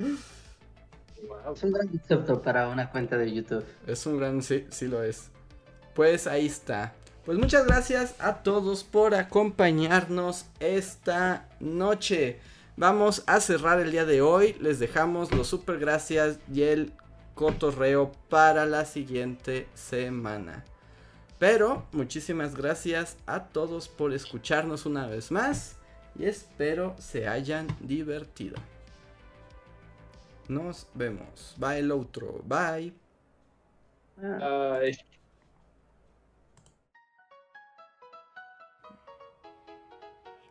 Es 1.55 1.63
un 1.63 1.73
gran 1.73 1.87
concepto 1.89 2.41
para 2.41 2.69
una 2.69 2.91
cuenta 2.91 3.19
de 3.19 3.33
YouTube. 3.33 3.65
Es 3.87 4.07
un 4.07 4.19
gran... 4.19 4.43
Sí, 4.43 4.65
sí 4.71 4.87
lo 4.87 5.03
es. 5.03 5.29
Pues 5.95 6.27
ahí 6.27 6.47
está. 6.47 6.95
Pues 7.25 7.39
muchas 7.39 7.67
gracias 7.67 8.17
a 8.19 8.43
todos 8.43 8.83
por 8.83 9.15
acompañarnos 9.15 10.47
esta 10.59 11.49
noche. 11.61 12.41
Vamos 12.77 13.23
a 13.29 13.41
cerrar 13.41 13.79
el 13.79 13.93
día 13.93 14.05
de 14.05 14.23
hoy. 14.23 14.55
Les 14.55 14.81
dejamos 14.81 15.31
los 15.31 15.47
super 15.47 15.79
gracias 15.79 16.41
y 16.53 16.63
el 16.63 16.93
cotorreo 17.37 18.11
para 18.29 18.67
la 18.67 18.85
siguiente 18.87 19.69
semana. 19.75 20.65
Pero 21.39 21.87
muchísimas 21.93 22.57
gracias 22.57 23.17
a 23.27 23.45
todos 23.45 23.89
por 23.89 24.13
escucharnos 24.13 24.85
una 24.85 25.07
vez 25.07 25.31
más. 25.31 25.77
Y 26.19 26.25
espero 26.25 26.97
se 26.99 27.29
hayan 27.29 27.69
divertido. 27.81 28.57
Nos 30.49 30.89
vemos. 30.95 31.55
Bye 31.57 31.79
el 31.79 31.93
otro. 31.93 32.43
Bye. 32.45 32.93
Ah. 34.21 34.81